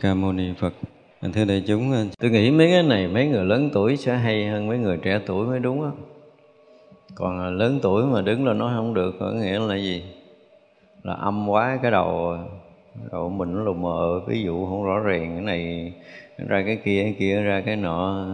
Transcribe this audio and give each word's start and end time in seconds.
Ca 0.00 0.14
Mâu 0.14 0.32
Ni 0.32 0.52
Phật. 0.58 0.72
Thưa 1.32 1.44
đại 1.44 1.62
chúng, 1.66 2.10
tôi 2.20 2.30
nghĩ 2.30 2.50
mấy 2.50 2.70
cái 2.70 2.82
này 2.82 3.08
mấy 3.08 3.26
người 3.26 3.44
lớn 3.44 3.70
tuổi 3.72 3.96
sẽ 3.96 4.16
hay 4.16 4.48
hơn 4.48 4.68
mấy 4.68 4.78
người 4.78 4.98
trẻ 5.02 5.20
tuổi 5.26 5.46
mới 5.46 5.60
đúng 5.60 5.82
á. 5.82 5.90
Còn 7.14 7.40
à, 7.40 7.50
lớn 7.50 7.78
tuổi 7.82 8.04
mà 8.04 8.20
đứng 8.20 8.46
lên 8.46 8.58
nói 8.58 8.72
không 8.76 8.94
được 8.94 9.14
có 9.20 9.32
nghĩa 9.32 9.58
là 9.58 9.76
gì? 9.76 10.04
Là 11.02 11.14
âm 11.14 11.48
quá 11.48 11.78
cái 11.82 11.90
đầu 11.90 12.36
đầu 13.12 13.28
mình 13.28 13.54
nó 13.54 13.62
lù 13.62 13.74
mờ, 13.74 14.20
ví 14.26 14.42
dụ 14.42 14.66
không 14.66 14.84
rõ 14.84 14.98
ràng 14.98 15.32
cái 15.34 15.44
này 15.44 15.92
ra 16.38 16.62
cái 16.66 16.76
kia 16.84 17.02
cái 17.02 17.14
kia 17.18 17.42
ra 17.42 17.62
cái 17.66 17.76
nọ 17.76 18.26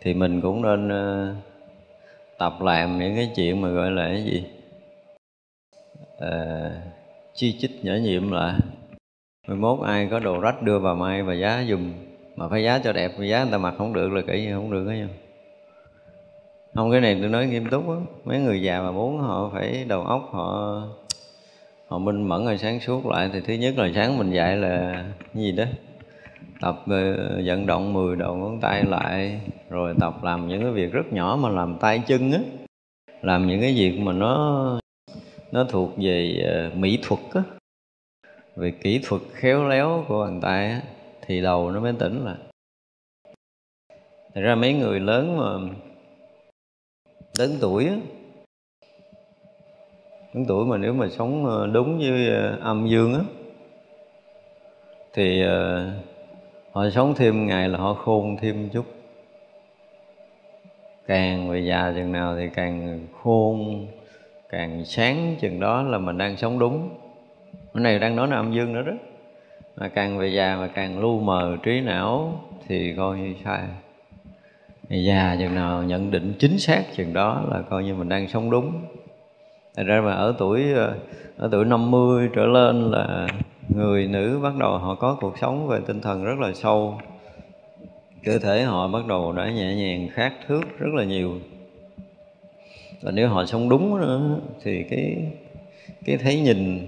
thì 0.00 0.14
mình 0.14 0.40
cũng 0.40 0.62
nên 0.62 0.88
uh, 0.88 1.36
tập 2.38 2.52
làm 2.60 2.98
những 2.98 3.16
cái 3.16 3.30
chuyện 3.36 3.60
mà 3.60 3.68
gọi 3.68 3.90
là 3.90 4.08
cái 4.08 4.24
gì? 4.24 4.44
à, 6.18 6.70
chi 7.34 7.56
chích 7.60 7.84
nhỏ 7.84 7.92
nhiệm 7.94 8.30
lại 8.30 8.54
Mai 9.50 9.58
mốt 9.58 9.80
ai 9.86 10.08
có 10.10 10.18
đồ 10.18 10.40
rách 10.40 10.62
đưa 10.62 10.78
vào 10.78 10.94
mai 10.94 11.22
và 11.22 11.34
giá 11.34 11.60
dùng 11.60 11.92
Mà 12.36 12.48
phải 12.48 12.64
giá 12.64 12.78
cho 12.78 12.92
đẹp, 12.92 13.12
giá 13.18 13.42
người 13.42 13.52
ta 13.52 13.58
mặc 13.58 13.74
không 13.78 13.92
được 13.92 14.12
là 14.12 14.22
kỹ 14.26 14.42
gì 14.42 14.52
không 14.52 14.70
được 14.70 14.86
đó 14.86 14.90
nha. 14.90 15.08
Không 16.74 16.90
cái 16.90 17.00
này 17.00 17.18
tôi 17.20 17.30
nói 17.30 17.46
nghiêm 17.46 17.68
túc 17.70 17.88
á. 17.88 17.94
Mấy 18.24 18.38
người 18.38 18.62
già 18.62 18.82
mà 18.82 18.90
muốn 18.90 19.18
họ 19.18 19.50
phải 19.52 19.84
đầu 19.88 20.02
óc 20.02 20.28
họ 20.32 20.82
Họ 21.88 21.98
minh 21.98 22.28
mẫn 22.28 22.44
rồi 22.44 22.58
sáng 22.58 22.80
suốt 22.80 23.06
lại. 23.06 23.30
Thì 23.32 23.40
thứ 23.40 23.54
nhất 23.54 23.74
là 23.78 23.90
sáng 23.94 24.18
mình 24.18 24.30
dạy 24.30 24.56
là 24.56 25.04
cái 25.34 25.42
gì 25.42 25.52
đó? 25.52 25.64
Tập 26.60 26.82
ờ, 26.86 27.16
vận 27.44 27.66
động 27.66 27.92
10 27.92 28.16
đầu 28.16 28.36
ngón 28.36 28.60
tay 28.60 28.84
lại 28.84 29.40
Rồi 29.70 29.94
tập 30.00 30.24
làm 30.24 30.48
những 30.48 30.62
cái 30.62 30.72
việc 30.72 30.92
rất 30.92 31.12
nhỏ 31.12 31.38
mà 31.42 31.48
làm 31.48 31.76
tay 31.80 32.02
chân 32.06 32.32
á. 32.32 32.40
Làm 33.22 33.46
những 33.46 33.60
cái 33.60 33.74
việc 33.74 34.00
mà 34.00 34.12
nó 34.12 34.80
nó 35.52 35.64
thuộc 35.64 35.90
về 35.96 36.42
ờ, 36.46 36.70
mỹ 36.74 36.98
thuật 37.02 37.20
á 37.34 37.42
về 38.60 38.70
kỹ 38.70 39.00
thuật 39.04 39.22
khéo 39.32 39.68
léo 39.68 40.04
của 40.08 40.24
bàn 40.24 40.40
tay 40.40 40.66
á, 40.66 40.82
thì 41.26 41.40
đầu 41.40 41.70
nó 41.70 41.80
mới 41.80 41.92
tỉnh 41.98 42.24
lại. 42.24 42.36
Thật 44.34 44.40
ra 44.40 44.54
mấy 44.54 44.74
người 44.74 45.00
lớn 45.00 45.36
mà 45.36 45.74
lớn 47.38 47.58
tuổi 47.60 47.86
á, 47.86 47.96
lớn 50.32 50.44
tuổi 50.48 50.66
mà 50.66 50.76
nếu 50.76 50.92
mà 50.92 51.08
sống 51.08 51.46
ờ, 51.46 51.66
đúng 51.66 51.98
với 51.98 52.28
ờ, 52.28 52.58
âm 52.60 52.88
dương 52.88 53.14
á 53.14 53.20
thì 55.12 55.42
ờ, 55.42 55.90
họ 56.72 56.90
sống 56.90 57.14
thêm 57.16 57.46
ngày 57.46 57.68
là 57.68 57.78
họ 57.78 57.94
khôn 57.94 58.36
thêm 58.40 58.68
chút. 58.72 58.84
Càng 61.06 61.48
về 61.48 61.60
già 61.60 61.92
chừng 61.96 62.12
nào 62.12 62.36
thì 62.36 62.48
càng 62.54 63.06
khôn 63.22 63.86
càng 64.48 64.84
sáng 64.84 65.36
chừng 65.40 65.60
đó 65.60 65.82
là 65.82 65.98
mình 65.98 66.18
đang 66.18 66.36
sống 66.36 66.58
đúng 66.58 66.99
cái 67.74 67.82
này 67.82 67.98
đang 67.98 68.16
nói 68.16 68.28
là 68.28 68.36
âm 68.36 68.52
dương 68.52 68.72
nữa 68.72 68.82
đó. 68.82 68.92
Mà 69.76 69.88
càng 69.88 70.18
về 70.18 70.28
già 70.28 70.56
mà 70.56 70.66
càng 70.66 70.98
lu 70.98 71.20
mờ, 71.20 71.56
trí 71.62 71.80
não 71.80 72.40
thì 72.68 72.94
coi 72.96 73.18
như 73.18 73.34
sai. 73.44 73.60
Già 74.88 75.36
chừng 75.38 75.54
nào 75.54 75.82
nhận 75.82 76.10
định 76.10 76.34
chính 76.38 76.58
xác 76.58 76.82
chừng 76.96 77.12
đó 77.12 77.42
là 77.50 77.62
coi 77.62 77.84
như 77.84 77.94
mình 77.94 78.08
đang 78.08 78.28
sống 78.28 78.50
đúng. 78.50 78.72
Thật 79.76 79.82
ra 79.86 80.00
mà 80.00 80.12
ở 80.12 80.34
tuổi 80.38 80.72
ờ, 80.72 80.94
ở 81.36 81.48
tuổi 81.52 81.64
50 81.64 82.28
trở 82.34 82.46
lên 82.46 82.90
là 82.90 83.26
người 83.68 84.06
nữ 84.06 84.40
bắt 84.42 84.52
đầu 84.58 84.78
họ 84.78 84.94
có 84.94 85.16
cuộc 85.20 85.38
sống 85.38 85.68
về 85.68 85.78
tinh 85.86 86.00
thần 86.00 86.24
rất 86.24 86.38
là 86.38 86.52
sâu. 86.52 87.00
Cơ 88.24 88.38
thể 88.38 88.62
họ 88.62 88.88
bắt 88.88 89.06
đầu 89.06 89.32
đã 89.32 89.50
nhẹ 89.50 89.74
nhàng 89.74 90.08
khác 90.12 90.34
thước 90.46 90.78
rất 90.78 90.94
là 90.94 91.04
nhiều. 91.04 91.38
Và 93.02 93.10
nếu 93.10 93.28
họ 93.28 93.44
sống 93.44 93.68
đúng 93.68 94.00
nữa 94.00 94.38
thì 94.62 94.82
cái 94.90 95.16
cái 96.04 96.16
thấy 96.16 96.40
nhìn 96.40 96.86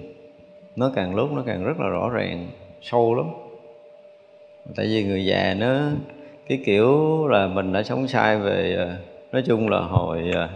nó 0.77 0.91
càng 0.95 1.15
lúc 1.15 1.33
nó 1.33 1.43
càng 1.47 1.65
rất 1.65 1.81
là 1.81 1.89
rõ 1.89 2.11
ràng, 2.11 2.51
sâu 2.83 3.15
lắm 3.15 3.27
tại 4.77 4.87
vì 4.87 5.05
người 5.05 5.27
già 5.27 5.55
nó, 5.55 5.81
cái 6.49 6.63
kiểu 6.65 7.27
là 7.29 7.47
mình 7.47 7.73
đã 7.73 7.83
sống 7.83 8.09
sai 8.09 8.39
về 8.39 8.75
ờ, 8.75 8.97
nói 9.33 9.43
chung 9.47 9.69
là 9.69 9.81
hồi 9.81 10.31
ờ, 10.35 10.49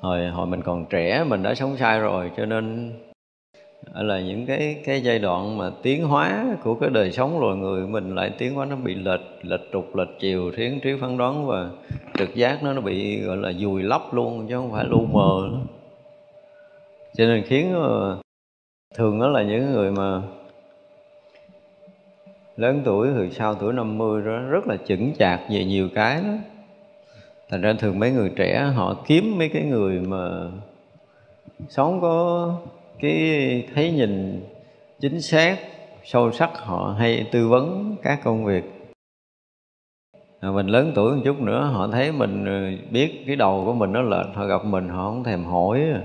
hồi 0.00 0.26
hồi 0.28 0.46
mình 0.46 0.62
còn 0.62 0.86
trẻ 0.90 1.24
mình 1.24 1.42
đã 1.42 1.54
sống 1.54 1.76
sai 1.76 2.00
rồi, 2.00 2.30
cho 2.36 2.46
nên 2.46 2.92
là 3.94 4.20
những 4.20 4.46
cái 4.46 4.82
cái 4.84 5.00
giai 5.00 5.18
đoạn 5.18 5.58
mà 5.58 5.70
tiến 5.82 6.04
hóa 6.04 6.46
của 6.64 6.74
cái 6.74 6.90
đời 6.90 7.12
sống 7.12 7.40
loài 7.40 7.56
người, 7.56 7.86
mình 7.86 8.14
lại 8.14 8.30
tiến 8.38 8.54
hóa 8.54 8.66
nó 8.66 8.76
bị 8.76 8.94
lệch 8.94 9.20
lệch 9.42 9.60
trục, 9.72 9.96
lệch 9.96 10.08
chiều 10.20 10.50
thiến 10.56 10.80
trí 10.80 10.90
phán 11.00 11.18
đoán 11.18 11.46
và 11.46 11.70
trực 12.18 12.34
giác 12.34 12.62
nó 12.62 12.72
nó 12.72 12.80
bị, 12.80 13.20
gọi 13.20 13.36
là, 13.36 13.52
dùi 13.52 13.82
lấp 13.82 14.02
luôn, 14.14 14.46
chứ 14.48 14.54
không 14.56 14.72
phải 14.72 14.84
lu 14.84 15.06
mờ 15.06 15.48
nữa. 15.52 15.60
cho 17.16 17.24
nên 17.26 17.42
khiến 17.42 17.72
ờ, 17.74 18.18
thường 18.94 19.20
đó 19.20 19.28
là 19.28 19.42
những 19.42 19.72
người 19.72 19.90
mà 19.90 20.22
lớn 22.56 22.82
tuổi 22.84 23.08
từ 23.14 23.30
sau 23.30 23.54
tuổi 23.54 23.72
50 23.72 24.22
đó 24.24 24.38
rất 24.38 24.66
là 24.66 24.76
chững 24.86 25.12
chạc 25.18 25.40
về 25.50 25.64
nhiều 25.64 25.88
cái 25.94 26.20
đó. 26.22 26.34
Thành 27.48 27.60
ra 27.60 27.72
thường 27.78 27.98
mấy 27.98 28.10
người 28.10 28.30
trẻ 28.36 28.72
họ 28.74 28.96
kiếm 29.06 29.38
mấy 29.38 29.48
cái 29.48 29.62
người 29.62 30.00
mà 30.00 30.28
sống 31.68 32.00
có 32.00 32.48
cái 33.00 33.68
thấy 33.74 33.92
nhìn 33.92 34.42
chính 35.00 35.20
xác 35.20 35.58
sâu 36.04 36.32
sắc 36.32 36.50
họ 36.54 36.94
hay 36.98 37.26
tư 37.32 37.48
vấn 37.48 37.96
các 38.02 38.20
công 38.24 38.44
việc. 38.44 38.64
À, 40.40 40.50
mình 40.50 40.66
lớn 40.66 40.92
tuổi 40.94 41.16
một 41.16 41.22
chút 41.24 41.40
nữa 41.40 41.70
họ 41.72 41.88
thấy 41.92 42.12
mình 42.12 42.44
ờ, 42.44 42.84
biết 42.90 43.24
cái 43.26 43.36
đầu 43.36 43.62
của 43.64 43.74
mình 43.74 43.92
nó 43.92 44.02
lệch 44.02 44.26
họ 44.34 44.46
gặp 44.46 44.64
mình 44.64 44.88
họ 44.88 45.04
không 45.04 45.24
thèm 45.24 45.44
hỏi 45.44 45.80
à 45.80 46.02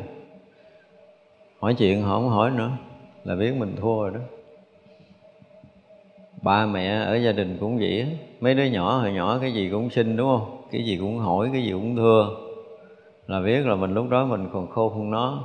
hỏi 1.59 1.73
chuyện 1.73 2.01
họ 2.01 2.15
không 2.15 2.29
hỏi 2.29 2.51
nữa, 2.51 2.71
là 3.23 3.35
biết 3.35 3.53
mình 3.57 3.75
thua 3.75 4.01
rồi 4.01 4.11
đó. 4.13 4.19
Ba 6.41 6.65
mẹ 6.65 6.87
ở 6.87 7.15
gia 7.15 7.31
đình 7.31 7.57
cũng 7.59 7.77
vậy 7.77 8.17
mấy 8.39 8.55
đứa 8.55 8.63
nhỏ 8.63 8.97
hồi 8.97 9.11
nhỏ 9.11 9.37
cái 9.41 9.53
gì 9.53 9.69
cũng 9.69 9.89
xin 9.89 10.17
đúng 10.17 10.27
không? 10.27 10.61
Cái 10.71 10.85
gì 10.85 10.97
cũng 10.97 11.17
hỏi, 11.17 11.49
cái 11.53 11.63
gì 11.63 11.71
cũng 11.71 11.95
thưa. 11.95 12.29
Là 13.27 13.41
biết 13.41 13.65
là 13.65 13.75
mình 13.75 13.93
lúc 13.93 14.09
đó 14.09 14.25
mình 14.25 14.47
còn 14.53 14.67
khôn 14.67 14.93
hơn 14.93 15.11
nó. 15.11 15.43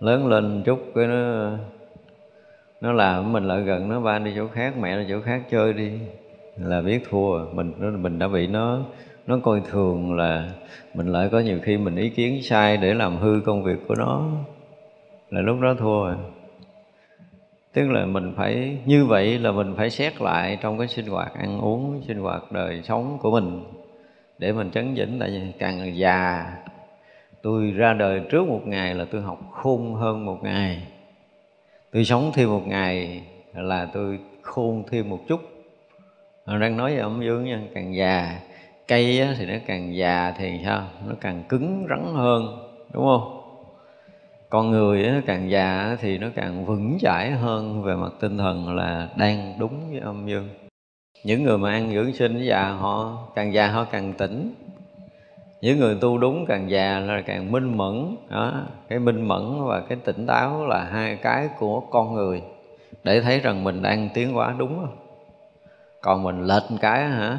Lớn 0.00 0.26
lên 0.26 0.62
chút 0.64 0.78
cái 0.94 1.06
nó 1.06 1.50
nó 2.80 2.92
làm 2.92 3.32
mình 3.32 3.44
lại 3.44 3.62
gần, 3.62 3.88
nó 3.88 4.00
ba 4.00 4.18
đi 4.18 4.32
chỗ 4.36 4.48
khác, 4.48 4.74
mẹ 4.80 4.98
đi 4.98 5.04
chỗ 5.08 5.20
khác 5.20 5.42
chơi 5.50 5.72
đi. 5.72 5.90
Là 6.56 6.80
biết 6.80 7.06
thua 7.10 7.44
mình 7.52 8.02
mình 8.02 8.18
đã 8.18 8.28
bị 8.28 8.46
nó 8.46 8.78
nó 9.26 9.38
coi 9.42 9.62
thường 9.70 10.16
là 10.16 10.50
mình 10.94 11.06
lại 11.06 11.28
có 11.32 11.40
nhiều 11.40 11.58
khi 11.62 11.76
mình 11.76 11.96
ý 11.96 12.08
kiến 12.08 12.42
sai 12.42 12.76
để 12.76 12.94
làm 12.94 13.16
hư 13.16 13.40
công 13.46 13.62
việc 13.62 13.78
của 13.88 13.94
nó 13.94 14.26
là 15.30 15.40
lúc 15.40 15.60
đó 15.60 15.74
thua 15.78 16.04
rồi 16.04 16.16
tức 17.72 17.90
là 17.90 18.06
mình 18.06 18.34
phải, 18.36 18.78
như 18.86 19.06
vậy 19.06 19.38
là 19.38 19.52
mình 19.52 19.74
phải 19.76 19.90
xét 19.90 20.20
lại 20.20 20.58
trong 20.60 20.78
cái 20.78 20.88
sinh 20.88 21.06
hoạt 21.06 21.34
ăn 21.34 21.60
uống, 21.60 22.02
sinh 22.08 22.18
hoạt 22.18 22.52
đời 22.52 22.82
sống 22.82 23.18
của 23.20 23.30
mình 23.30 23.62
để 24.38 24.52
mình 24.52 24.70
chấn 24.70 24.94
chỉnh 24.94 25.16
tại 25.20 25.30
vì 25.30 25.52
càng 25.58 25.96
già, 25.96 26.46
tôi 27.42 27.70
ra 27.70 27.92
đời 27.92 28.20
trước 28.30 28.48
một 28.48 28.60
ngày 28.64 28.94
là 28.94 29.04
tôi 29.10 29.22
học 29.22 29.38
khôn 29.50 29.94
hơn 29.94 30.24
một 30.24 30.38
ngày. 30.42 30.82
Tôi 31.92 32.04
sống 32.04 32.30
thêm 32.34 32.48
một 32.48 32.62
ngày 32.66 33.22
là 33.54 33.88
tôi 33.92 34.18
khôn 34.42 34.82
thêm 34.90 35.10
một 35.10 35.20
chút. 35.28 35.40
Đang 36.46 36.76
nói 36.76 36.94
về 36.94 37.00
âm 37.00 37.22
dương 37.22 37.44
nha, 37.44 37.60
càng 37.74 37.94
già, 37.94 38.40
cây 38.88 39.28
thì 39.38 39.46
nó 39.46 39.54
càng 39.66 39.96
già 39.96 40.34
thì 40.38 40.60
sao? 40.64 40.82
Nó 41.06 41.14
càng 41.20 41.42
cứng 41.48 41.86
rắn 41.88 42.04
hơn, 42.14 42.58
đúng 42.92 43.04
không? 43.04 43.39
Con 44.50 44.70
người 44.70 45.02
nó 45.02 45.20
càng 45.26 45.50
già 45.50 45.96
thì 46.00 46.18
nó 46.18 46.28
càng 46.34 46.64
vững 46.64 46.98
chãi 47.00 47.30
hơn 47.30 47.82
về 47.82 47.96
mặt 47.96 48.12
tinh 48.20 48.38
thần 48.38 48.76
là 48.76 49.08
đang 49.16 49.54
đúng 49.58 49.90
với 49.90 50.00
âm 50.00 50.26
dương. 50.28 50.48
Những 51.24 51.42
người 51.42 51.58
mà 51.58 51.70
ăn 51.70 51.92
dưỡng 51.94 52.12
sinh 52.12 52.42
già, 52.42 52.68
họ 52.68 53.18
càng 53.34 53.52
già 53.52 53.68
họ 53.68 53.84
càng 53.84 54.12
tỉnh. 54.12 54.54
Những 55.60 55.78
người 55.78 55.98
tu 56.00 56.18
đúng 56.18 56.44
càng 56.48 56.70
già 56.70 56.98
là 56.98 57.22
càng 57.26 57.52
minh 57.52 57.76
mẫn. 57.76 58.16
Đó, 58.30 58.62
cái 58.88 58.98
minh 58.98 59.28
mẫn 59.28 59.64
và 59.64 59.80
cái 59.80 59.98
tỉnh 60.04 60.26
táo 60.26 60.66
là 60.66 60.84
hai 60.84 61.16
cái 61.16 61.48
của 61.58 61.80
con 61.80 62.14
người. 62.14 62.42
Để 63.04 63.20
thấy 63.20 63.40
rằng 63.40 63.64
mình 63.64 63.82
đang 63.82 64.08
tiến 64.14 64.32
hóa 64.32 64.54
đúng 64.58 64.76
không 64.80 64.96
còn 66.00 66.22
mình 66.22 66.46
lệch 66.46 66.62
cái 66.80 67.04
hả? 67.04 67.38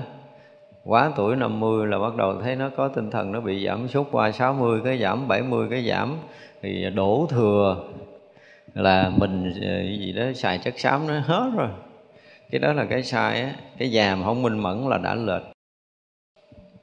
Quá 0.83 1.11
tuổi 1.15 1.35
50 1.35 1.87
là 1.87 1.99
bắt 1.99 2.15
đầu 2.15 2.41
thấy 2.41 2.55
nó 2.55 2.69
có 2.77 2.87
tinh 2.87 3.11
thần 3.11 3.31
nó 3.31 3.41
bị 3.41 3.65
giảm 3.65 3.87
sút 3.87 4.07
qua 4.11 4.31
60 4.31 4.81
cái 4.83 4.97
giảm 4.97 5.27
70 5.27 5.67
cái 5.69 5.87
giảm 5.89 6.17
thì 6.61 6.89
đổ 6.89 7.27
thừa 7.29 7.83
là 8.73 9.09
mình 9.09 9.53
ờ, 9.61 9.81
gì 9.83 10.11
đó, 10.11 10.23
xài 10.35 10.57
chất 10.57 10.79
xám 10.79 11.07
nó 11.07 11.19
hết 11.19 11.51
rồi. 11.57 11.69
Cái 12.51 12.59
đó 12.59 12.73
là 12.73 12.85
cái 12.85 13.03
sai 13.03 13.41
á, 13.41 13.55
cái 13.77 13.91
già 13.91 14.17
không 14.23 14.41
minh 14.41 14.59
mẫn 14.59 14.89
là 14.89 14.97
đã 14.97 15.15
lệch. 15.15 15.41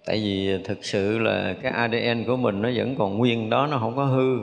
Tại 0.07 0.17
vì 0.17 0.63
thực 0.65 0.85
sự 0.85 1.19
là 1.19 1.55
cái 1.63 1.73
ADN 1.73 2.25
của 2.27 2.37
mình 2.37 2.63
nó 2.63 2.71
vẫn 2.75 2.95
còn 2.99 3.19
nguyên 3.19 3.51
đó, 3.51 3.67
nó 3.67 3.79
không 3.79 3.97
có 3.97 4.05
hư. 4.05 4.39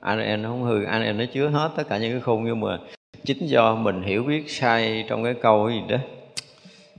ADN 0.00 0.42
nó 0.42 0.48
không 0.48 0.62
hư 0.62 0.84
ADN 0.84 1.18
nó 1.18 1.24
chứa 1.32 1.48
hết 1.48 1.70
tất 1.76 1.88
cả 1.88 1.98
những 1.98 2.12
cái 2.12 2.20
khung. 2.20 2.44
Nhưng 2.44 2.60
mà 2.60 2.78
chính 3.24 3.46
do 3.46 3.74
mình 3.74 4.02
hiểu 4.02 4.22
biết 4.22 4.50
sai 4.50 5.04
trong 5.08 5.24
cái 5.24 5.34
câu 5.34 5.70
gì 5.70 5.80
đó, 5.88 5.98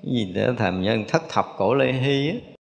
cái 0.03 0.13
gì 0.13 0.33
đó 0.33 0.53
thầm 0.57 0.81
nhân 0.81 1.06
thất 1.07 1.21
thập 1.30 1.45
cổ 1.57 1.74
lê 1.74 1.92
hy 1.92 2.30
á 2.30 2.56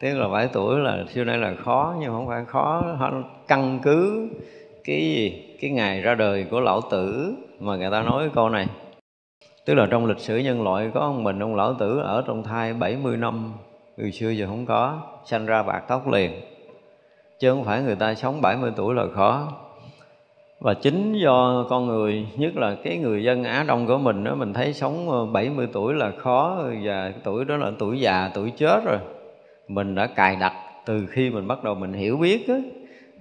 tức 0.00 0.14
là 0.14 0.28
bảy 0.28 0.48
tuổi 0.52 0.78
là 0.80 1.04
xưa 1.08 1.24
nay 1.24 1.38
là 1.38 1.54
khó, 1.64 1.94
nhưng 2.00 2.12
không 2.12 2.26
phải 2.26 2.44
khó. 2.44 2.82
Căn 3.48 3.78
cứ 3.82 4.28
cái 4.84 5.00
gì? 5.00 5.56
Cái 5.60 5.70
ngày 5.70 6.00
ra 6.00 6.14
đời 6.14 6.46
của 6.50 6.60
lão 6.60 6.80
tử 6.80 7.34
mà 7.60 7.76
người 7.76 7.90
ta 7.90 8.02
nói 8.02 8.30
câu 8.34 8.48
này. 8.48 8.66
Tức 9.66 9.74
là 9.74 9.86
trong 9.90 10.06
lịch 10.06 10.18
sử 10.18 10.36
nhân 10.36 10.62
loại 10.62 10.90
có 10.94 11.00
ông 11.00 11.24
mình 11.24 11.42
ông 11.42 11.56
lão 11.56 11.74
tử 11.74 11.98
ở 11.98 12.24
trong 12.26 12.42
thai 12.42 12.74
70 12.74 13.16
năm. 13.16 13.52
Từ 13.96 14.10
xưa 14.10 14.30
giờ 14.30 14.46
không 14.46 14.66
có, 14.66 15.00
sanh 15.24 15.46
ra 15.46 15.62
bạc 15.62 15.80
tóc 15.88 16.08
liền. 16.08 16.30
Chứ 17.40 17.50
không 17.50 17.64
phải 17.64 17.82
người 17.82 17.96
ta 17.96 18.14
sống 18.14 18.40
70 18.42 18.72
tuổi 18.76 18.94
là 18.94 19.04
khó. 19.14 19.52
Và 20.60 20.74
chính 20.74 21.12
do 21.22 21.66
con 21.70 21.86
người, 21.86 22.26
nhất 22.36 22.56
là 22.56 22.76
cái 22.84 22.98
người 22.98 23.24
dân 23.24 23.44
Á 23.44 23.64
Đông 23.68 23.86
của 23.86 23.98
mình 23.98 24.24
đó, 24.24 24.34
mình 24.34 24.52
thấy 24.52 24.72
sống 24.72 25.10
ờ, 25.10 25.26
70 25.26 25.68
tuổi 25.72 25.94
là 25.94 26.12
khó. 26.18 26.62
Và 26.82 27.12
tuổi 27.24 27.44
đó 27.44 27.56
là 27.56 27.72
tuổi 27.78 28.00
già, 28.00 28.30
tuổi 28.34 28.52
chết 28.56 28.84
rồi 28.84 28.98
mình 29.68 29.94
đã 29.94 30.06
cài 30.06 30.36
đặt 30.36 30.52
từ 30.84 31.06
khi 31.06 31.30
mình 31.30 31.46
bắt 31.46 31.64
đầu 31.64 31.74
mình 31.74 31.92
hiểu 31.92 32.16
biết 32.16 32.48
á. 32.48 32.54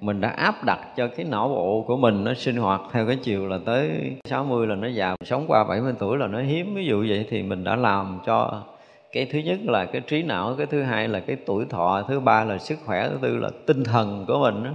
Mình 0.02 0.22
đã 0.22 0.30
áp 0.30 0.64
đặt 0.66 0.80
cho 0.98 1.08
cái 1.08 1.26
não 1.26 1.48
bộ 1.48 1.84
của 1.88 1.98
mình 1.98 2.24
nó 2.24 2.34
sinh 2.34 2.56
hoạt 2.56 2.82
theo 2.92 3.08
cái 3.08 3.16
chiều 3.16 3.48
là 3.48 3.60
tới 3.66 3.90
60 4.26 4.68
là 4.68 4.76
nó 4.76 4.88
già 4.88 5.16
sống 5.26 5.46
qua 5.48 5.64
70 5.64 5.94
tuổi 6.00 6.18
là 6.18 6.28
nó 6.28 6.42
hiếm. 6.42 6.76
Ví 6.76 6.86
dụ 6.86 7.06
vậy 7.10 7.26
thì 7.30 7.44
mình 7.44 7.64
đã 7.64 7.76
làm 7.76 8.20
cho 8.26 8.64
cái 9.12 9.26
thứ 9.26 9.40
nhất 9.40 9.60
là 9.64 9.86
cái 9.86 10.02
trí 10.02 10.24
não 10.24 10.56
cái 10.58 10.66
thứ 10.66 10.82
hai 10.82 11.08
là 11.08 11.20
cái 11.20 11.36
tuổi 11.46 11.66
thọ 11.70 12.04
thứ 12.08 12.20
ba 12.20 12.44
là 12.44 12.58
sức 12.58 12.80
khỏe 12.86 13.10
thứ 13.10 13.18
tư 13.22 13.38
là 13.38 13.50
tinh 13.66 13.84
thần 13.84 14.26
của 14.28 14.40
mình 14.40 14.64
đó. 14.64 14.72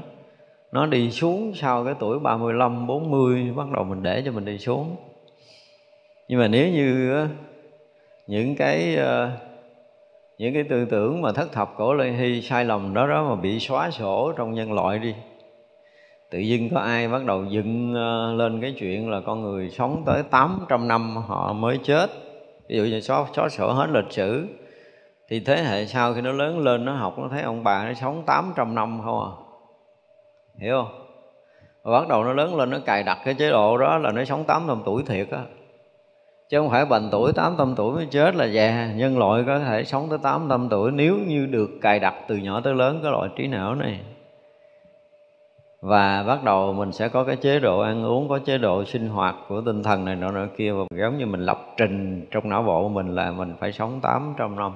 nó 0.72 0.86
đi 0.86 1.10
xuống 1.10 1.52
sau 1.54 1.84
cái 1.84 1.94
tuổi 1.98 2.18
35, 2.18 2.86
40 2.86 3.52
bắt 3.56 3.66
đầu 3.74 3.84
mình 3.84 4.02
để 4.02 4.22
cho 4.24 4.32
mình 4.32 4.44
đi 4.44 4.58
xuống. 4.58 4.96
Nhưng 6.28 6.40
mà 6.40 6.48
nếu 6.48 6.68
như 6.68 7.16
những 8.26 8.56
cái 8.56 8.96
ờ, 8.96 9.30
những 10.38 10.54
cái 10.54 10.62
tư 10.62 10.84
tưởng 10.84 11.22
mà 11.22 11.32
thất 11.32 11.52
thập 11.52 11.74
cổ 11.76 11.94
lê 11.94 12.10
hy 12.10 12.42
sai 12.42 12.64
lầm 12.64 12.94
đó 12.94 13.06
đó 13.06 13.28
mà 13.28 13.34
bị 13.34 13.60
xóa 13.60 13.90
sổ 13.90 14.32
trong 14.36 14.54
nhân 14.54 14.72
loại 14.72 14.98
đi. 14.98 15.14
Tự 16.30 16.38
dưng 16.38 16.68
có 16.74 16.80
ai 16.80 17.08
bắt 17.08 17.24
đầu 17.24 17.44
dựng 17.44 17.94
ờ, 17.94 18.34
lên 18.34 18.60
cái 18.60 18.74
chuyện 18.78 19.10
là 19.10 19.20
con 19.20 19.42
người 19.42 19.70
sống 19.70 20.02
tới 20.06 20.22
800 20.22 20.88
năm 20.88 21.16
họ 21.16 21.52
mới 21.52 21.78
chết. 21.84 22.10
Ví 22.68 22.76
dụ 22.76 22.84
như 22.84 23.00
xóa, 23.00 23.24
xóa 23.34 23.48
sổ 23.48 23.72
hết 23.72 23.86
lịch 23.90 24.12
sử. 24.12 24.46
Thì 25.28 25.40
thế 25.40 25.62
hệ 25.62 25.86
sau 25.86 26.14
khi 26.14 26.20
nó 26.20 26.32
lớn 26.32 26.58
lên 26.58 26.84
nó 26.84 26.92
học 26.92 27.18
nó 27.18 27.28
thấy 27.28 27.42
ông 27.42 27.64
bà 27.64 27.84
nó 27.84 27.94
sống 27.94 28.22
800 28.26 28.74
năm 28.74 29.00
không 29.04 29.20
à. 29.20 29.30
Hiểu 30.60 30.82
không? 30.82 31.02
Và 31.82 32.00
bắt 32.00 32.08
đầu 32.08 32.24
nó 32.24 32.32
lớn 32.32 32.56
lên 32.56 32.70
nó 32.70 32.78
cài 32.86 33.02
đặt 33.02 33.18
cái 33.24 33.34
chế 33.34 33.50
độ 33.50 33.78
đó 33.78 33.98
là 33.98 34.12
nó 34.12 34.24
sống 34.24 34.44
800 34.44 34.82
tuổi 34.84 35.02
thiệt 35.06 35.30
á 35.30 35.40
chứ 36.52 36.58
không 36.58 36.70
phải 36.70 36.84
bành 36.84 37.08
tuổi 37.12 37.32
800 37.32 37.74
tuổi 37.76 37.94
mới 37.94 38.06
chết 38.06 38.34
là 38.34 38.44
già. 38.44 38.92
Nhân 38.96 39.18
loại 39.18 39.44
có 39.46 39.58
thể 39.58 39.84
sống 39.84 40.06
tới 40.10 40.18
800 40.22 40.68
tuổi 40.68 40.90
nếu 40.92 41.18
như 41.26 41.46
được 41.46 41.70
cài 41.80 41.98
đặt 41.98 42.14
từ 42.28 42.36
nhỏ 42.36 42.60
tới 42.60 42.74
lớn 42.74 43.00
cái 43.02 43.12
loại 43.12 43.28
trí 43.36 43.46
não 43.46 43.74
này. 43.74 44.00
Và 45.80 46.22
bắt 46.22 46.44
đầu 46.44 46.72
mình 46.72 46.92
sẽ 46.92 47.08
có 47.08 47.24
cái 47.24 47.36
chế 47.36 47.60
độ 47.60 47.80
ăn 47.80 48.04
uống, 48.04 48.28
có 48.28 48.38
chế 48.38 48.58
độ 48.58 48.84
sinh 48.84 49.08
hoạt 49.08 49.36
của 49.48 49.60
tinh 49.60 49.82
thần 49.82 50.04
này 50.04 50.16
nọ 50.16 50.30
nọ 50.30 50.46
kia. 50.56 50.72
Và 50.72 50.84
giống 50.98 51.18
như 51.18 51.26
mình 51.26 51.40
lập 51.40 51.58
trình 51.76 52.26
trong 52.30 52.48
não 52.48 52.62
bộ 52.62 52.82
của 52.82 52.88
mình 52.88 53.14
là 53.14 53.30
mình 53.30 53.54
phải 53.60 53.72
sống 53.72 54.00
800 54.02 54.56
năm. 54.56 54.72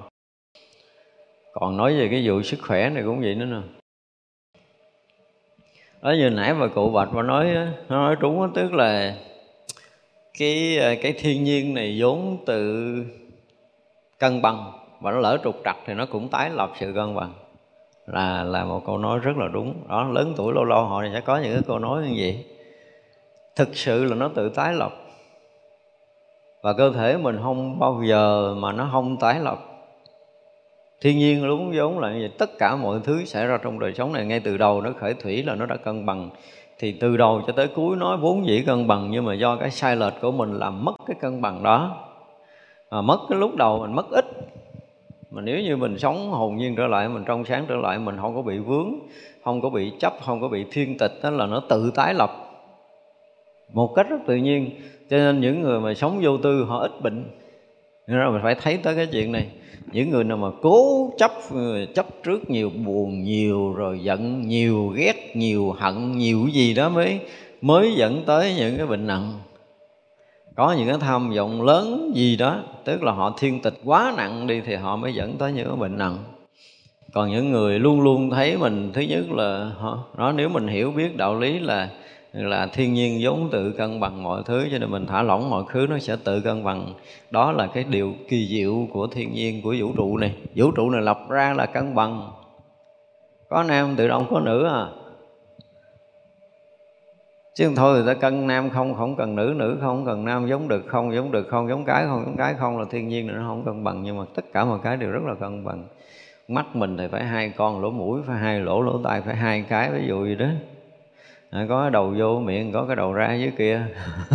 Còn 1.53 1.77
nói 1.77 1.97
về 1.99 2.07
cái 2.11 2.27
vụ 2.27 2.41
sức 2.41 2.57
khỏe 2.67 2.89
này 2.89 3.03
cũng 3.03 3.21
vậy 3.21 3.35
nữa 3.35 3.45
nè. 3.45 3.61
Đó 6.01 6.11
như 6.11 6.29
nãy 6.29 6.53
mà 6.53 6.67
cụ 6.67 6.89
bạch 6.89 7.13
mà 7.13 7.21
nói 7.21 7.47
nó 7.89 7.97
nói 7.97 8.15
trúng 8.19 8.51
tức 8.55 8.73
là 8.73 9.15
cái 10.37 10.77
ờ, 10.77 10.95
cái 11.01 11.13
thiên 11.13 11.43
nhiên 11.43 11.73
này 11.73 11.97
vốn 11.99 12.37
tự 12.45 12.93
cân 14.19 14.41
bằng 14.41 14.71
và 15.01 15.11
nó 15.11 15.19
lỡ 15.19 15.37
trục 15.43 15.55
trặc 15.65 15.77
thì 15.85 15.93
nó 15.93 16.05
cũng 16.05 16.29
tái 16.29 16.49
lập 16.49 16.71
sự 16.79 16.93
cân 16.95 17.15
bằng. 17.15 17.33
Là 18.05 18.43
là 18.43 18.65
một 18.65 18.81
câu 18.85 18.97
nói 18.97 19.19
rất 19.19 19.37
là 19.37 19.47
đúng. 19.47 19.73
Đó, 19.89 20.03
lớn 20.03 20.33
tuổi 20.37 20.53
lâu 20.53 20.63
lâu 20.63 20.85
họ 20.85 21.03
sẽ 21.13 21.21
có 21.21 21.37
những 21.37 21.53
cái 21.53 21.63
câu 21.67 21.79
nói 21.79 22.03
như 22.03 22.15
vậy. 22.17 22.45
Thực 23.55 23.75
sự 23.77 24.03
là 24.03 24.15
nó 24.15 24.27
tự 24.35 24.49
tái 24.49 24.73
lập. 24.73 24.93
Và 26.61 26.73
cơ 26.73 26.91
thể 26.91 27.17
mình 27.17 27.39
không 27.43 27.79
bao 27.79 28.03
giờ 28.07 28.55
mà 28.57 28.71
nó 28.71 28.89
không 28.91 29.17
tái 29.19 29.39
lập. 29.39 29.59
Thiên 31.01 31.17
nhiên 31.17 31.47
đúng 31.47 31.71
vốn 31.75 31.99
là 31.99 32.13
như 32.13 32.19
vậy. 32.19 32.31
Tất 32.37 32.57
cả 32.57 32.75
mọi 32.75 32.99
thứ 33.03 33.25
xảy 33.25 33.47
ra 33.47 33.57
trong 33.57 33.79
đời 33.79 33.93
sống 33.93 34.13
này, 34.13 34.25
ngay 34.25 34.39
từ 34.39 34.57
đầu 34.57 34.81
nó 34.81 34.91
khởi 34.99 35.13
thủy 35.13 35.43
là 35.43 35.55
nó 35.55 35.65
đã 35.65 35.77
cân 35.77 36.05
bằng 36.05 36.29
thì 36.79 36.91
từ 36.91 37.17
đầu 37.17 37.41
cho 37.47 37.53
tới 37.53 37.67
cuối 37.67 37.95
nói 37.95 38.17
vốn 38.17 38.47
dĩ 38.47 38.61
cân 38.61 38.87
bằng, 38.87 39.11
nhưng 39.11 39.25
mà 39.25 39.33
do 39.33 39.55
cái 39.55 39.71
sai 39.71 39.95
lệch 39.95 40.13
của 40.21 40.31
mình 40.31 40.53
làm 40.53 40.85
mất 40.85 40.93
cái 41.07 41.17
cân 41.21 41.41
bằng 41.41 41.63
đó. 41.63 41.97
Mà 42.91 43.01
mất 43.01 43.19
cái 43.29 43.39
lúc 43.39 43.55
đầu 43.55 43.79
mình 43.79 43.95
mất 43.95 44.05
ít. 44.11 44.25
Mà 45.31 45.41
nếu 45.41 45.59
như 45.59 45.77
mình 45.77 45.97
sống 45.97 46.31
hồn 46.31 46.55
nhiên 46.55 46.75
trở 46.75 46.87
lại, 46.87 47.09
mình 47.09 47.23
trong 47.25 47.45
sáng 47.45 47.65
trở 47.67 47.75
lại, 47.75 47.99
mình 47.99 48.17
không 48.21 48.35
có 48.35 48.41
bị 48.41 48.59
vướng, 48.59 48.93
không 49.43 49.61
có 49.61 49.69
bị 49.69 49.91
chấp, 49.99 50.13
không 50.25 50.41
có 50.41 50.47
bị 50.47 50.65
thiên 50.71 50.97
tịch, 50.97 51.11
đó 51.23 51.29
là 51.29 51.45
nó 51.45 51.59
tự 51.59 51.91
tái 51.95 52.13
lập. 52.13 52.31
Một 53.73 53.93
cách 53.95 54.09
rất 54.09 54.17
tự 54.27 54.35
nhiên. 54.35 54.69
Cho 55.09 55.17
nên 55.17 55.41
những 55.41 55.61
người 55.61 55.79
mà 55.79 55.93
sống 55.93 56.19
vô 56.21 56.37
tư, 56.37 56.63
họ 56.63 56.79
ít 56.79 56.91
bệnh 57.01 57.23
nên 58.07 58.19
là 58.19 58.29
mình 58.29 58.41
phải 58.43 58.55
thấy 58.55 58.77
tới 58.77 58.95
cái 58.95 59.07
chuyện 59.11 59.31
này. 59.31 59.47
Những 59.91 60.09
người 60.09 60.23
nào 60.23 60.37
mà 60.37 60.47
cố 60.61 61.09
chấp 61.17 61.31
ờ, 61.51 61.85
chấp 61.85 62.05
trước 62.23 62.49
nhiều 62.49 62.69
buồn 62.69 63.23
nhiều, 63.23 63.73
rồi 63.73 63.99
giận 64.03 64.41
nhiều, 64.41 64.87
ghét 64.87 65.31
nhiều, 65.35 65.71
hận 65.71 66.11
nhiều 66.11 66.47
gì 66.53 66.73
đó 66.73 66.89
mới 66.89 67.19
mới 67.61 67.93
dẫn 67.93 68.23
tới 68.25 68.55
những 68.57 68.77
cái 68.77 68.85
bệnh 68.85 69.07
nặng. 69.07 69.33
Có 70.55 70.75
những 70.77 70.87
cái 70.87 70.97
tham 70.99 71.29
vọng 71.35 71.61
lớn 71.61 72.11
gì 72.15 72.35
đó, 72.35 72.59
tức 72.85 73.03
là 73.03 73.11
họ 73.11 73.35
thiên 73.39 73.61
tịch 73.61 73.79
quá 73.85 74.13
nặng 74.17 74.47
đi 74.47 74.61
thì 74.65 74.75
họ 74.75 74.95
mới 74.95 75.13
dẫn 75.13 75.37
tới 75.37 75.51
những 75.51 75.67
cái 75.67 75.75
bệnh 75.75 75.97
nặng. 75.97 76.17
Còn 77.13 77.31
những 77.31 77.51
người 77.51 77.79
luôn 77.79 78.01
luôn 78.01 78.29
thấy 78.29 78.57
mình, 78.57 78.91
thứ 78.93 79.01
nhất 79.01 79.31
là 79.31 79.71
họ 79.77 80.03
nó 80.17 80.31
nếu 80.31 80.49
mình 80.49 80.67
hiểu 80.67 80.91
biết 80.91 81.17
đạo 81.17 81.39
lý 81.39 81.59
là 81.59 81.89
là 82.43 82.67
thiên 82.73 82.93
nhiên 82.93 83.19
vốn 83.21 83.49
tự 83.51 83.71
cân 83.71 83.99
bằng 83.99 84.23
mọi 84.23 84.41
thứ, 84.45 84.67
cho 84.71 84.77
nên 84.77 84.91
mình 84.91 85.05
thả 85.05 85.21
lỏng 85.21 85.49
mọi 85.49 85.63
thứ, 85.73 85.87
nó 85.89 85.99
sẽ 85.99 86.15
tự 86.23 86.41
cân 86.41 86.63
bằng. 86.63 86.93
Đó 87.31 87.51
là 87.51 87.67
cái 87.67 87.83
điều 87.83 88.13
kỳ 88.29 88.47
diệu 88.47 88.87
của 88.93 89.07
thiên 89.07 89.33
nhiên, 89.33 89.61
của 89.61 89.75
vũ 89.79 89.91
trụ 89.97 90.17
này. 90.17 90.35
Vũ 90.55 90.71
trụ 90.71 90.89
này 90.89 91.01
lập 91.01 91.19
ra 91.29 91.53
là 91.53 91.65
cân 91.65 91.95
bằng. 91.95 92.31
Có 93.49 93.63
nam 93.63 93.95
tự 93.95 94.07
động 94.07 94.25
có 94.29 94.39
nữ 94.39 94.67
à. 94.67 94.87
Chứ 97.55 97.65
không 97.65 97.75
thôi 97.75 97.97
người 97.97 98.13
ta 98.13 98.19
cân 98.19 98.47
nam 98.47 98.69
không 98.69 98.93
không 98.95 99.15
cần 99.15 99.35
nữ 99.35 99.53
nữ 99.55 99.77
không 99.81 100.05
cần 100.05 100.25
nam, 100.25 100.47
giống 100.47 100.67
được 100.67 100.83
không, 100.87 101.13
giống 101.13 101.31
được 101.31 101.47
không, 101.47 101.69
giống 101.69 101.85
cái 101.85 102.05
không, 102.05 102.23
giống 102.25 102.37
cái 102.37 102.53
không 102.53 102.79
là 102.79 102.85
thiên 102.89 103.07
nhiên 103.07 103.27
nó 103.27 103.33
không 103.47 103.65
cân 103.65 103.83
bằng. 103.83 104.03
Nhưng 104.03 104.17
mà 104.17 104.23
tất 104.35 104.45
cả 104.53 104.65
mọi 104.65 104.79
cái 104.83 104.97
đều 104.97 105.11
rất 105.11 105.23
là 105.27 105.35
cân 105.35 105.63
bằng. 105.63 105.87
Mắt 106.47 106.75
mình 106.75 106.97
thì 106.97 107.07
phải 107.11 107.23
hai 107.23 107.49
con 107.57 107.81
lỗ 107.81 107.89
mũi, 107.91 108.21
phải 108.27 108.37
hai 108.37 108.59
lỗ 108.59 108.81
lỗ 108.81 109.01
tai, 109.03 109.21
phải 109.21 109.35
hai 109.35 109.65
cái, 109.69 109.91
ví 109.91 110.07
dụ 110.07 110.25
gì 110.25 110.35
đó 110.35 110.47
à, 111.49 111.65
có 111.69 111.81
cái 111.81 111.91
đầu 111.91 112.13
vô 112.17 112.39
miệng 112.39 112.71
có 112.71 112.85
cái 112.85 112.95
đầu 112.95 113.13
ra 113.13 113.35
dưới 113.35 113.51
kia. 113.57 113.81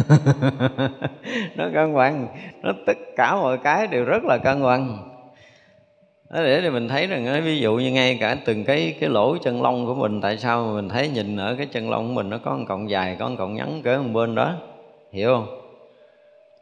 Nó 1.57 1.65
cân 1.75 1.95
bằng. 1.95 2.27
Nó 2.63 2.73
tất 2.87 2.99
cả 3.17 3.37
mọi 3.37 3.59
cái 3.59 3.87
đều 3.87 4.05
rất 4.05 4.25
là 4.25 4.39
cân 4.39 4.63
bằng. 4.63 5.09
Đó 6.31 6.43
để 6.43 6.61
thì 6.61 6.71
mình 6.71 6.89
thấy 6.89 7.07
rằng 7.07 7.43
ví 7.45 7.61
dụ 7.61 7.77
như 7.77 7.91
ngay 7.93 8.19
cả 8.21 8.37
từng 8.45 8.65
cái 8.65 8.97
cái 9.01 9.11
lỗ 9.11 9.37
chân 9.39 9.63
lông 9.63 9.87
của 9.87 9.95
mình 9.95 10.21
tại 10.21 10.39
sao 10.39 10.67
mình 10.67 10.89
thấy 10.89 11.09
nhìn 11.09 11.37
ở 11.37 11.55
cái 11.55 11.67
chân 11.67 11.91
lông 11.91 12.09
của 12.09 12.15
mình 12.15 12.31
nó 12.31 12.39
có 12.39 12.57
một 12.57 12.65
cọng 12.69 12.91
dài 12.91 13.17
có 13.19 13.29
một 13.29 13.35
cọng 13.39 13.55
ngắn 13.55 13.83
cỡ 13.83 13.99
một 13.99 14.11
bên 14.13 14.35
đó? 14.35 14.55
Hiểu 15.13 15.35
không? 15.35 15.47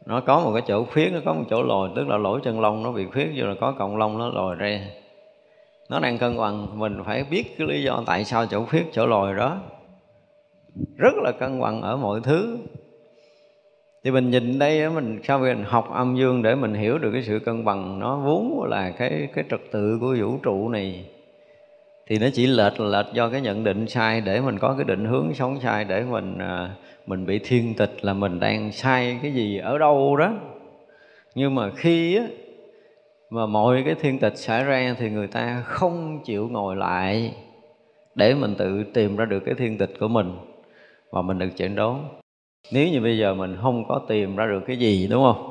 Nó 0.05 0.21
có 0.21 0.39
một 0.39 0.51
cái 0.53 0.63
chỗ 0.67 0.83
khuyết 0.83 1.09
nó 1.13 1.19
có 1.25 1.33
một 1.33 1.43
chỗ 1.49 1.63
lồi 1.63 1.89
tức 1.95 2.07
là 2.07 2.17
lỗ 2.17 2.39
chân 2.39 2.59
lông 2.59 2.83
nó 2.83 2.91
bị 2.91 3.05
khuyết 3.05 3.31
rồi 3.35 3.49
là 3.49 3.55
có 3.61 3.71
cọng 3.71 3.97
lông 3.97 4.17
nó 4.17 4.29
lồi 4.29 4.55
ra. 4.55 4.79
Nó 5.89 5.99
đang 5.99 6.17
cân 6.17 6.37
bằng 6.37 6.79
mình 6.79 7.03
phải 7.05 7.23
biết 7.23 7.57
cái 7.57 7.67
lý 7.67 7.83
do 7.83 8.03
tại 8.05 8.25
sao 8.25 8.45
chỗ 8.45 8.65
khuyết 8.65 8.85
chỗ 8.93 9.05
lồi 9.05 9.35
đó 9.35 9.57
rất 10.97 11.13
là 11.23 11.31
cân 11.31 11.61
bằng 11.61 11.81
ở 11.81 11.97
mọi 11.97 12.19
thứ. 12.23 12.57
Thì 14.03 14.11
mình 14.11 14.29
nhìn 14.29 14.59
đây 14.59 14.89
mình 14.89 15.19
sau 15.23 15.39
khi 15.39 15.45
mình 15.45 15.63
học 15.63 15.89
âm 15.91 16.15
dương 16.15 16.41
để 16.41 16.55
mình 16.55 16.73
hiểu 16.73 16.97
được 16.97 17.11
cái 17.11 17.23
sự 17.23 17.39
cân 17.39 17.65
bằng, 17.65 17.99
nó 17.99 18.17
vốn 18.17 18.63
là 18.69 18.91
cái 18.91 19.27
cái 19.33 19.43
trật 19.49 19.61
tự 19.71 19.97
của 20.01 20.15
vũ 20.19 20.37
trụ 20.43 20.69
này. 20.69 21.05
Thì 22.07 22.19
nó 22.19 22.27
chỉ 22.33 22.47
lệch 22.47 22.79
lệch 22.79 23.05
do 23.13 23.29
cái 23.29 23.41
nhận 23.41 23.63
định 23.63 23.87
sai 23.87 24.21
để 24.21 24.41
mình 24.41 24.59
có 24.59 24.73
cái 24.73 24.83
định 24.83 25.05
hướng 25.05 25.33
sống 25.33 25.59
sai 25.59 25.85
để 25.85 26.03
mình 26.03 26.37
à, 26.37 26.75
mình 27.07 27.25
bị 27.25 27.39
thiên 27.39 27.73
tịch 27.73 27.91
là 28.01 28.13
mình 28.13 28.39
đang 28.39 28.71
sai 28.71 29.19
cái 29.21 29.33
gì 29.33 29.57
ở 29.57 29.77
đâu 29.77 30.15
đó. 30.17 30.33
Nhưng 31.35 31.55
mà 31.55 31.69
khi 31.75 32.15
á, 32.15 32.23
mà 33.29 33.45
mọi 33.45 33.83
cái 33.85 33.95
thiên 33.95 34.19
tịch 34.19 34.37
xảy 34.37 34.63
ra 34.63 34.95
thì 34.99 35.09
người 35.09 35.27
ta 35.27 35.61
không 35.65 36.19
chịu 36.25 36.49
ngồi 36.51 36.75
lại 36.75 37.33
để 38.15 38.33
mình 38.33 38.55
tự 38.57 38.83
tìm 38.93 39.15
ra 39.15 39.25
được 39.25 39.39
cái 39.45 39.55
thiên 39.55 39.77
tịch 39.77 39.93
của 39.99 40.07
mình 40.07 40.31
và 41.11 41.21
mình 41.21 41.39
được 41.39 41.49
chẩn 41.55 41.75
đoán. 41.75 42.07
Nếu 42.71 42.87
như 42.87 43.01
bây 43.01 43.17
giờ 43.17 43.33
mình 43.33 43.57
không 43.61 43.87
có 43.87 44.01
tìm 44.07 44.35
ra 44.35 44.45
được 44.45 44.63
cái 44.67 44.77
gì, 44.77 45.07
đúng 45.07 45.23
không? 45.23 45.47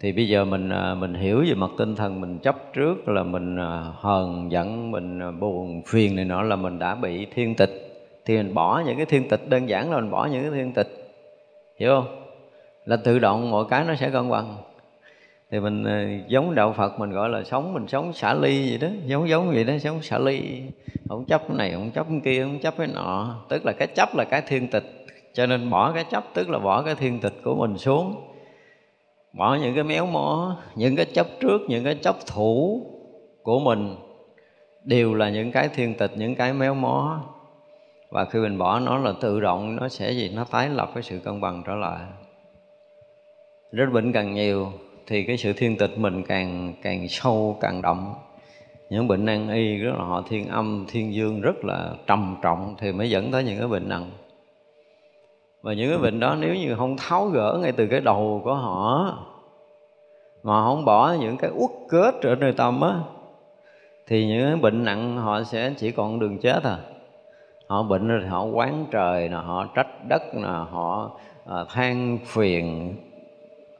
Thì 0.00 0.12
bây 0.12 0.28
giờ 0.28 0.44
mình 0.44 0.70
à, 0.70 0.94
mình 0.94 1.14
hiểu 1.14 1.44
về 1.48 1.54
mặt 1.54 1.70
tinh 1.78 1.96
thần, 1.96 2.20
mình 2.20 2.38
chấp 2.38 2.56
trước 2.72 3.08
là 3.08 3.22
mình 3.22 3.56
à, 3.56 3.92
hờn 3.96 4.52
giận, 4.52 4.90
mình 4.90 5.22
à, 5.22 5.30
buồn 5.30 5.82
phiền 5.86 6.16
này 6.16 6.24
nọ 6.24 6.42
là 6.42 6.56
mình 6.56 6.78
đã 6.78 6.94
bị 6.94 7.26
thiên 7.34 7.54
tịch. 7.54 7.70
Thì 8.24 8.36
mình 8.36 8.54
bỏ 8.54 8.82
những 8.86 8.96
cái 8.96 9.06
thiên 9.06 9.28
tịch, 9.28 9.48
đơn 9.48 9.68
giản 9.68 9.90
là 9.90 10.00
mình 10.00 10.10
bỏ 10.10 10.28
những 10.32 10.42
cái 10.42 10.50
thiên 10.50 10.72
tịch. 10.72 10.88
Hiểu 11.80 11.90
không? 11.90 12.24
Là 12.84 12.96
tự 12.96 13.18
động 13.18 13.50
mọi 13.50 13.64
cái 13.70 13.84
nó 13.84 13.94
sẽ 13.94 14.10
cân 14.10 14.30
bằng 14.30 14.56
thì 15.50 15.60
mình 15.60 15.84
ờ, 15.84 16.04
giống 16.28 16.54
đạo 16.54 16.72
Phật 16.72 16.98
mình 17.00 17.10
gọi 17.10 17.28
là 17.28 17.44
sống, 17.44 17.74
mình 17.74 17.88
sống 17.88 18.12
xả 18.12 18.34
ly 18.34 18.70
vậy 18.70 18.78
đó, 18.78 18.88
giống 19.06 19.28
giống 19.28 19.48
vậy 19.50 19.64
đó, 19.64 19.78
sống 19.78 20.02
xả 20.02 20.18
ly. 20.18 20.62
Không 21.08 21.24
chấp 21.24 21.42
cái 21.48 21.56
này, 21.56 21.72
không 21.72 21.90
chấp 21.90 22.06
cái 22.08 22.20
kia, 22.24 22.42
không 22.42 22.58
chấp 22.58 22.74
cái 22.78 22.86
nọ. 22.86 23.36
Tức 23.48 23.66
là 23.66 23.72
cái 23.72 23.88
chấp 23.88 24.16
là 24.16 24.24
cái 24.24 24.42
thiên 24.46 24.68
tịch. 24.68 24.84
Cho 25.32 25.46
nên 25.46 25.70
bỏ 25.70 25.92
cái 25.92 26.04
chấp, 26.10 26.24
tức 26.34 26.50
là 26.50 26.58
bỏ 26.58 26.82
cái 26.82 26.94
thiên 26.94 27.20
tịch 27.20 27.34
của 27.44 27.54
mình 27.54 27.78
xuống. 27.78 28.14
Bỏ 29.32 29.54
những 29.54 29.74
cái 29.74 29.84
méo 29.84 30.06
mó, 30.06 30.56
những 30.74 30.96
cái 30.96 31.06
chấp 31.06 31.26
trước, 31.40 31.60
những 31.68 31.84
cái 31.84 31.94
chấp 31.94 32.16
thủ 32.26 32.82
của 33.42 33.60
mình 33.60 33.96
đều 34.84 35.14
là 35.14 35.30
những 35.30 35.52
cái 35.52 35.68
thiên 35.68 35.94
tịch, 35.94 36.10
những 36.16 36.34
cái 36.34 36.52
méo 36.52 36.74
mó. 36.74 37.20
Và 38.10 38.24
khi 38.24 38.38
mình 38.38 38.58
bỏ 38.58 38.80
nó 38.80 38.98
là 38.98 39.12
tự 39.20 39.40
động, 39.40 39.76
nó 39.76 39.88
sẽ 39.88 40.12
gì? 40.12 40.32
Nó 40.34 40.44
tái 40.44 40.68
lập 40.68 40.90
cái 40.94 41.02
sự 41.02 41.18
cân 41.24 41.40
bằng 41.40 41.62
trở 41.66 41.74
lại. 41.74 42.00
Rất 43.72 43.86
bệnh 43.92 44.12
càng 44.12 44.34
nhiều 44.34 44.72
thì 45.08 45.24
cái 45.24 45.36
sự 45.36 45.52
thiên 45.52 45.76
tịch 45.76 45.98
mình 45.98 46.22
càng 46.22 46.74
càng 46.82 47.08
sâu 47.08 47.56
càng 47.60 47.82
đậm. 47.82 48.14
Những 48.90 49.08
bệnh 49.08 49.24
nan 49.24 49.48
y 49.50 49.76
rất 49.76 49.92
là 49.98 50.04
họ 50.04 50.22
thiên 50.28 50.48
âm 50.48 50.84
thiên 50.88 51.14
dương 51.14 51.40
rất 51.40 51.64
là 51.64 51.90
trầm 52.06 52.36
trọng 52.42 52.74
thì 52.78 52.92
mới 52.92 53.10
dẫn 53.10 53.30
tới 53.32 53.44
những 53.44 53.58
cái 53.58 53.68
bệnh 53.68 53.88
nặng. 53.88 54.10
Và 55.62 55.72
những 55.72 55.90
cái 55.90 55.98
bệnh 55.98 56.20
đó 56.20 56.36
nếu 56.40 56.54
như 56.54 56.74
không 56.74 56.96
tháo 56.96 57.26
gỡ 57.26 57.58
ngay 57.62 57.72
từ 57.72 57.86
cái 57.86 58.00
đầu 58.00 58.40
của 58.44 58.54
họ 58.54 59.18
mà 60.42 60.64
không 60.64 60.84
bỏ 60.84 61.12
những 61.20 61.36
cái 61.36 61.50
uất 61.54 61.70
kết 61.88 62.14
ở 62.22 62.34
nơi 62.34 62.52
tâm 62.52 62.80
á 62.80 62.94
thì 64.06 64.26
những 64.26 64.46
cái 64.46 64.56
bệnh 64.56 64.84
nặng 64.84 65.16
họ 65.16 65.42
sẽ 65.42 65.72
chỉ 65.76 65.90
còn 65.90 66.18
đường 66.18 66.38
chết 66.38 66.62
à. 66.62 66.78
Họ 67.66 67.82
bệnh 67.82 68.08
rồi 68.08 68.26
họ 68.26 68.44
quán 68.44 68.86
trời 68.90 69.28
là 69.28 69.40
họ 69.40 69.66
trách 69.74 70.08
đất 70.08 70.22
là 70.32 70.58
họ 70.58 71.10
à, 71.46 71.64
than 71.68 72.18
phiền 72.24 72.94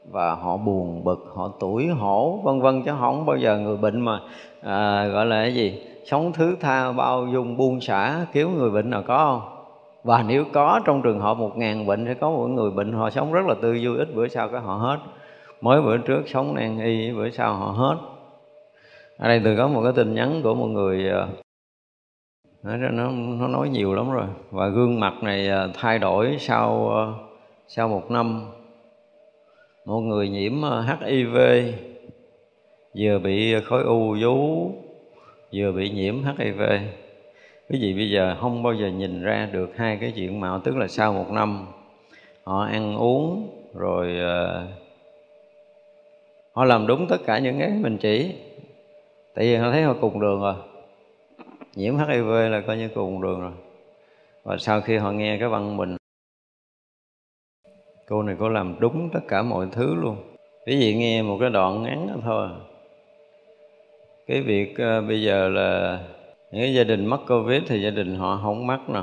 và 0.05 0.35
họ 0.35 0.57
buồn 0.57 1.03
bực 1.03 1.25
họ 1.35 1.51
tuổi 1.59 1.87
hổ 1.87 2.39
vân 2.43 2.61
vân 2.61 2.83
chứ 2.83 2.91
không 2.99 3.25
bao 3.25 3.37
giờ 3.37 3.57
người 3.57 3.77
bệnh 3.77 4.01
mà 4.01 4.19
à, 4.61 5.07
gọi 5.07 5.25
là 5.25 5.41
cái 5.41 5.53
gì 5.53 5.81
sống 6.05 6.31
thứ 6.33 6.55
tha 6.59 6.91
bao 6.91 7.27
dung 7.27 7.57
buông 7.57 7.81
xả 7.81 8.25
cứu 8.33 8.49
người 8.49 8.69
bệnh 8.69 8.89
nào 8.89 9.03
có 9.07 9.17
không? 9.17 9.55
Và 10.03 10.23
nếu 10.23 10.45
có 10.53 10.79
trong 10.85 11.01
trường 11.01 11.19
hợp 11.19 11.37
một 11.37 11.57
ngàn 11.57 11.85
bệnh 11.85 12.05
sẽ 12.05 12.13
có 12.13 12.29
một 12.29 12.47
người 12.47 12.71
bệnh 12.71 12.93
họ 12.93 13.09
sống 13.09 13.33
rất 13.33 13.45
là 13.47 13.55
tư 13.61 13.79
vui 13.83 13.97
ít 13.97 14.07
bữa 14.15 14.27
sau 14.27 14.49
cái 14.49 14.61
họ 14.61 14.75
hết. 14.75 14.97
Mới 15.61 15.81
bữa 15.81 15.97
trước 15.97 16.21
sống 16.27 16.55
nan 16.55 16.79
y 16.79 17.11
bữa 17.11 17.29
sau 17.29 17.53
họ 17.53 17.71
hết. 17.71 17.95
Ở 19.17 19.27
đây 19.27 19.41
tôi 19.43 19.55
có 19.57 19.67
một 19.67 19.81
cái 19.83 19.93
tin 19.95 20.13
nhắn 20.13 20.41
của 20.43 20.55
một 20.55 20.67
người 20.67 21.09
à, 21.09 21.27
nó, 22.63 22.77
nó, 22.77 23.11
nó 23.11 23.47
nói 23.47 23.69
nhiều 23.69 23.93
lắm 23.93 24.11
rồi. 24.11 24.27
Và 24.51 24.67
gương 24.67 24.99
mặt 24.99 25.13
này 25.21 25.49
à, 25.49 25.67
thay 25.73 25.99
đổi 25.99 26.35
sau 26.39 26.89
à, 26.95 27.05
sau 27.67 27.87
một 27.87 28.11
năm 28.11 28.45
một 29.89 29.99
người 29.99 30.29
nhiễm 30.29 30.61
ờ, 30.61 30.81
HIV 30.81 31.37
vừa 32.97 33.19
bị 33.19 33.53
ờ, 33.53 33.61
khối 33.65 33.83
u 33.83 34.15
vú 34.21 34.71
vừa 35.53 35.71
bị 35.71 35.89
nhiễm 35.89 36.23
HIV 36.23 36.61
quý 37.69 37.79
vị 37.81 37.93
bây 37.93 38.09
giờ 38.11 38.37
không 38.41 38.63
bao 38.63 38.73
giờ 38.73 38.87
nhìn 38.87 39.23
ra 39.23 39.49
được 39.51 39.77
hai 39.77 39.97
cái 40.01 40.13
chuyện 40.15 40.39
mạo 40.39 40.59
tức 40.59 40.77
là 40.77 40.87
sau 40.87 41.13
một 41.13 41.31
năm 41.31 41.67
họ 42.43 42.63
ăn 42.63 42.97
uống 42.97 43.49
rồi 43.73 44.17
uh, 44.19 44.69
họ 46.53 46.65
làm 46.65 46.87
đúng 46.87 47.07
tất 47.07 47.17
cả 47.25 47.39
những 47.39 47.59
cái 47.59 47.69
mình 47.69 47.97
chỉ. 47.97 48.31
Tại 49.35 49.45
vì 49.45 49.55
họ 49.55 49.71
thấy 49.71 49.83
họ 49.83 49.95
cùng 50.01 50.19
đường 50.19 50.41
rồi. 50.41 50.55
Nhiễm 51.75 51.97
hiv 51.97 52.25
là 52.25 52.61
coi 52.67 52.77
như 52.77 52.89
cùng 52.95 53.21
đường 53.21 53.41
rồi. 53.41 53.51
Và 54.43 54.57
sau 54.57 54.81
khi 54.81 54.97
họ 54.97 55.11
nghe 55.11 55.37
cái 55.39 55.49
văn 55.49 55.77
mình 55.77 55.98
cô 58.09 58.23
này 58.23 58.35
cô 58.39 58.49
làm 58.49 58.75
đúng 58.79 59.09
tất 59.13 59.19
cả 59.27 59.41
mọi 59.41 59.67
thứ 59.71 59.95
luôn. 59.95 60.17
Quý 60.65 60.79
vị 60.79 60.95
nghe 60.95 61.21
một 61.21 61.37
cái 61.39 61.49
đoạn 61.49 61.83
ngắn 61.83 62.07
đó 62.07 62.13
thôi. 62.23 62.47
Cái 64.27 64.41
việc 64.41 64.71
uh, 64.71 65.07
bây 65.07 65.21
giờ 65.21 65.49
là 65.49 65.99
những 66.51 66.73
gia 66.73 66.83
đình 66.83 67.05
mắc 67.05 67.19
covid 67.27 67.61
thì 67.67 67.81
gia 67.81 67.89
đình 67.89 68.15
họ 68.15 68.39
không 68.43 68.67
mắc 68.67 68.89
nè. 68.89 69.01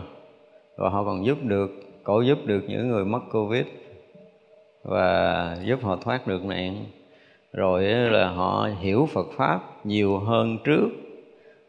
Và 0.77 0.89
họ 0.89 1.05
còn 1.05 1.27
giúp 1.27 1.39
được 1.43 1.71
cổ 2.05 2.21
giúp 2.21 2.39
được 2.45 2.65
những 2.69 2.89
người 2.89 3.05
mắc 3.05 3.23
covid. 3.33 3.67
Và 4.83 5.57
giúp 5.65 5.79
họ 5.83 5.97
thoát 5.97 6.27
được 6.27 6.45
nạn. 6.45 6.85
Rồi 7.53 7.85
là 7.85 8.29
họ 8.29 8.69
hiểu 8.81 9.09
Phật 9.13 9.27
pháp 9.37 9.87
nhiều 9.87 10.19
hơn 10.19 10.59
trước. 10.65 10.89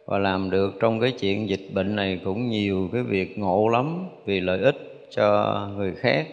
Và 0.06 0.18
làm 0.18 0.50
được 0.50 0.74
trong 0.80 1.00
cái 1.00 1.12
chuyện 1.12 1.50
dịch 1.50 1.70
bệnh 1.74 1.96
này 1.96 2.20
cũng 2.26 2.50
nhiều 2.50 2.90
cái 2.94 3.04
việc 3.04 3.38
ngộ 3.38 3.68
lắm 3.68 4.06
vì 4.26 4.40
lợi 4.40 4.60
ích 4.60 5.08
cho 5.10 5.58
người 5.76 5.94
khác 5.96 6.28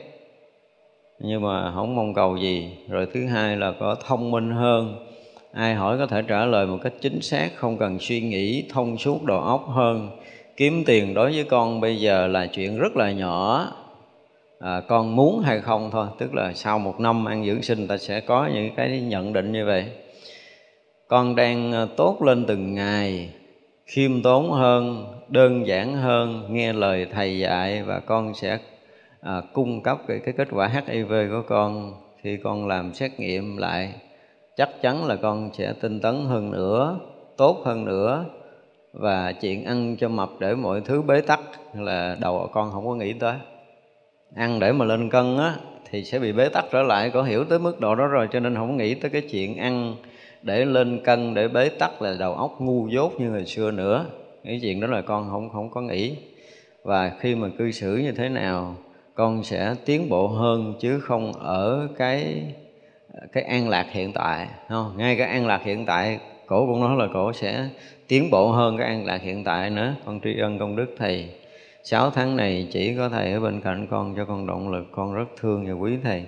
nhưng 1.19 1.43
mà 1.43 1.73
không 1.75 1.97
mong 1.97 2.15
cầu 2.15 2.37
gì. 2.37 2.71
Rồi 2.89 3.07
thứ 3.15 3.27
hai 3.27 3.57
là 3.57 3.73
có 3.81 3.97
thông 4.07 4.31
minh 4.31 4.51
hơn. 4.51 5.07
Ai 5.53 5.75
hỏi 5.75 5.99
có 5.99 6.07
thể 6.07 6.23
trả 6.23 6.45
lời 6.45 6.67
một 6.67 6.79
cách 6.83 6.93
chính 7.01 7.23
xác 7.23 7.51
không 7.57 7.79
cần 7.79 7.99
suy 7.99 8.21
nghĩ 8.21 8.65
thông 8.71 8.99
suốt 8.99 9.25
đầu 9.25 9.41
óc 9.41 9.67
hơn. 9.69 10.11
Kiếm 10.57 10.85
tiền 10.87 11.15
đối 11.15 11.33
với 11.33 11.45
con 11.45 11.81
bây 11.81 11.97
giờ 11.97 12.27
là 12.27 12.47
chuyện 12.47 12.79
rất 12.79 12.97
là 12.97 13.13
nhỏ. 13.13 13.69
À, 14.61 14.81
con 14.89 15.17
muốn 15.17 15.41
hay 15.41 15.61
không 15.61 15.91
thôi. 15.93 16.07
Tức 16.19 16.35
là 16.35 16.53
sau 16.55 16.79
một 16.79 17.01
năm 17.01 17.25
ăn 17.25 17.47
dưỡng 17.47 17.63
sinh 17.63 17.89
ta 17.89 17.97
sẽ 17.97 18.21
có 18.21 18.49
những 18.55 18.75
cái 18.77 19.01
nhận 19.01 19.33
định 19.33 19.53
như 19.53 19.67
vậy. 19.67 19.85
Con 21.09 21.37
đang 21.37 21.73
ờ, 21.73 21.89
tốt 21.97 22.23
lên 22.23 22.45
từng 22.47 22.75
ngày 22.75 23.29
khiêm 23.87 24.23
tốn 24.23 24.51
hơn 24.51 25.07
đơn 25.29 25.67
giản 25.67 25.97
hơn 25.97 26.47
nghe 26.51 26.73
lời 26.73 27.07
thầy 27.13 27.39
dạy 27.39 27.83
và 27.83 28.01
con 28.01 28.35
sẽ 28.35 28.59
à, 29.25 29.43
cung 29.53 29.83
cấp 29.83 29.99
cái, 30.09 30.21
cái 30.25 30.35
kết 30.37 30.49
quả 30.51 30.69
hiv 30.87 31.13
của 31.31 31.43
con 31.47 31.93
khi 32.23 32.37
con 32.37 32.67
làm 32.67 32.95
xét 32.95 33.21
nghiệm 33.21 33.57
lại 33.57 33.93
chắc 34.57 34.69
chắn 34.83 35.05
là 35.05 35.17
con 35.17 35.51
sẽ 35.53 35.73
tinh 35.81 36.01
tấn 36.01 36.25
hơn 36.25 36.51
nữa 36.51 37.01
tốt 37.37 37.63
hơn 37.65 37.85
nữa 37.85 38.25
và 38.93 39.33
chuyện 39.33 39.65
ăn 39.65 39.97
cho 39.97 40.09
mập 40.09 40.31
để 40.39 40.55
mọi 40.55 40.81
thứ 40.81 41.03
bế 41.03 41.21
tắc 41.21 41.41
là 41.75 42.17
đầu 42.21 42.49
con 42.53 42.73
không 42.73 42.87
có 42.87 42.95
nghĩ 42.95 43.13
tới. 43.13 43.35
Ăn 44.35 44.61
để 44.61 44.73
mà 44.73 44.85
lên 44.85 45.11
cân 45.11 45.39
á 45.39 45.55
thì 45.91 46.05
sẽ 46.05 46.19
bị 46.19 46.33
bế 46.33 46.49
tắc 46.49 46.65
trở 46.73 46.83
lại 46.83 47.11
có 47.11 47.23
hiểu 47.23 47.45
tới 47.45 47.59
mức 47.59 47.81
độ 47.81 47.95
đó 47.95 48.07
rồi 48.07 48.29
cho 48.33 48.41
nên 48.41 48.55
không 48.55 48.77
nghĩ 48.77 48.95
tới 48.95 49.11
cái 49.11 49.23
chuyện 49.31 49.57
ăn 49.57 49.95
để 50.43 50.65
lên 50.65 51.01
cân 51.05 51.35
để 51.35 51.49
bế 51.49 51.69
tắc 51.69 52.03
là 52.03 52.17
đầu 52.19 52.35
óc 52.35 52.57
ngu 52.59 52.89
dốt 52.89 53.21
như 53.21 53.31
ngày 53.31 53.47
xưa 53.47 53.71
nữa. 53.71 54.07
Cái 54.45 54.59
chuyện 54.63 54.81
đó 54.81 54.87
là 54.87 55.01
con 55.01 55.31
không 55.31 55.51
không 55.51 55.71
có 55.71 55.81
nghĩ. 55.81 56.17
Và 56.83 57.13
khi 57.21 57.35
mà 57.35 57.49
cư 57.59 57.71
xử 57.71 57.97
như 57.97 58.13
thế 58.13 58.29
nào 58.29 58.77
con 59.15 59.45
sẽ 59.45 59.75
tiến 59.85 60.09
bộ 60.09 60.29
hơn 60.29 60.75
chứ 60.81 61.01
không 61.01 61.33
ở 61.33 61.89
cái 61.99 62.43
cái 63.33 63.45
an 63.45 63.69
lạc 63.69 63.87
hiện 63.91 64.13
tại 64.13 64.49
không? 64.69 64.97
Ngay 64.97 65.17
cái 65.17 65.29
an 65.29 65.47
lạc 65.47 65.63
hiện 65.65 65.87
tại, 65.87 66.19
cổ 66.47 66.67
cũng 66.67 66.81
nói 66.81 66.97
là 66.97 67.09
cổ 67.15 67.33
sẽ 67.33 67.69
tiến 68.09 68.31
bộ 68.31 68.53
hơn 68.53 68.79
cái 68.79 68.87
an 68.87 69.07
lạc 69.07 69.23
hiện 69.23 69.45
tại 69.45 69.71
nữa. 69.71 69.95
Con 70.05 70.21
tri 70.25 70.39
ân 70.39 70.59
công 70.59 70.77
đức 70.77 70.95
thầy. 70.99 71.29
Sáu 71.85 72.11
tháng 72.11 72.37
này 72.37 72.69
chỉ 72.73 72.97
có 72.97 73.09
thầy 73.09 73.33
ở 73.33 73.41
bên 73.41 73.61
cạnh 73.61 73.87
con 73.91 74.15
cho 74.17 74.25
con 74.25 74.47
động 74.47 74.69
lực, 74.69 74.87
con 74.93 75.15
rất 75.15 75.25
thương 75.41 75.67
và 75.67 75.73
quý 75.73 75.99
thầy. 76.03 76.25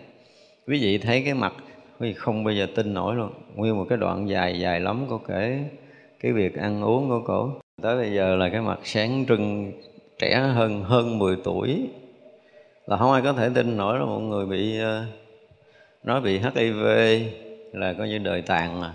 Quý 0.67 0.79
vị 0.83 0.99
thấy 0.99 1.23
cái 1.25 1.35
mặt, 1.35 1.53
quý 2.01 2.09
vị 2.09 2.15
không 2.15 2.45
bao 2.45 2.55
giờ 2.55 2.67
tin 2.75 2.95
nổi 2.95 3.15
luôn. 3.15 3.31
Nguyên 3.55 3.77
một 3.77 3.87
cái 3.89 3.99
đoạn 3.99 4.29
dài 4.29 4.61
dài 4.61 4.81
lắm 4.81 5.07
có 5.11 5.19
kể 5.29 5.59
cái 6.21 6.33
việc 6.33 6.57
ăn 6.57 6.83
uống 6.83 7.09
của 7.09 7.21
cổ. 7.27 7.51
Tới 7.83 7.97
bây 7.97 8.13
giờ 8.13 8.37
là 8.37 8.49
cái 8.49 8.61
mặt 8.61 8.79
sáng 8.83 9.25
trưng, 9.29 9.73
trẻ 10.19 10.37
hơn 10.55 10.83
hơn 10.83 11.19
10 11.19 11.37
tuổi 11.45 11.89
là 12.87 12.97
không 12.97 13.13
ai 13.13 13.23
có 13.23 13.33
thể 13.33 13.51
tin 13.55 13.77
nổi 13.77 13.99
là 13.99 14.05
một 14.05 14.19
người 14.19 14.47
bị 14.47 14.79
ờ, 14.81 15.05
nói 16.05 16.21
bị 16.21 16.39
HIV 16.39 16.85
là 17.73 17.93
coi 17.93 18.09
như 18.09 18.19
đời 18.19 18.43
tàn 18.43 18.81
mà. 18.81 18.95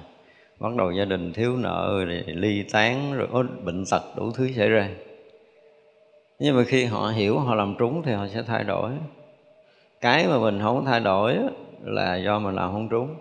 Bắt 0.60 0.76
đầu 0.78 0.92
gia 0.92 1.06
đình 1.06 1.34
thiếu 1.34 1.58
nợ 1.58 2.06
rồi 2.06 2.24
ly 2.28 2.64
tán, 2.64 3.14
rồi 3.14 3.28
có 3.32 3.44
bệnh 3.64 3.84
tật 3.92 4.02
đủ 4.18 4.32
thứ 4.32 4.52
xảy 4.56 4.70
ra. 4.70 4.90
Nhưng 6.40 6.56
mà 6.56 6.64
khi 6.64 6.86
họ 6.86 7.10
hiểu, 7.10 7.40
họ 7.40 7.56
làm 7.56 7.76
trúng 7.80 8.04
thì 8.04 8.12
họ 8.12 8.28
sẽ 8.28 8.44
thay 8.44 8.64
đổi. 8.64 8.92
Cái 10.02 10.28
mà 10.28 10.40
mình 10.40 10.60
không 10.62 10.86
thay 10.86 11.00
đổi 11.00 11.38
là 11.84 12.16
do 12.16 12.40
mình 12.40 12.56
làm 12.56 12.72
không 12.72 12.90
trúng. 12.90 13.16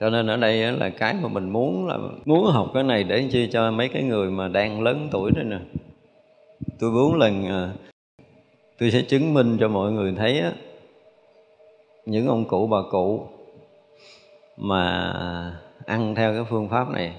Cho 0.00 0.10
nên 0.10 0.26
ở 0.26 0.36
đây 0.36 0.72
là 0.72 0.90
cái 0.90 1.14
mà 1.22 1.28
mình 1.28 1.50
muốn 1.50 1.86
là 1.86 1.98
muốn 2.24 2.46
học 2.46 2.70
cái 2.74 2.82
này 2.82 3.04
để 3.04 3.28
chi 3.32 3.48
cho 3.52 3.70
mấy 3.70 3.88
cái 3.88 4.02
người 4.02 4.30
mà 4.30 4.48
đang 4.48 4.82
lớn 4.82 5.08
tuổi 5.10 5.30
đây 5.34 5.44
nè. 5.44 5.58
Tôi 6.78 6.90
muốn 6.90 7.14
lần 7.14 7.48
ờ, 7.48 7.70
tôi 8.78 8.90
sẽ 8.90 9.02
chứng 9.02 9.34
minh 9.34 9.56
cho 9.60 9.68
mọi 9.68 9.92
người 9.92 10.14
thấy 10.16 10.40
á, 10.40 10.52
những 12.06 12.26
ông 12.26 12.44
cụ 12.44 12.66
bà 12.66 12.78
cụ 12.90 13.26
mà 14.56 15.12
ăn 15.86 16.14
theo 16.14 16.32
cái 16.34 16.44
phương 16.50 16.68
pháp 16.68 16.90
này 16.90 17.12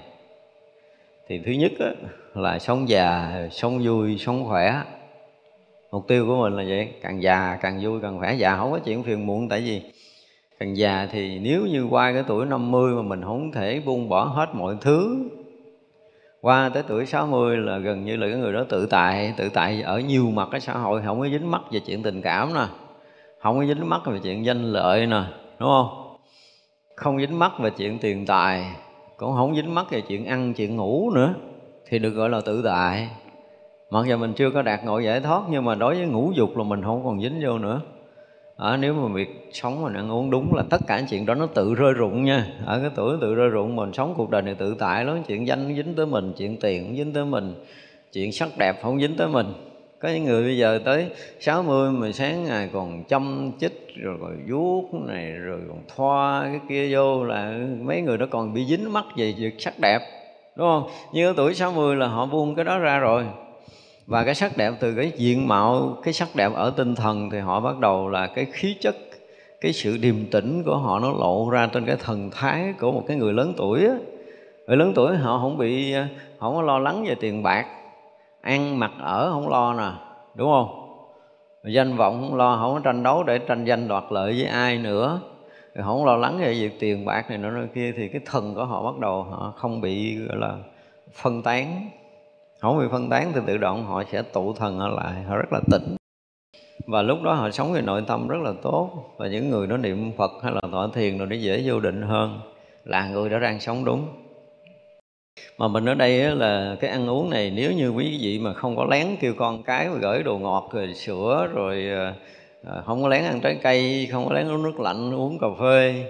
thì 1.28 1.40
thứ 1.46 1.52
nhất 1.52 1.72
á, 1.78 1.90
là 2.34 2.58
sống 2.58 2.88
già 2.88 3.32
sống 3.50 3.80
vui 3.84 4.18
sống 4.18 4.44
khỏe. 4.48 4.82
Mục 5.92 6.08
tiêu 6.08 6.26
của 6.26 6.36
mình 6.36 6.56
là 6.56 6.64
vậy 6.68 6.88
càng 7.02 7.22
già 7.22 7.58
càng 7.60 7.80
vui 7.82 8.00
càng 8.02 8.18
khỏe. 8.18 8.34
Già 8.34 8.56
không 8.56 8.72
có 8.72 8.78
chuyện 8.78 9.02
phiền 9.02 9.26
muộn 9.26 9.48
tại 9.48 9.60
vì 9.60 9.82
càng 10.58 10.76
già 10.76 11.08
thì 11.12 11.38
nếu 11.38 11.66
như 11.66 11.86
qua 11.90 12.12
cái 12.12 12.24
tuổi 12.26 12.46
50 12.46 12.94
mà 12.94 13.02
mình 13.02 13.22
không 13.22 13.52
thể 13.52 13.80
buông 13.80 14.08
bỏ 14.08 14.24
hết 14.24 14.46
mọi 14.54 14.76
thứ 14.80 15.28
qua 16.40 16.70
tới 16.74 16.82
tuổi 16.86 17.06
60 17.06 17.56
là 17.56 17.78
gần 17.78 18.04
như 18.04 18.16
là 18.16 18.26
cái 18.26 18.36
người 18.36 18.52
đó 18.52 18.64
tự 18.68 18.86
tại 18.86 19.34
tự 19.36 19.48
tại 19.48 19.82
ở 19.82 20.00
nhiều 20.00 20.30
mặt 20.30 20.48
cái 20.50 20.60
xã 20.60 20.72
hội, 20.72 21.02
không 21.04 21.20
có 21.20 21.28
dính 21.28 21.50
mắc 21.50 21.62
về 21.70 21.80
chuyện 21.80 22.02
tình 22.02 22.22
cảm 22.22 22.54
nè. 22.54 22.66
Không 23.42 23.58
có 23.58 23.64
dính 23.64 23.88
mắc 23.88 24.00
về 24.06 24.18
chuyện 24.22 24.44
danh 24.44 24.72
lợi 24.72 25.06
nè, 25.06 25.22
đúng 25.58 25.68
không? 25.68 26.16
Không 26.96 27.18
dính 27.18 27.38
mắc 27.38 27.52
về 27.60 27.70
chuyện 27.70 27.98
tiền 27.98 28.26
tài, 28.26 28.64
cũng 29.16 29.32
không 29.34 29.56
dính 29.56 29.74
mắc 29.74 29.90
về 29.90 30.00
chuyện 30.00 30.26
ăn, 30.26 30.54
chuyện 30.54 30.76
ngủ 30.76 31.10
nữa, 31.14 31.34
thì 31.88 31.98
được 31.98 32.10
gọi 32.10 32.30
là 32.30 32.40
tự 32.40 32.62
tại. 32.64 33.08
Mặc 33.90 34.06
dù 34.06 34.16
mình 34.16 34.32
chưa 34.32 34.50
có 34.50 34.62
đạt 34.62 34.84
ngộ 34.84 34.98
giải 34.98 35.20
thoát, 35.20 35.42
nhưng 35.50 35.64
mà 35.64 35.74
đối 35.74 35.94
với 35.94 36.06
ngũ 36.06 36.32
dục 36.34 36.56
là 36.56 36.64
mình 36.64 36.82
không 36.82 37.04
còn 37.04 37.20
dính 37.20 37.40
vô 37.42 37.58
nữa 37.58 37.80
à, 38.58 38.76
nếu 38.76 38.94
mà 38.94 39.14
việc 39.14 39.48
sống 39.52 39.82
mình 39.82 39.94
ăn 39.94 40.10
uống 40.10 40.30
đúng 40.30 40.54
là 40.54 40.62
tất 40.70 40.80
cả 40.86 41.02
chuyện 41.10 41.26
đó 41.26 41.34
nó 41.34 41.46
tự 41.46 41.74
rơi 41.74 41.92
rụng 41.92 42.24
nha. 42.24 42.46
Ở 42.66 42.80
cái 42.80 42.90
tuổi 42.94 43.16
tự 43.20 43.34
rơi 43.34 43.48
rụng 43.48 43.76
mình 43.76 43.92
sống 43.92 44.14
cuộc 44.16 44.30
đời 44.30 44.42
này 44.42 44.54
tự 44.54 44.76
tại 44.78 45.04
lắm. 45.04 45.22
Chuyện 45.26 45.46
danh 45.46 45.74
dính 45.76 45.94
tới 45.94 46.06
mình 46.06 46.32
chuyện 46.36 46.56
tiền 46.56 46.84
cũng 46.86 46.96
dính 46.96 47.12
tới 47.12 47.24
mình 47.24 47.54
chuyện 48.12 48.32
sắc 48.32 48.48
đẹp 48.58 48.76
không 48.82 49.00
dính 49.00 49.16
tới 49.16 49.28
mình. 49.28 49.46
Có 50.00 50.08
những 50.08 50.24
người 50.24 50.42
bây 50.42 50.58
giờ 50.58 50.80
tới 50.84 51.06
60 51.40 51.90
mà 51.90 52.12
sáng 52.12 52.44
ngày 52.44 52.70
còn 52.72 53.04
chăm 53.04 53.52
chích 53.60 53.94
rồi 53.96 54.16
còn 54.20 54.46
vuốt 54.48 54.94
này 55.06 55.32
rồi 55.32 55.60
còn 55.68 55.78
thoa 55.96 56.42
cái 56.42 56.60
kia 56.68 56.94
vô 56.94 57.24
là 57.24 57.58
mấy 57.80 58.00
người 58.00 58.18
đó 58.18 58.26
còn 58.30 58.54
bị 58.54 58.66
dính 58.66 58.92
mắt 58.92 59.04
về 59.16 59.34
việc 59.38 59.54
sắc 59.58 59.78
đẹp 59.78 60.00
đúng 60.56 60.66
không? 60.66 60.90
Nhưng 61.12 61.26
ở 61.26 61.34
tuổi 61.36 61.54
60 61.54 61.96
là 61.96 62.06
họ 62.06 62.26
buông 62.26 62.54
cái 62.54 62.64
đó 62.64 62.78
ra 62.78 62.98
rồi 62.98 63.24
và 64.08 64.24
cái 64.24 64.34
sắc 64.34 64.56
đẹp, 64.56 64.74
từ 64.80 64.94
cái 64.94 65.12
diện 65.16 65.48
mạo, 65.48 65.96
cái 66.02 66.14
sắc 66.14 66.28
đẹp 66.34 66.52
ở 66.54 66.70
tinh 66.70 66.94
thần 66.94 67.30
thì 67.30 67.38
họ 67.38 67.60
bắt 67.60 67.78
đầu 67.78 68.08
là 68.08 68.26
cái 68.26 68.46
khí 68.52 68.76
chất, 68.80 68.96
cái 69.60 69.72
sự 69.72 69.96
điềm 69.96 70.26
tĩnh 70.30 70.62
của 70.64 70.76
họ 70.76 70.98
nó 70.98 71.10
lộ 71.10 71.50
ra 71.50 71.66
trên 71.72 71.84
cái 71.84 71.96
thần 71.96 72.30
thái 72.32 72.74
của 72.80 72.92
một 72.92 73.04
cái 73.06 73.16
người 73.16 73.32
lớn 73.32 73.54
tuổi 73.56 73.86
á. 73.86 73.94
Người 74.66 74.76
lớn 74.76 74.92
tuổi 74.94 75.16
họ 75.16 75.38
không 75.38 75.58
bị 75.58 75.92
ờ, 75.92 76.06
không 76.38 76.54
có 76.54 76.62
lo 76.62 76.78
lắng 76.78 77.04
về 77.08 77.14
tiền 77.14 77.42
bạc, 77.42 77.66
ăn 78.40 78.78
mặc 78.78 78.90
ở 78.98 79.30
không 79.32 79.48
lo 79.48 79.74
nè, 79.74 79.90
đúng 80.34 80.50
không? 80.50 80.68
Danh 81.64 81.96
vọng 81.96 82.20
không 82.20 82.38
lo, 82.38 82.56
không 82.56 82.74
có 82.74 82.80
tranh 82.84 83.02
đấu 83.02 83.22
để 83.22 83.38
tranh 83.38 83.64
danh 83.64 83.88
đoạt 83.88 84.04
lợi 84.10 84.32
với 84.32 84.44
ai 84.44 84.78
nữa. 84.78 85.20
Không 85.84 86.04
lo 86.04 86.16
lắng 86.16 86.38
về 86.40 86.54
việc 86.54 86.80
tiền 86.80 87.04
bạc 87.04 87.28
này 87.28 87.38
nọ 87.38 87.50
kia 87.74 87.92
thì 87.96 88.08
cái 88.08 88.20
thần 88.26 88.54
của 88.54 88.64
họ 88.64 88.82
bắt 88.82 88.98
đầu 88.98 89.22
họ 89.22 89.52
không 89.56 89.80
bị, 89.80 90.16
gọi 90.16 90.36
là, 90.36 90.56
phân 91.14 91.42
tán 91.42 91.90
không 92.60 92.78
bị 92.78 92.84
phân 92.90 93.10
tán 93.10 93.32
thì 93.34 93.40
tự 93.46 93.56
động 93.56 93.86
họ 93.86 94.02
sẽ 94.12 94.22
tụ 94.22 94.52
thần 94.52 94.78
ở 94.78 94.88
lại, 94.88 95.22
họ 95.22 95.36
rất 95.36 95.52
là 95.52 95.60
tỉnh. 95.70 95.96
Và 96.86 97.02
lúc 97.02 97.22
đó 97.22 97.34
họ 97.34 97.50
sống 97.50 97.72
về 97.72 97.80
nội 97.80 98.04
tâm 98.06 98.28
rất 98.28 98.38
là 98.42 98.52
tốt. 98.62 98.90
Và 99.16 99.28
những 99.28 99.50
người 99.50 99.66
đó 99.66 99.76
niệm 99.76 100.12
phật 100.16 100.30
hay 100.42 100.52
là 100.52 100.60
thọ 100.72 100.88
thiền 100.94 101.18
rồi 101.18 101.26
nó 101.26 101.36
dễ 101.36 101.62
vô 101.64 101.80
định 101.80 102.02
hơn. 102.02 102.40
Là 102.84 103.08
người 103.08 103.30
đã 103.30 103.38
đang 103.38 103.60
sống 103.60 103.84
đúng. 103.84 104.06
Mà 105.58 105.68
mình 105.68 105.88
ở 105.88 105.94
đây 105.94 106.36
là 106.36 106.76
cái 106.80 106.90
ăn 106.90 107.10
uống 107.10 107.30
này, 107.30 107.52
nếu 107.56 107.72
như 107.72 107.90
quý 107.90 108.18
vị 108.20 108.38
mà 108.38 108.52
không 108.52 108.76
có 108.76 108.84
lén 108.90 109.06
kêu 109.20 109.34
con 109.38 109.62
cái 109.62 109.88
mà 109.88 109.94
gửi 110.00 110.22
đồ 110.22 110.38
ngọt 110.38 110.68
rồi 110.72 110.94
sữa 110.94 111.48
rồi 111.54 111.88
ờ, 111.88 112.12
ờ, 112.64 112.82
không 112.86 113.02
có 113.02 113.08
lén 113.08 113.24
ăn 113.24 113.40
trái 113.40 113.58
cây, 113.62 114.08
không 114.12 114.28
có 114.28 114.34
lén 114.34 114.48
uống 114.48 114.62
nước 114.62 114.80
lạnh, 114.80 115.14
uống 115.14 115.38
cà 115.38 115.46
phê, 115.60 116.04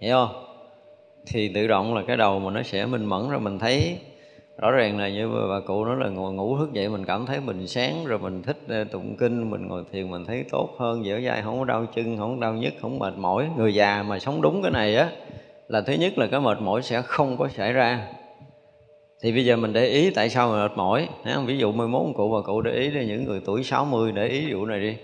hiểu 0.00 0.14
không? 0.14 0.44
Thì 1.26 1.52
tự 1.54 1.66
động 1.66 1.94
là 1.94 2.02
cái 2.06 2.16
đầu 2.16 2.38
mà 2.38 2.50
nó 2.50 2.62
sẽ 2.62 2.86
minh 2.86 3.04
mẫn 3.04 3.30
rồi 3.30 3.40
mình 3.40 3.58
thấy 3.58 3.98
rõ 4.60 4.70
ràng 4.70 4.98
là 4.98 5.08
như 5.08 5.28
bà 5.50 5.60
cụ 5.60 5.84
nói 5.84 5.96
là 5.96 6.08
ngồi 6.08 6.32
ngủ 6.32 6.58
thức 6.58 6.72
dậy 6.72 6.88
mình 6.88 7.04
cảm 7.04 7.26
thấy 7.26 7.40
mình 7.40 7.66
sáng, 7.66 8.04
rồi 8.04 8.18
mình 8.18 8.42
thích 8.42 8.56
ờ, 8.68 8.84
tụng 8.84 9.16
kinh, 9.16 9.50
mình 9.50 9.68
ngồi 9.68 9.84
thiền 9.92 10.10
mình 10.10 10.24
thấy 10.24 10.44
tốt 10.50 10.70
hơn, 10.78 11.04
dẻo 11.04 11.20
dai, 11.20 11.42
không 11.42 11.58
có 11.58 11.64
đau 11.64 11.86
chân, 11.94 12.16
không 12.18 12.36
có 12.36 12.40
đau 12.40 12.54
nhức, 12.54 12.72
không 12.80 12.98
mệt 12.98 13.14
mỏi. 13.16 13.48
Người 13.56 13.74
già 13.74 14.02
mà 14.02 14.18
sống 14.18 14.42
đúng 14.42 14.62
cái 14.62 14.70
này 14.70 14.96
á, 14.96 15.10
là 15.68 15.80
thứ 15.80 15.92
nhất 15.92 16.18
là 16.18 16.26
cái 16.26 16.40
mệt 16.40 16.60
mỏi 16.60 16.82
sẽ 16.82 17.02
không 17.02 17.36
có 17.36 17.48
xảy 17.48 17.72
ra. 17.72 18.08
Thì 19.22 19.32
bây 19.32 19.44
giờ 19.44 19.56
mình 19.56 19.72
để 19.72 19.86
ý 19.86 20.10
tại 20.10 20.30
sao 20.30 20.50
mình 20.50 20.60
mệt 20.60 20.72
mỏi 20.76 21.08
ví 21.46 21.58
dụ 21.58 21.72
11 21.72 22.06
cụ, 22.16 22.30
bà 22.30 22.46
cụ 22.46 22.60
để 22.60 22.72
ý 22.72 22.90
đi 22.90 23.06
những 23.06 23.24
người 23.24 23.40
tuổi 23.44 23.62
60 23.62 24.12
để 24.12 24.28
ý 24.28 24.52
vụ 24.52 24.66
này 24.66 24.80
đi, 24.80 24.96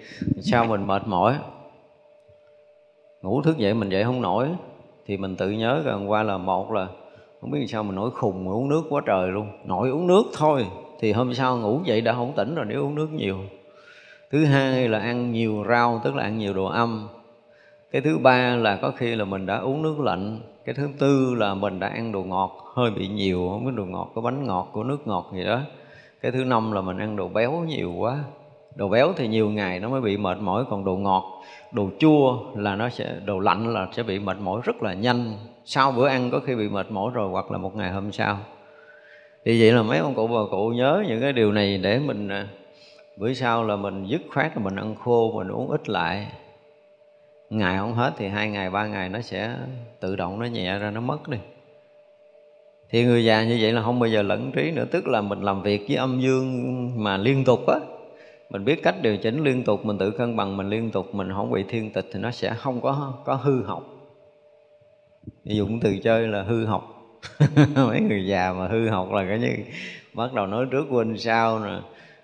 sao 0.43 0.65
mình 0.65 0.87
mệt 0.87 1.03
mỏi. 1.07 1.35
Ngủ 3.23 3.43
thức 3.43 3.59
dậy 3.59 3.75
mình 3.75 3.89
dậy 3.89 4.05
không 4.05 4.23
nổi, 4.23 4.49
thì 5.07 5.17
mình 5.17 5.37
tự 5.37 5.51
nhớ 5.51 5.83
gần 5.85 6.11
qua 6.11 6.23
là 6.23 6.37
một 6.39 6.73
là 6.73 6.87
không 7.41 7.51
biết 7.51 7.67
sao 7.69 7.83
mình 7.83 7.95
nổi 7.95 8.11
khùng 8.11 8.45
mà 8.45 8.53
uống 8.53 8.69
nước 8.69 8.83
quá 8.89 9.03
trời 9.07 9.29
luôn. 9.29 9.49
Nội 9.65 9.91
uống 9.91 10.07
nước 10.07 10.23
thôi, 10.37 10.67
thì 11.01 11.13
hôm 11.13 11.35
sau 11.35 11.57
ngủ 11.59 11.81
dậy 11.85 12.01
đã 12.01 12.13
không 12.13 12.33
tỉnh 12.37 12.55
rồi, 12.55 12.67
nếu 12.69 12.83
uống 12.83 12.95
nước 12.95 13.09
nhiều. 13.13 13.37
Thứ 14.31 14.45
hai 14.45 14.89
là 14.89 14.99
ăn 14.99 15.33
nhiều 15.33 15.65
rau, 15.69 16.01
tức 16.05 16.15
là 16.15 16.23
ăn 16.23 16.39
nhiều 16.39 16.55
đồ 16.55 16.65
âm. 16.65 17.09
Cái 17.93 18.03
thứ 18.03 18.19
ba 18.19 18.57
là 18.57 18.77
có 18.77 18.93
khi 18.97 19.15
là 19.15 19.25
mình 19.25 19.47
đã 19.47 19.57
uống 19.57 19.83
nước 19.83 20.01
lạnh. 20.01 20.41
Cái 20.65 20.75
thứ 20.75 20.89
tư 20.99 21.35
là 21.35 21.55
mình 21.55 21.81
đã 21.81 21.89
ăn 21.89 22.13
đồ 22.13 22.23
ngọt, 22.23 22.73
hơi 22.75 22.91
bị 22.91 23.09
nhiều, 23.09 23.49
không 23.51 23.65
biết 23.65 23.73
đồ 23.75 23.85
ngọt, 23.85 24.11
có 24.15 24.21
bánh 24.21 24.47
ngọt 24.47 24.69
của 24.73 24.85
nước 24.85 25.07
ngọt 25.07 25.31
gì 25.35 25.45
đó. 25.45 25.61
Cái 26.21 26.33
thứ 26.33 26.45
năm 26.45 26.73
là 26.73 26.81
mình 26.81 26.99
ăn 26.99 27.17
đồ 27.17 27.29
béo 27.29 27.53
nhiều 27.53 27.93
quá. 27.93 28.19
Đồ 28.75 28.89
béo 28.89 29.13
thì 29.17 29.29
nhiều 29.29 29.51
ngày 29.51 29.81
nó 29.81 29.89
mới 29.89 30.01
bị 30.01 30.17
mệt 30.17 30.39
mỏi, 30.41 30.65
còn 30.71 30.85
đồ 30.85 30.97
ngọt, 30.97 31.25
đồ 31.73 31.89
chua 31.99 32.39
là 32.55 32.77
nó 32.77 32.89
sẽ, 32.89 33.15
đồ 33.25 33.39
lạnh 33.39 33.75
là 33.75 33.89
sẽ 33.93 34.03
bị 34.03 34.19
mệt 34.19 34.37
mỏi 34.41 34.61
rất 34.65 34.83
là 34.83 34.95
nhanh 34.95 35.33
sau 35.69 35.93
bữa 35.93 36.07
ăn 36.07 36.31
có 36.31 36.41
khi 36.41 36.55
bị 36.55 36.69
mệt 36.69 36.91
mỏi 36.91 37.11
rồi 37.15 37.31
hoặc 37.31 37.51
là 37.51 37.59
một 37.59 37.77
ngày 37.77 37.91
hôm 37.91 38.13
sau. 38.13 38.39
Thì 39.45 39.61
vậy 39.61 39.73
là 39.73 39.83
mấy 39.83 39.99
ông 39.99 40.15
cụ 40.15 40.27
bà 40.27 40.41
cụ 40.51 40.69
nhớ 40.69 41.05
những 41.09 41.21
cái 41.21 41.33
điều 41.33 41.53
này 41.53 41.79
để 41.79 41.99
mình 41.99 42.29
à, 42.29 42.49
bữa 43.17 43.33
sau 43.33 43.65
là 43.65 43.77
mình 43.77 44.07
dứt 44.07 44.21
khoát 44.35 44.57
là 44.57 44.63
mình 44.63 44.77
ăn 44.77 44.95
khô, 44.95 45.33
mình 45.37 45.49
uống 45.49 45.71
ít 45.71 45.89
lại. 45.89 46.27
Ngày 47.51 47.79
không 47.79 47.95
hết 47.95 48.13
thì 48.17 48.29
hai 48.29 48.51
ngày, 48.51 48.71
ba 48.71 48.87
ngày 48.87 49.09
nó 49.09 49.21
sẽ 49.21 49.57
tự 50.01 50.17
động 50.17 50.41
nó 50.41 50.47
nhẹ 50.47 50.79
ra, 50.79 50.91
nó 50.91 51.01
mất 51.01 51.29
đi. 51.29 51.39
Thì 52.91 53.05
người 53.05 53.25
già 53.25 53.45
như 53.45 53.59
vậy 53.61 53.73
là 53.73 53.83
không 53.83 54.01
bao 54.01 54.09
giờ 54.09 54.23
lẫn 54.23 54.53
trí 54.53 54.71
nữa. 54.71 54.85
Tức 54.91 55.07
là 55.07 55.21
mình 55.21 55.43
làm 55.43 55.63
việc 55.63 55.85
với 55.89 55.97
âm 55.97 56.21
dương 56.21 56.91
mà 57.05 57.17
liên 57.17 57.45
tục 57.45 57.67
á. 57.67 57.79
Mình 58.51 58.65
biết 58.65 58.83
cách 58.83 58.95
điều 59.03 59.17
chỉnh 59.17 59.45
liên 59.45 59.65
tục, 59.65 59.85
mình 59.85 59.99
tự 59.99 60.11
cân 60.11 60.37
bằng, 60.37 60.57
mình 60.57 60.69
liên 60.69 60.91
tục, 60.91 61.15
mình 61.15 61.33
không 61.33 61.51
bị 61.51 61.65
thiên 61.69 61.93
tịch 61.93 62.07
thì 62.13 62.21
nó 62.21 62.31
sẽ 62.31 62.55
không 62.55 62.81
có 62.81 63.13
có 63.25 63.35
hư 63.35 63.63
hỏng 63.63 63.96
dụng 65.45 65.81
từ 65.81 65.97
chơi 66.03 66.29
là 66.29 66.43
hư 66.43 66.65
học. 66.65 66.93
Mấy 67.75 68.01
người 68.01 68.27
già 68.27 68.53
mà 68.53 68.69
hư 68.69 68.89
học 68.89 69.13
là 69.13 69.25
cái 69.29 69.39
như 69.39 69.57
bắt 70.15 70.33
đầu 70.35 70.47
nói 70.47 70.67
trước 70.71 70.87
quên 70.91 71.19
sau 71.19 71.59
nè. 71.59 71.79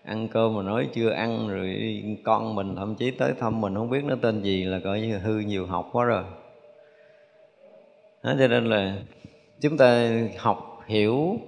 Ăn 0.05 0.29
cơm 0.29 0.55
mà 0.55 0.62
nói 0.62 0.88
chưa 0.95 1.11
ăn 1.11 1.49
rồi 1.49 2.03
con 2.25 2.55
mình 2.55 2.77
thậm 2.77 2.95
chí 2.95 3.11
tới 3.11 3.33
thăm 3.41 3.61
mình 3.61 3.75
không 3.75 3.91
biết 3.91 4.05
nó 4.05 4.15
tên 4.23 4.43
gì 4.43 4.65
là 4.65 4.81
coi 4.85 5.01
như 5.01 5.19
hư 5.19 5.38
nhiều 5.38 5.67
học 5.67 5.88
quá 5.93 6.05
rồi. 6.05 6.25
Đó, 8.23 8.35
cho 8.38 8.49
nên 8.49 8.65
là 8.65 8.97
chúng 9.61 9.77
ta 9.77 10.11
học 10.38 10.81
hiểu 10.87 11.38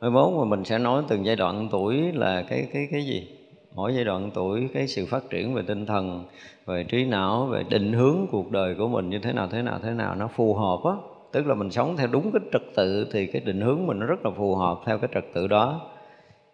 mai 0.00 0.10
mốt 0.10 0.32
mà 0.38 0.44
mình 0.44 0.64
sẽ 0.64 0.78
nói 0.78 1.02
từng 1.08 1.26
giai 1.26 1.36
đoạn 1.36 1.68
tuổi 1.70 2.12
là 2.12 2.42
cái 2.48 2.68
cái 2.72 2.88
cái 2.90 3.02
gì? 3.06 3.28
Mỗi 3.74 3.94
giai 3.94 4.04
đoạn 4.04 4.30
tuổi, 4.34 4.68
cái 4.74 4.88
sự 4.88 5.06
phát 5.06 5.30
triển 5.30 5.54
về 5.54 5.62
tinh 5.66 5.86
thần, 5.86 6.24
về 6.66 6.84
trí 6.84 7.04
não, 7.04 7.46
về 7.46 7.62
định 7.68 7.92
hướng 7.92 8.26
cuộc 8.30 8.50
đời 8.50 8.74
của 8.74 8.88
mình 8.88 9.10
như 9.10 9.18
thế 9.18 9.32
nào 9.32 9.48
thế 9.48 9.62
nào 9.62 9.78
thế 9.82 9.90
nào 9.90 10.14
nó 10.14 10.28
phù 10.28 10.54
hợp 10.54 10.80
á. 10.84 10.92
Tức 11.32 11.46
là 11.46 11.54
mình 11.54 11.70
sống 11.70 11.96
theo 11.96 12.06
đúng 12.06 12.32
cái 12.32 12.42
trật 12.52 12.62
tự 12.74 13.06
thì 13.12 13.26
cái 13.26 13.42
định 13.44 13.60
hướng 13.60 13.86
mình 13.86 13.98
nó 13.98 14.06
rất 14.06 14.24
là 14.24 14.30
phù 14.36 14.54
hợp 14.54 14.80
theo 14.86 14.98
cái 14.98 15.10
trật 15.14 15.24
tự 15.34 15.46
đó. 15.46 15.80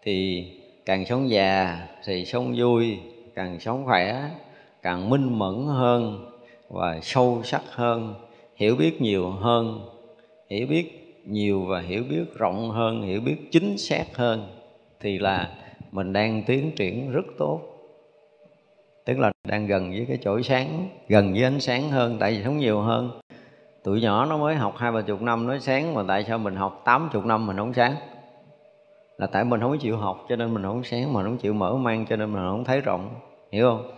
Thì 0.02 0.46
càng 0.84 1.06
sống 1.06 1.30
già 1.30 1.78
thì 2.04 2.24
sống 2.24 2.54
vui, 2.56 2.98
càng 3.34 3.60
sống 3.60 3.84
khỏe, 3.84 4.30
càng 4.82 5.10
minh 5.10 5.38
mẫn 5.38 5.64
hơn 5.66 6.30
và 6.68 7.00
sâu 7.02 7.40
sắc 7.44 7.62
hơn, 7.70 8.14
hiểu 8.56 8.76
biết 8.76 9.02
nhiều 9.02 9.30
hơn, 9.30 9.80
hiểu 10.50 10.66
biết 10.66 11.14
nhiều 11.26 11.64
và 11.64 11.80
hiểu 11.80 12.02
biết 12.10 12.24
rộng 12.34 12.70
hơn, 12.70 13.02
hiểu 13.02 13.20
biết 13.20 13.36
chính 13.50 13.78
xác 13.78 14.16
hơn 14.16 14.48
thì 15.00 15.18
là 15.18 15.50
mình 15.92 16.12
đang 16.12 16.42
tiến 16.46 16.70
triển 16.76 17.12
rất 17.12 17.24
tốt. 17.38 17.60
Tức 19.04 19.18
là 19.18 19.32
đang 19.48 19.66
gần 19.66 19.90
với 19.90 20.04
cái 20.08 20.18
chỗ 20.22 20.42
sáng, 20.42 20.88
gần 21.08 21.32
với 21.32 21.44
ánh 21.44 21.60
sáng 21.60 21.90
hơn, 21.90 22.16
tại 22.20 22.32
vì 22.32 22.44
sống 22.44 22.58
nhiều 22.58 22.80
hơn. 22.80 23.10
Tụi 23.84 24.00
nhỏ 24.00 24.26
nó 24.26 24.38
mới 24.38 24.54
học 24.54 24.74
hai 24.76 24.92
ba 24.92 25.00
chục 25.00 25.22
năm 25.22 25.46
nó 25.46 25.58
sáng, 25.58 25.94
mà 25.94 26.02
tại 26.08 26.24
sao 26.24 26.38
mình 26.38 26.56
học 26.56 26.82
tám 26.84 27.08
chục 27.12 27.24
năm 27.24 27.46
mình 27.46 27.56
không 27.56 27.74
sáng? 27.74 27.94
Là 29.18 29.26
tại 29.26 29.44
mình 29.44 29.60
không 29.60 29.78
chịu 29.78 29.96
học, 29.96 30.26
cho 30.28 30.36
nên 30.36 30.54
mình 30.54 30.62
không 30.62 30.84
sáng, 30.84 31.12
mà 31.12 31.22
không 31.22 31.36
chịu 31.36 31.52
mở 31.52 31.74
mang, 31.74 32.06
cho 32.08 32.16
nên 32.16 32.32
mình 32.32 32.42
không 32.50 32.64
thấy 32.64 32.80
rộng. 32.80 33.08
Hiểu 33.52 33.68
không? 33.68 33.90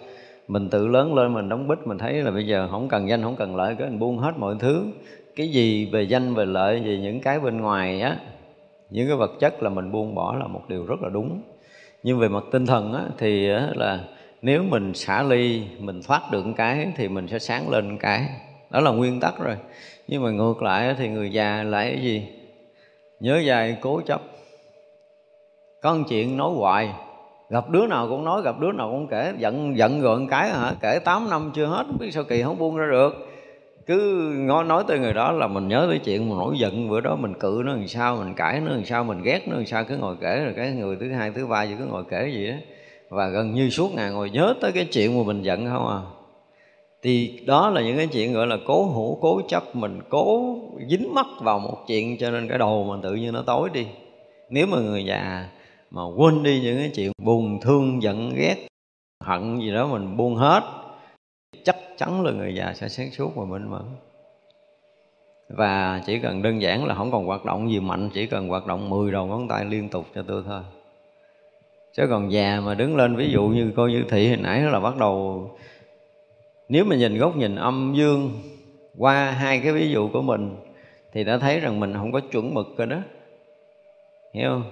Mình 0.48 0.70
tự 0.70 0.86
lớn 0.86 1.14
lên, 1.14 1.34
mình 1.34 1.48
đóng 1.48 1.68
bít 1.68 1.78
mình 1.84 1.98
thấy 1.98 2.12
là 2.12 2.30
bây 2.30 2.46
giờ 2.46 2.68
không 2.70 2.88
cần 2.88 3.08
danh, 3.08 3.22
không 3.22 3.36
cần 3.36 3.56
lợi 3.56 3.74
cái 3.78 3.88
mình 3.88 3.98
buông 3.98 4.18
hết 4.18 4.32
mọi 4.38 4.54
thứ. 4.58 4.86
Cái 5.36 5.48
gì 5.48 5.90
về 5.92 6.02
danh, 6.02 6.34
về 6.34 6.44
lợi, 6.44 6.80
về 6.80 6.98
những 6.98 7.20
cái 7.20 7.40
bên 7.40 7.60
ngoài 7.60 8.00
á, 8.00 8.16
những 8.90 9.08
cái 9.08 9.16
vật 9.16 9.30
chất 9.40 9.62
là 9.62 9.70
mình 9.70 9.92
buông 9.92 10.14
bỏ 10.14 10.36
là 10.40 10.46
một 10.46 10.62
điều 10.68 10.86
rất 10.86 11.02
là 11.02 11.08
đúng 11.08 11.40
nhưng 12.02 12.18
về 12.18 12.28
mặt 12.28 12.44
tinh 12.52 12.66
thần 12.66 12.92
á, 12.92 13.04
thì 13.18 13.50
á, 13.50 13.68
là 13.74 14.00
nếu 14.42 14.62
mình 14.62 14.94
xả 14.94 15.22
ly 15.22 15.62
mình 15.78 16.00
thoát 16.02 16.22
được 16.30 16.44
cái 16.56 16.92
thì 16.96 17.08
mình 17.08 17.28
sẽ 17.28 17.38
sáng 17.38 17.70
lên 17.70 17.98
cái. 17.98 18.28
Đó 18.70 18.80
là 18.80 18.90
nguyên 18.90 19.20
tắc 19.20 19.38
rồi. 19.38 19.56
Nhưng 20.08 20.22
mà 20.22 20.30
ngược 20.30 20.62
lại 20.62 20.94
thì 20.98 21.08
người 21.08 21.32
già 21.32 21.62
lại 21.62 21.90
cái 21.90 22.02
gì? 22.02 22.28
Nhớ 23.20 23.38
dài 23.38 23.76
cố 23.80 24.00
chấp. 24.06 24.20
Có 25.82 25.94
một 25.94 26.04
chuyện 26.08 26.36
nói 26.36 26.50
hoài. 26.54 26.90
Gặp 27.50 27.70
đứa 27.70 27.86
nào 27.86 28.08
cũng 28.08 28.24
nói 28.24 28.42
gặp 28.42 28.60
đứa 28.60 28.72
nào 28.72 28.90
cũng 28.90 29.06
kể. 29.06 29.32
Giận 29.38 29.76
giận 29.76 30.00
gợn 30.00 30.26
cái 30.28 30.50
hả? 30.50 30.72
Kể 30.80 30.98
8 30.98 31.30
năm 31.30 31.50
chưa 31.54 31.66
hết 31.66 31.84
biết 31.98 32.10
sao 32.10 32.24
kỳ 32.24 32.42
không 32.42 32.58
buông 32.58 32.76
ra 32.76 32.86
được 32.90 33.29
cứ 33.90 34.32
nói, 34.36 34.64
nói 34.64 34.84
tới 34.88 34.98
người 34.98 35.12
đó 35.12 35.32
là 35.32 35.46
mình 35.46 35.68
nhớ 35.68 35.86
tới 35.88 35.98
chuyện 35.98 36.28
mà 36.28 36.36
nổi 36.36 36.58
giận. 36.58 36.88
Bữa 36.88 37.00
đó 37.00 37.16
mình 37.16 37.34
cự 37.40 37.62
nó 37.66 37.72
làm 37.72 37.88
sao 37.88 38.16
mình 38.16 38.34
cãi 38.34 38.60
nó 38.60 38.70
làm 38.70 38.84
sao 38.84 39.04
mình 39.04 39.22
ghét 39.22 39.40
nó 39.48 39.56
làm 39.56 39.66
sao 39.66 39.84
cứ 39.84 39.96
ngồi 39.96 40.16
kể 40.20 40.44
rồi 40.44 40.52
cái 40.56 40.70
người 40.70 40.96
thứ 41.00 41.12
hai 41.12 41.30
thứ 41.30 41.46
ba 41.46 41.62
gì 41.62 41.74
cứ 41.78 41.84
ngồi 41.84 42.04
kể 42.10 42.30
gì 42.34 42.46
đó 42.46 42.56
và 43.08 43.28
gần 43.28 43.54
như 43.54 43.70
suốt 43.70 43.94
ngày 43.94 44.10
ngồi 44.10 44.30
nhớ 44.30 44.54
tới 44.60 44.72
cái 44.72 44.84
chuyện 44.84 45.18
mà 45.18 45.24
mình 45.26 45.42
giận 45.42 45.66
không 45.66 45.88
à. 45.88 46.00
Thì 47.02 47.40
đó 47.46 47.70
là 47.70 47.82
những 47.82 47.96
cái 47.96 48.06
chuyện 48.06 48.32
gọi 48.32 48.46
là 48.46 48.56
cố 48.66 48.84
hữu 48.84 49.18
cố 49.20 49.40
chấp. 49.48 49.76
Mình 49.76 50.00
cố 50.08 50.56
dính 50.88 51.14
mắc 51.14 51.26
vào 51.40 51.58
một 51.58 51.76
chuyện 51.86 52.18
cho 52.18 52.30
nên 52.30 52.48
cái 52.48 52.58
đầu 52.58 52.84
mình 52.84 53.02
tự 53.02 53.14
nhiên 53.14 53.32
nó 53.32 53.42
tối 53.46 53.68
đi. 53.72 53.86
Nếu 54.50 54.66
mà 54.66 54.78
người 54.78 55.04
già 55.04 55.48
mà 55.90 56.02
quên 56.16 56.42
đi 56.42 56.60
những 56.60 56.76
cái 56.76 56.90
chuyện 56.94 57.12
buồn 57.22 57.60
thương 57.60 58.02
giận 58.02 58.34
ghét 58.36 58.56
hận 59.24 59.60
gì 59.60 59.72
đó 59.72 59.86
mình 59.86 60.16
buông 60.16 60.36
hết 60.36 60.62
chắc 61.64 61.76
chắn 61.96 62.24
là 62.24 62.32
người 62.32 62.54
già 62.54 62.72
sẽ 62.74 62.88
sáng 62.88 63.10
suốt 63.10 63.32
và 63.36 63.44
minh 63.44 63.70
mẫn 63.70 63.82
và 65.50 66.02
chỉ 66.06 66.18
cần 66.18 66.42
đơn 66.42 66.62
giản 66.62 66.84
là 66.84 66.94
không 66.94 67.12
còn 67.12 67.26
hoạt 67.26 67.44
động 67.44 67.70
gì 67.70 67.80
mạnh, 67.80 68.10
chỉ 68.14 68.26
cần 68.26 68.48
hoạt 68.48 68.66
động 68.66 68.90
10 68.90 69.12
đầu 69.12 69.26
ngón 69.26 69.48
tay 69.48 69.64
liên 69.64 69.88
tục 69.88 70.06
cho 70.14 70.22
tôi 70.28 70.42
thôi. 70.46 70.62
Chứ 71.92 72.06
còn 72.10 72.32
già 72.32 72.60
mà 72.60 72.74
đứng 72.74 72.96
lên, 72.96 73.16
ví 73.16 73.30
dụ 73.30 73.42
như 73.42 73.72
cô 73.76 73.88
như 73.88 74.04
thị 74.08 74.28
hồi 74.28 74.36
nãy 74.36 74.60
là 74.60 74.80
bắt 74.80 74.96
đầu, 74.96 75.50
nếu 76.68 76.84
mà 76.84 76.96
nhìn 76.96 77.18
góc 77.18 77.36
nhìn 77.36 77.56
âm 77.56 77.94
dương 77.96 78.30
qua 78.98 79.30
hai 79.30 79.60
cái 79.60 79.72
ví 79.72 79.90
dụ 79.90 80.08
của 80.12 80.22
mình, 80.22 80.56
thì 81.12 81.24
đã 81.24 81.38
thấy 81.38 81.60
rằng 81.60 81.80
mình 81.80 81.94
không 81.94 82.12
có 82.12 82.20
chuẩn 82.20 82.54
mực 82.54 82.66
rồi 82.76 82.86
đó. 82.86 82.98
Hiểu 84.34 84.48
không? 84.48 84.64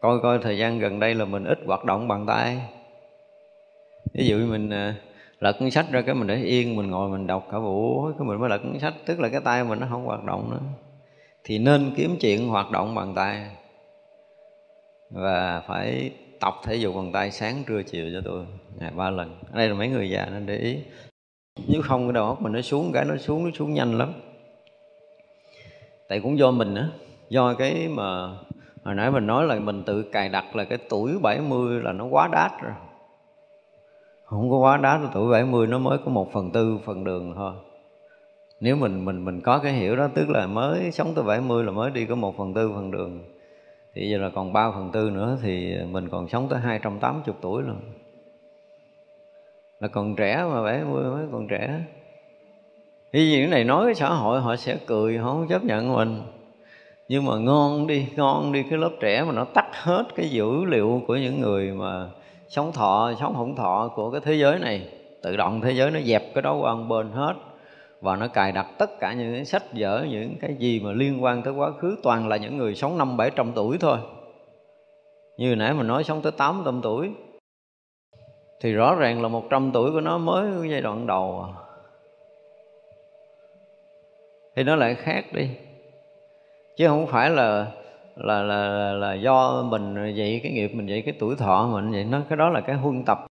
Coi 0.00 0.18
coi 0.22 0.38
thời 0.38 0.58
gian 0.58 0.78
gần 0.78 1.00
đây 1.00 1.14
là 1.14 1.24
mình 1.24 1.44
ít 1.44 1.58
hoạt 1.66 1.84
động 1.84 2.08
bằng 2.08 2.26
tay. 2.26 2.58
Ví 4.14 4.26
dụ 4.26 4.36
như 4.36 4.46
mình 4.46 4.70
à, 4.70 4.94
lật 5.40 5.56
cuốn 5.58 5.70
sách 5.70 5.86
ra 5.90 6.00
cái 6.00 6.14
mình 6.14 6.26
để 6.26 6.36
yên, 6.36 6.76
mình 6.76 6.90
ngồi 6.90 7.10
mình 7.10 7.26
đọc 7.26 7.48
cả 7.52 7.58
buổi, 7.58 8.12
cái 8.18 8.28
mình 8.28 8.40
mới 8.40 8.50
lật 8.50 8.58
cuốn 8.58 8.78
sách. 8.78 8.94
Tức 9.06 9.20
là 9.20 9.28
cái 9.28 9.40
tay 9.40 9.64
mình 9.64 9.80
nó 9.80 9.86
không 9.90 10.04
hoạt 10.04 10.24
động 10.24 10.50
nữa. 10.50 10.60
Thì 11.44 11.58
nên 11.58 11.92
kiếm 11.96 12.16
chuyện 12.20 12.48
hoạt 12.48 12.70
động 12.70 12.94
bằng 12.94 13.14
tay. 13.14 13.50
Và 15.10 15.62
phải 15.66 16.10
tập 16.40 16.54
thể 16.64 16.74
dục 16.74 16.94
bằng 16.96 17.12
tay 17.12 17.30
sáng 17.30 17.62
trưa 17.66 17.82
chiều 17.82 18.10
cho 18.12 18.20
tôi, 18.24 18.46
ngày 18.78 18.90
ba 18.96 19.10
lần. 19.10 19.38
Ở 19.52 19.58
đây 19.58 19.68
là 19.68 19.74
mấy 19.74 19.88
người 19.88 20.10
già 20.10 20.26
nên 20.32 20.46
để 20.46 20.56
ý. 20.56 20.78
Nếu 21.68 21.82
không 21.82 22.06
cái 22.06 22.12
đầu 22.12 22.26
óc 22.26 22.42
mình 22.42 22.52
nó 22.52 22.60
xuống, 22.60 22.90
cái 22.94 23.04
nó 23.04 23.16
xuống 23.16 23.44
nó 23.44 23.50
xuống 23.54 23.74
nhanh 23.74 23.98
lắm. 23.98 24.12
Tại 26.08 26.20
cũng 26.20 26.38
do 26.38 26.50
mình 26.50 26.74
á, 26.74 26.88
do 27.28 27.54
cái 27.54 27.88
mà 27.88 28.28
hồi 28.84 28.94
nãy 28.94 29.10
mình 29.10 29.26
nói 29.26 29.46
là 29.46 29.54
mình 29.54 29.82
tự 29.86 30.02
cài 30.02 30.28
đặt 30.28 30.56
là 30.56 30.64
cái 30.64 30.78
tuổi 30.88 31.18
70 31.22 31.80
là 31.82 31.92
nó 31.92 32.04
quá 32.04 32.28
đát 32.32 32.52
rồi 32.62 32.72
không 34.26 34.50
có 34.50 34.56
quá 34.56 34.76
đá 34.76 34.98
tới 34.98 35.08
tuổi 35.14 35.32
70 35.32 35.66
nó 35.66 35.78
mới 35.78 35.98
có 35.98 36.10
một 36.10 36.32
phần 36.32 36.50
tư 36.50 36.78
phần 36.84 37.04
đường 37.04 37.32
thôi. 37.36 37.52
Nếu 38.60 38.76
mình 38.76 39.04
mình 39.04 39.24
mình 39.24 39.40
có 39.40 39.58
cái 39.58 39.72
hiểu 39.72 39.96
đó, 39.96 40.08
tức 40.14 40.30
là 40.30 40.46
mới 40.46 40.90
sống 40.92 41.14
tới 41.14 41.24
70 41.24 41.64
là 41.64 41.72
mới 41.72 41.90
đi 41.90 42.06
có 42.06 42.14
một 42.14 42.36
phần 42.36 42.54
tư 42.54 42.72
phần 42.74 42.90
đường. 42.90 43.24
Thì 43.94 44.10
giờ 44.10 44.18
là 44.18 44.30
còn 44.34 44.52
3 44.52 44.70
phần 44.70 44.90
tư 44.92 45.10
nữa 45.10 45.38
thì 45.42 45.76
mình 45.90 46.08
còn 46.08 46.28
sống 46.28 46.48
tới 46.48 46.60
280 46.60 47.34
tuổi 47.40 47.62
luôn. 47.62 47.76
Là 49.80 49.88
còn 49.88 50.16
trẻ 50.16 50.44
mà 50.52 50.62
70 50.62 51.04
mới 51.04 51.26
còn 51.32 51.48
trẻ. 51.48 51.80
Thì 53.12 53.30
những 53.30 53.50
này 53.50 53.64
nói 53.64 53.84
với 53.84 53.94
xã 53.94 54.08
hội, 54.08 54.40
họ 54.40 54.56
sẽ 54.56 54.78
cười, 54.86 55.18
họ 55.18 55.32
không 55.32 55.48
chấp 55.48 55.64
nhận 55.64 55.94
mình. 55.94 56.22
Nhưng 57.08 57.24
mà 57.24 57.38
ngon 57.38 57.86
đi 57.86 58.06
ngon 58.16 58.52
đi, 58.52 58.62
cái 58.70 58.78
lớp 58.78 58.90
trẻ 59.00 59.24
mà 59.24 59.32
nó 59.32 59.44
tắt 59.44 59.66
hết 59.72 60.04
cái 60.14 60.28
dữ 60.28 60.64
liệu 60.64 61.02
của 61.06 61.16
những 61.16 61.40
người 61.40 61.72
mà 61.72 62.08
sống 62.48 62.72
thọ 62.72 63.12
sống 63.20 63.34
hỗn 63.34 63.54
thọ 63.54 63.92
của 63.94 64.10
cái 64.10 64.20
thế 64.24 64.34
giới 64.34 64.58
này. 64.58 64.88
Tự 65.22 65.36
động 65.36 65.60
thế 65.60 65.72
giới 65.72 65.90
nó 65.90 66.00
dẹp 66.00 66.34
cái 66.34 66.42
đó 66.42 66.54
qua 66.54 66.74
một 66.74 66.84
bên 66.88 67.12
hết. 67.12 67.34
Và 68.00 68.16
nó 68.16 68.28
cài 68.28 68.52
đặt 68.52 68.66
tất 68.78 69.00
cả 69.00 69.12
những 69.12 69.34
cái 69.34 69.44
sách 69.44 69.62
vở, 69.72 70.06
những 70.10 70.36
cái 70.40 70.54
gì 70.58 70.80
mà 70.80 70.92
liên 70.92 71.24
quan 71.24 71.42
tới 71.42 71.54
quá 71.54 71.70
khứ, 71.78 71.96
toàn 72.02 72.28
là 72.28 72.36
những 72.36 72.56
người 72.56 72.74
sống 72.74 72.98
năm 72.98 73.16
bảy 73.16 73.30
trăm 73.36 73.52
tuổi 73.54 73.78
thôi. 73.80 73.98
Như 75.36 75.56
nãy 75.56 75.74
mình 75.74 75.86
nói 75.86 76.04
sống 76.04 76.22
tới 76.22 76.32
tám 76.32 76.62
trăm 76.64 76.80
tuổi. 76.82 77.10
Thì 78.60 78.72
rõ 78.72 78.94
ràng 78.94 79.22
là 79.22 79.28
một 79.28 79.44
trăm 79.50 79.70
tuổi 79.72 79.92
của 79.92 80.00
nó 80.00 80.18
mới 80.18 80.70
giai 80.70 80.80
đoạn 80.80 81.06
đầu 81.06 81.44
à. 81.44 81.62
thì 84.56 84.62
nó 84.62 84.76
lại 84.76 84.94
khác 84.94 85.24
đi. 85.32 85.48
Chứ 86.76 86.88
không 86.88 87.06
phải 87.06 87.30
là 87.30 87.72
là 88.16 88.42
là 88.42 88.92
là 88.92 89.14
do 89.14 89.62
mình 89.62 89.94
vậy, 89.94 90.40
cái 90.42 90.52
nghiệp 90.52 90.70
mình 90.74 90.86
vậy, 90.86 91.02
cái 91.02 91.14
tuổi 91.18 91.36
thọ 91.36 91.68
mình 91.72 91.92
vậy, 91.92 92.04
nó, 92.04 92.20
cái 92.28 92.36
đó 92.36 92.48
là 92.48 92.60
cái 92.60 92.76
huân 92.76 93.04
tập. 93.04 93.26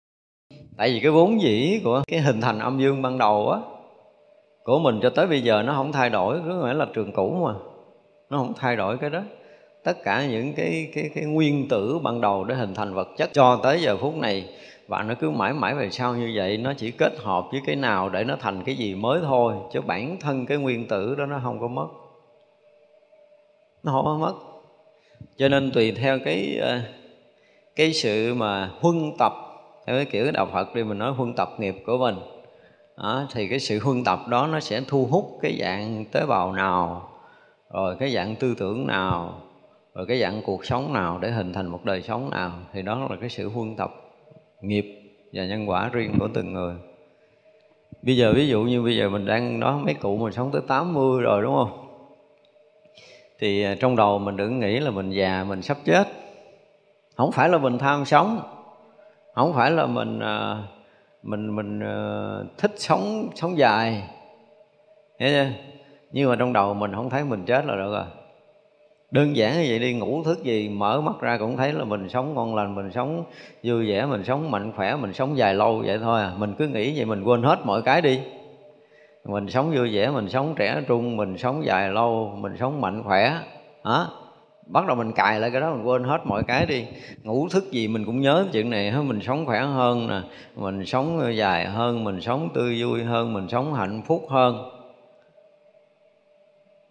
Tại 0.76 0.90
vì 0.90 1.00
cái 1.00 1.10
vốn 1.10 1.40
dĩ 1.40 1.80
của 1.84 2.02
cái 2.06 2.20
hình 2.20 2.40
thành 2.40 2.58
âm 2.58 2.80
dương 2.80 3.02
ban 3.02 3.18
đầu 3.18 3.50
á, 3.50 3.60
của 4.64 4.78
mình 4.78 5.00
cho 5.02 5.10
tới 5.10 5.26
bây 5.26 5.42
giờ 5.42 5.62
nó 5.62 5.72
không 5.72 5.92
thay 5.92 6.10
đổi 6.10 6.40
cứ 6.44 6.62
nghĩa 6.64 6.74
là 6.74 6.86
trường 6.94 7.12
cũ 7.12 7.46
mà. 7.46 7.54
Nó 8.30 8.38
không 8.38 8.52
thay 8.56 8.76
đổi 8.76 8.98
cái 8.98 9.10
đó. 9.10 9.22
Tất 9.84 9.96
cả 10.04 10.26
những 10.26 10.52
cái 10.56 10.90
cái 10.94 11.10
cái 11.14 11.24
nguyên 11.24 11.68
tử 11.68 11.98
ban 12.02 12.20
đầu 12.20 12.44
để 12.44 12.54
hình 12.54 12.74
thành 12.74 12.94
vật 12.94 13.08
chất, 13.16 13.30
cho 13.32 13.60
tới 13.62 13.80
giờ 13.80 13.96
phút 13.96 14.16
này 14.16 14.48
và 14.88 15.02
nó 15.02 15.14
cứ 15.20 15.30
mãi 15.30 15.52
mãi 15.52 15.74
về 15.74 15.90
sau 15.90 16.14
như 16.14 16.32
vậy, 16.36 16.56
nó 16.56 16.72
chỉ 16.76 16.90
kết 16.90 17.12
hợp 17.18 17.44
với 17.50 17.60
cái 17.66 17.76
nào 17.76 18.08
để 18.08 18.24
nó 18.24 18.36
thành 18.40 18.62
cái 18.64 18.74
gì 18.74 18.94
mới 18.94 19.20
thôi, 19.22 19.54
chứ 19.72 19.80
bản 19.80 20.16
thân 20.20 20.46
cái 20.46 20.58
nguyên 20.58 20.88
tử 20.88 21.14
đó 21.14 21.26
nó 21.26 21.40
không 21.42 21.60
có 21.60 21.68
mất. 21.68 21.86
Nó 23.82 23.92
không 23.92 24.04
có 24.04 24.18
mất 24.18 24.34
cho 25.36 25.48
nên 25.48 25.70
tùy 25.72 25.92
theo 25.92 26.18
cái 26.24 26.56
ờ, 26.60 26.80
cái 27.76 27.92
sự 27.92 28.34
mà 28.34 28.70
huân 28.80 29.12
tập 29.18 29.32
theo 29.86 29.96
cái 29.96 30.04
kiểu 30.04 30.32
đạo 30.32 30.48
Phật 30.52 30.74
đi 30.74 30.84
mình 30.84 30.98
nói 30.98 31.12
huân 31.12 31.34
tập 31.36 31.48
nghiệp 31.58 31.74
của 31.86 31.98
mình. 31.98 32.14
Đó, 32.96 33.26
thì 33.32 33.48
cái 33.48 33.58
sự 33.58 33.78
huân 33.78 34.04
tập 34.04 34.18
đó 34.28 34.46
nó 34.46 34.60
sẽ 34.60 34.80
thu 34.88 35.06
hút 35.10 35.38
cái 35.42 35.58
dạng 35.60 36.04
tế 36.12 36.26
bào 36.26 36.52
nào 36.52 37.08
rồi 37.72 37.96
cái 38.00 38.10
dạng 38.10 38.36
tư 38.36 38.54
tưởng 38.58 38.86
nào 38.86 39.40
rồi 39.94 40.06
cái 40.06 40.20
dạng 40.20 40.42
cuộc 40.42 40.64
sống 40.64 40.92
nào 40.92 41.18
để 41.18 41.30
hình 41.30 41.52
thành 41.52 41.66
một 41.66 41.84
đời 41.84 42.02
sống 42.02 42.30
nào 42.30 42.52
thì 42.72 42.82
đó 42.82 43.06
là 43.10 43.16
cái 43.20 43.30
sự 43.30 43.48
huân 43.48 43.76
tập 43.76 43.90
nghiệp 44.60 44.84
và 45.32 45.44
nhân 45.44 45.68
quả 45.68 45.88
riêng 45.92 46.12
của 46.18 46.28
từng 46.34 46.52
người. 46.52 46.74
Bây 48.02 48.16
giờ 48.16 48.32
ví 48.32 48.48
dụ 48.48 48.62
như 48.62 48.82
bây 48.82 48.96
giờ 48.96 49.08
mình 49.08 49.26
đang 49.26 49.60
nói 49.60 49.82
mấy 49.84 49.94
cụ 49.94 50.16
mình 50.16 50.32
sống 50.32 50.50
tới 50.52 50.62
80 50.68 51.22
rồi 51.22 51.42
đúng 51.42 51.54
không? 51.54 51.83
Thì 53.38 53.62
à, 53.62 53.76
trong 53.80 53.96
đầu 53.96 54.18
mình 54.18 54.36
đừng 54.36 54.60
nghĩ 54.60 54.80
là 54.80 54.90
mình 54.90 55.10
già, 55.10 55.44
mình 55.48 55.62
sắp 55.62 55.76
chết. 55.84 56.08
Không 57.16 57.32
phải 57.32 57.48
là 57.48 57.58
mình 57.58 57.78
tham 57.78 58.04
sống. 58.04 58.40
Không 59.34 59.52
phải 59.54 59.70
là 59.70 59.86
mình 59.86 60.20
à, 60.20 60.62
mình 61.22 61.56
mình 61.56 61.80
à, 61.80 61.96
thích 62.58 62.72
sống 62.76 63.28
sống 63.34 63.58
dài. 63.58 64.02
Hiểu 65.18 65.30
chưa? 65.30 65.46
nhưng 66.14 66.30
mà 66.30 66.36
trong 66.36 66.52
đầu 66.52 66.74
mình 66.74 66.94
không 66.94 67.10
thấy 67.10 67.24
mình 67.24 67.44
chết 67.44 67.66
là 67.66 67.74
được 67.74 67.92
rồi. 67.92 68.04
Đơn 69.10 69.36
giản 69.36 69.52
như 69.52 69.64
vậy 69.68 69.78
đi, 69.78 69.94
ngủ 69.94 70.24
thức 70.24 70.44
gì, 70.44 70.68
mở 70.68 71.00
mắt 71.00 71.20
ra 71.20 71.38
cũng 71.38 71.56
thấy 71.56 71.72
là 71.72 71.84
mình 71.84 72.08
sống 72.08 72.34
ngon 72.34 72.54
lành, 72.54 72.74
mình 72.74 72.90
sống 72.92 73.24
vui 73.62 73.88
vẻ, 73.88 74.06
mình 74.06 74.24
sống 74.24 74.50
mạnh 74.50 74.72
khỏe, 74.76 74.96
mình 74.96 75.12
sống 75.12 75.36
dài 75.36 75.54
lâu 75.54 75.82
vậy 75.86 75.98
thôi 75.98 76.20
à. 76.20 76.32
Mình 76.38 76.54
cứ 76.58 76.68
nghĩ 76.68 76.96
vậy, 76.96 77.04
mình 77.04 77.22
quên 77.22 77.42
hết 77.42 77.58
mọi 77.64 77.82
cái 77.82 78.02
đi 78.02 78.20
mình 79.24 79.48
sống 79.48 79.74
vui 79.76 79.94
vẻ, 79.94 80.10
mình 80.10 80.28
sống 80.28 80.54
trẻ 80.56 80.82
trung, 80.88 81.16
mình 81.16 81.38
sống 81.38 81.64
dài 81.64 81.90
lâu, 81.90 82.38
mình 82.40 82.56
sống 82.60 82.80
mạnh 82.80 83.02
khỏe. 83.02 83.38
Hả? 83.84 84.06
Bắt 84.66 84.86
đầu 84.86 84.96
mình 84.96 85.12
cài 85.12 85.40
lại 85.40 85.50
cái 85.50 85.60
đó, 85.60 85.74
mình 85.74 85.86
quên 85.86 86.04
hết 86.04 86.18
mọi 86.24 86.42
cái 86.42 86.66
đi. 86.66 86.84
Ngủ 87.22 87.48
thức 87.48 87.64
gì 87.70 87.88
mình 87.88 88.04
cũng 88.04 88.20
nhớ 88.20 88.46
chuyện 88.52 88.70
này 88.70 88.92
mình 89.02 89.20
sống 89.20 89.46
khỏe 89.46 89.60
hơn 89.60 90.08
nè, 90.08 90.20
mình 90.54 90.86
sống 90.86 91.36
dài 91.36 91.66
hơn, 91.66 92.04
mình 92.04 92.20
sống 92.20 92.48
tươi 92.54 92.82
vui 92.82 93.02
hơn, 93.02 93.32
mình 93.32 93.48
sống 93.48 93.74
hạnh 93.74 94.02
phúc 94.06 94.26
hơn. 94.30 94.70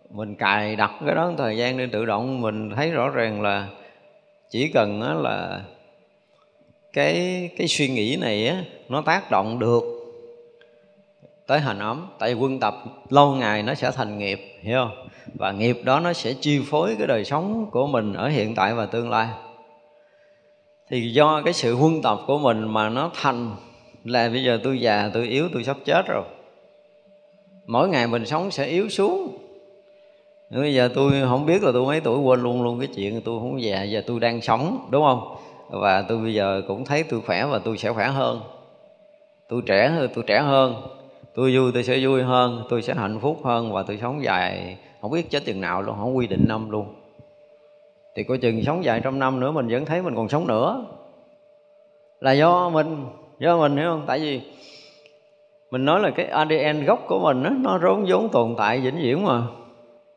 Mình 0.10 0.36
cài 0.36 0.76
đặt 0.76 0.92
cái 1.06 1.16
đó 1.16 1.32
thời 1.38 1.58
gian 1.58 1.78
đi 1.78 1.88
tự 1.88 2.06
động, 2.06 2.42
mình 2.42 2.70
thấy 2.76 2.92
rõ 2.92 3.10
ràng 3.10 3.42
là 3.42 3.68
chỉ 4.50 4.72
cần 4.74 5.22
là 5.24 5.62
cái 6.94 7.50
cái 7.58 7.68
suy 7.68 7.88
nghĩ 7.88 8.18
này 8.22 8.48
á, 8.48 8.64
nó 8.90 9.02
tác 9.02 9.32
động 9.32 9.60
được 9.60 9.93
tới 11.48 11.60
hành 11.60 11.80
ấm 11.80 12.08
tại 12.20 12.34
vì 12.34 12.42
quân 12.42 12.60
tập, 12.60 12.76
lâu 13.10 13.36
ngày 13.36 13.64
nó 13.64 13.74
sẽ 13.74 13.92
thành 13.92 14.18
nghiệp, 14.18 14.40
hiểu 14.62 14.78
không? 14.78 15.08
Và 15.40 15.52
nghiệp 15.52 15.82
đó 15.84 16.00
nó 16.00 16.14
sẽ 16.14 16.34
chi 16.34 16.62
phối 16.70 16.96
cái 16.98 17.08
đời 17.08 17.26
sống 17.26 17.66
của 17.72 17.88
mình 17.88 18.14
ở 18.14 18.28
hiện 18.28 18.56
tại 18.56 18.74
và 18.74 18.86
tương 18.86 19.10
lai. 19.10 19.28
Thì 20.90 21.14
do 21.14 21.42
cái 21.42 21.54
sự 21.54 21.76
huân 21.76 22.02
tập 22.02 22.20
của 22.28 22.38
mình 22.38 22.74
mà 22.74 22.90
nó 22.90 23.12
thành 23.14 23.56
là 24.04 24.30
bây 24.30 24.44
giờ 24.44 24.60
tôi 24.64 24.80
già, 24.80 25.10
tôi 25.14 25.28
yếu, 25.28 25.50
tôi 25.54 25.64
sắp 25.64 25.78
chết 25.86 26.08
rồi. 26.08 26.24
Mỗi 27.66 27.90
ngày 27.90 28.08
mình 28.08 28.26
sống 28.26 28.52
sẽ 28.52 28.66
yếu 28.66 28.90
xuống. 28.90 29.38
Bây 30.50 30.74
giờ 30.74 30.90
tôi 30.96 31.12
không 31.30 31.46
biết 31.46 31.64
là 31.64 31.72
tôi 31.74 31.86
mấy 31.86 32.02
tuổi, 32.02 32.20
quên 32.20 32.44
luôn 32.44 32.64
luôn 32.64 32.80
cái 32.80 32.88
chuyện 32.96 33.22
tôi 33.22 33.40
không 33.40 33.62
già, 33.62 33.84
giờ 33.84 34.04
tôi 34.08 34.20
đang 34.20 34.42
sống, 34.42 34.88
đúng 34.92 35.04
không? 35.04 35.36
Và 35.70 36.02
tôi 36.02 36.18
bây 36.18 36.34
giờ 36.34 36.62
cũng 36.68 36.86
thấy 36.86 37.04
tôi 37.04 37.22
khỏe 37.22 37.46
và 37.46 37.60
tôi 37.60 37.78
sẽ 37.78 37.92
khỏe 37.92 38.08
hơn. 38.08 38.42
Tôi 39.50 39.62
trẻ 39.66 39.88
hơn 39.88 40.10
tôi 40.16 40.24
trẻ 40.28 40.40
hơn 40.40 40.76
tôi 41.36 41.56
vui 41.56 41.72
tôi 41.74 41.84
sẽ 41.84 42.00
vui 42.02 42.24
hơn 42.24 42.64
tôi 42.70 42.82
sẽ 42.82 42.94
hạnh 42.94 43.20
phúc 43.20 43.40
hơn 43.44 43.74
và 43.74 43.84
tôi 43.84 43.98
sống 44.02 44.24
dài. 44.24 44.78
Không 45.02 45.12
biết 45.12 45.30
chết 45.30 45.46
chừng 45.46 45.62
nào 45.62 45.82
luôn 45.82 45.96
không 46.00 46.18
quy 46.18 46.28
định 46.28 46.46
năm 46.48 46.70
luôn. 46.70 46.96
Thì 48.16 48.24
coi 48.24 48.38
chừng 48.38 48.64
sống 48.64 48.84
dài 48.84 49.02
trăm 49.04 49.20
năm 49.20 49.40
nữa 49.40 49.52
mình 49.52 49.68
vẫn 49.68 49.86
thấy 49.86 50.02
mình 50.02 50.16
còn 50.16 50.30
sống 50.30 50.48
nữa. 50.48 50.86
Là 52.20 52.32
do 52.32 52.70
mình 52.70 53.06
do 53.40 53.58
mình 53.58 53.78
hiểu 53.78 53.90
không? 53.90 54.04
Tại 54.08 54.20
vì 54.20 54.42
mình 55.72 55.86
nói 55.86 56.00
là 56.00 56.10
cái 56.10 56.26
ADN 56.26 56.86
gốc 56.86 57.00
của 57.08 57.20
mình 57.20 57.44
đó, 57.44 57.50
nó 57.60 57.80
rốn 57.80 58.06
vốn 58.08 58.30
tồn 58.30 58.56
tại 58.58 58.80
vĩnh 58.80 58.98
viễn 58.98 59.26
mà. 59.26 59.42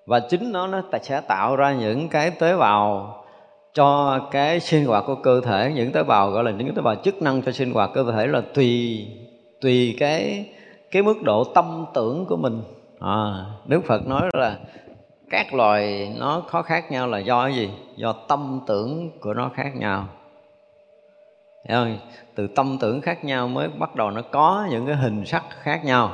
Và 0.07 0.21
chính 0.21 0.53
nó 0.53 0.67
nó 0.67 0.83
sẽ 1.03 1.21
tạo 1.21 1.57
ra 1.57 1.75
những 1.75 2.09
cái 2.09 2.31
tế 2.31 2.57
bào 2.57 3.15
cho 3.75 4.21
cái 4.31 4.61
sinh 4.61 4.85
hoạt 4.85 5.05
của 5.07 5.15
cơ 5.15 5.41
thể. 5.41 5.73
Những 5.75 5.93
tế 5.93 6.03
bào 6.03 6.31
gọi 6.31 6.45
là 6.45 6.51
những 6.51 6.75
tế 6.75 6.83
bào 6.83 6.95
chức 6.95 7.23
năng 7.23 7.43
cho 7.43 7.53
sinh 7.53 7.73
hoạt 7.73 7.91
cơ 7.95 8.13
thể 8.13 8.27
là 8.27 8.43
tùy 8.55 9.07
tùy 9.61 9.97
cái 9.99 10.47
cái 10.97 11.03
mức 11.03 11.23
độ 11.23 11.45
tâm 11.45 11.87
tưởng 11.95 12.27
của 12.27 12.37
mình. 12.37 12.63
À, 13.01 13.45
Đức 13.67 13.85
Phật 13.85 14.07
nói 14.07 14.23
là 14.35 14.59
các 15.31 15.55
loài 15.55 16.15
nó 16.19 16.43
khó 16.49 16.63
khác 16.63 16.91
nhau 16.91 17.07
là 17.07 17.19
do 17.19 17.45
cái 17.45 17.55
gì? 17.55 17.71
Do 17.97 18.13
tâm 18.13 18.61
tưởng 18.67 19.11
của 19.21 19.35
nó 19.35 19.51
khác 19.55 19.77
nhau. 19.77 20.09
Thấy 21.69 21.77
không? 21.77 21.99
từ 22.35 22.47
tâm 22.47 22.79
tưởng 22.81 23.01
khác 23.01 23.25
nhau 23.25 23.49
mới 23.49 23.69
bắt 23.69 23.97
đầu 23.97 24.11
nó 24.11 24.23
có 24.23 24.67
những 24.71 24.87
cái 24.87 24.95
hình 24.95 25.27
sắc 25.27 25.45
khác 25.63 25.85
nhau. 25.85 26.13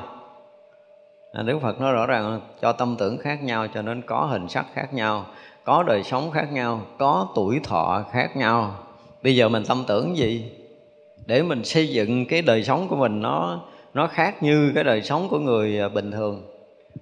À, 1.32 1.42
Đức 1.42 1.58
Phật 1.62 1.80
nói 1.80 1.92
rõ 1.92 2.06
ràng 2.06 2.40
cho 2.60 2.72
tâm 2.72 2.96
tưởng 2.98 3.18
khác 3.18 3.42
nhau 3.42 3.66
cho 3.74 3.82
nên 3.82 4.02
có 4.02 4.20
hình 4.20 4.48
sắc 4.48 4.66
khác 4.72 4.94
nhau 4.94 5.26
có 5.64 5.82
đời 5.82 6.02
sống 6.02 6.30
khác 6.30 6.52
nhau 6.52 6.80
có 6.98 7.28
tuổi 7.34 7.60
thọ 7.64 8.04
khác 8.12 8.36
nhau. 8.36 8.74
Bây 9.22 9.36
giờ 9.36 9.48
mình 9.48 9.62
tâm 9.68 9.84
tưởng 9.88 10.16
gì? 10.16 10.52
Để 11.26 11.42
mình 11.42 11.64
xây 11.64 11.88
dựng 11.88 12.26
cái 12.26 12.42
đời 12.42 12.64
sống 12.64 12.88
của 12.88 12.96
mình 12.96 13.22
nó 13.22 13.60
nó 13.94 14.06
khác 14.06 14.42
như 14.42 14.72
cái 14.74 14.84
đời 14.84 15.02
sống 15.02 15.28
của 15.28 15.38
người 15.38 15.80
à, 15.80 15.88
bình 15.88 16.12
thường. 16.12 16.42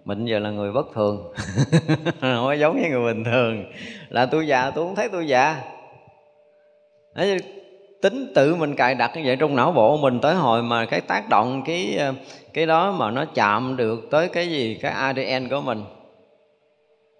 Mình 0.04 0.24
giờ 0.24 0.38
là 0.38 0.50
người 0.50 0.72
bất 0.72 0.86
thường. 0.94 1.32
Không 2.20 2.44
có 2.44 2.52
giống 2.52 2.82
như 2.82 2.88
người 2.88 3.14
bình 3.14 3.24
thường. 3.24 3.64
Là 4.08 4.26
tôi 4.26 4.46
già 4.46 4.70
tôi 4.70 4.84
không 4.84 4.94
thấy 4.94 5.08
tôi 5.08 5.28
già. 5.28 5.62
Đấy, 7.14 7.38
tính 8.02 8.32
tự 8.34 8.54
mình 8.54 8.76
cài 8.76 8.94
đặt 8.94 9.10
như 9.16 9.22
vậy 9.24 9.36
trong 9.36 9.56
não 9.56 9.72
bộ 9.72 9.96
mình 9.96 10.20
tới 10.20 10.34
hồi 10.34 10.62
mà 10.62 10.84
cái 10.84 11.00
tác 11.00 11.28
động 11.28 11.62
cái 11.66 11.96
à, 11.98 12.12
cái 12.54 12.66
đó 12.66 12.92
mà 12.92 13.10
nó 13.10 13.24
chạm 13.24 13.76
được 13.76 14.10
tới 14.10 14.28
cái 14.28 14.50
gì? 14.50 14.78
Cái 14.82 14.92
ADN 14.92 15.48
của 15.50 15.60
mình. 15.60 15.84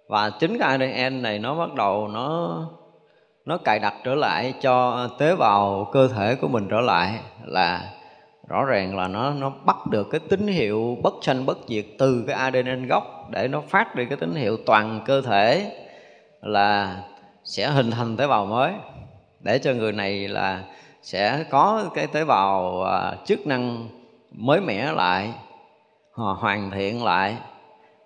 Và 0.09 0.31
chính 0.31 0.59
cái 0.59 0.69
ADN 0.69 1.23
này 1.23 1.39
nó 1.39 1.55
bắt 1.55 1.75
đầu 1.75 2.09
nó 2.09 2.57
nó 3.45 3.57
cài 3.57 3.79
đặt 3.79 3.95
trở 4.05 4.15
lại 4.15 4.55
cho 4.61 5.09
tế 5.19 5.37
bào 5.37 5.91
cơ 5.93 6.09
thể 6.09 6.35
của 6.35 6.49
mình 6.49 6.69
trở 6.71 6.81
lại 6.81 7.19
là 7.45 7.91
rõ 8.51 8.65
ràng 8.65 8.97
là 8.97 9.09
nó 9.09 9.31
nó 9.31 9.53
bắt 9.65 9.87
được 9.87 10.09
cái 10.11 10.21
tín 10.29 10.47
hiệu 10.47 10.99
bất 11.03 11.15
sanh 11.23 11.47
bất 11.47 11.59
diệt 11.69 11.85
từ 11.99 12.25
cái 12.27 12.37
ADN 12.37 12.87
gốc 12.87 13.29
để 13.31 13.49
nó 13.49 13.61
phát 13.69 13.95
đi 13.95 14.05
cái 14.05 14.17
tín 14.17 14.35
hiệu 14.35 14.57
toàn 14.67 15.01
cơ 15.07 15.23
thể 15.23 15.73
là 16.43 17.03
sẽ 17.45 17.69
hình 17.69 17.91
thành 17.91 18.17
tế 18.17 18.27
bào 18.27 18.47
mới. 18.47 18.73
Để 19.41 19.59
cho 19.59 19.73
người 19.73 19.93
này 19.93 20.29
là 20.29 20.65
sẽ 21.03 21.45
có 21.51 21.91
cái 21.95 22.07
tế 22.07 22.25
bào 22.25 22.83
à, 22.83 23.17
chức 23.25 23.47
năng 23.47 23.89
mới 24.31 24.61
mẻ 24.61 24.93
lại 24.93 25.33
hoàn 26.13 26.71
thiện 26.71 27.05
lại 27.05 27.37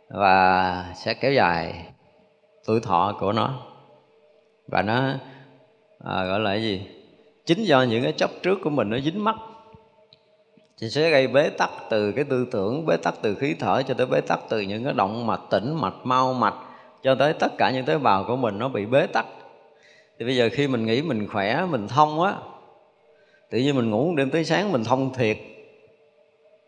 và 0.09 0.85
sẽ 0.95 1.15
kéo 1.15 1.33
dài 1.33 1.87
tuổi 2.67 2.81
thọ 2.81 3.17
của 3.21 3.33
nó. 3.33 3.51
Và 4.69 4.83
nó 4.83 4.95
à, 6.05 6.25
gọi 6.25 6.41
là 6.41 6.51
cái 6.51 6.63
gì? 6.63 6.87
Chính 7.47 7.65
do 7.65 7.83
những 7.83 8.03
cái 8.03 8.13
chấp 8.13 8.31
trước 8.43 8.59
của 8.65 8.71
mình 8.71 8.91
nó 8.91 8.99
dính 8.99 9.25
mắt 9.25 9.37
thì 10.81 10.91
sẽ 10.91 11.11
gây 11.11 11.27
bế 11.27 11.49
tắc 11.49 11.71
từ 11.91 12.13
cái 12.13 12.25
tư 12.25 12.47
tưởng, 12.51 12.87
bế 12.87 12.97
tắc 12.97 13.15
từ 13.23 13.35
khí 13.35 13.55
thở 13.61 13.83
cho 13.83 13.95
tới 13.95 14.07
bế 14.07 14.21
tắc 14.21 14.41
từ 14.49 14.61
những 14.61 14.85
cái 14.85 14.93
động 14.93 15.27
mạch 15.27 15.41
tĩnh, 15.51 15.75
mạch 15.81 15.95
mau 16.05 16.35
mạch, 16.35 16.55
cho 17.03 17.15
tới 17.15 17.33
tất 17.33 17.59
cả 17.59 17.71
những 17.71 17.85
tế 17.85 17.99
bào 17.99 18.25
của 18.25 18.37
mình 18.37 18.59
nó 18.59 18.69
bị 18.69 18.87
bế 18.87 19.07
tắc. 19.07 19.27
Thì 20.19 20.25
bây 20.25 20.37
giờ 20.37 20.49
khi 20.53 20.69
mình 20.69 20.87
nghĩ 20.87 21.03
mình 21.03 21.29
khỏe, 21.29 21.67
mình 21.71 21.89
thông 21.89 22.23
á, 22.23 22.35
tự 23.51 23.59
nhiên 23.59 23.77
mình 23.77 23.91
ngủ 23.91 24.15
đêm 24.17 24.31
tới 24.31 24.45
sáng 24.45 24.73
mình 24.73 24.85
thông 24.85 25.15
thiệt. 25.15 25.37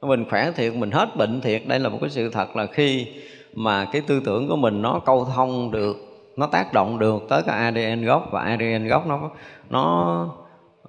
Mình 0.01 0.25
khỏe 0.31 0.53
thiệt, 0.53 0.75
mình 0.75 0.91
hết 0.91 1.17
bệnh 1.17 1.41
thiệt. 1.41 1.63
Đây 1.67 1.79
là 1.79 1.89
một 1.89 1.99
cái 2.01 2.11
sự 2.11 2.31
thật 2.31 2.57
là 2.57 2.67
khi 2.67 3.07
mà 3.55 3.85
cái 3.93 4.03
tư 4.07 4.21
tưởng 4.25 4.49
của 4.49 4.57
mình 4.57 4.83
nó 4.83 5.01
câu 5.07 5.25
thông 5.25 5.71
được, 5.71 5.97
nó 6.37 6.47
tác 6.47 6.73
động 6.73 6.99
được 6.99 7.23
tới 7.29 7.43
cái 7.47 7.59
ADN 7.59 8.05
gốc 8.05 8.29
và 8.31 8.41
ADN 8.43 8.89
gốc 8.89 9.07
nó 9.07 9.31
nó 9.71 10.46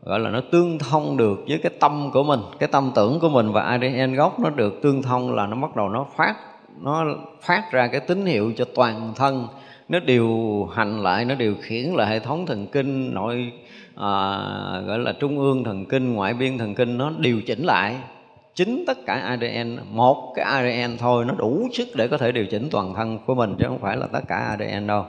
gọi 0.08 0.20
là 0.20 0.30
nó 0.30 0.42
tương 0.52 0.80
thông 0.80 1.18
được 1.18 1.40
với 1.48 1.60
cái 1.64 1.72
tâm 1.80 2.10
của 2.14 2.24
mình 2.24 2.40
cái 2.60 2.70
tâm 2.72 2.92
tưởng 2.96 3.20
của 3.20 3.30
mình 3.30 3.52
và 3.52 3.62
ADN 3.62 4.14
gốc 4.14 4.40
nó 4.40 4.50
được 4.50 4.82
tương 4.82 5.02
thông 5.02 5.36
là 5.36 5.48
nó 5.48 5.56
bắt 5.56 5.76
đầu 5.76 5.90
nó 5.90 6.06
phát 6.16 6.36
nó 6.82 7.06
phát 7.42 7.72
ra 7.72 7.88
cái 7.88 8.02
tín 8.02 8.26
hiệu 8.26 8.54
cho 8.58 8.66
toàn 8.76 9.14
thân. 9.16 9.48
Nó 9.90 10.00
điều 10.00 10.66
hành 10.74 11.04
lại 11.04 11.26
nó 11.26 11.36
điều 11.36 11.56
khiển 11.62 11.86
lại 11.86 12.08
hệ 12.08 12.20
thống 12.20 12.46
thần 12.46 12.68
kinh 12.68 13.14
nội 13.14 13.52
à, 13.96 14.12
gọi 14.88 15.00
là 15.00 15.14
trung 15.20 15.40
ương 15.40 15.64
thần 15.64 15.86
kinh 15.86 16.14
ngoại 16.14 16.34
biên 16.34 16.58
thần 16.58 16.76
kinh 16.76 16.98
nó 16.98 17.12
điều 17.18 17.42
chỉnh 17.42 17.64
lại. 17.64 17.96
Chính 18.56 18.84
tất 18.88 18.98
cả 19.06 19.14
ADN 19.14 19.78
một 19.92 20.34
cái 20.36 20.46
ADN 20.46 20.98
thôi 20.98 21.26
nó 21.26 21.34
đủ 21.38 21.68
sức 21.74 21.88
để 21.96 22.08
có 22.08 22.18
thể 22.18 22.32
điều 22.32 22.46
chỉnh 22.46 22.68
toàn 22.72 22.94
thân 22.94 23.20
của 23.26 23.36
mình 23.36 23.56
chứ 23.60 23.66
không 23.68 23.80
phải 23.80 23.98
là 23.98 24.08
tất 24.08 24.22
cả 24.28 24.36
ADN 24.36 24.88
đâu. 24.88 25.06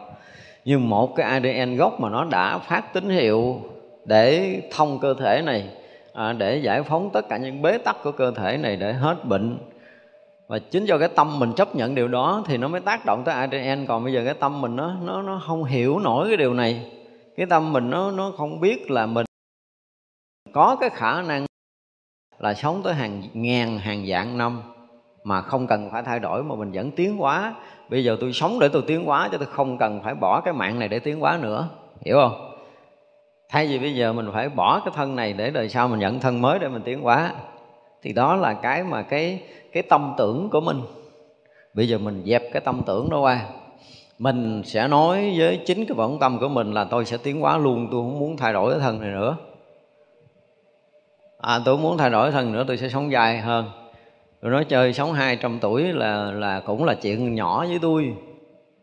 Nhưng 0.65 0.89
một 0.89 1.17
cái 1.17 1.27
ADN 1.27 1.77
gốc 1.77 2.01
mà 2.01 2.11
nó 2.11 2.25
đã 2.25 2.59
phát 2.59 2.95
tín 2.95 3.09
hiệu 3.09 3.61
để 4.05 4.61
thông 4.71 4.99
cơ 4.99 5.15
thể 5.15 5.43
này 5.43 5.71
à, 6.13 6.33
để 6.33 6.57
giải 6.57 6.83
phóng 6.83 7.11
tất 7.13 7.29
cả 7.29 7.37
những 7.37 7.63
bế 7.63 7.79
tắc 7.79 7.97
của 8.03 8.13
cơ 8.13 8.31
thể 8.31 8.57
này 8.57 8.77
để 8.77 8.93
hết 8.93 9.25
bệnh. 9.25 9.59
Và 10.49 10.59
chính 10.59 10.85
do 10.85 10.99
cái 10.99 11.09
tâm 11.09 11.39
mình 11.39 11.53
chấp 11.53 11.77
nhận 11.77 11.95
điều 11.95 12.09
đó 12.09 12.43
thì 12.47 12.57
nó 12.57 12.69
mới 12.69 12.81
tác 12.81 13.07
động 13.07 13.23
tới 13.25 13.35
ADN 13.35 13.87
còn 13.87 14.05
bây 14.05 14.13
giờ 14.13 14.23
cái 14.25 14.35
tâm 14.35 14.61
mình 14.61 14.77
nó 14.77 14.95
nó 15.03 15.23
nó 15.23 15.43
không 15.47 15.65
hiểu 15.65 15.99
nổi 15.99 16.29
cái 16.29 16.37
điều 16.37 16.55
này. 16.55 16.93
Cái 17.37 17.47
tâm 17.47 17.73
mình 17.73 17.91
nó 17.91 18.11
nó 18.11 18.33
không 18.37 18.61
biết 18.61 18.91
là 18.91 19.07
mình 19.07 19.27
có 20.53 20.77
cái 20.81 20.91
khả 20.91 21.23
năng 21.23 21.47
là 22.39 22.55
sống 22.55 22.81
tới 22.85 22.95
hàng 22.95 23.23
ngàn 23.33 23.79
hàng 23.79 24.05
vạn 24.07 24.39
năm 24.39 24.63
mà 25.25 25.43
không 25.43 25.67
cần 25.67 25.91
phải 25.93 26.03
thay 26.03 26.19
đổi 26.19 26.43
mà 26.43 26.55
mình 26.55 26.73
vẫn 26.73 26.91
tiến 26.91 27.17
hóa. 27.17 27.55
Bây 27.89 28.05
giờ 28.05 28.17
tôi 28.21 28.33
sống 28.33 28.59
để 28.61 28.69
tôi 28.69 28.83
tiến 28.87 29.05
hóa 29.05 29.29
chứ 29.33 29.39
tôi 29.39 29.47
không 29.47 29.79
cần 29.79 30.01
phải 30.05 30.15
bỏ 30.15 30.41
cái 30.41 30.55
mạng 30.55 30.79
này 30.79 30.89
để 30.89 30.99
tiến 30.99 31.21
hóa 31.21 31.39
nữa. 31.43 31.69
Hiểu 32.05 32.17
không? 32.17 32.48
Thay 33.49 33.67
vì 33.67 33.79
bây 33.79 33.95
giờ 33.95 34.13
mình 34.13 34.31
phải 34.33 34.49
bỏ 34.49 34.81
cái 34.85 34.95
thân 34.97 35.17
này 35.17 35.33
để 35.33 35.51
đời 35.51 35.69
sau 35.69 35.89
mình 35.89 35.99
nhận 35.99 36.21
thân 36.21 36.41
mới 36.41 36.59
để 36.59 36.69
mình 36.69 36.83
tiến 36.83 37.01
hóa 37.01 37.33
thì 38.03 38.13
đó 38.13 38.37
là 38.37 38.55
cái 38.55 38.85
mà 38.85 39.03
cái 39.03 39.43
cái 39.73 39.83
tâm 39.83 40.15
tưởng 40.19 40.51
của 40.51 40.61
mình. 40.61 40.81
Bây 41.75 41.89
giờ 41.89 41.99
mình 41.99 42.23
dẹp 42.27 42.43
cái 42.53 42.61
tâm 42.61 42.83
tưởng 42.87 43.11
đó 43.11 43.21
qua. 43.21 43.41
Mình 44.19 44.63
sẽ 44.65 44.89
nói 44.89 45.35
với 45.39 45.61
chính 45.67 45.87
cái 45.87 45.95
vọng 45.95 46.19
tâm 46.21 46.39
của 46.39 46.49
mình 46.49 46.73
là 46.73 46.85
tôi 46.85 47.05
sẽ 47.05 47.17
tiến 47.17 47.41
hóa 47.41 47.59
luôn 47.59 47.89
tôi 47.91 48.01
không 48.01 48.19
muốn 48.19 48.37
thay 48.37 48.53
đổi 48.53 48.71
cái 48.71 48.81
thân 48.81 49.01
này 49.01 49.11
nữa. 49.11 49.37
À, 51.39 51.61
tôi 51.65 51.79
muốn 51.79 51.99
thay 51.99 52.11
đổi 52.11 52.31
thân 52.31 52.53
nữa 52.53 52.65
tôi 52.69 52.77
sẽ 52.77 52.89
sống 52.89 53.13
dài 53.13 53.39
hơn. 53.39 53.71
Rồi 54.43 54.53
nói 54.53 54.65
chơi 54.65 54.93
sống 54.93 55.13
200 55.13 55.59
tuổi 55.61 55.83
là 55.83 56.33
là 56.33 56.61
cũng 56.61 56.85
là 56.85 56.95
chuyện 56.95 57.35
nhỏ 57.35 57.67
với 57.67 57.79
tôi. 57.83 58.15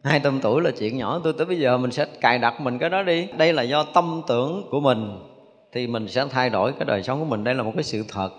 200 0.06 0.40
tuổi 0.42 0.62
là 0.62 0.72
chuyện 0.72 0.98
nhỏ 0.98 1.22
tôi 1.24 1.34
tới 1.34 1.46
bây 1.46 1.60
giờ 1.60 1.78
mình 1.78 1.92
sẽ 1.92 2.06
cài 2.22 2.40
đặt 2.40 2.62
mình 2.62 2.80
cái 2.80 2.90
đó 2.90 3.04
đi. 3.04 3.28
Đây 3.38 3.54
là 3.54 3.64
do 3.64 3.84
tâm 3.84 4.22
tưởng 4.28 4.68
của 4.72 4.80
mình 4.80 5.20
thì 5.72 5.88
mình 5.88 6.08
sẽ 6.08 6.26
thay 6.30 6.50
đổi 6.50 6.72
cái 6.72 6.86
đời 6.86 7.04
sống 7.04 7.20
của 7.20 7.26
mình. 7.26 7.44
Đây 7.44 7.56
là 7.56 7.64
một 7.64 7.72
cái 7.76 7.84
sự 7.84 8.04
thật. 8.10 8.30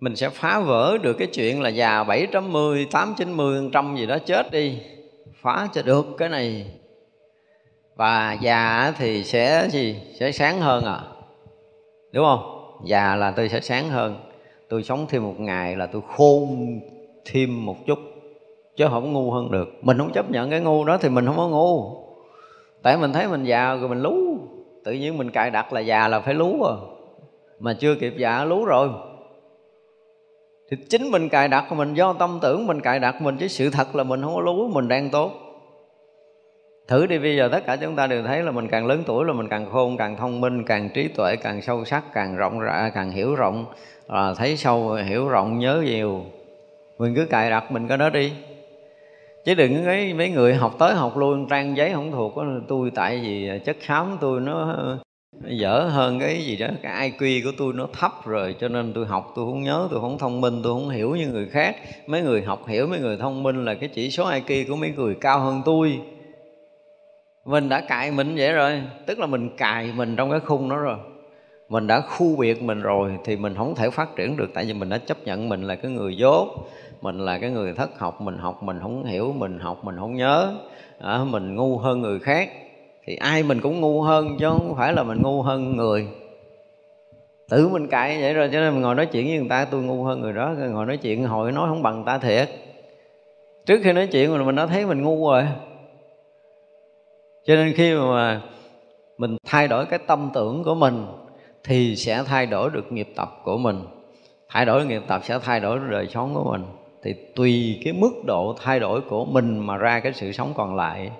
Mình 0.00 0.16
sẽ 0.16 0.28
phá 0.28 0.60
vỡ 0.60 0.98
được 1.02 1.12
cái 1.18 1.28
chuyện 1.32 1.62
là 1.62 1.68
già 1.68 2.04
710, 2.04 2.86
890, 2.90 3.70
trăm 3.72 3.96
gì 3.96 4.06
đó 4.06 4.18
chết 4.18 4.50
đi. 4.50 4.78
Phá 5.40 5.68
cho 5.72 5.82
được 5.82 6.06
cái 6.18 6.28
này. 6.28 6.66
Và 7.94 8.32
già 8.40 8.92
thì 8.98 9.24
sẽ 9.24 9.68
gì? 9.70 9.96
Sẽ 10.20 10.32
sáng 10.32 10.60
hơn 10.60 10.84
à? 10.84 11.00
Đúng 12.12 12.24
không? 12.24 12.70
Già 12.86 13.16
là 13.16 13.30
tôi 13.30 13.48
sẽ 13.48 13.60
sáng 13.60 13.88
hơn. 13.88 14.16
Tôi 14.68 14.82
sống 14.82 15.06
thêm 15.08 15.22
một 15.22 15.40
ngày 15.40 15.76
là 15.76 15.86
tôi 15.86 16.02
khôn 16.16 16.80
thêm 17.24 17.66
một 17.66 17.76
chút 17.86 17.98
chứ 18.76 18.86
không 18.90 19.12
ngu 19.12 19.30
hơn 19.30 19.50
được. 19.50 19.68
Mình 19.82 19.98
không 19.98 20.12
chấp 20.12 20.30
nhận 20.30 20.50
cái 20.50 20.60
ngu 20.60 20.84
đó 20.84 20.98
thì 21.00 21.08
mình 21.08 21.26
không 21.26 21.36
có 21.36 21.48
ngu. 21.48 21.96
Tại 22.82 22.96
mình 22.96 23.12
thấy 23.12 23.28
mình 23.28 23.44
già 23.44 23.74
rồi 23.74 23.88
mình 23.88 24.02
lú. 24.02 24.16
Tự 24.84 24.92
nhiên 24.92 25.18
mình 25.18 25.30
cài 25.30 25.50
đặt 25.50 25.72
là 25.72 25.80
già 25.80 26.08
là 26.08 26.20
phải 26.20 26.34
lú 26.34 26.62
à. 26.62 26.74
Mà 27.58 27.76
chưa 27.80 27.94
kịp 27.94 28.14
già 28.16 28.44
lú 28.44 28.64
rồi. 28.64 28.88
Thì 30.70 30.76
chính 30.90 31.10
mình 31.10 31.28
cài 31.28 31.48
đặt 31.48 31.72
mình 31.72 31.94
do 31.94 32.12
tâm 32.12 32.38
tưởng 32.42 32.66
mình 32.66 32.80
cài 32.80 32.98
đặt 32.98 33.22
mình 33.22 33.36
chứ 33.36 33.48
sự 33.48 33.70
thật 33.70 33.96
là 33.96 34.04
mình 34.04 34.22
không 34.22 34.34
có 34.34 34.40
lú 34.40 34.68
mình 34.68 34.88
đang 34.88 35.10
tốt. 35.10 35.32
Thử 36.88 37.06
đi 37.06 37.18
bây 37.18 37.36
giờ 37.36 37.48
tất 37.52 37.66
cả 37.66 37.76
chúng 37.76 37.96
ta 37.96 38.06
đều 38.06 38.22
thấy 38.22 38.42
là 38.42 38.50
mình 38.50 38.68
càng 38.68 38.86
lớn 38.86 39.02
tuổi 39.06 39.24
là 39.24 39.32
mình 39.32 39.48
càng 39.48 39.66
khôn 39.72 39.96
càng 39.96 40.16
thông 40.16 40.40
minh 40.40 40.64
càng 40.64 40.90
trí 40.94 41.08
tuệ 41.08 41.36
càng 41.36 41.62
sâu 41.62 41.84
sắc 41.84 42.04
càng 42.12 42.36
rộng 42.36 42.60
rãi 42.60 42.90
càng 42.94 43.10
hiểu 43.10 43.34
rộng. 43.34 43.64
À, 44.08 44.34
thấy 44.34 44.56
sâu 44.56 44.92
hiểu 44.92 45.28
rộng 45.28 45.58
nhớ 45.58 45.82
nhiều. 45.86 46.22
Mình 46.98 47.14
cứ 47.14 47.26
cài 47.30 47.50
đặt 47.50 47.72
mình 47.72 47.88
cái 47.88 47.98
đó 47.98 48.10
đi 48.10 48.32
chứ 49.46 49.54
đừng 49.54 49.84
mấy 49.84 50.14
mấy 50.14 50.30
người 50.30 50.54
học 50.54 50.74
tới 50.78 50.94
học 50.94 51.16
luôn 51.16 51.48
trang 51.48 51.76
giấy 51.76 51.92
không 51.92 52.12
thuộc 52.12 52.36
đó, 52.36 52.44
tôi 52.68 52.90
tại 52.94 53.20
vì 53.22 53.50
chất 53.64 53.76
xám 53.80 54.16
tôi 54.20 54.40
nó 54.40 54.76
dở 55.44 55.80
hơn 55.80 56.20
cái 56.20 56.44
gì 56.44 56.56
đó. 56.56 56.66
Cái 56.82 57.10
IQ 57.10 57.44
của 57.44 57.52
tôi 57.58 57.72
nó 57.72 57.86
thấp 57.92 58.12
rồi 58.24 58.54
cho 58.60 58.68
nên 58.68 58.92
tôi 58.92 59.06
học 59.06 59.32
tôi 59.36 59.46
không 59.46 59.62
nhớ 59.62 59.88
tôi 59.90 60.00
không 60.00 60.18
thông 60.18 60.40
minh 60.40 60.60
tôi 60.62 60.72
không 60.72 60.88
hiểu 60.88 61.16
như 61.16 61.26
người 61.28 61.46
khác. 61.46 61.76
Mấy 62.06 62.22
người 62.22 62.42
học 62.42 62.66
hiểu 62.68 62.86
mấy 62.86 62.98
người 62.98 63.16
thông 63.16 63.42
minh 63.42 63.64
là 63.64 63.74
cái 63.74 63.88
chỉ 63.88 64.10
số 64.10 64.30
IQ 64.30 64.68
của 64.68 64.76
mấy 64.76 64.92
người 64.96 65.14
cao 65.20 65.40
hơn 65.40 65.62
tôi. 65.64 66.00
Mình 67.44 67.68
đã 67.68 67.80
cài 67.80 68.10
mình 68.10 68.34
vậy 68.36 68.52
rồi 68.52 68.82
tức 69.06 69.18
là 69.18 69.26
mình 69.26 69.56
cài 69.56 69.92
mình 69.96 70.16
trong 70.16 70.30
cái 70.30 70.40
khung 70.40 70.68
đó 70.68 70.76
rồi. 70.76 70.96
Mình 71.68 71.86
đã 71.86 72.00
khu 72.00 72.36
biệt 72.36 72.62
mình 72.62 72.82
rồi 72.82 73.12
thì 73.24 73.36
mình 73.36 73.54
không 73.54 73.74
thể 73.74 73.90
phát 73.90 74.16
triển 74.16 74.36
được 74.36 74.50
tại 74.54 74.64
vì 74.64 74.72
mình 74.72 74.88
đã 74.88 74.98
chấp 74.98 75.16
nhận 75.24 75.48
mình 75.48 75.62
là 75.62 75.74
cái 75.74 75.90
người 75.90 76.16
dốt 76.16 76.48
mình 77.06 77.18
là 77.18 77.38
cái 77.38 77.50
người 77.50 77.72
thất 77.72 77.98
học 77.98 78.20
mình 78.20 78.38
học 78.38 78.62
mình 78.62 78.78
không 78.82 79.04
hiểu 79.04 79.32
mình 79.36 79.58
học 79.58 79.84
mình 79.84 79.96
không 79.98 80.14
nhớ. 80.16 80.54
À, 81.00 81.24
mình 81.24 81.54
ngu 81.54 81.78
hơn 81.78 82.00
người 82.00 82.18
khác. 82.18 82.48
Thì 83.04 83.16
ai 83.16 83.42
mình 83.42 83.60
cũng 83.60 83.80
ngu 83.80 84.02
hơn 84.02 84.36
chứ 84.38 84.46
không 84.48 84.74
phải 84.76 84.92
là 84.92 85.02
mình 85.02 85.22
ngu 85.22 85.42
hơn 85.42 85.76
người. 85.76 86.08
Tự 87.48 87.68
mình 87.68 87.88
cãi 87.88 88.20
vậy 88.20 88.34
rồi 88.34 88.48
cho 88.52 88.60
nên 88.60 88.72
mình 88.72 88.82
ngồi 88.82 88.94
nói 88.94 89.06
chuyện 89.06 89.26
với 89.26 89.38
người 89.38 89.48
ta 89.48 89.64
tôi 89.64 89.82
ngu 89.82 90.04
hơn 90.04 90.20
người 90.20 90.32
đó. 90.32 90.54
Ngồi 90.70 90.86
nói 90.86 90.96
chuyện 90.96 91.24
hồi 91.24 91.52
nói 91.52 91.68
không 91.68 91.82
bằng 91.82 92.04
ta 92.04 92.18
thiệt. 92.18 92.48
Trước 93.66 93.80
khi 93.84 93.92
nói 93.92 94.06
chuyện 94.06 94.46
mình 94.46 94.56
đã 94.56 94.66
thấy 94.66 94.86
mình 94.86 95.02
ngu 95.02 95.30
rồi. 95.30 95.46
Cho 97.46 97.54
nên 97.54 97.72
khi 97.76 97.94
mà 97.94 98.40
mình 99.18 99.36
thay 99.46 99.68
đổi 99.68 99.86
cái 99.86 99.98
tâm 100.06 100.30
tưởng 100.34 100.64
của 100.64 100.74
mình 100.74 101.06
thì 101.64 101.96
sẽ 101.96 102.22
thay 102.26 102.46
đổi 102.46 102.70
được 102.70 102.92
nghiệp 102.92 103.08
tập 103.16 103.28
của 103.44 103.58
mình. 103.58 103.80
Thay 104.48 104.64
đổi 104.64 104.86
nghiệp 104.86 105.02
tập 105.06 105.20
sẽ 105.24 105.38
thay 105.38 105.60
đổi 105.60 105.78
đời 105.90 106.06
sống 106.06 106.34
của 106.34 106.44
mình 106.52 106.64
thì 107.06 107.14
tùy 107.34 107.80
cái 107.84 107.92
mức 107.92 108.12
độ 108.26 108.54
thay 108.62 108.80
đổi 108.80 109.00
của 109.00 109.24
mình 109.24 109.58
mà 109.58 109.76
ra 109.76 110.00
cái 110.00 110.12
sự 110.12 110.32
sống 110.32 110.52
còn 110.56 110.76
lại. 110.76 111.10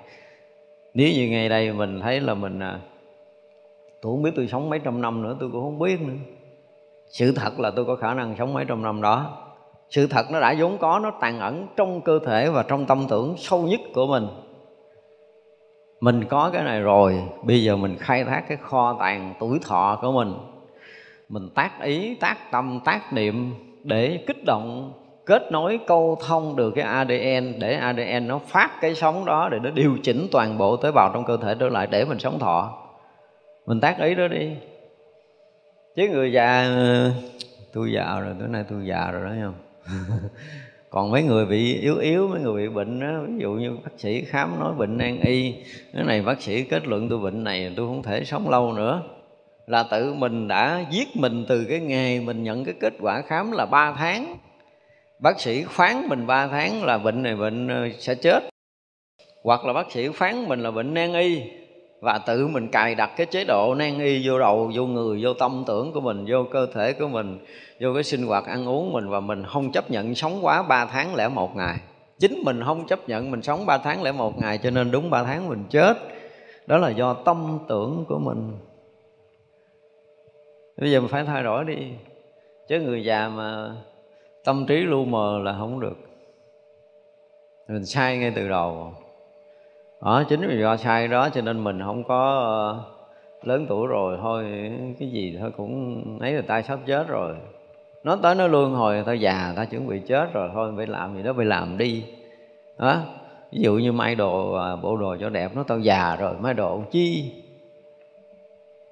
Nếu 0.95 1.13
như 1.13 1.29
ngày 1.29 1.49
đây 1.49 1.73
mình 1.73 2.01
thấy 2.01 2.21
là 2.21 2.35
mình 2.35 2.59
à, 2.59 2.81
tôi 4.03 4.13
không 4.13 4.23
biết 4.23 4.31
tôi 4.37 4.49
sống 4.49 4.71
mấy 4.71 4.79
trăm 4.79 5.03
năm 5.03 5.23
nữa 5.23 5.37
tôi 5.41 5.51
cũng 5.53 5.63
không 5.63 5.79
biết 5.79 6.01
nữa. 6.01 6.15
Sự 7.11 7.33
thật 7.33 7.61
là 7.61 7.71
tôi 7.71 7.85
có 7.85 7.97
khả 7.97 8.15
năng 8.15 8.35
sống 8.39 8.55
mấy 8.55 8.65
trăm 8.69 8.83
năm 8.83 9.03
đó. 9.03 9.43
Sự 9.91 10.07
thật 10.07 10.27
nó 10.31 10.41
đã 10.41 10.55
vốn 10.59 10.79
có 10.79 10.99
nó 10.99 11.11
tàn 11.21 11.41
ẩn 11.41 11.67
trong 11.77 12.01
cơ 12.01 12.19
thể 12.27 12.51
và 12.51 12.63
trong 12.63 12.87
tâm 12.87 13.07
tưởng 13.09 13.35
sâu 13.39 13.63
nhất 13.63 13.81
của 13.95 14.07
mình. 14.07 14.27
Mình 16.01 16.25
có 16.25 16.51
cái 16.53 16.63
này 16.63 16.81
rồi 16.81 17.23
bây 17.43 17.63
giờ 17.63 17.77
mình 17.77 17.97
khai 17.99 18.25
thác 18.25 18.45
cái 18.49 18.57
kho 18.57 18.97
tàng 19.01 19.35
tuổi 19.41 19.59
thọ 19.63 19.99
của 20.03 20.13
mình. 20.13 20.35
Mình 21.29 21.49
tác 21.55 21.83
ý 21.83 22.15
tác 22.15 22.51
tâm 22.51 22.81
tác 22.85 23.13
niệm 23.13 23.55
để 23.85 24.25
kích 24.27 24.45
động 24.45 24.93
kết 25.27 25.53
nối 25.53 25.81
câu 25.87 26.19
thông 26.27 26.57
được 26.57 26.71
cái 26.71 26.85
ADN 26.85 27.59
để 27.59 27.75
ADN 27.75 28.29
nó 28.29 28.39
phát 28.39 28.71
cái 28.81 28.95
sóng 28.95 29.25
đó 29.25 29.49
để 29.53 29.59
nó 29.63 29.71
điều 29.71 29.99
chỉnh 30.03 30.27
toàn 30.33 30.59
bộ 30.59 30.77
tế 30.77 30.93
bào 30.93 31.11
trong 31.15 31.25
cơ 31.25 31.37
thể 31.37 31.55
trở 31.61 31.69
lại 31.69 31.87
để 31.91 32.05
mình 32.05 32.19
sống 32.19 32.39
thọ. 32.39 32.79
Mình 33.67 33.81
tác 33.81 34.01
ý 34.01 34.15
đó 34.15 34.29
đi. 34.29 34.51
Chứ 35.97 36.09
người 36.09 36.33
già, 36.33 36.77
tôi 37.73 37.93
già 37.93 38.21
rồi, 38.21 38.35
tối 38.39 38.49
nay 38.49 38.65
tôi 38.71 38.87
già 38.87 39.11
rồi 39.11 39.25
đó 39.25 39.31
không? 39.43 39.55
Còn 40.91 41.11
mấy 41.11 41.23
người 41.23 41.47
bị 41.47 41.81
yếu 41.81 41.97
yếu, 41.99 42.29
mấy 42.29 42.41
người 42.41 42.69
bị 42.69 42.75
bệnh 42.75 43.01
đó, 43.01 43.07
ví 43.29 43.35
dụ 43.39 43.53
như 43.53 43.77
bác 43.85 43.91
sĩ 43.99 44.25
khám 44.25 44.61
nói 44.61 44.73
bệnh 44.75 44.97
nan 44.97 45.21
y, 45.21 45.55
cái 45.93 46.05
này 46.05 46.23
bác 46.23 46.43
sĩ 46.43 46.65
kết 46.65 46.87
luận 46.87 47.09
tôi 47.09 47.19
bệnh 47.19 47.45
này 47.45 47.73
tôi 47.77 47.87
không 47.87 48.03
thể 48.03 48.25
sống 48.25 48.51
lâu 48.51 48.73
nữa. 48.73 49.03
Là 49.67 49.85
tự 49.91 50.15
mình 50.15 50.49
đã 50.49 50.85
giết 50.91 51.09
mình 51.17 51.45
từ 51.49 51.65
cái 51.69 51.81
ngày 51.81 52.21
mình 52.21 52.43
nhận 52.43 52.65
cái 52.65 52.75
kết 52.81 52.95
quả 53.01 53.23
khám 53.23 53.53
là 53.53 53.67
3 53.67 53.93
tháng 53.93 54.37
bác 55.19 55.41
sĩ 55.41 55.65
phán 55.69 56.09
mình 56.09 56.27
3 56.27 56.47
tháng 56.47 56.85
là 56.85 56.99
bệnh 56.99 57.23
này 57.23 57.37
bệnh 57.37 57.69
ờ, 57.69 57.89
sẽ 57.99 58.15
chết. 58.15 58.45
Hoặc 59.45 59.65
là 59.65 59.73
bác 59.73 59.93
sĩ 59.93 60.09
phán 60.09 60.49
mình 60.49 60.61
là 60.61 60.71
bệnh 60.71 60.95
nan 60.95 61.15
y 61.15 61.43
và 62.01 62.19
tự 62.19 62.49
mình 62.49 62.69
cài 62.69 62.95
đặt 62.95 63.11
cái 63.17 63.27
chế 63.27 63.45
độ 63.45 63.75
nan 63.75 63.99
y 63.99 64.29
vô 64.29 64.39
đầu, 64.39 64.71
vô 64.75 64.87
người, 64.87 65.21
vô 65.23 65.35
tâm 65.35 65.65
tưởng 65.67 65.93
của 65.93 66.01
mình, 66.01 66.25
vô 66.29 66.45
cơ 66.53 66.67
thể 66.75 66.93
của 66.93 67.09
mình, 67.09 67.39
vô 67.81 67.95
cái 67.95 68.03
sinh 68.03 68.27
hoạt 68.27 68.47
ăn 68.47 68.69
uống 68.69 68.93
mình 68.93 69.09
và 69.09 69.21
mình 69.21 69.45
không 69.47 69.73
chấp 69.73 69.91
nhận 69.91 70.15
sống 70.15 70.39
quá 70.43 70.63
3 70.63 70.87
tháng 70.87 71.15
lẻ 71.15 71.29
một 71.29 71.57
ngày. 71.57 71.77
Chính 72.19 72.43
mình 72.45 72.63
không 72.65 72.87
chấp 72.87 73.09
nhận 73.09 73.31
mình 73.31 73.43
sống 73.43 73.67
3 73.67 73.79
tháng 73.79 74.03
lẻ 74.03 74.13
một 74.13 74.39
ngày 74.39 74.59
cho 74.59 74.71
nên 74.71 74.91
đúng 74.91 75.11
3 75.11 75.25
tháng 75.25 75.49
mình 75.49 75.65
chết. 75.71 75.97
Đó 76.67 76.79
là 76.79 76.91
do 76.91 77.15
tâm 77.15 77.59
tưởng 77.69 78.05
của 78.09 78.19
mình. 78.19 78.53
Bây 80.81 80.91
giờ 80.91 81.01
mình 81.01 81.09
phải 81.09 81.25
thay 81.25 81.43
đổi 81.43 81.65
đi. 81.65 81.77
Chứ 82.69 82.81
người 82.81 83.05
già 83.05 83.29
mà 83.29 83.77
tâm 84.47 84.67
trí 84.67 84.77
lu 84.77 85.05
mờ 85.05 85.39
là 85.43 85.57
không 85.59 85.81
được. 85.81 85.97
Mình 87.69 87.85
sai 87.85 88.19
ngay 88.19 88.33
từ 88.37 88.49
đầu. 88.49 88.93
Đó, 90.03 90.23
chính 90.29 90.49
vì 90.49 90.61
do 90.61 90.77
sai 90.77 91.09
đó 91.09 91.29
cho 91.29 91.41
nên 91.41 91.65
mình 91.65 91.81
không 91.85 92.05
có 92.05 92.39
ờ, 92.39 92.81
lớn 93.43 93.67
tuổi 93.69 93.87
rồi, 93.87 94.19
thôi, 94.23 94.45
cái 94.99 95.11
gì 95.11 95.37
thôi 95.41 95.51
cũng 95.57 96.03
ấy 96.21 96.33
là 96.33 96.43
tay 96.47 96.63
sắp 96.63 96.79
chết 96.87 97.09
rồi. 97.09 97.37
Nó 98.05 98.17
tới 98.17 98.35
nó 98.35 98.47
luôn 98.47 98.75
hồi, 98.75 99.03
ta 99.07 99.13
già, 99.13 99.53
ta 99.57 99.65
chuẩn 99.65 99.87
bị 99.87 100.01
chết 100.07 100.33
rồi, 100.33 100.51
thôi, 100.55 100.73
phải 100.77 100.87
làm 100.87 101.17
gì 101.17 101.23
đó, 101.23 101.33
phải 101.37 101.47
làm 101.47 101.79
đi. 101.79 102.05
Đó, 102.79 103.01
ví 103.53 103.59
dụ 103.63 103.75
như 103.75 103.93
may 103.93 104.15
đồ 104.15 104.53
à, 104.53 104.77
bộ 104.77 104.97
đồ 104.97 105.17
cho 105.21 105.29
đẹp, 105.29 105.51
nó 105.55 105.63
tao 105.63 105.79
già 105.79 106.17
rồi 106.17 106.35
may 106.41 106.55
đồ 106.55 106.83
chi? 106.91 107.33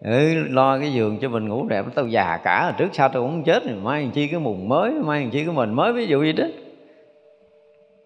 Ừ, 0.05 0.35
lo 0.49 0.79
cái 0.79 0.93
giường 0.93 1.19
cho 1.21 1.29
mình 1.29 1.49
ngủ 1.49 1.67
đẹp 1.69 1.85
tao 1.95 2.07
già 2.07 2.41
cả 2.45 2.75
trước 2.79 2.89
sau 2.93 3.09
tao 3.09 3.23
cũng 3.23 3.45
chết 3.45 3.67
rồi 3.67 3.77
mai 3.83 4.11
chi 4.15 4.29
cái 4.29 4.41
mùng 4.41 4.69
mới 4.69 4.93
mai 4.93 5.29
chi 5.33 5.45
cái 5.45 5.55
mình 5.55 5.75
mới 5.75 5.93
ví 5.93 6.07
dụ 6.07 6.23
gì 6.23 6.33
đó. 6.33 6.45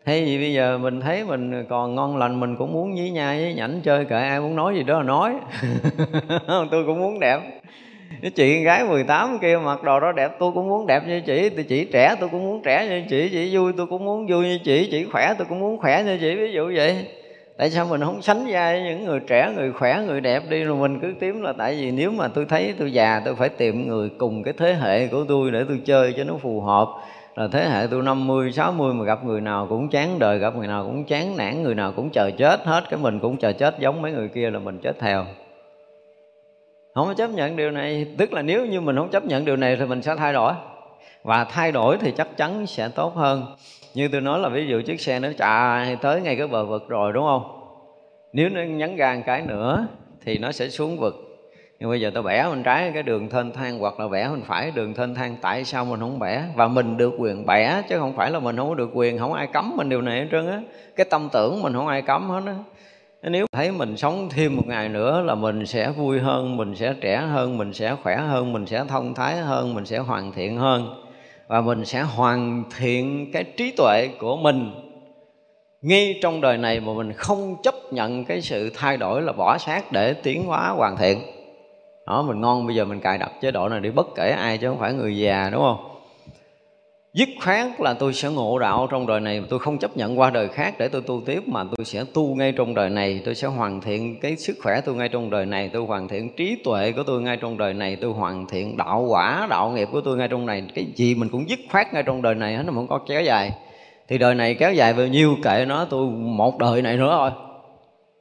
Thay 0.07 0.27
gì 0.27 0.39
bây 0.39 0.53
giờ 0.53 0.79
mình 0.79 1.01
thấy 1.01 1.25
mình 1.25 1.67
còn 1.69 1.95
ngon 1.95 2.17
lành 2.17 2.41
Mình 2.41 2.57
cũng 2.57 2.73
muốn 2.73 2.95
nhí 2.95 3.11
nhai 3.11 3.43
với 3.43 3.55
nhảnh 3.55 3.81
chơi 3.85 4.05
Kệ 4.05 4.17
ai 4.17 4.41
muốn 4.41 4.57
nói 4.57 4.75
gì 4.75 4.83
đó 4.83 4.99
là 4.99 5.05
nói. 5.05 5.35
Tôi 6.71 6.85
cũng 6.87 6.99
muốn 6.99 7.21
đẹp. 7.21 7.41
Cái 8.23 8.31
chị 8.31 8.63
gái 8.63 8.85
18 8.85 9.39
kia 9.39 9.59
mặc 9.65 9.83
đồ 9.83 10.01
đó 10.01 10.13
đẹp 10.13 10.31
tôi 10.39 10.53
cũng 10.53 10.69
muốn 10.69 10.87
đẹp 10.87 11.03
như 11.07 11.21
chị 11.21 11.49
tôi 11.49 11.65
chỉ 11.69 11.85
trẻ 11.85 12.15
tôi 12.21 12.29
cũng 12.29 12.43
muốn 12.43 12.63
trẻ 12.65 12.87
như 12.89 13.03
chị 13.11 13.29
chị 13.33 13.57
vui 13.57 13.73
tôi 13.77 13.87
cũng 13.87 14.05
muốn 14.05 14.27
vui 14.27 14.45
như 14.45 14.59
chị 14.65 14.89
chị 14.91 15.05
khỏe 15.13 15.35
tôi 15.39 15.47
cũng 15.49 15.61
muốn 15.61 15.79
khỏe 15.79 16.03
như 16.03 16.19
chị 16.21 16.35
ví 16.35 16.53
dụ 16.53 16.73
vậy 16.75 17.07
tại 17.59 17.71
sao 17.71 17.87
mình 17.87 18.01
không 18.01 18.23
sánh 18.23 18.47
vai 18.51 18.81
với 18.81 18.83
những 18.83 19.05
người 19.05 19.21
trẻ 19.21 19.53
người 19.57 19.73
khỏe 19.73 20.03
người 20.07 20.21
đẹp 20.21 20.43
đi 20.49 20.65
rồi 20.65 20.77
mình 20.77 21.01
cứ 21.01 21.15
tím 21.21 21.43
là 21.43 21.53
tại 21.53 21.75
vì 21.75 21.91
nếu 21.91 22.11
mà 22.11 22.29
tôi 22.29 22.47
thấy 22.49 22.75
tôi 22.79 22.93
già 22.93 23.23
tôi 23.25 23.35
phải 23.35 23.49
tìm 23.49 23.89
người 23.89 24.11
cùng 24.19 24.43
cái 24.43 24.55
thế 24.59 24.75
hệ 24.75 25.07
của 25.07 25.25
tôi 25.29 25.51
để 25.51 25.65
tôi 25.69 25.81
chơi 25.85 26.15
cho 26.17 26.25
nó 26.25 26.35
phù 26.43 26.61
hợp 26.61 26.89
là 27.39 27.49
thế 27.53 27.69
hệ 27.69 27.87
tôi 27.91 28.03
50, 28.03 28.53
60 28.53 28.95
mà 28.95 29.05
gặp 29.05 29.25
người 29.25 29.41
nào 29.41 29.67
cũng 29.69 29.89
chán 29.89 30.19
đời, 30.19 30.39
gặp 30.39 30.57
người 30.57 30.67
nào 30.67 30.85
cũng 30.85 31.05
chán 31.05 31.37
nản, 31.37 31.63
người 31.63 31.75
nào 31.75 31.93
cũng 31.97 32.11
chờ 32.11 32.31
chết 32.39 32.61
hết, 32.65 32.85
cái 32.91 32.99
mình 33.03 33.21
cũng 33.21 33.37
chờ 33.37 33.53
chết 33.53 33.79
giống 33.79 34.03
mấy 34.03 34.13
người 34.13 34.29
kia 34.29 34.51
là 34.51 34.59
mình 34.59 34.79
chết 34.83 34.99
theo. 34.99 35.25
Không 36.95 37.07
có 37.07 37.15
chấp 37.15 37.31
nhận 37.31 37.57
điều 37.57 37.71
này, 37.71 38.07
tức 38.19 38.33
là 38.33 38.43
nếu 38.43 38.67
như 38.67 38.81
mình 38.81 38.97
không 38.97 39.11
chấp 39.11 39.25
nhận 39.25 39.45
điều 39.45 39.57
này 39.57 39.77
thì 39.77 39.85
mình 39.85 40.03
sẽ 40.03 40.17
thay 40.17 40.33
đổi. 40.33 40.53
Và 41.23 41.45
thay 41.45 41.73
đổi 41.73 41.97
thì 42.01 42.13
chắc 42.17 42.37
chắn 42.37 42.67
sẽ 42.67 42.89
tốt 42.89 43.17
hơn. 43.17 43.47
Như 43.99 44.09
tôi 44.09 44.21
nói 44.21 44.39
là 44.39 44.49
ví 44.49 44.67
dụ 44.67 44.81
chiếc 44.87 45.01
xe 45.01 45.21
nó 45.21 45.29
chạy 45.39 45.97
tới 45.97 46.21
ngay 46.21 46.37
cái 46.37 46.47
bờ 46.47 46.65
vực 46.65 46.89
rồi, 46.89 47.13
đúng 47.13 47.25
không? 47.25 47.43
Nếu 48.33 48.49
nó 48.49 48.63
nhấn 48.63 48.97
ga 48.97 49.15
một 49.15 49.23
cái 49.27 49.43
nữa 49.43 49.87
thì 50.25 50.39
nó 50.39 50.53
sẽ 50.53 50.69
xuống 50.69 50.99
vực. 50.99 51.15
Nhưng 51.79 51.91
bây 51.91 52.01
giờ 52.01 52.11
tôi 52.15 52.23
bẻ 52.23 52.49
bên 52.51 52.63
trái 52.63 52.91
cái 52.95 53.03
đường 53.03 53.29
thênh 53.29 53.53
thang 53.53 53.79
hoặc 53.79 54.01
là 54.01 54.09
bẻ 54.09 54.29
bên 54.29 54.43
phải 54.43 54.73
đường 54.75 54.95
thênh 54.95 55.15
thang, 55.15 55.37
tại 55.41 55.65
sao 55.65 55.85
mình 55.85 56.01
không 56.01 56.19
bẻ? 56.19 56.43
Và 56.55 56.69
mình 56.69 56.97
được 56.97 57.15
quyền 57.19 57.47
bẻ, 57.47 57.83
chứ 57.89 57.99
không 57.99 58.17
phải 58.17 58.31
là 58.31 58.39
mình 58.39 58.57
không 58.57 58.77
được 58.77 58.91
quyền, 58.95 59.19
không 59.19 59.33
ai 59.33 59.47
cấm 59.47 59.77
mình 59.77 59.89
điều 59.89 60.03
này 60.03 60.21
hết 60.21 60.27
trơn 60.31 60.47
á. 60.47 60.61
Cái 60.97 61.07
tâm 61.11 61.29
tưởng 61.33 61.63
mình 61.63 61.73
không 61.73 61.87
ai 61.87 62.03
cấm 62.03 62.31
hết 62.31 62.43
á. 62.47 62.55
Nếu 63.23 63.47
thấy 63.53 63.71
mình 63.71 63.97
sống 63.97 64.29
thêm 64.31 64.57
một 64.57 64.67
ngày 64.67 64.89
nữa 64.89 65.23
là 65.27 65.35
mình 65.35 65.67
sẽ 65.67 65.91
vui 65.91 66.19
hơn, 66.19 66.57
mình 66.57 66.75
sẽ 66.75 66.95
trẻ 67.01 67.17
hơn, 67.17 67.59
mình 67.59 67.73
sẽ 67.73 67.97
khỏe 68.03 68.17
hơn, 68.17 68.53
mình 68.53 68.67
sẽ 68.67 68.85
thông 68.89 69.15
thái 69.15 69.37
hơn, 69.37 69.75
mình 69.75 69.87
sẽ 69.87 69.99
hoàn 69.99 70.33
thiện 70.33 70.57
hơn 70.57 71.08
và 71.49 71.61
mình 71.61 71.85
sẽ 71.85 72.03
hoàn 72.03 72.65
thiện 72.79 73.33
cái 73.33 73.45
trí 73.45 73.71
tuệ 73.71 74.09
của 74.19 74.37
mình. 74.37 74.71
Ngay 75.83 76.19
trong 76.23 76.41
đời 76.41 76.59
này 76.59 76.81
mà 76.81 76.93
mình 76.93 77.13
không 77.13 77.57
chấp 77.63 77.75
nhận 77.91 78.25
cái 78.25 78.41
sự 78.41 78.71
thay 78.75 78.97
đổi 78.97 79.23
là 79.23 79.33
bỏ 79.33 79.59
xác 79.59 79.93
để 79.93 80.15
tiến 80.15 80.45
hóa 80.45 80.69
hoàn 80.69 80.97
thiện. 80.97 81.19
Đó, 82.07 82.23
mình 82.23 82.41
ngon, 82.41 82.67
bây 82.67 82.77
giờ 82.77 82.85
mình 82.85 83.01
cài 83.01 83.19
đặt 83.19 83.33
chế 83.41 83.51
độ 83.51 83.69
này 83.69 83.81
đi, 83.81 83.91
bất 83.91 84.07
kể 84.17 84.31
ai 84.31 84.59
chứ 84.59 84.69
không 84.69 84.79
phải 84.79 84.93
người 84.93 85.19
già, 85.19 85.51
đúng 85.53 85.63
không? 85.63 85.88
Dứt 87.19 87.29
khoát 87.45 87.81
là 87.81 87.95
tôi 87.95 88.13
sẽ 88.13 88.29
ngộ 88.29 88.59
đạo 88.59 88.87
trong 88.91 89.07
đời 89.07 89.21
này. 89.21 89.43
Tôi 89.49 89.59
không 89.59 89.79
chấp 89.79 89.97
nhận 89.97 90.19
qua 90.19 90.31
đời 90.31 90.49
khác 90.49 90.75
để 90.79 90.89
tôi 90.89 91.03
tu 91.03 91.21
tiếp, 91.27 91.49
mà 91.49 91.65
tôi 91.77 91.85
sẽ 91.85 92.05
tu 92.15 92.35
ngay 92.35 92.53
trong 92.53 92.75
đời 92.75 92.91
này. 92.91 93.23
Tôi 93.25 93.35
sẽ 93.35 93.49
hoàn 93.49 93.81
thiện 93.81 94.21
cái 94.21 94.37
sức 94.37 94.57
khỏe 94.63 94.81
tôi 94.81 94.95
ngay 94.95 95.09
trong 95.09 95.31
đời 95.31 95.47
này. 95.47 95.71
Tôi 95.73 95.83
hoàn 95.83 96.09
thiện 96.09 96.37
trí 96.37 96.57
tuệ 96.65 96.93
của 96.93 97.03
tôi 97.03 97.23
ngay 97.23 97.37
trong 97.37 97.59
đời 97.59 97.75
này. 97.75 97.97
Tôi 97.97 98.13
hoàn 98.13 98.47
thiện 98.47 98.77
đạo 98.77 99.07
quả, 99.09 99.47
đạo 99.51 99.71
nghiệp 99.71 99.89
của 99.93 100.01
tôi 100.01 100.17
ngay 100.17 100.29
trong 100.29 100.47
này. 100.47 100.63
Cái 100.75 100.87
gì 100.95 101.15
mình 101.15 101.29
cũng 101.29 101.49
dứt 101.49 101.59
khoát 101.73 101.95
ngay 101.95 102.03
trong 102.03 102.23
đời 102.23 102.35
này 102.35 102.57
hết, 102.57 102.63
nó 102.67 102.73
không 102.73 102.89
có 102.89 102.99
kéo 103.09 103.23
dài. 103.23 103.53
Thì 104.09 104.19
đời 104.19 104.35
này 104.35 104.55
kéo 104.55 104.73
dài 104.73 104.93
bao 104.93 105.07
nhiêu 105.07 105.37
kệ 105.43 105.65
nó, 105.69 105.85
tôi 105.85 106.07
một 106.11 106.59
đời 106.59 106.83
này 106.83 106.97
nữa 106.97 107.15
thôi. 107.19 107.31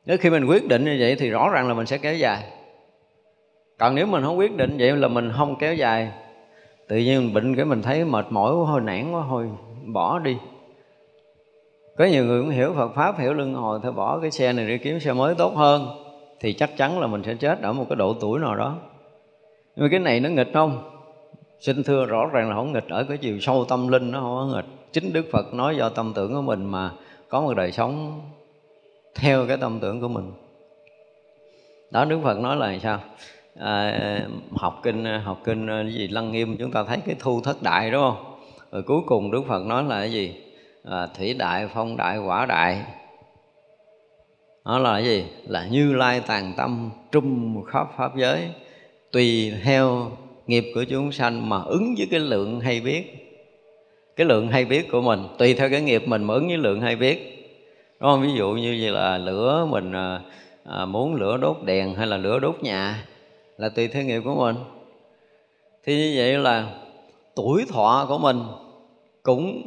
Nếu 0.06 0.18
khi 0.18 0.30
mình 0.30 0.46
quyết 0.46 0.68
định 0.68 0.86
như 0.86 0.98
vậy 1.00 1.16
thì 1.20 1.30
rõ 1.30 1.50
ràng 1.50 1.68
là 1.68 1.74
mình 1.74 1.86
sẽ 1.86 1.98
kéo 1.98 2.16
dài. 2.16 2.44
Còn 3.80 3.96
nếu 3.96 4.06
mình 4.06 4.24
không 4.24 4.38
quyết 4.38 4.58
định 4.58 4.78
vậy 4.80 4.96
là 4.96 5.08
mình 5.08 5.32
không 5.38 5.56
kéo 5.60 5.74
dài 5.74 6.10
tự 6.88 6.98
nhiên 6.98 7.22
mình 7.22 7.34
bệnh 7.34 7.56
cái 7.56 7.66
mình 7.66 7.82
thấy 7.82 8.06
mệt 8.06 8.26
mỏi 8.30 8.56
quá 8.56 8.66
hồi 8.66 8.82
nản 8.82 9.12
quá 9.12 9.22
hồi 9.22 9.50
bỏ 9.86 10.20
đi. 10.20 10.38
Có 11.98 12.06
nhiều 12.06 12.26
người 12.26 12.42
cũng 12.42 12.50
hiểu 12.50 12.74
Phật 12.76 12.88
pháp, 12.96 13.20
hiểu 13.20 13.34
lưng 13.34 13.54
hồi, 13.54 13.80
thôi 13.84 13.92
bỏ 13.92 14.20
cái 14.20 14.32
xe 14.32 14.54
này 14.54 14.68
đi 14.68 14.78
kiếm 14.78 15.00
xe 15.00 15.14
mới 15.14 15.36
tốt 15.36 15.56
hơn, 15.56 15.88
thì 16.40 16.54
chắc 16.54 16.78
chắn 16.78 17.00
là 17.00 17.08
mình 17.08 17.24
sẽ 17.24 17.36
chết 17.36 17.62
ở 17.62 17.74
một 17.74 17.86
cái 17.90 17.96
độ 17.96 18.14
tuổi 18.14 18.40
nào 18.40 18.56
đó. 18.56 18.76
Nhưng 19.76 19.86
mà 19.86 19.88
cái 19.92 20.00
này 20.00 20.20
nó 20.20 20.30
nghịch 20.30 20.50
không? 20.54 20.92
Xin 21.60 21.84
thưa 21.84 22.06
rõ 22.06 22.26
ràng 22.26 22.50
là 22.50 22.56
không 22.56 22.74
nghịch, 22.74 22.90
ở 22.90 23.04
cái 23.04 23.18
chiều 23.18 23.40
sâu 23.40 23.66
tâm 23.66 23.88
linh 23.88 24.12
nó 24.12 24.20
không 24.20 24.36
có 24.36 24.56
nghịch. 24.56 24.66
Chính 24.92 25.14
đức 25.14 25.26
phật 25.32 25.54
nói 25.54 25.78
do 25.78 25.90
tâm 25.90 26.14
tưởng 26.16 26.34
của 26.34 26.42
mình 26.42 26.66
mà 26.66 26.92
có 27.30 27.42
một 27.42 27.54
đời 27.54 27.72
sống 27.72 28.22
theo 29.16 29.48
cái 29.48 29.58
tâm 29.58 29.80
tưởng 29.80 30.02
của 30.02 30.08
mình. 30.08 30.32
Đó, 31.92 32.06
đức 32.06 32.20
phật 32.24 32.40
nói 32.40 32.56
là 32.56 32.78
sao? 32.84 33.00
À, 33.60 34.20
học 34.52 34.80
kinh 34.84 35.06
học 35.06 35.42
kinh 35.44 35.68
ờ, 35.68 35.84
cái 35.84 35.94
gì 35.94 36.08
lăng 36.08 36.32
nghiêm 36.32 36.58
chúng 36.58 36.72
ta 36.72 36.84
thấy 36.84 36.98
cái 37.06 37.16
thu 37.20 37.42
thất 37.42 37.64
đại 37.64 37.92
đúng 37.92 38.02
không? 38.02 38.38
Rồi 38.72 38.84
cuối 38.84 39.02
cùng 39.06 39.32
đức 39.32 39.44
phật 39.48 39.66
nói 39.66 39.84
là 39.84 40.00
cái 40.00 40.12
gì? 40.12 40.34
À, 40.84 41.08
thủy 41.18 41.34
đại 41.34 41.68
phong 41.74 41.98
đại 41.98 42.18
quả 42.18 42.46
đại. 42.46 42.82
Đó 44.66 44.80
là 44.80 44.94
cái 44.94 45.04
gì? 45.04 45.26
Là 45.48 45.68
như 45.68 45.94
lai 45.94 46.22
tàn 46.28 46.54
tâm 46.58 46.90
trung 47.12 47.64
khắp 47.68 47.88
pháp 47.98 48.16
giới. 48.18 48.50
Tùy 49.12 49.54
theo 49.64 50.12
nghiệp 50.48 50.66
của 50.76 50.84
chúng 50.84 51.12
sanh 51.12 51.50
mà 51.50 51.62
ứng 51.62 51.96
với 51.98 52.08
cái 52.12 52.20
lượng 52.20 52.60
hay 52.60 52.82
biết. 52.82 53.14
Cái 54.16 54.28
lượng 54.28 54.48
hay 54.48 54.66
biết 54.66 54.92
của 54.92 55.02
mình 55.02 55.20
tùy 55.38 55.54
theo 55.54 55.70
cái 55.70 55.82
nghiệp 55.82 56.08
mình 56.08 56.24
mà 56.24 56.34
ứng 56.34 56.48
với 56.48 56.58
lượng 56.58 56.82
hay 56.82 56.96
biết. 56.96 57.34
Đúng 58.00 58.10
không? 58.10 58.22
Ví 58.22 58.34
dụ 58.38 58.52
như 58.52 58.78
vậy 58.82 58.92
là 58.92 59.18
lửa 59.18 59.68
mình 59.70 59.92
à, 59.92 60.20
à, 60.64 60.86
muốn 60.86 61.16
lửa 61.16 61.38
đốt 61.38 61.58
đèn 61.64 61.96
hay 61.96 62.08
là 62.08 62.18
lửa 62.18 62.40
đốt 62.40 62.56
nhà 62.62 63.06
là 63.58 63.70
tùy 63.70 63.88
theo 63.88 64.04
nghiệp 64.04 64.22
của 64.26 64.36
mình. 64.36 64.56
Thì 65.84 65.96
như 65.96 66.14
vậy 66.18 66.38
là 66.38 66.74
tuổi 67.36 67.66
thọ 67.70 68.06
của 68.10 68.18
mình 68.18 68.40
cũng 69.24 69.62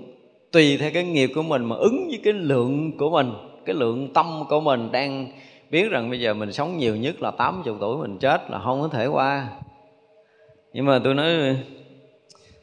tùy 0.53 0.77
theo 0.77 0.91
cái 0.95 1.05
nghiệp 1.05 1.31
của 1.35 1.43
mình 1.43 1.65
mà 1.65 1.77
ứng 1.77 2.07
với 2.09 2.21
cái 2.25 2.33
lượng 2.33 2.99
của 2.99 3.11
mình, 3.11 3.33
cái 3.65 3.75
lượng 3.75 4.13
tâm 4.15 4.45
của 4.49 4.61
mình 4.61 4.93
đang 4.93 5.27
biết 5.71 5.91
rằng 5.91 6.11
bây 6.11 6.21
giờ 6.21 6.35
mình 6.35 6.53
sống 6.53 6.79
nhiều 6.79 6.97
nhất 6.97 7.23
là 7.23 7.31
80 7.31 7.75
tuổi 7.81 7.97
mình 7.97 8.19
chết 8.19 8.51
là 8.51 8.61
không 8.65 8.83
có 8.83 8.89
thể 8.89 9.07
qua. 9.07 9.49
Nhưng 10.73 10.87
mà 10.87 11.01
tôi 11.05 11.15
nói, 11.15 11.57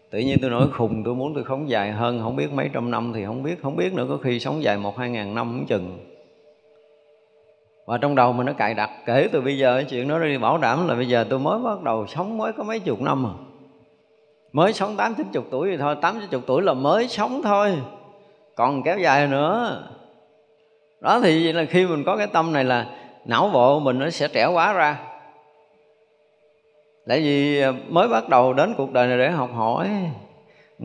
tự 0.09 0.19
nhiên 0.19 0.37
tôi 0.41 0.49
nói 0.49 0.67
khùng, 0.71 1.03
tôi 1.03 1.15
muốn 1.15 1.33
tôi 1.33 1.43
sống 1.47 1.69
dài 1.69 1.91
hơn, 1.91 2.19
không 2.21 2.35
biết 2.35 2.51
mấy 2.53 2.69
trăm 2.73 2.91
năm 2.91 3.11
thì 3.15 3.25
không 3.25 3.43
biết 3.43 3.61
không 3.61 3.75
biết 3.75 3.93
nữa, 3.93 4.05
có 4.09 4.17
khi 4.17 4.39
sống 4.39 4.63
dài 4.63 4.77
một, 4.77 4.97
hai 4.97 5.09
ngàn 5.09 5.35
năm 5.35 5.53
cũng 5.57 5.65
chừng 5.65 5.97
và 7.87 7.97
trong 7.97 8.15
đầu 8.15 8.33
mình 8.33 8.45
nó 8.45 8.53
cài 8.53 8.73
đặt, 8.73 8.89
kể 9.05 9.29
từ 9.31 9.41
bây 9.41 9.57
giờ 9.57 9.75
cái 9.75 9.85
chuyện 9.85 10.07
đó 10.07 10.19
đi, 10.19 10.37
bảo 10.37 10.57
đảm 10.57 10.87
là 10.87 10.95
bây 10.95 11.07
giờ 11.07 11.25
tôi 11.29 11.39
mới 11.39 11.59
bắt 11.59 11.83
đầu 11.83 12.07
sống 12.07 12.37
mới 12.37 12.53
có 12.53 12.63
mấy 12.63 12.79
chục 12.79 13.01
năm 13.01 13.25
à. 13.25 13.33
Mới 14.53 14.73
sống 14.73 14.95
tám, 14.97 15.13
chín 15.15 15.27
chục 15.33 15.45
tuổi 15.51 15.71
thì 15.71 15.77
thôi, 15.77 15.95
tám, 16.01 16.19
chín 16.19 16.29
chục 16.29 16.41
tuổi 16.47 16.61
là 16.61 16.73
mới 16.73 17.07
sống 17.07 17.41
thôi. 17.43 17.77
Còn 18.55 18.83
kéo 18.83 18.97
dài 18.99 19.27
nữa. 19.27 19.83
Đó 21.01 21.19
thì 21.19 21.43
vậy 21.43 21.53
là 21.53 21.65
khi 21.65 21.87
mình 21.87 22.03
có 22.05 22.17
cái 22.17 22.27
tâm 22.27 22.53
này 22.53 22.63
là 22.63 22.85
não 23.25 23.49
bộ 23.53 23.79
mình 23.79 23.99
nó 23.99 24.09
sẽ 24.09 24.27
trẻ 24.27 24.45
quá 24.45 24.73
ra. 24.73 24.99
Tại 27.07 27.21
vì 27.21 27.63
mới 27.89 28.07
bắt 28.07 28.29
đầu 28.29 28.53
đến 28.53 28.73
cuộc 28.77 28.91
đời 28.91 29.07
này 29.07 29.17
để 29.17 29.31
học 29.31 29.49
hỏi. 29.53 29.89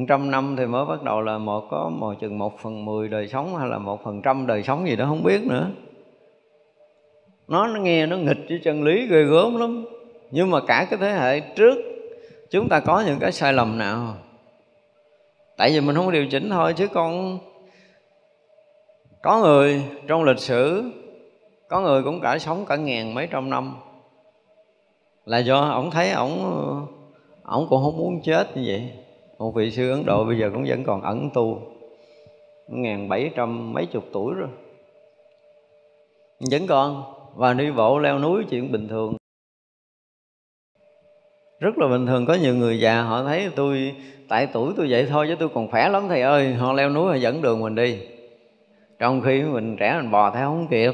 Trăm 0.08 0.30
năm 0.30 0.56
thì 0.58 0.66
mới 0.66 0.84
bắt 0.84 1.02
đầu 1.02 1.20
là 1.20 1.38
một 1.38 1.64
có 1.70 1.90
một 1.98 2.14
chừng 2.20 2.38
một 2.38 2.58
phần 2.58 2.84
mười 2.84 3.08
đời 3.08 3.28
sống 3.28 3.56
hay 3.56 3.68
là 3.68 3.78
một 3.78 4.04
phần 4.04 4.22
trăm 4.22 4.46
đời 4.46 4.62
sống 4.62 4.88
gì 4.88 4.96
đó 4.96 5.04
không 5.08 5.22
biết 5.22 5.40
nữa 5.46 5.66
nó, 7.52 7.66
nó 7.66 7.80
nghe 7.80 8.06
nó 8.06 8.16
nghịch 8.16 8.38
với 8.48 8.60
chân 8.64 8.82
lý 8.82 9.06
ghê 9.06 9.22
gớm 9.22 9.56
lắm. 9.56 9.84
Nhưng 10.30 10.50
mà 10.50 10.60
cả 10.60 10.86
cái 10.90 10.98
thế 11.02 11.12
hệ 11.12 11.40
trước 11.40 11.78
chúng 12.50 12.68
ta 12.68 12.80
có 12.80 13.02
những 13.06 13.18
cái 13.18 13.32
sai 13.32 13.52
lầm 13.52 13.78
nào? 13.78 14.14
Tại 15.56 15.70
vì 15.70 15.80
mình 15.80 15.96
không 15.96 16.12
điều 16.12 16.26
chỉnh 16.26 16.50
thôi 16.50 16.74
chứ 16.76 16.88
con 16.88 17.38
có 19.22 19.38
người 19.38 19.82
trong 20.06 20.24
lịch 20.24 20.38
sử 20.38 20.82
có 21.68 21.80
người 21.80 22.02
cũng 22.02 22.20
cả 22.20 22.38
sống 22.38 22.64
cả 22.68 22.76
ngàn 22.76 23.14
mấy 23.14 23.28
trăm 23.30 23.50
năm. 23.50 23.76
Là 25.24 25.38
do 25.38 25.60
ổng 25.60 25.90
thấy 25.90 26.10
ổng 26.10 26.38
ổng 27.44 27.66
cũng 27.70 27.82
không 27.82 27.98
muốn 27.98 28.20
chết 28.24 28.56
như 28.56 28.62
vậy. 28.66 28.90
Một 29.38 29.54
vị 29.54 29.70
sư 29.70 29.90
ấn 29.90 30.06
độ 30.06 30.24
bây 30.24 30.38
giờ 30.38 30.50
cũng 30.54 30.64
vẫn 30.68 30.84
còn 30.84 31.02
ẩn 31.02 31.30
tu. 31.34 31.60
Ngàn 32.68 33.08
bảy 33.08 33.30
trăm 33.36 33.72
mấy 33.72 33.86
chục 33.86 34.04
tuổi 34.12 34.34
rồi. 34.34 34.48
Vẫn 36.50 36.66
còn 36.66 37.21
và 37.34 37.52
đi 37.54 37.70
bộ, 37.70 37.98
leo 37.98 38.18
núi, 38.18 38.44
chuyện 38.50 38.72
bình 38.72 38.88
thường. 38.88 39.16
Rất 41.60 41.78
là 41.78 41.88
bình 41.88 42.06
thường. 42.06 42.26
Có 42.26 42.34
nhiều 42.34 42.54
người 42.54 42.80
già 42.80 43.02
họ 43.02 43.24
thấy 43.24 43.50
tôi, 43.56 43.94
tại 44.28 44.48
tuổi 44.52 44.72
tôi 44.76 44.86
vậy 44.90 45.06
thôi, 45.10 45.26
chứ 45.28 45.36
tôi 45.38 45.48
còn 45.48 45.70
khỏe 45.70 45.88
lắm 45.88 46.08
thầy 46.08 46.22
ơi. 46.22 46.54
Họ 46.54 46.72
leo 46.72 46.90
núi, 46.90 47.08
họ 47.08 47.14
dẫn 47.14 47.42
đường 47.42 47.60
mình 47.60 47.74
đi. 47.74 47.98
Trong 48.98 49.20
khi 49.20 49.42
mình 49.42 49.76
trẻ, 49.76 49.98
mình 50.00 50.10
bò 50.10 50.30
theo 50.30 50.48
không 50.48 50.68
kịp. 50.70 50.92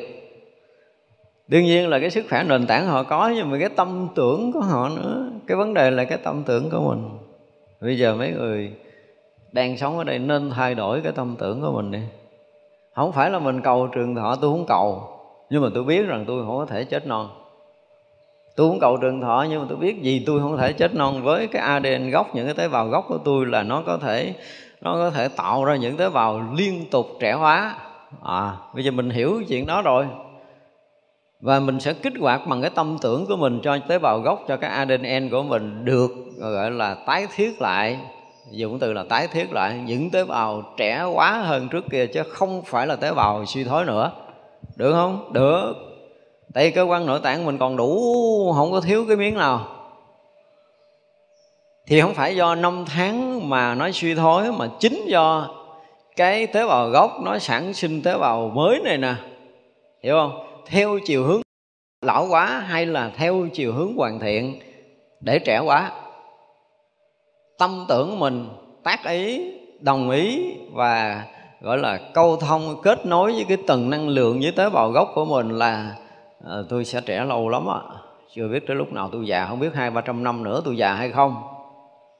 Đương 1.48 1.64
nhiên 1.64 1.88
là 1.88 2.00
cái 2.00 2.10
sức 2.10 2.26
khỏe 2.30 2.44
nền 2.44 2.66
tảng 2.66 2.86
họ 2.86 3.02
có, 3.02 3.32
nhưng 3.36 3.50
mà 3.50 3.58
cái 3.60 3.68
tâm 3.68 4.08
tưởng 4.14 4.52
của 4.52 4.60
họ 4.60 4.88
nữa. 4.88 5.30
Cái 5.46 5.56
vấn 5.56 5.74
đề 5.74 5.90
là 5.90 6.04
cái 6.04 6.18
tâm 6.18 6.42
tưởng 6.46 6.70
của 6.70 6.80
mình. 6.80 7.08
Bây 7.80 7.98
giờ 7.98 8.14
mấy 8.14 8.30
người 8.30 8.72
đang 9.52 9.76
sống 9.76 9.98
ở 9.98 10.04
đây 10.04 10.18
nên 10.18 10.50
thay 10.50 10.74
đổi 10.74 11.00
cái 11.00 11.12
tâm 11.12 11.36
tưởng 11.38 11.60
của 11.60 11.72
mình 11.72 11.90
đi. 11.90 12.00
Không 12.94 13.12
phải 13.12 13.30
là 13.30 13.38
mình 13.38 13.60
cầu 13.60 13.86
trường 13.86 14.14
thọ, 14.14 14.36
tôi 14.40 14.50
không 14.50 14.66
cầu 14.66 15.17
nhưng 15.50 15.62
mà 15.62 15.68
tôi 15.74 15.84
biết 15.84 16.06
rằng 16.06 16.24
tôi 16.26 16.44
không 16.44 16.56
có 16.56 16.66
thể 16.66 16.84
chết 16.84 17.06
non. 17.06 17.28
Tôi 18.56 18.68
cũng 18.68 18.80
cầu 18.80 18.96
trường 18.96 19.20
thọ, 19.20 19.46
nhưng 19.50 19.60
mà 19.60 19.66
tôi 19.68 19.78
biết 19.78 20.02
gì 20.02 20.22
tôi 20.26 20.40
không 20.40 20.56
thể 20.56 20.72
chết 20.72 20.94
non. 20.94 21.22
Với 21.22 21.46
cái 21.46 21.62
ADN 21.62 22.10
gốc, 22.10 22.34
những 22.34 22.44
cái 22.44 22.54
tế 22.54 22.68
bào 22.68 22.88
gốc 22.88 23.04
của 23.08 23.18
tôi 23.18 23.46
là 23.46 23.62
nó 23.62 23.82
có 23.86 23.98
thể, 23.98 24.34
nó 24.80 24.94
có 24.94 25.10
thể 25.10 25.28
tạo 25.28 25.64
ra 25.64 25.76
những 25.76 25.96
tế 25.96 26.08
bào 26.08 26.42
liên 26.56 26.84
tục 26.90 27.06
trẻ 27.20 27.32
hóa. 27.32 27.76
À 28.24 28.52
bây 28.74 28.84
giờ 28.84 28.90
mình 28.90 29.10
hiểu 29.10 29.42
chuyện 29.48 29.66
đó 29.66 29.82
rồi. 29.82 30.06
Và 31.40 31.60
mình 31.60 31.80
sẽ 31.80 31.92
kích 31.92 32.12
hoạt 32.20 32.46
bằng 32.46 32.60
cái 32.60 32.70
tâm 32.74 32.96
tưởng 33.02 33.26
của 33.26 33.36
mình 33.36 33.60
cho 33.62 33.78
tế 33.88 33.98
bào 33.98 34.18
gốc, 34.18 34.44
cho 34.48 34.56
cái 34.56 34.70
ADN 34.70 35.28
của 35.30 35.42
mình 35.42 35.84
được, 35.84 36.10
gọi 36.38 36.70
là, 36.70 36.94
tái 37.06 37.26
thiết 37.34 37.62
lại. 37.62 37.98
Dụng 38.50 38.78
từ 38.78 38.92
là 38.92 39.04
tái 39.08 39.28
thiết 39.28 39.52
lại. 39.52 39.80
Những 39.86 40.10
tế 40.10 40.24
bào 40.24 40.62
trẻ 40.76 41.04
quá 41.14 41.32
hơn 41.32 41.68
trước 41.68 41.84
kia, 41.90 42.06
chứ 42.06 42.22
không 42.22 42.62
phải 42.62 42.86
là 42.86 42.96
tế 42.96 43.12
bào 43.12 43.46
suy 43.46 43.64
thoái 43.64 43.84
nữa 43.84 44.10
được 44.78 44.92
không? 44.92 45.32
Được. 45.32 45.74
Tại 46.54 46.64
vì 46.64 46.70
cơ 46.70 46.82
quan 46.82 47.06
nội 47.06 47.20
tạng 47.22 47.44
mình 47.44 47.58
còn 47.58 47.76
đủ, 47.76 48.52
không 48.56 48.72
có 48.72 48.80
thiếu 48.80 49.04
cái 49.08 49.16
miếng 49.16 49.34
nào. 49.34 49.66
Thì 51.86 52.00
không 52.00 52.14
phải 52.14 52.36
do 52.36 52.54
năm 52.54 52.84
tháng 52.86 53.48
mà 53.50 53.74
nó 53.74 53.90
suy 53.92 54.14
thoái, 54.14 54.52
mà 54.52 54.68
chính 54.80 55.06
do 55.06 55.54
cái 56.16 56.46
tế 56.46 56.66
bào 56.66 56.88
gốc 56.88 57.10
nó 57.22 57.38
sản 57.38 57.74
sinh 57.74 58.02
tế 58.02 58.18
bào 58.18 58.48
mới 58.54 58.80
này 58.84 58.98
nè. 58.98 59.14
Hiểu 60.02 60.14
không? 60.14 60.62
Theo 60.66 60.98
chiều 61.04 61.24
hướng 61.24 61.40
lão 62.06 62.26
quá 62.30 62.46
hay 62.46 62.86
là 62.86 63.10
theo 63.16 63.46
chiều 63.52 63.72
hướng 63.72 63.96
hoàn 63.96 64.18
thiện, 64.18 64.60
để 65.20 65.38
trẻ 65.38 65.58
quá 65.58 65.92
tâm 67.58 67.84
tưởng 67.88 68.18
mình 68.18 68.48
tác 68.84 69.04
ý, 69.04 69.52
đồng 69.80 70.10
ý 70.10 70.54
và 70.72 71.24
gọi 71.60 71.78
là 71.78 71.98
câu 72.14 72.36
thông 72.36 72.82
kết 72.82 73.06
nối 73.06 73.32
với 73.32 73.44
cái 73.48 73.56
tầng 73.66 73.90
năng 73.90 74.08
lượng 74.08 74.40
với 74.42 74.52
tế 74.56 74.70
bào 74.70 74.90
gốc 74.90 75.08
của 75.14 75.24
mình 75.24 75.48
là 75.58 75.94
à, 76.46 76.56
tôi 76.68 76.84
sẽ 76.84 77.00
trẻ 77.06 77.24
lâu 77.24 77.48
lắm 77.48 77.66
ạ, 77.70 77.80
chưa 78.34 78.48
biết 78.48 78.66
tới 78.66 78.76
lúc 78.76 78.92
nào 78.92 79.08
tôi 79.12 79.26
già 79.26 79.46
không 79.46 79.60
biết 79.60 79.74
hai 79.74 79.90
ba 79.90 80.00
trăm 80.00 80.24
năm 80.24 80.42
nữa 80.42 80.62
tôi 80.64 80.76
già 80.76 80.94
hay 80.94 81.10
không. 81.10 81.42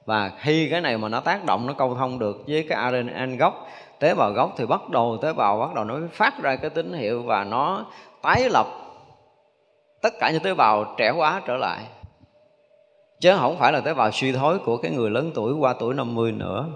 Và 0.07 0.31
khi 0.39 0.69
cái 0.71 0.81
này 0.81 0.99
mà 0.99 1.09
nó 1.09 1.21
tác 1.21 1.45
động 1.45 1.67
nó 1.67 1.73
câu 1.73 1.95
thông 1.95 2.19
được 2.19 2.45
với 2.47 2.67
cái 2.69 2.79
ADN 2.79 3.37
gốc 3.37 3.69
tế 3.99 4.15
bào 4.15 4.33
gốc 4.33 4.55
thì 4.57 4.67
bắt 4.67 4.91
đầu 4.91 5.19
tế 5.23 5.33
bào 5.33 5.59
bắt 5.59 5.75
đầu 5.75 5.85
nó 5.85 5.99
phát 6.13 6.43
ra 6.43 6.57
cái 6.57 6.71
tín 6.71 6.93
hiệu 6.93 7.23
và 7.23 7.45
nó 7.45 7.87
tái 8.23 8.49
lập. 8.51 8.67
Tất 10.03 10.15
cả 10.21 10.31
những 10.31 10.43
tế 10.43 10.55
bào 10.55 10.95
trẻ 10.97 11.11
hóa 11.11 11.43
trở 11.47 11.57
lại. 11.57 11.85
Chứ 13.21 13.37
không 13.37 13.57
phải 13.59 13.73
là 13.73 13.81
tế 13.81 13.95
bào 13.95 14.11
suy 14.11 14.33
thoái 14.33 14.59
của 14.65 14.77
cái 14.77 14.91
người 14.91 15.11
lớn 15.11 15.31
tuổi 15.35 15.53
qua 15.53 15.75
tuổi 15.79 15.95
50 15.95 16.33
nữa. 16.33 16.67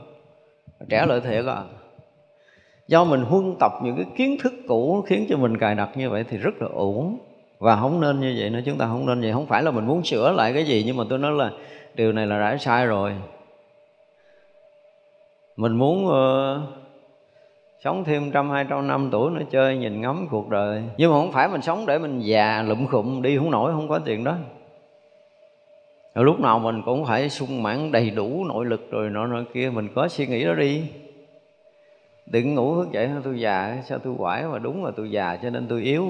Trẻ 0.88 1.06
lại 1.06 1.20
thiệt 1.20 1.44
à 1.46 1.62
do 2.88 3.04
mình 3.04 3.22
huân 3.22 3.54
tập 3.60 3.72
những 3.82 3.96
cái 3.96 4.06
kiến 4.16 4.36
thức 4.42 4.52
cũ 4.68 5.04
khiến 5.06 5.26
cho 5.28 5.36
mình 5.36 5.58
cài 5.58 5.74
đặt 5.74 5.90
như 5.96 6.10
vậy 6.10 6.24
thì 6.28 6.36
rất 6.36 6.62
là 6.62 6.68
ổn 6.74 7.18
và 7.62 7.76
không 7.76 8.00
nên 8.00 8.20
như 8.20 8.34
vậy 8.38 8.50
nữa 8.50 8.60
chúng 8.64 8.78
ta 8.78 8.86
không 8.86 9.06
nên 9.06 9.20
vậy. 9.20 9.32
Không 9.32 9.46
phải 9.46 9.62
là 9.62 9.70
mình 9.70 9.86
muốn 9.86 10.04
sửa 10.04 10.32
lại 10.32 10.52
cái 10.52 10.64
gì 10.64 10.82
nhưng 10.86 10.96
mà 10.96 11.04
tôi 11.08 11.18
nói 11.18 11.32
là 11.32 11.50
điều 11.94 12.12
này 12.12 12.26
là 12.26 12.38
đã 12.38 12.56
sai 12.56 12.86
rồi. 12.86 13.12
Mình 15.56 15.72
muốn 15.72 16.06
uh, 16.06 16.68
sống 17.84 18.04
thêm 18.04 18.30
trăm 18.30 18.50
hai 18.50 18.66
trăm 18.70 18.86
năm 18.86 19.08
tuổi 19.12 19.30
nữa 19.30 19.42
chơi 19.50 19.76
nhìn 19.76 20.00
ngắm 20.00 20.26
cuộc 20.30 20.48
đời. 20.48 20.82
Nhưng 20.96 21.10
mà 21.10 21.16
không 21.16 21.32
phải 21.32 21.48
mình 21.48 21.62
sống 21.62 21.86
để 21.86 21.98
mình 21.98 22.20
già 22.20 22.62
lụm 22.62 22.86
khụm 22.86 23.22
đi 23.22 23.38
không 23.38 23.50
nổi 23.50 23.72
không 23.72 23.88
có 23.88 23.98
tiền 23.98 24.24
đó. 24.24 24.36
Rồi 26.14 26.24
lúc 26.24 26.40
nào 26.40 26.58
mình 26.58 26.82
cũng 26.84 27.04
phải 27.04 27.28
sung 27.28 27.62
mãn 27.62 27.92
đầy 27.92 28.10
đủ 28.10 28.44
nội 28.44 28.66
lực 28.66 28.90
rồi 28.90 29.10
nọ 29.10 29.26
nọ 29.26 29.42
kia 29.54 29.70
mình 29.70 29.88
có 29.94 30.08
suy 30.08 30.26
nghĩ 30.26 30.44
đó 30.44 30.54
đi 30.54 30.82
đừng 32.26 32.54
ngủ 32.54 32.74
thức 32.74 32.92
dậy 32.92 33.10
tôi 33.24 33.40
già, 33.40 33.82
sao 33.88 33.98
tôi 33.98 34.14
quải 34.18 34.44
mà 34.44 34.58
đúng 34.58 34.84
là 34.84 34.90
tôi 34.96 35.10
già 35.10 35.36
cho 35.42 35.50
nên 35.50 35.66
tôi 35.68 35.82
yếu. 35.82 36.08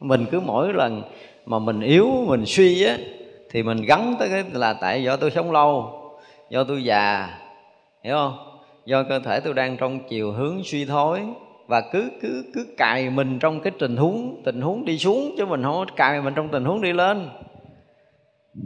Mình 0.00 0.26
cứ 0.30 0.40
mỗi 0.40 0.72
lần 0.72 1.02
mà 1.46 1.58
mình 1.58 1.80
yếu, 1.80 2.06
mình 2.26 2.46
suy 2.46 2.84
á, 2.84 2.96
thì 3.50 3.62
mình 3.62 3.82
gắn 3.82 4.14
tới 4.18 4.28
cái 4.28 4.44
là 4.52 4.72
tại 4.72 5.02
do 5.02 5.16
tôi 5.16 5.30
sống 5.30 5.52
lâu, 5.52 6.00
do 6.50 6.64
tôi 6.64 6.84
già, 6.84 7.28
hiểu 8.04 8.14
không? 8.14 8.38
Do 8.84 9.02
cơ 9.02 9.18
thể 9.18 9.40
tôi 9.40 9.54
đang 9.54 9.76
trong 9.76 10.00
chiều 10.08 10.32
hướng 10.32 10.64
suy 10.64 10.84
thối 10.84 11.20
và 11.66 11.80
cứ 11.92 12.10
cứ 12.22 12.44
cứ 12.54 12.66
cài 12.76 13.10
mình 13.10 13.38
trong 13.38 13.60
cái 13.60 13.72
tình 13.78 13.96
huống 13.96 14.42
tình 14.44 14.60
huống 14.60 14.84
đi 14.84 14.98
xuống 14.98 15.34
chứ 15.38 15.46
mình 15.46 15.62
không 15.62 15.84
cài 15.96 16.20
mình 16.20 16.34
trong 16.34 16.48
tình 16.48 16.64
huống 16.64 16.82
đi 16.82 16.92
lên. 16.92 17.28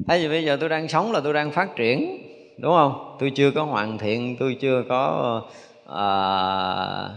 Thay 0.09 0.23
vì 0.23 0.29
bây 0.29 0.45
giờ 0.45 0.57
tôi 0.61 0.69
đang 0.69 0.89
sống 0.89 1.13
là 1.13 1.21
tôi 1.21 1.33
đang 1.33 1.51
phát 1.51 1.77
triển, 1.77 2.19
đúng 2.59 2.73
không? 2.73 3.17
Tôi 3.21 3.33
chưa 3.35 3.51
có 3.51 3.63
hoàn 3.63 3.99
thiện, 3.99 4.37
tôi 4.41 4.57
chưa 4.61 4.83
có 4.89 5.43
à, 5.97 7.09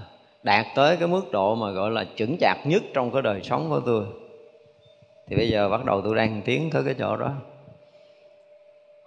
đạt 0.43 0.65
tới 0.76 0.97
cái 0.97 1.07
mức 1.07 1.32
độ 1.32 1.55
mà 1.55 1.71
gọi 1.71 1.91
là 1.91 2.05
chững 2.15 2.38
chạc 2.39 2.57
nhất 2.65 2.84
trong 2.93 3.11
cái 3.11 3.21
đời 3.21 3.41
sống 3.43 3.69
của 3.69 3.80
tôi. 3.86 4.05
Thì 5.28 5.36
bây 5.36 5.49
giờ 5.49 5.69
bắt 5.69 5.86
đầu 5.86 6.01
tôi 6.01 6.15
đang 6.15 6.41
tiến 6.45 6.69
tới 6.73 6.84
cái 6.86 6.93
chỗ 6.99 7.17
đó. 7.17 7.34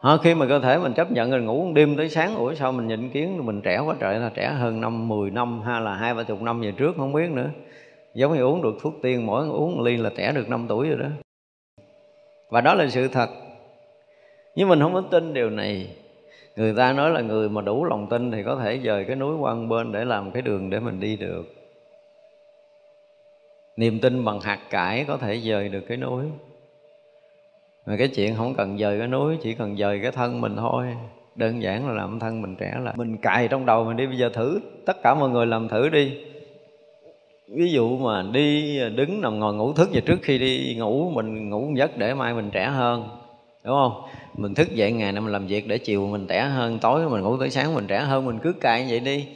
À, 0.00 0.16
khi 0.22 0.34
mà 0.34 0.46
cơ 0.46 0.58
thể 0.58 0.78
mình 0.78 0.92
chấp 0.92 1.12
nhận 1.12 1.30
rồi 1.30 1.40
ngủ 1.40 1.64
một 1.64 1.72
đêm 1.74 1.96
tới 1.96 2.08
sáng 2.08 2.36
ủa 2.36 2.54
sao 2.54 2.72
mình 2.72 2.86
nhìn 2.88 3.10
kiến 3.10 3.46
mình 3.46 3.60
trẻ 3.60 3.78
quá 3.78 3.94
trời 4.00 4.18
là 4.18 4.30
trẻ 4.34 4.48
hơn 4.48 4.80
năm 4.80 5.08
10 5.08 5.30
năm 5.30 5.62
hay 5.62 5.80
là 5.80 5.94
hai 5.94 6.14
ba 6.14 6.22
chục 6.22 6.42
năm 6.42 6.60
về 6.60 6.72
trước 6.72 6.96
không 6.96 7.12
biết 7.12 7.30
nữa. 7.30 7.50
Giống 8.14 8.34
như 8.34 8.42
uống 8.42 8.62
được 8.62 8.74
thuốc 8.82 8.94
tiên 9.02 9.26
mỗi 9.26 9.48
uống 9.48 9.76
một 9.76 9.82
ly 9.84 9.96
là 9.96 10.10
trẻ 10.16 10.32
được 10.32 10.48
5 10.48 10.66
tuổi 10.68 10.88
rồi 10.88 10.98
đó. 10.98 11.08
Và 12.50 12.60
đó 12.60 12.74
là 12.74 12.88
sự 12.88 13.08
thật. 13.08 13.28
Nhưng 14.56 14.68
mình 14.68 14.80
không 14.80 14.94
có 14.94 15.02
tin 15.10 15.34
điều 15.34 15.50
này 15.50 15.90
người 16.58 16.74
ta 16.74 16.92
nói 16.92 17.10
là 17.10 17.20
người 17.20 17.48
mà 17.48 17.62
đủ 17.62 17.84
lòng 17.84 18.06
tin 18.10 18.30
thì 18.30 18.42
có 18.42 18.56
thể 18.56 18.80
dời 18.84 19.04
cái 19.04 19.16
núi 19.16 19.36
qua 19.36 19.54
bên 19.68 19.92
để 19.92 20.04
làm 20.04 20.30
cái 20.30 20.42
đường 20.42 20.70
để 20.70 20.80
mình 20.80 21.00
đi 21.00 21.16
được. 21.16 21.54
Niềm 23.76 23.98
tin 24.00 24.24
bằng 24.24 24.40
hạt 24.40 24.58
cải 24.70 25.04
có 25.04 25.16
thể 25.16 25.40
dời 25.40 25.68
được 25.68 25.80
cái 25.88 25.96
núi. 25.96 26.24
Mà 27.86 27.96
cái 27.98 28.08
chuyện 28.08 28.34
không 28.36 28.54
cần 28.54 28.78
dời 28.78 28.98
cái 28.98 29.08
núi, 29.08 29.36
chỉ 29.42 29.54
cần 29.54 29.76
dời 29.76 30.00
cái 30.02 30.12
thân 30.12 30.40
mình 30.40 30.56
thôi. 30.56 30.86
Đơn 31.34 31.62
giản 31.62 31.88
là 31.88 31.94
làm 31.94 32.18
thân 32.18 32.42
mình 32.42 32.56
trẻ 32.56 32.74
là 32.82 32.92
mình 32.96 33.16
cài 33.16 33.48
trong 33.48 33.66
đầu 33.66 33.84
mình 33.84 33.96
đi, 33.96 34.06
bây 34.06 34.16
giờ 34.16 34.28
thử. 34.28 34.60
Tất 34.86 35.02
cả 35.02 35.14
mọi 35.14 35.30
người 35.30 35.46
làm 35.46 35.68
thử 35.68 35.88
đi. 35.88 36.24
Ví 37.48 37.72
dụ 37.72 37.98
mà 37.98 38.24
đi 38.32 38.80
à, 38.80 38.88
đứng 38.88 39.20
nằm 39.20 39.38
ngồi 39.38 39.54
ngủ 39.54 39.72
thức 39.72 39.88
và 39.92 40.00
trước 40.00 40.18
khi 40.22 40.38
đi 40.38 40.76
ngủ, 40.78 41.10
mình 41.10 41.50
ngủ 41.50 41.72
giấc 41.76 41.98
để 41.98 42.14
mai 42.14 42.34
mình 42.34 42.50
trẻ 42.52 42.66
hơn 42.66 43.08
đúng 43.64 43.74
không? 43.74 44.02
Mình 44.34 44.54
thức 44.54 44.74
dậy 44.74 44.92
ngày 44.92 45.12
nào 45.12 45.22
mình 45.22 45.32
làm 45.32 45.46
việc 45.46 45.68
để 45.68 45.78
chiều 45.78 46.06
mình 46.06 46.26
trẻ 46.26 46.44
hơn 46.44 46.78
tối 46.78 47.08
mình 47.08 47.22
ngủ 47.22 47.36
tới 47.36 47.50
sáng 47.50 47.74
mình 47.74 47.86
trẻ 47.86 48.00
hơn 48.00 48.24
mình 48.24 48.38
cứ 48.42 48.52
cài 48.52 48.86
vậy 48.88 49.00
đi. 49.00 49.26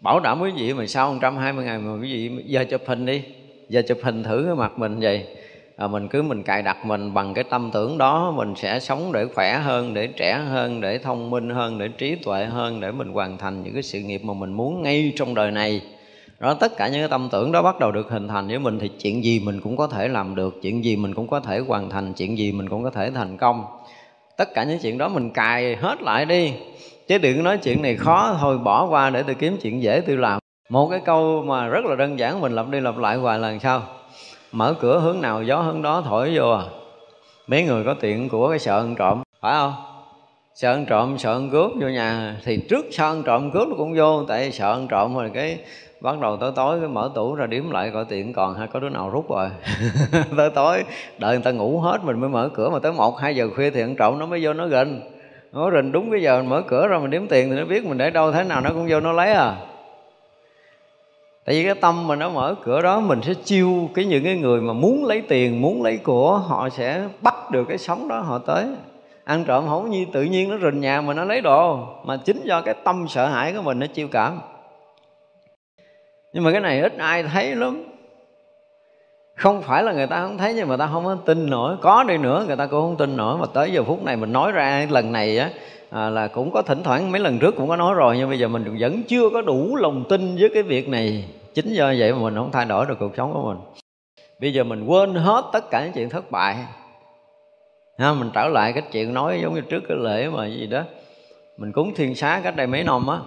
Bảo 0.00 0.20
đảm 0.20 0.40
quý 0.40 0.50
vị 0.56 0.72
mà 0.72 0.86
sau 0.86 1.12
120 1.12 1.64
ngày 1.64 1.78
mà 1.78 1.94
quý 1.94 2.12
vị 2.12 2.44
giờ 2.46 2.64
chụp 2.64 2.80
hình 2.86 3.06
đi 3.06 3.22
giờ 3.68 3.82
chụp 3.88 3.98
hình 4.02 4.24
thử 4.24 4.42
cái 4.46 4.54
mặt 4.54 4.78
mình 4.78 5.00
vậy. 5.00 5.26
À, 5.76 5.86
mình 5.86 6.08
cứ 6.08 6.22
mình 6.22 6.42
cài 6.42 6.62
đặt 6.62 6.86
mình 6.86 7.14
bằng 7.14 7.34
cái 7.34 7.44
tâm 7.44 7.70
tưởng 7.72 7.98
đó 7.98 8.30
mình 8.36 8.54
sẽ 8.56 8.80
sống 8.80 9.12
để 9.12 9.26
khỏe 9.34 9.58
hơn 9.58 9.94
để 9.94 10.06
trẻ 10.06 10.38
hơn 10.48 10.80
để 10.80 10.98
thông 10.98 11.30
minh 11.30 11.50
hơn 11.50 11.78
để 11.78 11.88
trí 11.88 12.14
tuệ 12.14 12.44
hơn 12.44 12.80
để 12.80 12.92
mình 12.92 13.12
hoàn 13.12 13.38
thành 13.38 13.62
những 13.62 13.74
cái 13.74 13.82
sự 13.82 14.00
nghiệp 14.00 14.24
mà 14.24 14.34
mình 14.34 14.52
muốn 14.52 14.82
ngay 14.82 15.12
trong 15.16 15.34
đời 15.34 15.50
này 15.50 15.80
đó 16.40 16.54
tất 16.54 16.76
cả 16.76 16.88
những 16.88 17.00
cái 17.00 17.08
tâm 17.08 17.28
tưởng 17.32 17.52
đó 17.52 17.62
bắt 17.62 17.78
đầu 17.78 17.92
được 17.92 18.10
hình 18.10 18.28
thành 18.28 18.48
với 18.48 18.58
mình 18.58 18.78
thì 18.78 18.88
chuyện 18.88 19.24
gì 19.24 19.40
mình 19.44 19.60
cũng 19.60 19.76
có 19.76 19.86
thể 19.86 20.08
làm 20.08 20.34
được, 20.34 20.62
chuyện 20.62 20.84
gì 20.84 20.96
mình 20.96 21.14
cũng 21.14 21.28
có 21.28 21.40
thể 21.40 21.58
hoàn 21.58 21.90
thành, 21.90 22.12
chuyện 22.12 22.38
gì 22.38 22.52
mình 22.52 22.68
cũng 22.68 22.82
có 22.82 22.90
thể 22.90 23.10
thành 23.10 23.36
công. 23.36 23.64
Tất 24.36 24.54
cả 24.54 24.64
những 24.64 24.78
chuyện 24.82 24.98
đó 24.98 25.08
mình 25.08 25.30
cài 25.30 25.76
hết 25.76 26.02
lại 26.02 26.24
đi. 26.24 26.52
Chứ 27.08 27.18
đừng 27.18 27.42
nói 27.42 27.58
chuyện 27.58 27.82
này 27.82 27.96
khó 27.96 28.36
thôi, 28.40 28.58
bỏ 28.58 28.86
qua 28.90 29.10
để 29.10 29.22
tôi 29.22 29.34
kiếm 29.34 29.56
chuyện 29.62 29.82
dễ 29.82 30.00
tôi 30.00 30.16
làm. 30.16 30.38
Một 30.68 30.88
cái 30.90 31.00
câu 31.04 31.42
mà 31.46 31.68
rất 31.68 31.84
là 31.84 31.96
đơn 31.96 32.18
giản, 32.18 32.40
mình 32.40 32.52
lặp 32.52 32.68
đi 32.68 32.80
lặp 32.80 32.98
lại 32.98 33.16
hoài 33.16 33.38
là 33.38 33.58
sao 33.58 33.82
mở 34.52 34.74
cửa 34.80 34.98
hướng 34.98 35.20
nào, 35.20 35.42
gió 35.42 35.60
hướng 35.60 35.82
đó 35.82 36.02
thổi 36.06 36.30
vô 36.34 36.50
à. 36.50 36.62
Mấy 37.46 37.62
người 37.62 37.84
có 37.84 37.94
tiền 37.94 38.28
của 38.28 38.48
cái 38.48 38.58
sợ 38.58 38.80
ăn 38.80 38.94
trộm, 38.98 39.22
phải 39.40 39.52
không? 39.52 39.72
Sợ 40.54 40.72
ăn 40.72 40.86
trộm, 40.86 41.18
sợ 41.18 41.32
ăn 41.32 41.50
cướp 41.50 41.70
vô 41.80 41.88
nhà. 41.88 42.36
Thì 42.44 42.56
trước 42.70 42.86
sợ 42.92 43.04
ăn 43.04 43.22
trộm 43.22 43.50
cướp 43.50 43.68
nó 43.68 43.74
cũng 43.78 43.94
vô, 43.96 44.24
tại 44.24 44.52
sợ 44.52 44.72
ăn 44.72 44.88
trộm 44.88 45.14
rồi 45.14 45.30
cái 45.34 45.58
bắt 46.00 46.20
đầu 46.20 46.36
tối 46.36 46.52
tối 46.56 46.80
cái 46.80 46.88
mở 46.88 47.10
tủ 47.14 47.34
ra 47.34 47.46
điếm 47.46 47.70
lại 47.70 47.90
coi 47.94 48.04
tiền 48.04 48.32
còn 48.32 48.54
hay 48.54 48.68
có 48.72 48.80
đứa 48.80 48.88
nào 48.88 49.10
rút 49.10 49.30
rồi. 49.30 49.48
Tới 50.36 50.50
tối, 50.50 50.84
đợi 51.18 51.34
người 51.34 51.44
ta 51.44 51.50
ngủ 51.50 51.80
hết 51.80 52.04
mình 52.04 52.20
mới 52.20 52.30
mở 52.30 52.50
cửa 52.54 52.70
mà 52.70 52.78
tới 52.78 52.92
một, 52.92 53.18
hai 53.18 53.36
giờ 53.36 53.48
khuya 53.56 53.70
thì 53.70 53.80
ăn 53.80 53.96
trộm 53.96 54.18
nó 54.18 54.26
mới 54.26 54.40
vô 54.42 54.52
nó 54.52 54.68
rình. 54.68 55.00
Nó 55.52 55.70
rình 55.70 55.92
đúng 55.92 56.10
cái 56.10 56.22
giờ 56.22 56.38
mình 56.38 56.50
mở 56.50 56.62
cửa 56.68 56.86
ra 56.86 56.98
mình 56.98 57.10
đếm 57.10 57.26
tiền 57.26 57.50
thì 57.50 57.56
nó 57.56 57.64
biết 57.64 57.84
mình 57.84 57.98
để 57.98 58.10
đâu, 58.10 58.32
thế 58.32 58.44
nào 58.44 58.60
nó 58.60 58.70
cũng 58.70 58.86
vô 58.88 59.00
nó 59.00 59.12
lấy 59.12 59.32
à. 59.32 59.56
Tại 61.44 61.54
vì 61.54 61.64
cái 61.64 61.74
tâm 61.74 62.06
mà 62.06 62.16
nó 62.16 62.30
mở 62.30 62.54
cửa 62.64 62.82
đó, 62.82 63.00
mình 63.00 63.22
sẽ 63.22 63.34
chiêu 63.44 63.88
cái 63.94 64.04
những 64.04 64.24
cái 64.24 64.36
người 64.36 64.60
mà 64.60 64.72
muốn 64.72 65.04
lấy 65.04 65.22
tiền, 65.28 65.60
muốn 65.60 65.82
lấy 65.82 65.96
của, 65.96 66.36
họ 66.36 66.68
sẽ 66.68 67.08
bắt 67.22 67.50
được 67.50 67.64
cái 67.68 67.78
sống 67.78 68.08
đó 68.08 68.20
họ 68.20 68.38
tới. 68.38 68.66
Ăn 69.24 69.44
trộm 69.44 69.64
không 69.68 69.90
như 69.90 70.06
tự 70.12 70.22
nhiên 70.22 70.50
nó 70.50 70.70
rình 70.70 70.80
nhà 70.80 71.00
mà 71.00 71.14
nó 71.14 71.24
lấy 71.24 71.40
đồ. 71.40 71.78
Mà 72.04 72.16
chính 72.16 72.40
do 72.44 72.60
cái 72.60 72.74
tâm 72.84 73.08
sợ 73.08 73.26
hãi 73.26 73.52
của 73.52 73.62
mình 73.62 73.78
nó 73.78 73.86
chiêu 73.86 74.08
cảm 74.08 74.40
nhưng 76.32 76.44
mà 76.44 76.52
cái 76.52 76.60
này 76.60 76.80
ít 76.80 76.92
ai 76.98 77.22
thấy 77.22 77.54
lắm. 77.54 77.84
Không 79.36 79.62
phải 79.62 79.82
là 79.82 79.92
người 79.92 80.06
ta 80.06 80.22
không 80.22 80.38
thấy 80.38 80.54
nhưng 80.54 80.68
mà 80.68 80.76
ta 80.76 80.88
không 80.92 81.04
có 81.04 81.16
tin 81.24 81.50
nổi. 81.50 81.76
Có 81.80 82.04
đi 82.04 82.18
nữa 82.18 82.44
người 82.46 82.56
ta 82.56 82.66
cũng 82.66 82.80
không 82.80 82.96
tin 82.96 83.16
nổi. 83.16 83.38
Mà 83.38 83.46
tới 83.54 83.72
giờ 83.72 83.82
phút 83.84 84.04
này 84.04 84.16
mình 84.16 84.32
nói 84.32 84.52
ra 84.52 84.86
lần 84.90 85.12
này 85.12 85.38
á 85.38 85.50
à, 85.90 86.10
là 86.10 86.28
cũng 86.28 86.50
có 86.50 86.62
thỉnh 86.62 86.82
thoảng 86.82 87.12
mấy 87.12 87.20
lần 87.20 87.38
trước 87.38 87.56
cũng 87.56 87.68
có 87.68 87.76
nói 87.76 87.94
rồi 87.94 88.18
nhưng 88.18 88.28
bây 88.28 88.38
giờ 88.38 88.48
mình 88.48 88.76
vẫn 88.80 89.02
chưa 89.02 89.30
có 89.30 89.42
đủ 89.42 89.76
lòng 89.76 90.04
tin 90.08 90.36
với 90.40 90.50
cái 90.54 90.62
việc 90.62 90.88
này. 90.88 91.24
Chính 91.54 91.72
do 91.72 91.94
vậy 91.98 92.12
mà 92.12 92.18
mình 92.18 92.34
không 92.34 92.50
thay 92.52 92.64
đổi 92.64 92.86
được 92.86 92.96
cuộc 92.98 93.16
sống 93.16 93.32
của 93.32 93.42
mình. 93.42 93.58
Bây 94.40 94.52
giờ 94.52 94.64
mình 94.64 94.84
quên 94.84 95.14
hết 95.14 95.44
tất 95.52 95.70
cả 95.70 95.84
những 95.84 95.92
chuyện 95.92 96.10
thất 96.10 96.30
bại. 96.30 96.56
Ha, 97.98 98.12
mình 98.12 98.30
trở 98.34 98.48
lại 98.48 98.72
cái 98.72 98.82
chuyện 98.92 99.14
nói 99.14 99.40
giống 99.42 99.54
như 99.54 99.60
trước 99.60 99.82
cái 99.88 99.96
lễ 100.00 100.28
mà 100.28 100.46
gì 100.46 100.66
đó. 100.66 100.82
Mình 101.56 101.72
cúng 101.72 101.92
thiên 101.96 102.14
xá 102.14 102.40
cách 102.44 102.56
đây 102.56 102.66
mấy 102.66 102.84
năm 102.84 103.06
á 103.06 103.18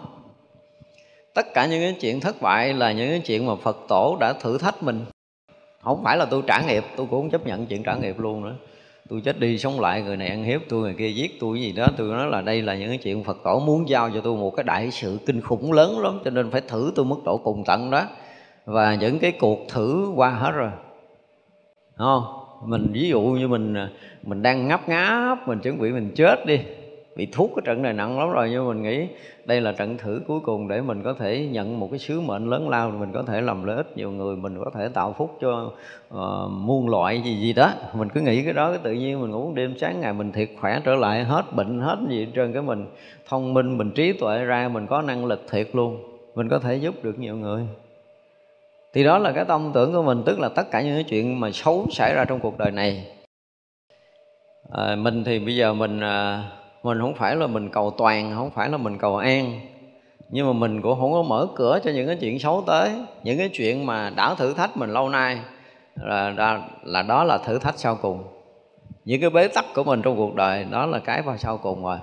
tất 1.36 1.54
cả 1.54 1.66
những 1.66 1.82
cái 1.82 1.96
chuyện 2.02 2.20
thất 2.20 2.42
bại 2.42 2.74
là 2.74 2.92
những 2.92 3.10
cái 3.10 3.20
chuyện 3.20 3.46
mà 3.46 3.56
phật 3.56 3.78
tổ 3.88 4.18
đã 4.20 4.34
thử 4.34 4.58
thách 4.58 4.84
mình. 4.84 5.06
Không 5.82 6.04
phải 6.04 6.18
là 6.18 6.26
tôi 6.26 6.42
trả 6.48 6.62
nghiệp, 6.62 6.84
tôi 6.96 7.08
cũng 7.10 7.22
không 7.22 7.30
chấp 7.30 7.48
nhận 7.48 7.66
chuyện 7.66 7.84
trả 7.84 7.96
nghiệp 7.96 8.20
luôn 8.20 8.44
nữa. 8.44 8.56
Tôi 9.10 9.22
chết 9.22 9.40
đi 9.40 9.58
sống 9.58 9.80
lại, 9.80 10.02
người 10.02 10.18
này 10.18 10.28
ăn 10.28 10.44
hiếp 10.44 10.62
tôi, 10.70 10.82
người 10.82 10.94
kia 10.94 11.10
giết 11.10 11.40
tôi, 11.40 11.62
gì 11.62 11.72
đó. 11.72 11.88
Tôi 11.98 12.08
nói 12.08 12.28
là 12.28 12.42
đây 12.42 12.62
là 12.62 12.76
những 12.76 12.90
cái 12.90 12.98
chuyện 12.98 13.24
phật 13.24 13.38
tổ 13.44 13.60
muốn 13.60 13.90
giao 13.90 14.10
cho 14.14 14.22
tôi 14.22 14.38
một 14.38 14.56
cái 14.56 14.64
đại 14.64 14.92
sự 14.92 15.20
kinh 15.26 15.42
khủng 15.42 15.72
lớn 15.72 16.00
lắm, 16.00 16.20
cho 16.26 16.32
nên 16.32 16.52
phải 16.52 16.62
thử 16.62 16.92
tôi 16.96 17.06
mức 17.06 17.24
độ 17.26 17.38
cùng 17.38 17.64
tận 17.66 17.92
đó. 17.92 18.04
Và 18.66 18.96
những 18.96 19.20
cái 19.20 19.32
cuộc 19.32 19.60
thử 19.70 20.12
qua 20.16 20.30
hết 20.30 20.52
rồi. 20.52 20.70
Đúng 21.98 22.08
không, 22.08 22.24
mình 22.66 22.88
ví 22.94 23.10
dụ 23.10 23.22
như 23.22 23.48
mình 23.48 23.76
mình 24.24 24.42
đang 24.42 24.68
ngáp 24.68 24.90
ngáp, 24.90 25.48
mình 25.48 25.60
chuẩn 25.60 25.80
bị 25.80 25.92
mình 25.92 26.12
chết 26.16 26.46
đi 26.46 26.60
bị 27.16 27.28
thuốc 27.32 27.52
cái 27.56 27.64
trận 27.66 27.82
này 27.82 27.94
nặng 27.94 28.20
lắm 28.20 28.30
rồi 28.30 28.50
nhưng 28.52 28.68
mình 28.68 28.84
nghĩ 28.84 29.08
đây 29.46 29.62
là 29.62 29.72
trận 29.72 29.98
thử 29.98 30.22
cuối 30.28 30.40
cùng 30.40 30.68
để 30.68 30.82
mình 30.82 31.04
có 31.04 31.14
thể 31.14 31.48
nhận 31.52 31.80
một 31.80 31.88
cái 31.92 32.00
sứ 32.00 32.22
mệnh 32.22 32.50
lớn 32.50 32.70
lao 32.70 32.90
mình 32.90 33.12
có 33.14 33.24
thể 33.24 33.42
làm 33.42 33.64
lợi 33.64 33.76
ích 33.78 33.98
nhiều 33.98 34.12
người 34.12 34.36
mình 34.36 34.64
có 34.64 34.72
thể 34.74 34.90
tạo 34.94 35.14
phúc 35.18 35.38
cho 35.42 35.72
uh, 36.14 36.52
muôn 36.52 36.90
loại 36.90 37.22
gì 37.22 37.36
gì 37.36 37.54
đó. 37.54 37.72
Mình 37.94 38.10
cứ 38.10 38.22
nghĩ 38.22 38.44
cái 38.44 38.54
đó 38.54 38.70
cái 38.70 38.80
tự 38.84 38.94
nhiên 38.94 39.22
mình 39.22 39.32
ngủ 39.32 39.52
đêm 39.56 39.78
sáng 39.78 40.02
ngày 40.02 40.14
mình 40.14 40.32
thiệt 40.32 40.50
khỏe 40.60 40.82
trở 40.84 40.96
lại 40.96 41.24
hết 41.24 41.54
bệnh 41.54 41.80
hết 41.80 41.98
gì 42.10 42.28
trên 42.34 42.54
cái 42.54 42.62
mình 42.62 42.86
thông 43.28 43.54
minh 43.54 43.78
mình 43.78 43.92
trí 43.92 44.14
tuệ 44.14 44.44
ra 44.44 44.68
mình 44.68 44.88
có 44.88 45.02
năng 45.02 45.26
lực 45.26 45.46
thiệt 45.52 45.68
luôn 45.74 45.98
mình 46.36 46.50
có 46.50 46.60
thể 46.60 46.76
giúp 46.76 47.04
được 47.04 47.20
nhiều 47.20 47.36
người. 47.36 47.64
Thì 48.94 49.04
đó 49.04 49.18
là 49.18 49.32
cái 49.32 49.46
tâm 49.46 49.72
tưởng 49.74 49.94
của 49.94 50.04
mình 50.04 50.24
tức 50.26 50.40
là 50.40 50.50
tất 50.50 50.72
cả 50.72 50.82
những 50.82 50.96
cái 50.96 51.04
chuyện 51.04 51.40
mà 51.40 51.52
xấu 51.52 51.88
xảy 51.92 52.14
ra 52.14 52.26
trong 52.26 52.40
cuộc 52.40 52.58
đời 52.58 52.72
này. 52.72 53.06
À, 54.72 54.96
mình 54.96 55.24
thì 55.24 55.40
bây 55.40 55.56
giờ 55.56 55.74
mình 55.74 56.00
à, 56.00 56.44
mình 56.84 57.00
không 57.00 57.14
phải 57.14 57.36
là 57.36 57.48
mình 57.48 57.70
cầu 57.70 57.92
toàn 57.98 58.34
không 58.36 58.52
phải 58.52 58.70
là 58.70 58.78
mình 58.78 58.98
cầu 58.98 59.18
an. 59.18 59.60
Nhưng 60.30 60.48
mà 60.48 60.54
mình 60.54 60.82
cũng 60.82 61.00
không 61.00 61.14
có 61.14 61.24
mở 61.24 61.48
cửa 61.56 61.80
cho 61.84 61.92
những 61.92 62.08
cái 62.08 62.16
chuyện 62.22 62.40
xấu 62.40 62.64
tới 62.68 62.92
những 63.24 63.38
cái 63.38 63.50
chuyện 63.54 63.86
mà 63.86 64.10
đã 64.16 64.36
thử 64.36 64.54
thách 64.54 64.78
mình 64.78 64.90
lâu 64.90 65.10
nay 65.10 65.40
là 65.96 66.30
là, 66.30 66.62
là 66.84 67.02
đó 67.02 67.24
là 67.24 67.38
thử 67.38 67.60
thách 67.60 67.80
sau 67.80 67.96
cùng. 68.02 68.24
Những 69.06 69.22
cái 69.22 69.30
bế 69.30 69.48
tắc 69.48 69.66
của 69.76 69.84
mình 69.84 70.02
trong 70.02 70.18
cuộc 70.18 70.36
đời 70.36 70.66
đó 70.72 70.86
là 70.86 71.00
cái 71.00 71.22
vào 71.22 71.38
sau 71.38 71.58
cùng 71.58 71.84
rồi. 71.84 71.98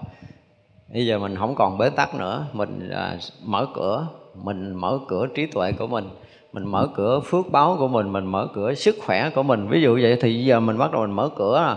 Bây 0.93 1.07
giờ 1.07 1.19
mình 1.19 1.37
không 1.37 1.55
còn 1.55 1.79
bế 1.79 1.91
tắc 1.91 2.15
nữa 2.15 2.47
mình 2.53 2.91
à, 2.91 3.17
mở 3.45 3.67
cửa 3.75 4.07
mình 4.35 4.75
mở 4.75 4.99
cửa 5.09 5.27
trí 5.35 5.47
tuệ 5.47 5.73
của 5.73 5.87
mình 5.87 6.09
mình 6.53 6.67
mở 6.67 6.89
cửa 6.95 7.21
phước 7.21 7.51
báo 7.53 7.77
của 7.79 7.89
mình 7.89 8.13
mình 8.13 8.27
mở 8.27 8.49
cửa 8.55 8.75
sức 8.75 8.97
khỏe 9.07 9.31
của 9.31 9.43
mình. 9.43 9.69
Ví 9.69 9.83
dụ 9.83 9.99
vậy 10.03 10.19
thì 10.21 10.45
giờ 10.45 10.61
mình 10.61 10.79
bắt 10.79 10.93
đầu 10.93 11.01
mình 11.03 11.13
mở 11.13 11.29
cửa 11.37 11.57
à. 11.57 11.77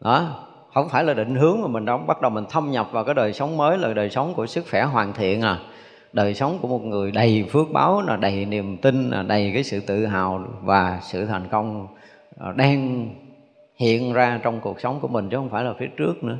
đó 0.00 0.44
không 0.74 0.88
phải 0.88 1.04
là 1.04 1.14
định 1.14 1.34
hướng 1.34 1.62
mà 1.62 1.68
mình 1.68 1.84
đã 1.84 1.96
bắt 1.96 2.20
đầu 2.20 2.30
mình 2.30 2.44
thâm 2.50 2.70
nhập 2.70 2.88
vào 2.92 3.04
cái 3.04 3.14
đời 3.14 3.32
sống 3.32 3.56
mới, 3.56 3.78
là 3.78 3.94
đời 3.94 4.10
sống 4.10 4.34
của 4.34 4.46
sức 4.46 4.64
khỏe 4.70 4.82
hoàn 4.82 5.12
thiện 5.12 5.42
à. 5.42 5.58
Đời 6.12 6.34
sống 6.34 6.58
của 6.62 6.68
một 6.68 6.82
người 6.84 7.10
đầy 7.10 7.44
phước 7.50 7.70
báo 7.72 8.02
là 8.02 8.16
đầy 8.16 8.44
niềm 8.44 8.76
tin 8.76 9.10
là 9.10 9.22
đầy 9.22 9.50
cái 9.54 9.64
sự 9.64 9.80
tự 9.80 10.06
hào 10.06 10.44
và 10.62 10.98
sự 11.02 11.24
thành 11.24 11.48
công 11.50 11.86
à, 12.40 12.52
đang 12.56 13.08
hiện 13.76 14.12
ra 14.12 14.40
trong 14.42 14.60
cuộc 14.60 14.80
sống 14.80 14.98
của 15.00 15.08
mình 15.08 15.28
chứ 15.30 15.36
không 15.36 15.50
phải 15.50 15.64
là 15.64 15.74
phía 15.78 15.88
trước 15.96 16.24
nữa. 16.24 16.36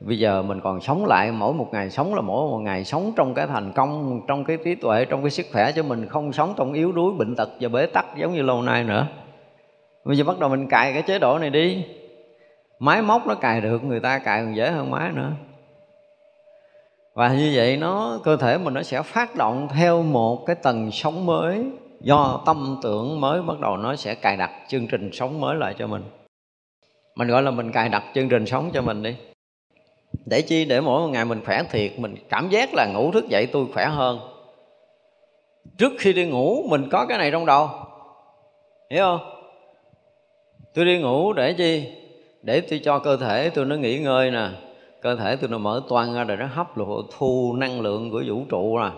Bây 0.00 0.18
giờ 0.18 0.42
mình 0.42 0.60
còn 0.60 0.80
sống 0.80 1.06
lại, 1.06 1.32
mỗi 1.32 1.52
một 1.52 1.68
ngày 1.72 1.90
sống 1.90 2.14
là 2.14 2.20
mỗi 2.20 2.50
một 2.50 2.58
ngày 2.58 2.84
sống 2.84 3.12
trong 3.16 3.34
cái 3.34 3.46
thành 3.46 3.72
công, 3.72 4.20
trong 4.28 4.44
cái 4.44 4.58
trí 4.64 4.74
tuệ, 4.74 5.04
trong 5.04 5.22
cái 5.22 5.30
sức 5.30 5.46
khỏe 5.52 5.72
cho 5.72 5.82
mình 5.82 6.06
không 6.06 6.32
sống 6.32 6.54
trong 6.56 6.72
yếu 6.72 6.92
đuối, 6.92 7.12
bệnh 7.18 7.36
tật 7.36 7.48
và 7.60 7.68
bế 7.68 7.86
tắc 7.86 8.06
giống 8.16 8.34
như 8.34 8.42
lâu 8.42 8.62
nay 8.62 8.84
nữa. 8.84 9.06
Bây 10.04 10.16
giờ 10.16 10.24
bắt 10.24 10.38
đầu 10.38 10.50
mình 10.50 10.68
cài 10.68 10.92
cái 10.92 11.02
chế 11.02 11.18
độ 11.18 11.38
này 11.38 11.50
đi 11.50 11.84
máy 12.80 13.02
móc 13.02 13.26
nó 13.26 13.34
cài 13.34 13.60
được, 13.60 13.84
người 13.84 14.00
ta 14.00 14.18
cài 14.18 14.42
còn 14.42 14.56
dễ 14.56 14.70
hơn 14.70 14.90
máy 14.90 15.12
nữa. 15.12 15.30
Và 17.14 17.28
như 17.28 17.52
vậy 17.54 17.76
nó, 17.76 18.20
cơ 18.24 18.36
thể 18.36 18.58
mình 18.58 18.74
nó 18.74 18.82
sẽ 18.82 19.02
phát 19.02 19.36
động 19.36 19.68
theo 19.74 20.02
một 20.02 20.46
cái 20.46 20.56
tầng 20.56 20.90
sống 20.90 21.26
mới 21.26 21.64
do 22.00 22.42
tâm 22.46 22.78
tưởng 22.82 23.20
mới 23.20 23.42
bắt 23.42 23.60
đầu 23.60 23.76
nó 23.76 23.96
sẽ 23.96 24.14
cài 24.14 24.36
đặt 24.36 24.50
chương 24.68 24.86
trình 24.86 25.10
sống 25.12 25.40
mới 25.40 25.56
lại 25.56 25.74
cho 25.78 25.86
mình. 25.86 26.02
Mình 27.14 27.28
gọi 27.28 27.42
là 27.42 27.50
mình 27.50 27.72
cài 27.72 27.88
đặt 27.88 28.04
chương 28.14 28.28
trình 28.28 28.46
sống 28.46 28.70
cho 28.74 28.82
mình 28.82 29.02
đi. 29.02 29.16
Để 30.26 30.42
chi? 30.42 30.64
Để 30.64 30.80
mỗi 30.80 31.00
một 31.00 31.08
ngày 31.08 31.24
mình 31.24 31.40
khỏe 31.44 31.62
thiệt, 31.70 31.98
mình 31.98 32.14
cảm 32.28 32.48
giác 32.48 32.74
là 32.74 32.86
ngủ 32.86 33.12
thức 33.12 33.28
dậy 33.28 33.46
tôi 33.46 33.66
khỏe 33.74 33.86
hơn. 33.86 34.18
Trước 35.78 35.92
khi 35.98 36.12
đi 36.12 36.26
ngủ, 36.26 36.62
mình 36.68 36.88
có 36.92 37.06
cái 37.06 37.18
này 37.18 37.30
trong 37.30 37.46
đầu. 37.46 37.70
Hiểu 38.90 39.02
không? 39.02 39.20
Tôi 40.74 40.84
đi 40.84 40.98
ngủ 40.98 41.32
để 41.32 41.52
chi? 41.52 41.99
Để 42.42 42.60
tôi 42.60 42.80
cho 42.84 42.98
cơ 42.98 43.16
thể 43.16 43.50
tôi 43.50 43.64
nó 43.64 43.76
nghỉ 43.76 43.98
ngơi 43.98 44.30
nè. 44.30 44.48
Cơ 45.02 45.16
thể 45.16 45.36
tôi 45.36 45.50
nó 45.50 45.58
mở 45.58 45.82
toan 45.88 46.14
ra 46.14 46.24
rồi 46.24 46.36
nó 46.36 46.46
hấp 46.46 46.76
lộ 46.78 47.02
thu 47.18 47.56
năng 47.58 47.80
lượng 47.80 48.10
của 48.10 48.22
vũ 48.26 48.44
trụ 48.50 48.78
nè 48.78 48.90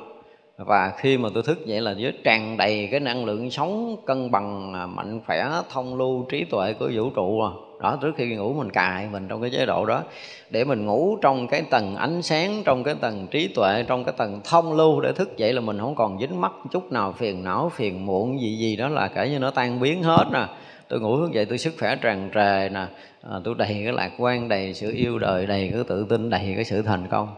và 0.59 0.93
khi 0.97 1.19
mà 1.19 1.29
tôi 1.35 1.43
thức 1.43 1.67
dậy 1.67 1.81
là 1.81 1.95
với 2.01 2.13
tràn 2.25 2.57
đầy 2.57 2.89
cái 2.91 3.01
năng 3.01 3.25
lượng 3.25 3.51
sống 3.51 3.97
cân 4.07 4.31
bằng 4.31 4.75
à, 4.75 4.87
mạnh 4.87 5.21
khỏe, 5.27 5.51
thông 5.71 5.99
lưu, 5.99 6.27
trí 6.31 6.45
tuệ 6.45 6.73
của 6.73 6.91
vũ 6.95 7.11
trụ 7.11 7.41
à. 7.43 7.51
đó, 7.81 7.99
trước 8.03 8.13
khi 8.17 8.35
ngủ 8.37 8.53
mình 8.53 8.71
cài 8.71 9.09
mình 9.13 9.29
trong 9.29 9.41
cái 9.41 9.51
chế 9.51 9.67
độ 9.67 9.87
đó. 9.87 10.03
Để 10.51 10.65
mình 10.65 10.87
ngủ 10.87 11.17
trong 11.23 11.47
cái 11.47 11.63
tầng 11.71 11.97
ánh 11.97 12.23
sáng, 12.23 12.63
trong 12.65 12.85
cái 12.85 12.95
tầng 13.01 13.27
trí 13.31 13.49
tuệ, 13.49 13.85
trong 13.89 14.05
cái 14.05 14.15
tầng 14.17 14.41
thông 14.45 14.73
lưu 14.73 15.01
để 15.01 15.13
thức 15.13 15.37
dậy 15.37 15.53
là 15.53 15.61
mình 15.61 15.79
không 15.79 15.95
còn 15.95 16.19
dính 16.21 16.41
mắc 16.41 16.53
chút 16.71 16.93
nào 16.93 17.13
phiền 17.13 17.45
não, 17.45 17.69
phiền 17.75 18.07
muộn, 18.07 18.41
gì 18.41 18.57
gì 18.57 18.77
đó 18.77 18.89
là 18.89 19.09
kể 19.09 19.29
như 19.29 19.39
nó 19.39 19.51
tan 19.51 19.81
biến 19.81 20.03
hết 20.03 20.25
nè 20.33 20.47
tôi 20.93 21.01
ngủ 21.01 21.17
thức 21.17 21.33
dậy 21.33 21.45
tôi 21.45 21.59
sức 21.59 21.75
khỏe 21.79 21.97
tràn 21.97 22.31
trề 22.35 22.69
nè. 22.69 22.87
À, 23.23 23.39
tôi 23.45 23.55
đầy 23.59 23.81
cái 23.85 23.93
lạc 23.93 24.11
quan 24.19 24.49
đầy 24.49 24.75
sự 24.75 24.93
yêu 24.93 25.19
đời 25.19 25.47
đầy 25.47 25.71
cái 25.73 25.85
tự 25.89 26.07
tin 26.09 26.31
đầy 26.31 26.53
cái 26.55 26.65
sự 26.65 26.83
thành 26.83 27.07
công. 27.11 27.29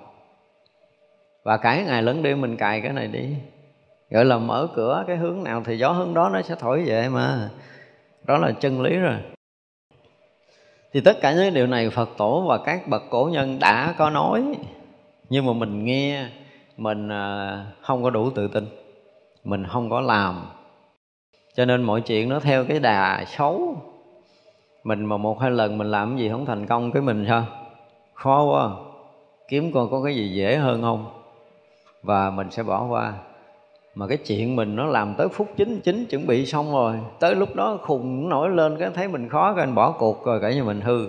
Và 1.45 1.57
cái 1.57 1.85
ngày 1.85 2.03
lớn 2.03 2.23
đêm 2.23 2.41
mình 2.41 2.57
cài 2.57 2.81
cái 2.81 2.93
này 2.93 3.07
đi. 3.07 3.37
Gọi 4.11 4.25
là 4.25 4.39
mở 4.39 4.69
cửa 4.75 5.05
cái 5.07 5.17
hướng 5.17 5.45
nào 5.45 5.63
thì 5.65 5.79
gió 5.79 5.91
hướng 5.93 6.15
đó 6.15 6.31
nó 6.33 6.43
sẽ 6.43 6.55
thổi 6.59 6.83
về 6.87 7.09
mà. 7.09 7.51
Đó 8.25 8.39
là 8.39 8.53
chân 8.53 8.83
lý 8.83 8.97
rồi. 8.97 9.17
Thì 10.93 11.01
tất 11.01 11.21
cả 11.21 11.33
những 11.33 11.55
điều 11.55 11.67
này 11.67 11.91
phật 11.91 12.09
tổ 12.17 12.45
và 12.49 12.59
các 12.65 12.89
bậc 12.89 13.03
cổ 13.11 13.29
nhân 13.33 13.59
đã 13.59 13.95
có 13.99 14.11
nói. 14.11 14.45
Nhưng 15.29 15.47
mà 15.47 15.53
mình 15.53 15.85
nghe 15.85 16.27
mình 16.77 17.09
à, 17.09 17.67
không 17.81 18.03
có 18.03 18.11
đủ 18.11 18.31
tự 18.31 18.49
tin. 18.49 18.67
Mình 19.45 19.67
không 19.67 19.91
có 19.91 20.01
làm 20.01 20.47
cho 21.55 21.65
nên 21.65 21.83
mọi 21.83 22.01
chuyện 22.01 22.29
nó 22.29 22.41
theo 22.41 22.65
cái 22.65 22.79
đà 22.79 23.25
xấu. 23.27 23.77
Mình 24.85 25.05
mà 25.05 25.17
một 25.17 25.41
hai 25.41 25.51
lần 25.51 25.79
mình 25.79 25.91
làm 25.91 26.11
cái 26.11 26.19
gì 26.19 26.29
không 26.29 26.47
thành 26.47 26.67
công 26.67 26.93
cái 26.93 27.03
mình 27.03 27.25
sao? 27.29 27.47
Khó 28.15 28.45
quá. 28.45 28.71
Kiếm 29.49 29.73
coi 29.73 29.89
có 29.91 30.03
cái 30.03 30.15
gì 30.15 30.29
dễ 30.29 30.57
hơn 30.57 30.83
không? 30.83 31.07
Và 32.03 32.31
mình 32.31 32.51
sẽ 32.51 32.63
bỏ 32.63 32.87
qua. 32.91 33.13
Mà 33.95 34.07
cái 34.07 34.19
chuyện 34.19 34.57
mình 34.57 34.77
nó 34.77 34.87
làm 34.87 35.15
tới 35.19 35.29
phút 35.29 35.49
chín 35.57 35.81
chín 35.85 36.07
chuẩn 36.07 36.27
bị 36.27 36.47
xong 36.47 36.73
rồi, 36.73 36.97
tới 37.21 37.35
lúc 37.35 37.55
đó 37.55 37.79
khùng 37.83 38.29
nổi 38.29 38.51
lên 38.51 38.77
cái 38.79 38.91
thấy 38.95 39.09
mình 39.09 39.29
khó, 39.29 39.53
cái 39.55 39.65
anh 39.65 39.75
bỏ 39.75 39.91
cuộc 39.91 40.25
rồi, 40.25 40.41
cả 40.41 40.51
như 40.51 40.65
mình 40.65 40.81
hư. 40.81 41.09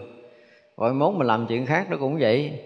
Rồi 0.77 0.93
mốt 0.93 1.13
mình 1.15 1.27
làm 1.27 1.47
chuyện 1.47 1.65
khác 1.65 1.87
nó 1.89 1.97
cũng 1.97 2.17
vậy. 2.19 2.59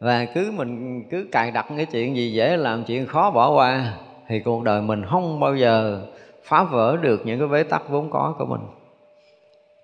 Và 0.00 0.24
cứ 0.24 0.52
mình, 0.56 1.04
cứ 1.10 1.26
cài 1.32 1.50
đặt 1.50 1.66
cái 1.76 1.86
chuyện 1.86 2.16
gì 2.16 2.32
dễ 2.32 2.56
làm 2.56 2.84
chuyện 2.84 3.06
khó 3.06 3.30
bỏ 3.30 3.50
qua, 3.50 3.94
thì 4.28 4.40
cuộc 4.40 4.64
đời 4.64 4.82
mình 4.82 5.04
không 5.10 5.40
bao 5.40 5.56
giờ 5.56 6.02
phá 6.44 6.64
vỡ 6.64 6.96
được 6.96 7.26
những 7.26 7.38
cái 7.38 7.48
bế 7.48 7.62
tắc 7.62 7.88
vốn 7.88 8.10
có 8.10 8.34
của 8.38 8.46
mình. 8.46 8.60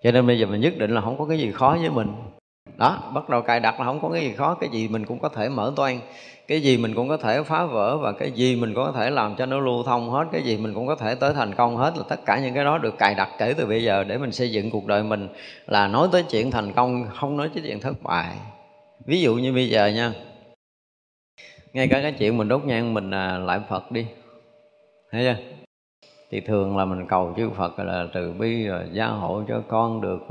Cho 0.02 0.10
nên 0.12 0.26
bây 0.26 0.38
giờ 0.38 0.46
mình 0.46 0.60
nhất 0.60 0.74
định 0.78 0.90
là 0.90 1.00
không 1.00 1.18
có 1.18 1.24
cái 1.24 1.38
gì 1.38 1.52
khó 1.52 1.76
với 1.80 1.90
mình. 1.90 2.08
Đó 2.76 3.10
bắt 3.14 3.28
đầu 3.28 3.42
cài 3.42 3.60
đặt 3.60 3.80
là 3.80 3.86
không 3.86 4.00
có 4.00 4.08
cái 4.08 4.22
gì 4.22 4.32
khó 4.34 4.54
cái 4.54 4.70
gì 4.70 4.88
mình 4.88 5.06
cũng 5.06 5.18
có 5.18 5.28
thể 5.28 5.48
mở 5.48 5.72
toan 5.76 6.00
cái 6.48 6.60
gì 6.60 6.76
mình 6.76 6.94
cũng 6.94 7.08
có 7.08 7.16
thể 7.16 7.42
phá 7.42 7.64
vỡ 7.64 7.96
và 7.96 8.12
cái 8.12 8.30
gì 8.30 8.56
mình 8.56 8.74
cũng 8.74 8.84
có 8.84 8.92
thể 8.92 9.10
làm 9.10 9.34
cho 9.36 9.46
nó 9.46 9.60
lưu 9.60 9.82
thông 9.82 10.10
hết 10.10 10.24
cái 10.32 10.42
gì 10.42 10.56
mình 10.56 10.74
cũng 10.74 10.86
có 10.86 10.96
thể 10.96 11.14
tới 11.14 11.34
thành 11.34 11.54
công 11.54 11.76
hết 11.76 11.92
là 11.96 12.02
tất 12.08 12.20
cả 12.26 12.40
những 12.40 12.54
cái 12.54 12.64
đó 12.64 12.78
được 12.78 12.98
cài 12.98 13.14
đặt 13.14 13.28
kể 13.38 13.54
từ 13.56 13.66
bây 13.66 13.82
giờ 13.82 14.04
để 14.04 14.18
mình 14.18 14.32
xây 14.32 14.52
dựng 14.52 14.70
cuộc 14.70 14.86
đời 14.86 15.02
mình 15.02 15.28
là 15.66 15.88
nói 15.88 16.08
tới 16.12 16.22
chuyện 16.22 16.50
thành 16.50 16.72
công 16.72 17.06
không 17.14 17.36
nói 17.36 17.50
tới 17.54 17.62
chuyện 17.66 17.80
thất 17.80 18.02
bại. 18.02 18.36
Ví 19.06 19.20
dụ 19.20 19.34
như 19.34 19.52
bây 19.52 19.68
giờ 19.68 19.86
nha 19.86 20.12
ngay 21.72 21.88
cả 21.88 22.02
cái 22.02 22.12
chuyện 22.12 22.38
mình 22.38 22.48
đốt 22.48 22.64
nhang 22.64 22.94
mình 22.94 23.10
à, 23.10 23.38
lại 23.38 23.60
phật 23.68 23.92
đi. 23.92 24.06
Thấy 25.12 25.24
chưa? 25.24 25.65
Thì 26.30 26.40
thường 26.40 26.76
là 26.76 26.84
mình 26.84 27.06
cầu 27.06 27.34
chư 27.36 27.50
Phật 27.50 27.78
là 27.78 28.06
từ 28.12 28.32
bi 28.32 28.66
rồi 28.66 28.82
gia 28.92 29.06
hộ 29.06 29.42
cho 29.48 29.62
con 29.68 30.00
được 30.00 30.26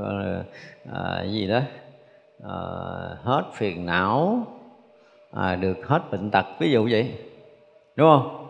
à, 0.93 1.23
gì 1.23 1.47
đó 1.47 1.59
à, 2.43 2.55
hết 3.23 3.43
phiền 3.53 3.85
não 3.85 4.47
à, 5.31 5.55
được 5.55 5.87
hết 5.87 6.11
bệnh 6.11 6.31
tật 6.31 6.45
ví 6.59 6.71
dụ 6.71 6.87
vậy 6.91 7.13
đúng 7.95 8.09
không? 8.09 8.41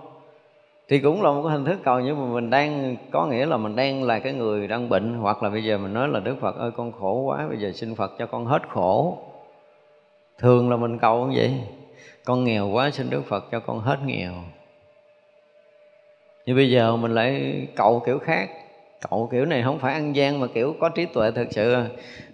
Thì 0.87 0.99
cũng 0.99 1.21
là 1.21 1.31
một 1.31 1.43
cái 1.43 1.51
hình 1.51 1.65
thức 1.65 1.79
cầu 1.83 1.99
nhưng 1.99 2.19
mà 2.19 2.33
mình 2.33 2.49
đang 2.49 2.95
có 3.11 3.25
nghĩa 3.25 3.45
là 3.45 3.57
mình 3.57 3.75
đang 3.75 4.03
là 4.03 4.19
cái 4.19 4.33
người 4.33 4.67
đang 4.67 4.89
bệnh 4.89 5.13
hoặc 5.13 5.43
là 5.43 5.49
bây 5.49 5.63
giờ 5.63 5.77
mình 5.77 5.93
nói 5.93 6.07
là 6.07 6.19
Đức 6.19 6.35
Phật 6.41 6.55
ơi 6.57 6.71
con 6.77 6.91
khổ 6.91 7.13
quá 7.13 7.47
bây 7.47 7.57
giờ 7.57 7.71
xin 7.71 7.95
Phật 7.95 8.11
cho 8.17 8.25
con 8.25 8.45
hết 8.45 8.69
khổ. 8.69 9.17
Thường 10.39 10.69
là 10.69 10.77
mình 10.77 10.99
cầu 10.99 11.27
như 11.27 11.33
vậy 11.37 11.53
con 12.25 12.43
nghèo 12.43 12.69
quá 12.69 12.91
xin 12.91 13.09
Đức 13.09 13.21
Phật 13.27 13.45
cho 13.51 13.59
con 13.59 13.79
hết 13.79 13.97
nghèo 14.05 14.33
nhưng 16.45 16.55
bây 16.55 16.71
giờ 16.71 16.95
mình 16.95 17.15
lại 17.15 17.61
cầu 17.75 18.03
kiểu 18.05 18.19
khác. 18.19 18.49
Cậu 19.09 19.29
kiểu 19.31 19.45
này 19.45 19.63
không 19.63 19.79
phải 19.79 19.93
ăn 19.93 20.15
gian 20.15 20.39
mà 20.39 20.47
kiểu 20.47 20.75
có 20.79 20.89
trí 20.89 21.05
tuệ 21.05 21.31
thực 21.31 21.47
sự. 21.51 21.75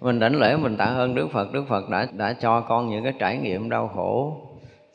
Mình 0.00 0.18
đảnh 0.18 0.36
lễ 0.36 0.56
mình 0.56 0.76
tạ 0.76 0.84
ơn 0.84 1.14
đức 1.14 1.28
phật 1.32 1.52
đức 1.52 1.64
phật 1.68 1.90
đã 1.90 2.06
đã 2.12 2.32
cho 2.32 2.60
con 2.60 2.90
những 2.90 3.04
cái 3.04 3.12
trải 3.18 3.36
nghiệm 3.36 3.70
đau 3.70 3.88
khổ. 3.94 4.36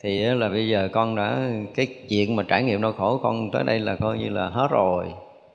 Thì 0.02 0.18
là 0.18 0.48
bây 0.48 0.68
giờ 0.68 0.88
con 0.92 1.16
đã 1.16 1.50
cái 1.74 1.86
chuyện 2.08 2.36
mà 2.36 2.42
trải 2.42 2.62
nghiệm 2.62 2.82
đau 2.82 2.92
khổ 2.92 3.20
con 3.22 3.50
tới 3.50 3.64
đây 3.64 3.80
là 3.80 3.96
coi 3.96 4.18
như 4.18 4.28
là 4.28 4.48
hết 4.48 4.68
rồi. 4.70 5.06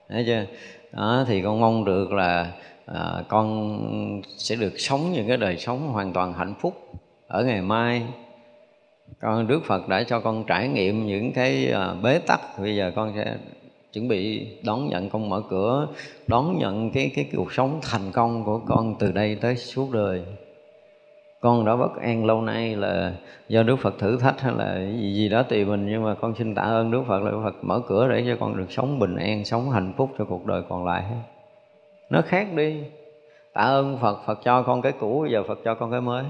Thấy 0.10 0.24
chưa? 0.28 0.46
Đó, 0.92 1.26
thì 1.28 1.42
con 1.42 1.60
mong 1.60 1.86
được 1.86 2.12
là 2.12 2.52
à, 2.86 3.24
con 3.28 3.78
sẽ 4.38 4.56
được 4.56 4.80
sống 4.80 5.12
những 5.14 5.28
cái 5.28 5.38
đời 5.38 5.58
sống 5.58 5.88
hoàn 5.88 6.14
toàn 6.14 6.34
hạnh 6.34 6.54
phúc 6.60 6.74
ở 7.28 7.44
ngày 7.44 7.62
mai 7.62 8.02
con 9.22 9.48
Đức 9.48 9.66
Phật 9.66 9.88
đã 9.88 10.04
cho 10.04 10.20
con 10.20 10.44
trải 10.44 10.68
nghiệm 10.68 11.06
những 11.06 11.34
cái 11.34 11.72
à, 11.72 11.94
bế 12.04 12.20
tắc. 12.20 12.40
Bây 12.60 12.76
giờ 12.76 12.92
con 12.96 13.14
sẽ 13.16 13.38
chuẩn 13.94 14.08
bị 14.08 14.48
đón 14.64 14.90
nhận, 14.90 15.10
con 15.10 15.30
mở 15.30 15.42
cửa, 15.50 15.88
đón 16.28 16.58
nhận 16.58 16.92
cái 16.92 17.12
cái 17.16 17.30
cuộc 17.36 17.54
sống 17.54 17.80
thành 17.82 18.12
công 18.12 18.44
của 18.44 18.60
con 18.68 18.96
từ 19.00 19.12
đây 19.12 19.36
tới 19.36 19.56
suốt 19.56 19.92
đời. 19.92 20.24
Con 21.40 21.66
đã 21.66 21.76
bất 21.76 22.02
an 22.02 22.26
lâu 22.26 22.42
nay 22.42 22.76
là 22.76 23.14
do 23.48 23.64
Đức 23.64 23.76
Phật 23.76 24.00
thử 24.00 24.18
thách 24.18 24.42
hay 24.42 24.54
là 24.54 24.80
gì 24.80 25.14
gì 25.14 25.30
đó 25.30 25.44
tùy 25.44 25.66
mình, 25.66 25.88
nhưng 25.90 26.04
mà 26.04 26.16
con 26.16 26.36
xin 26.36 26.56
tạ 26.56 26.62
ơn 26.62 26.92
Đức 26.92 27.04
Phật 27.08 27.24
là 27.24 27.32
Đức 27.32 27.40
Phật 27.44 27.56
mở 27.62 27.82
cửa 27.88 28.08
để 28.08 28.24
cho 28.28 28.38
con 28.40 28.58
được 28.58 28.72
sống 28.72 29.00
bình 29.00 29.16
an, 29.16 29.46
sống 29.46 29.72
hạnh 29.72 29.94
phúc 29.98 30.10
cho 30.18 30.26
cuộc 30.26 30.46
đời 30.46 30.62
còn 30.70 30.86
lại. 30.86 31.04
Nó 32.10 32.22
khác 32.22 32.48
đi. 32.56 32.84
Tạ 33.54 33.62
ơn 33.62 33.98
Phật 34.02 34.18
Phật 34.26 34.40
cho 34.44 34.64
con 34.64 34.82
cái 34.82 34.92
cũ, 35.00 35.26
giờ 35.32 35.44
Phật 35.48 35.60
cho 35.64 35.76
con 35.76 35.92
cái 35.92 36.02
mới. 36.02 36.24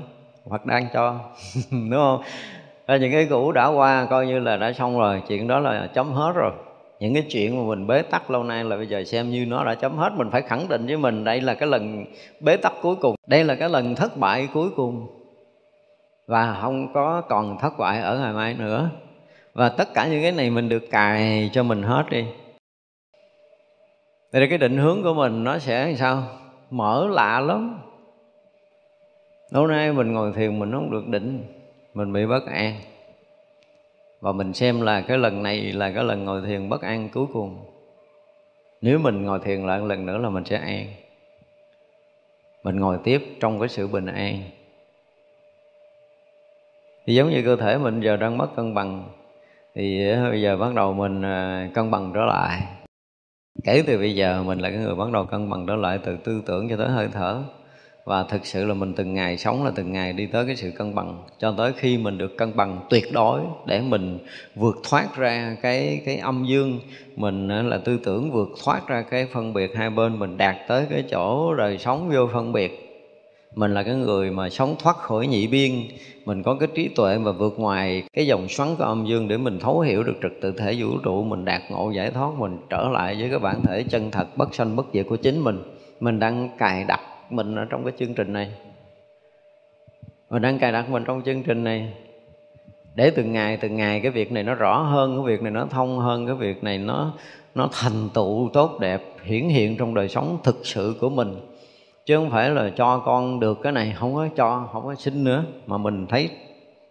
Phật 0.50 0.66
đang 0.66 0.88
cho, 0.94 1.20
đúng 1.72 1.92
không? 1.92 2.22
Và 2.88 2.98
những 2.98 3.12
cái 3.12 3.28
cũ 3.30 3.52
đã 3.52 3.68
qua 3.68 4.08
coi 4.10 4.28
như 4.28 4.40
là 4.40 4.58
đã 4.58 4.74
xong 4.74 5.00
rồi. 5.00 5.22
Chuyện 5.28 5.48
đó 5.48 5.60
là 5.60 5.90
chấm 5.94 6.12
hết 6.12 6.32
rồi. 6.36 6.52
Những 7.00 7.14
cái 7.14 7.24
chuyện 7.30 7.58
mà 7.58 7.76
mình 7.76 7.88
bế 7.88 8.02
tắc 8.02 8.32
lâu 8.32 8.44
nay 8.44 8.64
là 8.64 8.78
bây 8.78 8.88
giờ 8.88 9.04
xem 9.04 9.30
như 9.30 9.46
nó 9.46 9.64
đã 9.64 9.76
chấm 9.76 9.98
hết. 9.98 10.14
Mình 10.16 10.30
phải 10.32 10.42
khẳng 10.42 10.68
định 10.70 10.86
với 10.86 10.98
mình 10.98 11.24
đây 11.24 11.42
là 11.42 11.54
cái 11.54 11.70
lần 11.70 12.06
bế 12.40 12.58
tắc 12.58 12.74
cuối 12.82 12.96
cùng. 12.96 13.16
Đây 13.28 13.44
là 13.44 13.56
cái 13.56 13.70
lần 13.70 13.96
thất 13.96 14.18
bại 14.18 14.48
cuối 14.54 14.70
cùng. 14.76 15.08
Và 16.28 16.58
không 16.62 16.94
có 16.94 17.22
còn 17.22 17.58
thất 17.58 17.74
bại 17.78 18.02
ở 18.02 18.20
ngày 18.20 18.34
mai 18.34 18.54
nữa. 18.54 18.90
Và 19.54 19.70
tất 19.70 19.94
cả 19.94 20.08
những 20.08 20.22
cái 20.22 20.32
này 20.32 20.50
mình 20.50 20.70
được 20.70 20.84
cài 20.92 21.50
cho 21.54 21.64
mình 21.64 21.84
hết 21.84 22.04
đi. 22.10 22.26
Thì 24.34 24.48
cái 24.50 24.58
định 24.58 24.78
hướng 24.78 25.04
của 25.04 25.14
mình 25.14 25.44
nó 25.44 25.60
sẽ 25.60 25.86
làm 25.86 25.96
sao? 25.96 26.24
Mở 26.70 27.08
lạ 27.12 27.40
lắm. 27.40 27.80
Lâu 29.52 29.68
nay 29.68 29.94
mình 29.94 30.14
ngồi 30.14 30.32
thiền 30.32 30.60
mình 30.60 30.72
không 30.72 30.92
được 30.92 31.08
định 31.08 31.44
mình 31.94 32.14
bị 32.14 32.26
bất 32.26 32.46
an. 32.46 32.76
Và 34.22 34.32
mình 34.32 34.54
xem 34.54 34.82
là 34.82 35.02
cái 35.02 35.18
lần 35.18 35.44
này 35.44 35.62
là 35.62 35.92
cái 35.92 36.04
lần 36.04 36.26
ngồi 36.26 36.42
thiền 36.48 36.70
bất 36.70 36.82
an 36.82 37.10
cuối 37.14 37.26
cùng. 37.34 37.66
Nếu 38.82 39.00
mình 39.00 39.24
ngồi 39.24 39.40
thiền 39.40 39.68
lại 39.68 39.80
một 39.80 39.86
lần 39.86 40.06
nữa 40.06 40.18
là 40.18 40.30
mình 40.30 40.46
sẽ 40.46 40.58
an. 40.58 40.86
Mình 42.64 42.80
ngồi 42.80 42.98
tiếp 43.04 43.22
trong 43.40 43.60
cái 43.60 43.70
sự 43.70 43.88
bình 43.88 44.06
an. 44.06 44.40
Thì 47.06 47.16
giống 47.16 47.30
như 47.30 47.42
cơ 47.46 47.56
thể 47.56 47.78
mình 47.78 48.02
giờ 48.02 48.18
đang 48.18 48.38
mất 48.38 48.48
cân 48.56 48.74
bằng, 48.74 49.10
thì 49.76 50.14
bây 50.30 50.42
giờ 50.42 50.58
bắt 50.58 50.74
đầu 50.76 50.94
mình 50.94 51.22
à, 51.22 51.70
cân 51.74 51.92
bằng 51.92 52.12
trở 52.16 52.26
lại. 52.26 52.62
Kể 53.64 53.84
từ 53.88 53.98
bây 53.98 54.16
giờ 54.16 54.44
mình 54.44 54.60
là 54.60 54.70
cái 54.70 54.80
người 54.80 54.96
bắt 54.96 55.12
đầu 55.14 55.26
cân 55.26 55.50
bằng 55.50 55.66
trở 55.68 55.76
lại 55.76 56.00
từ 56.06 56.18
tư 56.18 56.44
tưởng 56.46 56.70
cho 56.70 56.78
tới 56.78 56.88
hơi 56.88 57.08
thở 57.12 57.44
và 58.06 58.24
thực 58.24 58.46
sự 58.46 58.66
là 58.66 58.74
mình 58.74 58.94
từng 58.94 59.14
ngày 59.14 59.38
sống 59.38 59.64
là 59.64 59.72
từng 59.76 59.92
ngày 59.92 60.14
đi 60.14 60.26
tới 60.26 60.46
cái 60.46 60.56
sự 60.56 60.72
cân 60.78 60.96
bằng. 60.96 61.24
Cho 61.40 61.54
tới 61.58 61.74
khi 61.78 61.98
mình 61.98 62.18
được 62.18 62.38
cân 62.38 62.56
bằng 62.56 62.80
tuyệt 62.90 63.14
đối 63.14 63.42
để 63.66 63.82
mình 63.82 64.20
vượt 64.56 64.76
thoát 64.90 65.16
ra 65.16 65.58
cái 65.62 66.02
cái 66.06 66.18
âm 66.18 66.46
dương, 66.46 66.80
mình 67.16 67.48
ờ, 67.48 67.62
là 67.62 67.78
tư 67.78 68.00
tưởng 68.04 68.32
vượt 68.32 68.50
thoát 68.64 68.88
ra 68.88 69.02
cái 69.02 69.28
phân 69.34 69.54
biệt, 69.54 69.76
hai 69.76 69.90
bên 69.90 70.20
mình 70.20 70.38
đạt 70.38 70.56
tới 70.68 70.86
cái 70.90 71.04
chỗ 71.12 71.54
đời 71.54 71.78
sống 71.78 72.10
vô 72.14 72.30
phân 72.34 72.54
biệt. 72.54 72.90
Mình 73.56 73.74
là 73.74 73.84
cái 73.84 73.96
người 73.96 74.32
mà 74.32 74.50
sống 74.50 74.76
thoát 74.80 74.98
khỏi 74.98 75.28
nhị 75.28 75.48
biên, 75.48 75.72
mình 76.26 76.44
có 76.44 76.56
cái 76.60 76.70
trí 76.76 76.88
tuệ 76.88 77.18
và 77.18 77.32
vượt 77.32 77.60
ngoài 77.60 78.04
cái 78.14 78.28
dòng 78.28 78.50
xoắn 78.50 78.76
của 78.76 78.84
âm 78.84 79.06
dương 79.06 79.28
để 79.28 79.38
mình 79.38 79.60
thấu 79.60 79.80
hiểu 79.80 80.04
được 80.04 80.16
trực 80.22 80.32
tự 80.42 80.52
thể 80.52 80.76
vũ 80.80 80.98
trụ, 81.04 81.24
mình 81.24 81.46
đạt 81.46 81.62
ngộ 81.70 81.92
giải 81.92 82.12
thoát, 82.12 82.32
mình 82.38 82.58
trở 82.70 82.90
lại 82.90 83.16
với 83.20 83.30
cái 83.30 83.40
bản 83.40 83.62
thể 83.64 83.84
chân 83.90 84.12
thật 84.12 84.38
bất 84.38 84.56
sanh 84.56 84.76
bất 84.76 84.86
diệt 84.94 85.06
của 85.10 85.16
chính 85.16 85.40
mình. 85.40 85.64
Mình 86.00 86.20
đang 86.20 86.50
cài 86.58 86.84
đặt 86.84 87.00
mình 87.36 87.56
ở 87.56 87.66
trong 87.70 87.84
cái 87.84 87.94
chương 88.00 88.14
trình 88.14 88.34
này. 88.34 88.52
Mình 90.30 90.42
đang 90.42 90.60
cài 90.60 90.72
đặt 90.72 90.90
mình 90.90 91.04
trong 91.08 91.22
chương 91.26 91.44
trình 91.44 91.64
này 91.64 91.94
để 92.96 93.12
từng 93.16 93.32
ngày 93.32 93.58
từng 93.58 93.76
ngày 93.76 94.00
cái 94.00 94.12
việc 94.12 94.32
này 94.32 94.44
nó 94.44 94.56
rõ 94.56 94.82
hơn, 94.82 95.16
cái 95.16 95.36
việc 95.36 95.42
này 95.42 95.52
nó 95.52 95.66
thông 95.66 96.00
hơn, 96.00 96.26
cái 96.26 96.36
việc 96.36 96.64
này 96.64 96.78
nó 96.78 97.14
nó 97.56 97.70
thành 97.72 98.10
tựu 98.14 98.50
tốt 98.54 98.80
đẹp, 98.80 99.02
hiển 99.24 99.50
hiện 99.50 99.78
trong 99.78 99.94
đời 99.94 100.10
sống 100.10 100.38
thực 100.44 100.66
sự 100.66 100.96
của 101.02 101.10
mình. 101.10 101.36
Chứ 102.06 102.18
không 102.18 102.30
phải 102.32 102.50
là 102.50 102.72
cho 102.76 103.00
con 103.00 103.40
được 103.40 103.60
cái 103.64 103.72
này, 103.72 103.94
không 103.98 104.16
có 104.16 104.28
cho, 104.36 104.70
không 104.74 104.84
có 104.84 104.96
xin 104.96 105.24
nữa. 105.24 105.44
Mà 105.66 105.78
mình 105.78 106.08
thấy 106.08 106.30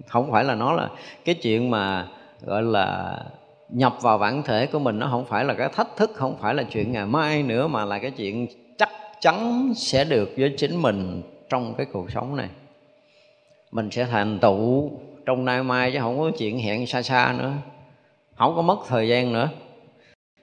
không 0.06 0.30
phải 0.30 0.44
là 0.44 0.54
nó 0.54 0.72
là 0.72 0.90
cái 1.24 1.34
chuyện 1.34 1.70
mà, 1.70 2.08
gọi 2.40 2.62
là, 2.62 3.18
nhập 3.68 3.94
vào 4.02 4.18
bản 4.18 4.42
thể 4.42 4.66
của 4.66 4.78
mình. 4.78 4.98
Nó 4.98 5.08
không 5.10 5.24
phải 5.24 5.44
là 5.44 5.54
cái 5.54 5.68
thách 5.68 5.96
thức, 5.96 6.10
không 6.14 6.36
phải 6.40 6.54
là 6.54 6.62
chuyện 6.62 6.92
ngày 6.92 7.06
mai 7.06 7.42
nữa, 7.42 7.66
mà 7.66 7.84
là 7.84 7.98
cái 7.98 8.10
chuyện 8.10 8.46
chắn 9.22 9.72
sẽ 9.76 10.04
được 10.04 10.30
với 10.36 10.54
chính 10.56 10.76
mình 10.76 11.22
trong 11.48 11.74
cái 11.74 11.86
cuộc 11.92 12.10
sống 12.10 12.36
này. 12.36 12.48
Mình 13.70 13.90
sẽ 13.90 14.04
thành 14.04 14.38
tựu 14.38 14.90
trong 15.26 15.44
nay 15.44 15.62
mai 15.62 15.92
chứ 15.92 15.98
không 16.00 16.18
có 16.18 16.30
chuyện 16.38 16.58
hẹn 16.58 16.86
xa 16.86 17.02
xa 17.02 17.34
nữa, 17.38 17.52
không 18.36 18.56
có 18.56 18.62
mất 18.62 18.78
thời 18.88 19.08
gian 19.08 19.32
nữa. 19.32 19.48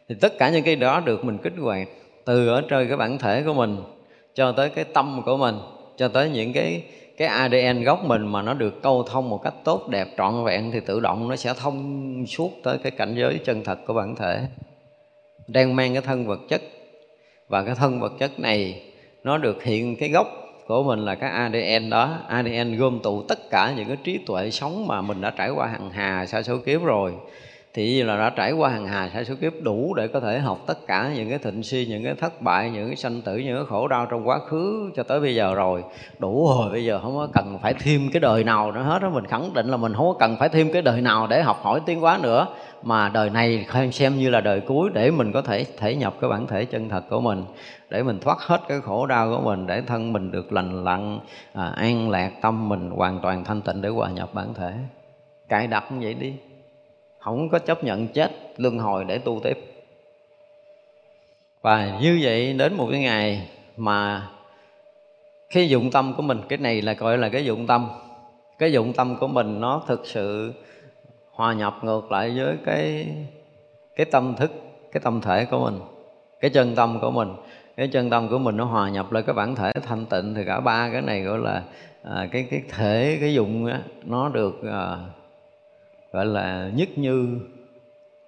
Thì 0.10 0.16
tất 0.22 0.34
cả 0.40 0.50
những 0.50 0.64
cái 0.64 0.76
đó 0.76 1.00
được 1.00 1.26
mình 1.26 1.38
kích 1.38 1.54
hoạt 1.60 1.88
từ 2.26 2.48
ở 2.48 2.62
trên 2.70 2.88
cái 2.88 2.98
bản 2.98 3.18
thể 3.18 3.44
của 3.44 3.54
mình 3.54 3.78
cho 4.36 4.52
tới 4.52 4.70
cái 4.70 4.86
tâm 4.94 5.22
của 5.26 5.38
mình, 5.38 5.56
cho 5.98 6.08
tới 6.08 6.30
những 6.30 6.54
cái 6.54 6.84
cái 7.18 7.28
ADN 7.28 7.84
gốc 7.84 8.06
mình 8.06 8.28
mà 8.28 8.42
nó 8.42 8.54
được 8.54 8.82
câu 8.82 9.04
thông 9.04 9.30
một 9.30 9.44
cách 9.44 9.54
tốt 9.64 9.88
đẹp, 9.90 10.08
trọn 10.18 10.44
vẹn 10.44 10.72
thì 10.72 10.80
tự 10.80 11.00
động 11.00 11.30
nó 11.30 11.36
sẽ 11.36 11.54
thông 11.54 12.26
suốt 12.28 12.52
tới 12.64 12.78
cái 12.78 12.92
cảnh 12.92 13.16
giới 13.18 13.40
chân 13.46 13.64
thật 13.64 13.80
của 13.88 13.94
bản 13.94 14.16
thể. 14.16 14.42
Đang 15.48 15.76
mang 15.76 15.94
cái 15.94 16.02
thân 16.02 16.28
vật 16.28 16.40
chất 16.50 16.62
và 17.50 17.64
cái 17.64 17.76
thân 17.76 18.00
vật 18.00 18.14
chất 18.20 18.40
này, 18.40 18.82
nó 19.24 19.38
được 19.38 19.64
hiện 19.64 19.96
cái 19.96 20.10
gốc 20.10 20.28
của 20.68 20.84
mình 20.84 21.00
là 21.00 21.16
cái 21.16 21.30
ADN 21.30 21.90
đó. 21.90 22.18
ADN 22.28 22.78
gom 22.78 23.00
tụ 23.04 23.24
tất 23.24 23.50
cả 23.50 23.74
những 23.78 23.88
cái 23.88 23.98
trí 24.04 24.18
tuệ 24.18 24.52
sống 24.52 24.88
mà 24.88 25.02
mình 25.02 25.22
đã 25.22 25.32
trải 25.38 25.50
qua 25.50 25.68
hàng 25.68 25.90
hà, 25.90 26.26
sa 26.26 26.42
số 26.42 26.58
kiếp 26.58 26.84
rồi 26.84 27.14
thì 27.74 28.04
là 28.04 28.18
đã 28.18 28.30
trải 28.30 28.52
qua 28.52 28.70
hàng 28.70 28.88
hà 28.88 29.10
sa 29.14 29.24
số 29.24 29.34
kiếp 29.42 29.54
đủ 29.62 29.94
để 29.94 30.08
có 30.08 30.20
thể 30.20 30.40
học 30.40 30.60
tất 30.68 30.88
cả 30.88 31.12
những 31.16 31.30
cái 31.30 31.38
thịnh 31.38 31.64
suy 31.64 31.86
những 31.86 32.04
cái 32.04 32.16
thất 32.16 32.42
bại 32.42 32.70
những 32.70 32.88
cái 32.88 32.96
sanh 32.96 33.22
tử 33.22 33.38
những 33.38 33.56
cái 33.56 33.66
khổ 33.66 33.88
đau 33.88 34.06
trong 34.06 34.28
quá 34.28 34.40
khứ 34.40 34.92
cho 34.96 35.04
tới 35.04 35.20
bây 35.20 35.36
giờ 35.36 35.54
rồi. 35.56 35.84
Đủ 36.20 36.48
rồi 36.48 36.72
bây 36.72 36.86
giờ 36.86 37.00
không 37.04 37.16
có 37.16 37.28
cần 37.34 37.60
phải 37.62 37.74
thêm 37.74 38.10
cái 38.14 38.20
đời 38.20 38.44
nào 38.44 38.72
nữa 38.72 38.82
hết 38.82 39.02
đó 39.02 39.10
mình 39.10 39.26
khẳng 39.26 39.54
định 39.54 39.68
là 39.68 39.78
mình 39.78 39.94
không 39.94 40.06
có 40.06 40.16
cần 40.20 40.36
phải 40.40 40.50
thêm 40.50 40.74
cái 40.74 40.82
đời 40.82 41.02
nào 41.02 41.28
để 41.28 41.42
học 41.42 41.60
hỏi 41.62 41.82
tiến 41.86 42.00
hóa 42.00 42.20
nữa. 42.22 42.48
Mà 42.84 43.10
đời 43.10 43.30
này 43.30 43.66
xem 43.92 44.18
như 44.18 44.30
là 44.30 44.42
đời 44.42 44.62
cuối 44.62 44.90
để 44.94 45.12
mình 45.12 45.32
có 45.32 45.42
thể 45.42 45.66
thể 45.78 45.96
nhập 45.96 46.14
cái 46.22 46.30
bản 46.30 46.48
thể 46.48 46.66
chân 46.66 46.90
thật 46.90 47.04
của 47.10 47.22
mình 47.22 47.44
để 47.90 48.04
mình 48.04 48.20
thoát 48.20 48.40
hết 48.40 48.62
cái 48.68 48.82
khổ 48.82 49.06
đau 49.06 49.30
của 49.30 49.42
mình 49.42 49.68
để 49.68 49.82
thân 49.82 50.14
mình 50.14 50.32
được 50.32 50.54
lành 50.54 50.84
lặn 50.84 51.20
à, 51.54 51.66
an 51.66 52.10
lạc 52.10 52.32
tâm 52.42 52.70
mình 52.70 52.90
hoàn 52.90 53.20
toàn 53.20 53.44
thanh 53.44 53.62
tịnh 53.62 53.82
để 53.82 53.90
hòa 53.90 54.10
nhập 54.10 54.30
bản 54.34 54.54
thể. 54.54 54.74
Cài 55.50 55.68
đặt 55.68 55.92
như 55.92 55.98
vậy 56.02 56.14
đi 56.14 56.34
không 57.20 57.50
có 57.50 57.60
chấp 57.60 57.84
nhận 57.84 58.08
chết 58.08 58.32
luân 58.58 58.80
hồi 58.80 59.06
để 59.06 59.18
tu 59.18 59.40
tiếp. 59.44 59.58
Và 61.62 62.00
như 62.02 62.20
vậy 62.22 62.54
đến 62.54 62.74
một 62.74 62.88
cái 62.92 63.00
ngày 63.00 63.50
mà 63.78 64.30
khi 65.50 65.68
dụng 65.68 65.92
tâm 65.92 66.14
của 66.18 66.22
mình 66.22 66.42
cái 66.50 66.58
này 66.58 66.82
là 66.82 66.94
gọi 66.94 67.18
là 67.18 67.30
cái 67.30 67.46
dụng 67.46 67.68
tâm. 67.68 67.90
Cái 68.60 68.72
dụng 68.72 68.94
tâm 68.94 69.16
của 69.16 69.28
mình 69.28 69.62
nó 69.62 69.84
thực 69.88 70.02
sự 70.06 70.54
hòa 71.32 71.54
nhập 71.54 71.78
ngược 71.82 72.12
lại 72.12 72.34
với 72.38 72.58
cái 72.66 73.08
cái 73.96 74.06
tâm 74.06 74.36
thức 74.38 74.52
cái 74.92 75.02
tâm 75.04 75.22
thể 75.22 75.46
của 75.46 75.60
mình 75.60 75.80
cái 76.40 76.52
chân 76.52 76.76
tâm 76.76 77.00
của 77.02 77.12
mình. 77.12 77.30
Cái 77.78 77.88
chân 77.88 78.10
tâm 78.10 78.30
của 78.30 78.40
mình 78.40 78.58
nó 78.58 78.66
hòa 78.66 78.90
nhập 78.90 79.12
lại 79.12 79.24
cái 79.24 79.34
bản 79.34 79.56
thể 79.56 79.72
thanh 79.88 80.06
tịnh 80.06 80.36
thì 80.36 80.44
cả 80.46 80.60
ba 80.60 80.90
cái 80.92 81.02
này 81.02 81.22
gọi 81.22 81.40
là 81.40 81.64
à, 82.04 82.28
cái 82.32 82.48
cái 82.52 82.62
thể 82.70 83.18
cái 83.22 83.34
dụng 83.34 83.68
đó, 83.68 83.78
nó 84.04 84.30
được 84.30 84.64
à, 84.72 84.98
gọi 86.12 86.26
là 86.26 86.72
nhất 86.76 86.90
như, 86.96 87.40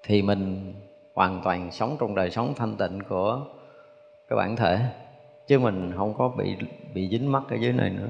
thì 0.03 0.21
mình 0.21 0.73
hoàn 1.13 1.41
toàn 1.43 1.71
sống 1.71 1.97
trong 1.99 2.15
đời 2.15 2.31
sống 2.31 2.53
thanh 2.55 2.75
tịnh 2.75 2.99
của 3.09 3.41
cái 4.29 4.37
bản 4.37 4.55
thể, 4.55 4.79
chứ 5.47 5.59
mình 5.59 5.91
không 5.97 6.13
có 6.17 6.29
bị 6.37 6.55
bị 6.93 7.09
dính 7.09 7.31
mắc 7.31 7.43
ở 7.49 7.55
dưới 7.55 7.73
này 7.73 7.89
nữa. 7.89 8.07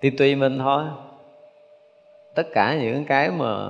Thì 0.00 0.10
tùy 0.10 0.34
mình 0.34 0.58
thôi. 0.58 0.84
Tất 2.34 2.46
cả 2.54 2.78
những 2.80 3.04
cái 3.04 3.30
mà 3.30 3.68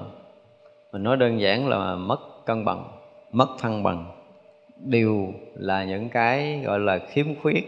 mình 0.92 1.02
nói 1.02 1.16
đơn 1.16 1.40
giản 1.40 1.68
là 1.68 1.94
mất 1.94 2.18
cân 2.46 2.64
bằng, 2.64 2.84
mất 3.32 3.48
thăng 3.58 3.82
bằng, 3.82 4.06
đều 4.76 5.32
là 5.54 5.84
những 5.84 6.08
cái 6.08 6.60
gọi 6.64 6.80
là 6.80 6.98
khiếm 6.98 7.26
khuyết, 7.42 7.64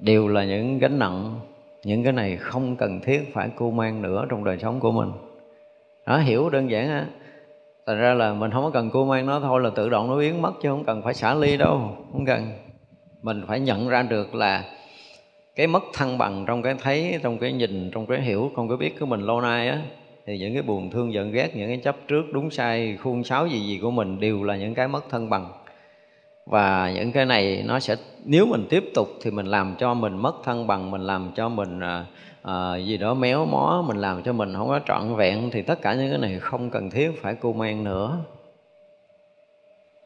đều 0.00 0.28
là 0.28 0.44
những 0.44 0.78
gánh 0.78 0.98
nặng 0.98 1.40
những 1.86 2.04
cái 2.04 2.12
này 2.12 2.36
không 2.36 2.76
cần 2.76 3.00
thiết 3.00 3.32
phải 3.32 3.48
cu 3.48 3.70
mang 3.70 4.02
nữa 4.02 4.26
trong 4.28 4.44
đời 4.44 4.58
sống 4.58 4.80
của 4.80 4.92
mình. 4.92 5.08
Đó 6.06 6.18
hiểu 6.18 6.50
đơn 6.50 6.70
giản 6.70 6.88
á. 6.88 7.06
Thành 7.86 7.98
ra 7.98 8.14
là 8.14 8.34
mình 8.34 8.50
không 8.50 8.64
có 8.64 8.70
cần 8.70 8.90
cu 8.90 9.04
mang 9.04 9.26
nó 9.26 9.40
thôi 9.40 9.60
là 9.60 9.70
tự 9.70 9.88
động 9.88 10.08
nó 10.10 10.16
biến 10.16 10.42
mất 10.42 10.52
chứ 10.62 10.68
không 10.68 10.84
cần 10.84 11.02
phải 11.02 11.14
xả 11.14 11.34
ly 11.34 11.56
đâu, 11.56 11.96
không 12.12 12.24
cần. 12.26 12.50
Mình 13.22 13.42
phải 13.46 13.60
nhận 13.60 13.88
ra 13.88 14.02
được 14.02 14.34
là 14.34 14.64
cái 15.56 15.66
mất 15.66 15.82
thăng 15.94 16.18
bằng 16.18 16.44
trong 16.46 16.62
cái 16.62 16.74
thấy, 16.82 17.18
trong 17.22 17.38
cái 17.38 17.52
nhìn, 17.52 17.90
trong 17.90 18.06
cái 18.06 18.20
hiểu, 18.20 18.50
trong 18.56 18.68
cái 18.68 18.76
biết 18.76 19.00
của 19.00 19.06
mình 19.06 19.20
lâu 19.20 19.40
nay 19.40 19.68
á, 19.68 19.82
thì 20.26 20.38
những 20.38 20.54
cái 20.54 20.62
buồn 20.62 20.90
thương 20.90 21.12
giận 21.12 21.32
ghét, 21.32 21.56
những 21.56 21.68
cái 21.68 21.78
chấp 21.78 21.96
trước 22.08 22.24
đúng 22.32 22.50
sai, 22.50 22.96
khuôn 23.02 23.24
sáo 23.24 23.46
gì 23.46 23.60
gì 23.60 23.78
của 23.82 23.90
mình 23.90 24.20
đều 24.20 24.42
là 24.42 24.56
những 24.56 24.74
cái 24.74 24.88
mất 24.88 25.10
thăng 25.10 25.30
bằng 25.30 25.48
và 26.46 26.92
những 26.94 27.12
cái 27.12 27.26
này 27.26 27.62
nó 27.66 27.80
sẽ 27.80 27.96
nếu 28.24 28.46
mình 28.46 28.66
tiếp 28.70 28.84
tục 28.94 29.08
thì 29.22 29.30
mình 29.30 29.46
làm 29.46 29.74
cho 29.78 29.94
mình 29.94 30.16
mất 30.16 30.34
thăng 30.44 30.66
bằng 30.66 30.90
mình 30.90 31.00
làm 31.00 31.30
cho 31.36 31.48
mình 31.48 31.80
à, 32.42 32.76
gì 32.76 32.96
đó 32.96 33.14
méo 33.14 33.46
mó 33.46 33.84
mình 33.86 33.96
làm 33.96 34.22
cho 34.22 34.32
mình 34.32 34.54
không 34.54 34.68
có 34.68 34.80
trọn 34.86 35.14
vẹn 35.16 35.50
thì 35.50 35.62
tất 35.62 35.82
cả 35.82 35.94
những 35.94 36.10
cái 36.10 36.18
này 36.18 36.38
không 36.40 36.70
cần 36.70 36.90
thiết 36.90 37.10
phải 37.22 37.34
cô 37.40 37.52
mang 37.52 37.84
nữa. 37.84 38.18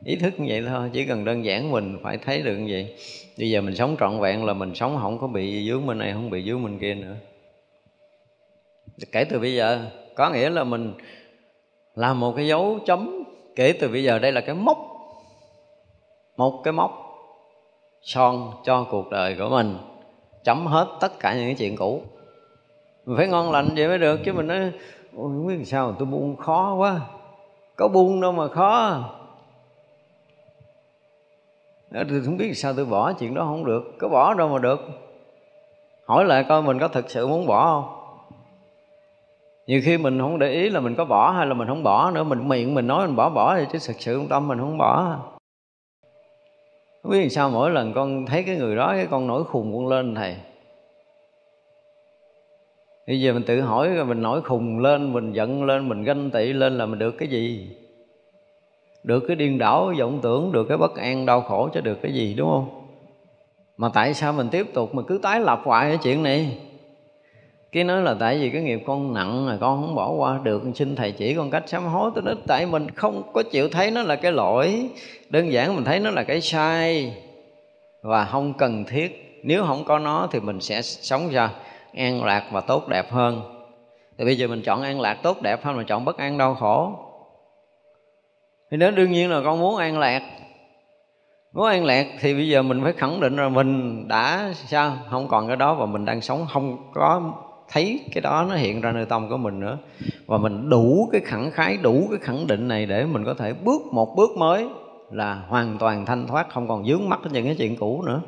Ý 0.04 0.16
thức 0.16 0.40
như 0.40 0.46
vậy 0.48 0.64
thôi 0.68 0.90
chỉ 0.92 1.04
cần 1.04 1.24
đơn 1.24 1.44
giản 1.44 1.70
mình 1.70 1.98
phải 2.02 2.18
thấy 2.18 2.42
được 2.42 2.56
như 2.56 2.72
vậy. 2.72 2.94
Bây 3.38 3.50
giờ 3.50 3.60
mình 3.60 3.74
sống 3.74 3.96
trọn 4.00 4.20
vẹn 4.20 4.44
là 4.44 4.52
mình 4.52 4.74
sống 4.74 4.98
không 5.00 5.18
có 5.18 5.26
bị 5.26 5.68
dướng 5.68 5.86
bên 5.86 5.98
này 5.98 6.12
không 6.12 6.30
bị 6.30 6.44
dướng 6.44 6.64
bên 6.64 6.78
kia 6.78 6.94
nữa. 6.94 7.14
Kể 9.12 9.24
từ 9.24 9.38
bây 9.38 9.54
giờ 9.54 9.84
có 10.14 10.30
nghĩa 10.30 10.50
là 10.50 10.64
mình 10.64 10.92
làm 11.94 12.20
một 12.20 12.32
cái 12.36 12.46
dấu 12.46 12.78
chấm. 12.86 13.24
Kể 13.56 13.72
từ 13.72 13.88
bây 13.88 14.04
giờ 14.04 14.18
đây 14.18 14.32
là 14.32 14.40
cái 14.40 14.54
mốc 14.54 14.89
một 16.40 16.60
cái 16.64 16.72
mốc 16.72 16.92
son 18.02 18.52
cho 18.64 18.86
cuộc 18.90 19.10
đời 19.10 19.36
của 19.38 19.48
mình, 19.48 19.78
chấm 20.44 20.66
hết 20.66 20.86
tất 21.00 21.20
cả 21.20 21.34
những 21.34 21.44
cái 21.44 21.54
chuyện 21.58 21.76
cũ. 21.76 22.02
Mình 23.06 23.16
phải 23.16 23.28
ngon 23.28 23.50
lành 23.50 23.68
vậy 23.76 23.88
mới 23.88 23.98
được, 23.98 24.20
chứ 24.24 24.32
mình 24.32 24.46
nói, 24.46 24.58
ôi, 24.58 24.70
không 25.12 25.46
biết 25.46 25.64
sao 25.64 25.94
tôi 25.98 26.06
buông 26.06 26.36
khó 26.36 26.74
quá, 26.74 27.00
có 27.76 27.88
buông 27.88 28.20
đâu 28.20 28.32
mà 28.32 28.48
khó. 28.48 28.98
Tôi 31.92 32.22
không 32.24 32.36
biết 32.36 32.54
sao 32.54 32.72
tôi 32.76 32.84
bỏ 32.84 33.12
chuyện 33.12 33.34
đó 33.34 33.44
không 33.44 33.64
được, 33.64 33.82
có 33.98 34.08
bỏ 34.08 34.34
đâu 34.34 34.48
mà 34.48 34.58
được. 34.58 34.80
Hỏi 36.06 36.24
lại 36.24 36.44
coi 36.48 36.62
mình 36.62 36.78
có 36.78 36.88
thực 36.88 37.10
sự 37.10 37.26
muốn 37.26 37.46
bỏ 37.46 37.64
không. 37.64 37.96
Nhiều 39.66 39.80
khi 39.84 39.98
mình 39.98 40.20
không 40.20 40.38
để 40.38 40.48
ý 40.48 40.70
là 40.70 40.80
mình 40.80 40.94
có 40.94 41.04
bỏ 41.04 41.30
hay 41.30 41.46
là 41.46 41.54
mình 41.54 41.68
không 41.68 41.82
bỏ 41.82 42.10
nữa, 42.10 42.24
mình 42.24 42.48
miệng 42.48 42.74
mình 42.74 42.86
nói 42.86 43.06
mình 43.06 43.16
bỏ 43.16 43.30
bỏ 43.30 43.56
thì 43.56 43.64
chứ 43.72 43.78
thực 43.86 44.00
sự 44.00 44.16
trong 44.16 44.28
tâm 44.28 44.48
mình 44.48 44.58
không 44.58 44.78
bỏ 44.78 45.16
không 47.02 47.12
biết 47.12 47.28
sao 47.28 47.50
mỗi 47.50 47.70
lần 47.70 47.92
con 47.92 48.26
thấy 48.26 48.42
cái 48.42 48.56
người 48.56 48.76
đó, 48.76 48.92
cái 48.96 49.06
con 49.10 49.26
nổi 49.26 49.44
khùng 49.44 49.72
con 49.72 49.88
lên, 49.88 50.14
thầy. 50.14 50.36
Bây 53.06 53.20
giờ 53.20 53.32
mình 53.32 53.42
tự 53.42 53.60
hỏi 53.60 53.88
rồi 53.88 54.04
mình 54.04 54.22
nổi 54.22 54.42
khùng 54.42 54.78
lên, 54.78 55.12
mình 55.12 55.32
giận 55.32 55.64
lên, 55.64 55.88
mình 55.88 56.04
ganh 56.04 56.30
tị 56.30 56.52
lên 56.52 56.78
là 56.78 56.86
mình 56.86 56.98
được 56.98 57.10
cái 57.18 57.28
gì? 57.28 57.76
Được 59.02 59.24
cái 59.28 59.36
điên 59.36 59.58
đảo 59.58 59.92
vọng 59.98 60.18
tưởng, 60.22 60.52
được 60.52 60.64
cái 60.68 60.78
bất 60.78 60.96
an, 60.96 61.26
đau 61.26 61.40
khổ 61.40 61.68
chứ 61.74 61.80
được 61.80 61.98
cái 62.02 62.12
gì, 62.14 62.34
đúng 62.34 62.48
không? 62.48 62.86
Mà 63.76 63.90
tại 63.94 64.14
sao 64.14 64.32
mình 64.32 64.48
tiếp 64.50 64.66
tục 64.74 64.94
mà 64.94 65.02
cứ 65.02 65.18
tái 65.22 65.40
lập 65.40 65.60
hoài 65.64 65.88
cái 65.88 65.98
chuyện 66.02 66.22
này? 66.22 66.58
Cái 67.72 67.84
nói 67.84 68.02
là 68.02 68.14
tại 68.20 68.38
vì 68.38 68.50
cái 68.50 68.62
nghiệp 68.62 68.82
con 68.86 69.14
nặng 69.14 69.46
mà 69.46 69.58
con 69.60 69.80
không 69.80 69.94
bỏ 69.94 70.10
qua 70.10 70.38
được, 70.42 70.62
xin 70.74 70.96
thầy 70.96 71.12
chỉ 71.12 71.34
con 71.34 71.50
cách 71.50 71.62
sám 71.66 71.84
hối 71.84 72.10
tôi 72.14 72.22
nói 72.22 72.34
tại 72.46 72.66
mình 72.66 72.90
không 72.90 73.22
có 73.32 73.42
chịu 73.42 73.68
thấy 73.68 73.90
nó 73.90 74.02
là 74.02 74.16
cái 74.16 74.32
lỗi. 74.32 74.90
Đơn 75.28 75.52
giản 75.52 75.74
mình 75.74 75.84
thấy 75.84 76.00
nó 76.00 76.10
là 76.10 76.22
cái 76.22 76.40
sai 76.40 77.14
và 78.02 78.24
không 78.24 78.54
cần 78.54 78.84
thiết. 78.84 79.40
Nếu 79.44 79.64
không 79.66 79.84
có 79.84 79.98
nó 79.98 80.28
thì 80.32 80.40
mình 80.40 80.60
sẽ 80.60 80.82
sống 80.82 81.28
ra 81.28 81.50
an 81.94 82.24
lạc 82.24 82.44
và 82.52 82.60
tốt 82.60 82.88
đẹp 82.88 83.10
hơn. 83.10 83.42
Thì 84.18 84.24
bây 84.24 84.38
giờ 84.38 84.46
mình 84.46 84.62
chọn 84.62 84.82
an 84.82 85.00
lạc 85.00 85.14
tốt 85.22 85.42
đẹp 85.42 85.64
hơn 85.64 85.76
là 85.76 85.82
chọn 85.82 86.04
bất 86.04 86.16
an 86.18 86.38
đau 86.38 86.54
khổ. 86.54 86.92
Thì 88.70 88.76
nếu 88.76 88.90
đương 88.90 89.12
nhiên 89.12 89.30
là 89.30 89.40
con 89.44 89.60
muốn 89.60 89.76
an 89.76 89.98
lạc, 89.98 90.22
muốn 91.52 91.66
an 91.66 91.84
lạc 91.84 92.06
thì 92.20 92.34
bây 92.34 92.48
giờ 92.48 92.62
mình 92.62 92.80
phải 92.84 92.92
khẳng 92.92 93.20
định 93.20 93.36
là 93.36 93.48
mình 93.48 94.08
đã 94.08 94.52
sao? 94.54 94.96
Không 95.10 95.28
còn 95.28 95.46
cái 95.46 95.56
đó 95.56 95.74
và 95.74 95.86
mình 95.86 96.04
đang 96.04 96.20
sống 96.20 96.46
không 96.52 96.76
có 96.94 97.32
thấy 97.72 98.00
cái 98.12 98.20
đó 98.20 98.46
nó 98.48 98.54
hiện 98.54 98.80
ra 98.80 98.92
nơi 98.92 99.04
tâm 99.04 99.28
của 99.28 99.36
mình 99.36 99.60
nữa. 99.60 99.78
Và 100.26 100.38
mình 100.38 100.70
đủ 100.70 101.08
cái 101.12 101.20
khẳng 101.20 101.50
khái, 101.50 101.76
đủ 101.76 102.06
cái 102.10 102.18
khẳng 102.22 102.46
định 102.46 102.68
này 102.68 102.86
để 102.86 103.04
mình 103.04 103.24
có 103.24 103.34
thể 103.34 103.52
bước 103.52 103.82
một 103.92 104.16
bước 104.16 104.30
mới 104.36 104.68
là 105.10 105.42
hoàn 105.48 105.78
toàn 105.78 106.06
thanh 106.06 106.26
thoát, 106.26 106.50
không 106.50 106.68
còn 106.68 106.86
dướng 106.86 107.08
mắt 107.08 107.20
đến 107.24 107.32
những 107.32 107.44
cái 107.44 107.54
chuyện 107.54 107.76
cũ 107.76 108.02
nữa. 108.06 108.20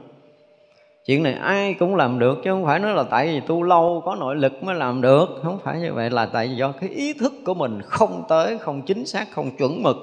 Chuyện 1.06 1.22
này 1.22 1.32
ai 1.32 1.74
cũng 1.74 1.96
làm 1.96 2.18
được, 2.18 2.38
chứ 2.44 2.50
không 2.50 2.64
phải 2.64 2.78
nói 2.78 2.94
là 2.94 3.02
tại 3.02 3.26
vì 3.26 3.40
tu 3.40 3.62
lâu 3.62 4.02
có 4.04 4.14
nội 4.14 4.36
lực 4.36 4.64
mới 4.64 4.74
làm 4.74 5.00
được. 5.00 5.40
Không 5.42 5.58
phải 5.64 5.80
như 5.80 5.92
vậy, 5.92 6.10
là 6.10 6.26
tại 6.26 6.48
vì 6.48 6.54
do 6.54 6.72
cái 6.72 6.90
ý 6.90 7.12
thức 7.12 7.32
của 7.46 7.54
mình 7.54 7.82
không 7.82 8.24
tới, 8.28 8.58
không 8.58 8.82
chính 8.82 9.06
xác, 9.06 9.32
không 9.32 9.50
chuẩn 9.56 9.82
mực. 9.82 9.96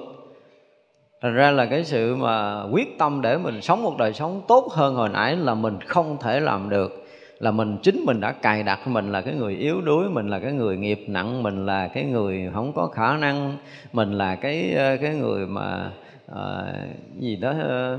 Thành 1.22 1.34
ra 1.34 1.50
là 1.50 1.66
cái 1.66 1.84
sự 1.84 2.16
mà 2.16 2.62
quyết 2.72 2.98
tâm 2.98 3.20
để 3.20 3.38
mình 3.38 3.62
sống 3.62 3.82
một 3.82 3.98
đời 3.98 4.12
sống 4.12 4.42
tốt 4.48 4.68
hơn 4.72 4.94
hồi 4.94 5.08
nãy 5.08 5.36
là 5.36 5.54
mình 5.54 5.78
không 5.86 6.16
thể 6.20 6.40
làm 6.40 6.68
được 6.68 6.99
là 7.40 7.50
mình 7.50 7.76
chính 7.82 8.04
mình 8.06 8.20
đã 8.20 8.32
cài 8.32 8.62
đặt 8.62 8.88
mình 8.88 9.12
là 9.12 9.20
cái 9.20 9.34
người 9.34 9.54
yếu 9.54 9.80
đuối 9.80 10.08
mình 10.10 10.28
là 10.28 10.38
cái 10.38 10.52
người 10.52 10.76
nghiệp 10.76 11.04
nặng 11.06 11.42
mình 11.42 11.66
là 11.66 11.88
cái 11.88 12.04
người 12.04 12.50
không 12.54 12.72
có 12.72 12.86
khả 12.86 13.16
năng 13.16 13.56
mình 13.92 14.12
là 14.12 14.34
cái 14.34 14.74
ờ, 14.74 14.96
cái 14.96 15.14
người 15.14 15.46
mà 15.46 15.92
à, 16.34 16.74
gì 17.18 17.36
đó 17.36 17.54
ờ, 17.62 17.98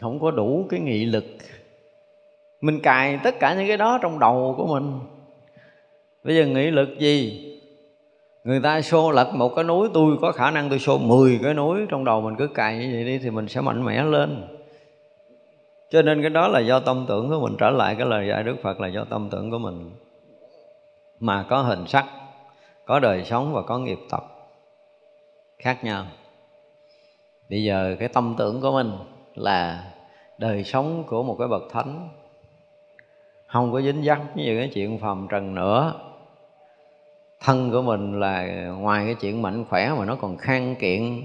không 0.00 0.20
có 0.20 0.30
đủ 0.30 0.66
cái 0.70 0.80
nghị 0.80 1.04
lực. 1.04 1.24
Mình 2.60 2.80
cài 2.80 3.18
tất 3.24 3.34
cả 3.40 3.54
những 3.54 3.68
cái 3.68 3.76
đó 3.76 3.98
trong 4.02 4.18
đầu 4.18 4.54
của 4.56 4.66
mình. 4.66 4.98
Bây 6.24 6.36
giờ 6.36 6.46
nghị 6.46 6.70
lực 6.70 6.98
gì? 6.98 7.42
Người 8.44 8.60
ta 8.60 8.80
xô 8.80 9.10
lật 9.10 9.34
một 9.34 9.54
cái 9.54 9.64
núi 9.64 9.88
tôi 9.94 10.16
có 10.20 10.32
khả 10.32 10.50
năng 10.50 10.70
tôi 10.70 10.78
xô 10.78 10.98
10 10.98 11.40
cái 11.42 11.54
núi 11.54 11.80
trong 11.88 12.04
đầu 12.04 12.20
mình 12.20 12.36
cứ 12.36 12.46
cài 12.46 12.78
như 12.78 12.90
vậy 12.92 13.04
đi 13.04 13.18
thì 13.18 13.30
mình 13.30 13.48
sẽ 13.48 13.60
mạnh 13.60 13.84
mẽ 13.84 14.04
lên 14.04 14.55
cho 15.90 16.02
nên 16.02 16.20
cái 16.20 16.30
đó 16.30 16.48
là 16.48 16.60
do 16.60 16.80
tâm 16.80 17.04
tưởng 17.08 17.28
của 17.28 17.40
mình. 17.40 17.56
Trở 17.58 17.70
lại 17.70 17.94
cái 17.94 18.06
lời 18.06 18.28
dạy 18.28 18.42
đức 18.42 18.56
phật 18.62 18.80
là 18.80 18.88
do 18.88 19.04
tâm 19.04 19.28
tưởng 19.30 19.50
của 19.50 19.58
mình. 19.58 19.90
Mà 21.20 21.44
có 21.48 21.62
hình 21.62 21.86
sắc, 21.86 22.06
có 22.86 23.00
đời 23.00 23.24
sống 23.24 23.52
và 23.54 23.62
có 23.62 23.78
nghiệp 23.78 23.98
tập 24.10 24.24
khác 25.58 25.84
nhau. 25.84 26.06
Bây 27.50 27.62
giờ 27.64 27.96
cái 27.98 28.08
tâm 28.08 28.34
tưởng 28.38 28.60
của 28.60 28.72
mình 28.72 28.92
là 29.34 29.84
đời 30.38 30.64
sống 30.64 31.04
của 31.06 31.22
một 31.22 31.36
cái 31.38 31.48
bậc 31.48 31.62
thánh. 31.70 32.08
Không 33.46 33.72
có 33.72 33.80
dính 33.80 34.04
dắt 34.04 34.20
với 34.34 34.44
những 34.44 34.58
cái 34.58 34.70
chuyện 34.74 34.98
phàm 34.98 35.26
trần 35.30 35.54
nữa. 35.54 35.94
Thân 37.40 37.70
của 37.70 37.82
mình 37.82 38.20
là 38.20 38.46
ngoài 38.78 39.04
cái 39.04 39.14
chuyện 39.14 39.42
mạnh 39.42 39.64
khỏe 39.68 39.92
mà 39.98 40.04
nó 40.04 40.14
còn 40.14 40.36
khang 40.36 40.74
kiện. 40.76 41.22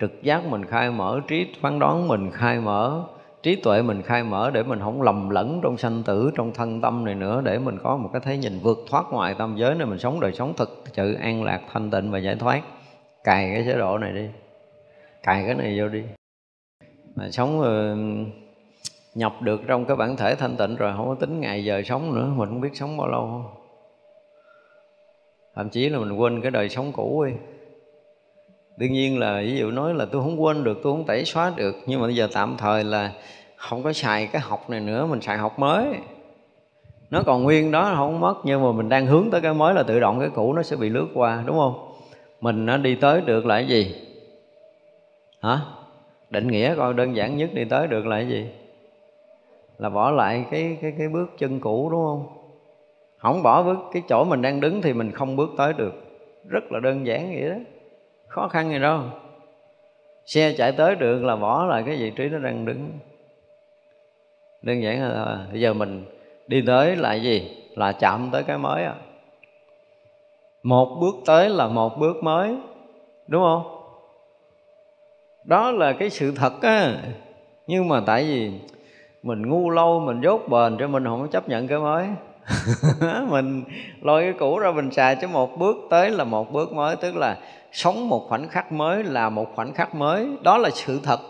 Trực 0.00 0.22
giác 0.22 0.44
mình 0.44 0.64
khai 0.64 0.90
mở, 0.90 1.20
trí 1.28 1.46
phán 1.60 1.78
đoán 1.78 2.08
mình 2.08 2.30
khai 2.30 2.60
mở 2.60 3.04
trí 3.44 3.56
tuệ 3.56 3.82
mình 3.82 4.02
khai 4.02 4.22
mở 4.22 4.50
để 4.50 4.62
mình 4.62 4.80
không 4.80 5.02
lầm 5.02 5.30
lẫn 5.30 5.60
trong 5.62 5.76
sanh 5.76 6.02
tử, 6.02 6.30
trong 6.36 6.52
thân 6.52 6.80
tâm 6.80 7.04
này 7.04 7.14
nữa, 7.14 7.40
để 7.44 7.58
mình 7.58 7.78
có 7.82 7.96
một 7.96 8.10
cái 8.12 8.22
thế 8.24 8.36
nhìn 8.36 8.58
vượt 8.58 8.78
thoát 8.90 9.04
ngoài 9.10 9.34
tâm 9.38 9.56
giới 9.56 9.74
này 9.74 9.86
mình 9.86 9.98
sống 9.98 10.20
đời 10.20 10.32
sống 10.32 10.54
thực 10.56 10.84
sự 10.92 11.14
an 11.14 11.44
lạc, 11.44 11.60
thanh 11.72 11.90
tịnh 11.90 12.10
và 12.10 12.18
giải 12.18 12.36
thoát. 12.36 12.62
Cài 13.24 13.50
cái 13.54 13.64
chế 13.66 13.78
độ 13.78 13.98
này 13.98 14.12
đi. 14.12 14.28
Cài 15.22 15.44
cái 15.46 15.54
này 15.54 15.78
vô 15.78 15.88
đi. 15.88 16.02
Mà 17.16 17.30
sống 17.30 17.60
ờ, 17.60 17.96
nhập 19.14 19.32
được 19.40 19.60
trong 19.66 19.84
cái 19.84 19.96
bản 19.96 20.16
thể 20.16 20.34
thanh 20.34 20.56
tịnh 20.56 20.76
rồi, 20.76 20.92
không 20.96 21.08
có 21.08 21.14
tính 21.14 21.40
ngày 21.40 21.64
giờ 21.64 21.82
sống 21.84 22.14
nữa, 22.14 22.32
mình 22.36 22.48
không 22.48 22.60
biết 22.60 22.70
sống 22.74 22.96
bao 22.96 23.08
lâu. 23.08 23.44
Thậm 25.54 25.68
chí 25.68 25.88
là 25.88 25.98
mình 25.98 26.12
quên 26.12 26.40
cái 26.40 26.50
đời 26.50 26.68
sống 26.68 26.92
cũ 26.92 27.24
đi 27.24 27.32
đương 28.76 28.92
nhiên 28.92 29.18
là 29.18 29.40
ví 29.40 29.56
dụ 29.56 29.70
nói 29.70 29.94
là 29.94 30.04
tôi 30.04 30.22
không 30.22 30.42
quên 30.42 30.64
được, 30.64 30.80
tôi 30.82 30.92
không 30.92 31.04
tẩy 31.04 31.24
xóa 31.24 31.52
được, 31.56 31.76
nhưng 31.86 32.00
mà 32.00 32.06
bây 32.06 32.16
giờ 32.16 32.28
tạm 32.32 32.56
thời 32.58 32.84
là 32.84 33.12
không 33.56 33.82
có 33.82 33.92
xài 33.92 34.26
cái 34.26 34.42
học 34.42 34.70
này 34.70 34.80
nữa, 34.80 35.06
mình 35.06 35.20
xài 35.20 35.38
học 35.38 35.58
mới. 35.58 35.86
Nó 37.10 37.22
còn 37.26 37.42
nguyên 37.42 37.70
đó 37.70 37.92
không 37.96 38.20
mất, 38.20 38.34
nhưng 38.44 38.62
mà 38.62 38.72
mình 38.72 38.88
đang 38.88 39.06
hướng 39.06 39.30
tới 39.30 39.40
cái 39.40 39.54
mới 39.54 39.74
là 39.74 39.82
tự 39.82 40.00
động 40.00 40.20
cái 40.20 40.28
cũ 40.34 40.52
nó 40.52 40.62
sẽ 40.62 40.76
bị 40.76 40.88
lướt 40.88 41.06
qua, 41.14 41.42
đúng 41.46 41.56
không? 41.56 41.92
Mình 42.40 42.66
nó 42.66 42.76
đi 42.76 42.94
tới 42.94 43.20
được 43.20 43.46
là 43.46 43.54
cái 43.54 43.66
gì? 43.66 43.94
Hả? 45.40 45.60
Định 46.30 46.48
nghĩa 46.48 46.74
coi 46.76 46.94
đơn 46.94 47.16
giản 47.16 47.36
nhất 47.36 47.50
đi 47.54 47.64
tới 47.64 47.86
được 47.86 48.06
là 48.06 48.16
cái 48.16 48.28
gì? 48.28 48.46
Là 49.78 49.90
bỏ 49.90 50.10
lại 50.10 50.44
cái 50.50 50.78
cái 50.82 50.92
cái 50.98 51.08
bước 51.08 51.30
chân 51.38 51.60
cũ, 51.60 51.88
đúng 51.90 52.04
không? 52.04 52.26
Không 53.18 53.42
bỏ 53.42 53.62
bước, 53.62 53.78
cái 53.92 54.02
chỗ 54.08 54.24
mình 54.24 54.42
đang 54.42 54.60
đứng 54.60 54.82
thì 54.82 54.92
mình 54.92 55.10
không 55.10 55.36
bước 55.36 55.50
tới 55.56 55.72
được. 55.72 55.94
Rất 56.48 56.72
là 56.72 56.80
đơn 56.80 57.06
giản 57.06 57.34
vậy 57.34 57.50
đó 57.50 57.56
khó 58.34 58.48
khăn 58.48 58.70
gì 58.70 58.78
đâu. 58.78 59.00
Xe 60.26 60.54
chạy 60.58 60.72
tới 60.72 60.94
được 60.94 61.24
là 61.24 61.36
bỏ 61.36 61.66
lại 61.66 61.82
cái 61.86 61.96
vị 61.96 62.12
trí 62.16 62.28
nó 62.28 62.38
đang 62.38 62.64
đứng. 62.64 62.90
Đơn 64.62 64.82
giản 64.82 65.02
là 65.02 65.24
à, 65.24 65.46
bây 65.52 65.60
giờ 65.60 65.72
mình 65.72 66.04
đi 66.46 66.62
tới 66.66 66.96
là 66.96 67.14
gì? 67.14 67.56
Là 67.74 67.92
chạm 67.92 68.28
tới 68.32 68.42
cái 68.42 68.58
mới 68.58 68.84
à 68.84 68.94
một 70.64 70.96
bước 71.00 71.14
tới 71.26 71.48
là 71.48 71.68
một 71.68 71.98
bước 71.98 72.22
mới, 72.22 72.56
đúng 73.26 73.42
không? 73.42 73.62
Đó 75.44 75.70
là 75.70 75.92
cái 75.92 76.10
sự 76.10 76.32
thật 76.36 76.62
á. 76.62 76.96
Nhưng 77.66 77.88
mà 77.88 78.00
tại 78.06 78.24
vì 78.24 78.52
mình 79.22 79.48
ngu 79.48 79.70
lâu, 79.70 80.00
mình 80.00 80.20
dốt 80.20 80.48
bền 80.48 80.76
cho 80.78 80.88
mình 80.88 81.04
không 81.04 81.20
có 81.20 81.26
chấp 81.26 81.48
nhận 81.48 81.68
cái 81.68 81.78
mới. 81.78 82.06
Mình 83.30 83.64
lôi 84.02 84.22
cái 84.22 84.32
cũ 84.38 84.58
ra 84.58 84.70
mình 84.70 84.90
xài 84.90 85.16
chứ 85.16 85.28
một 85.28 85.58
bước 85.58 85.76
tới 85.90 86.10
là 86.10 86.24
một 86.24 86.52
bước 86.52 86.72
mới, 86.72 86.96
tức 86.96 87.16
là 87.16 87.38
sống 87.74 88.08
một 88.08 88.26
khoảnh 88.28 88.48
khắc 88.48 88.72
mới 88.72 89.04
là 89.04 89.28
một 89.28 89.46
khoảnh 89.54 89.74
khắc 89.74 89.94
mới. 89.94 90.28
Đó 90.42 90.58
là 90.58 90.70
sự 90.70 91.00
thật. 91.02 91.20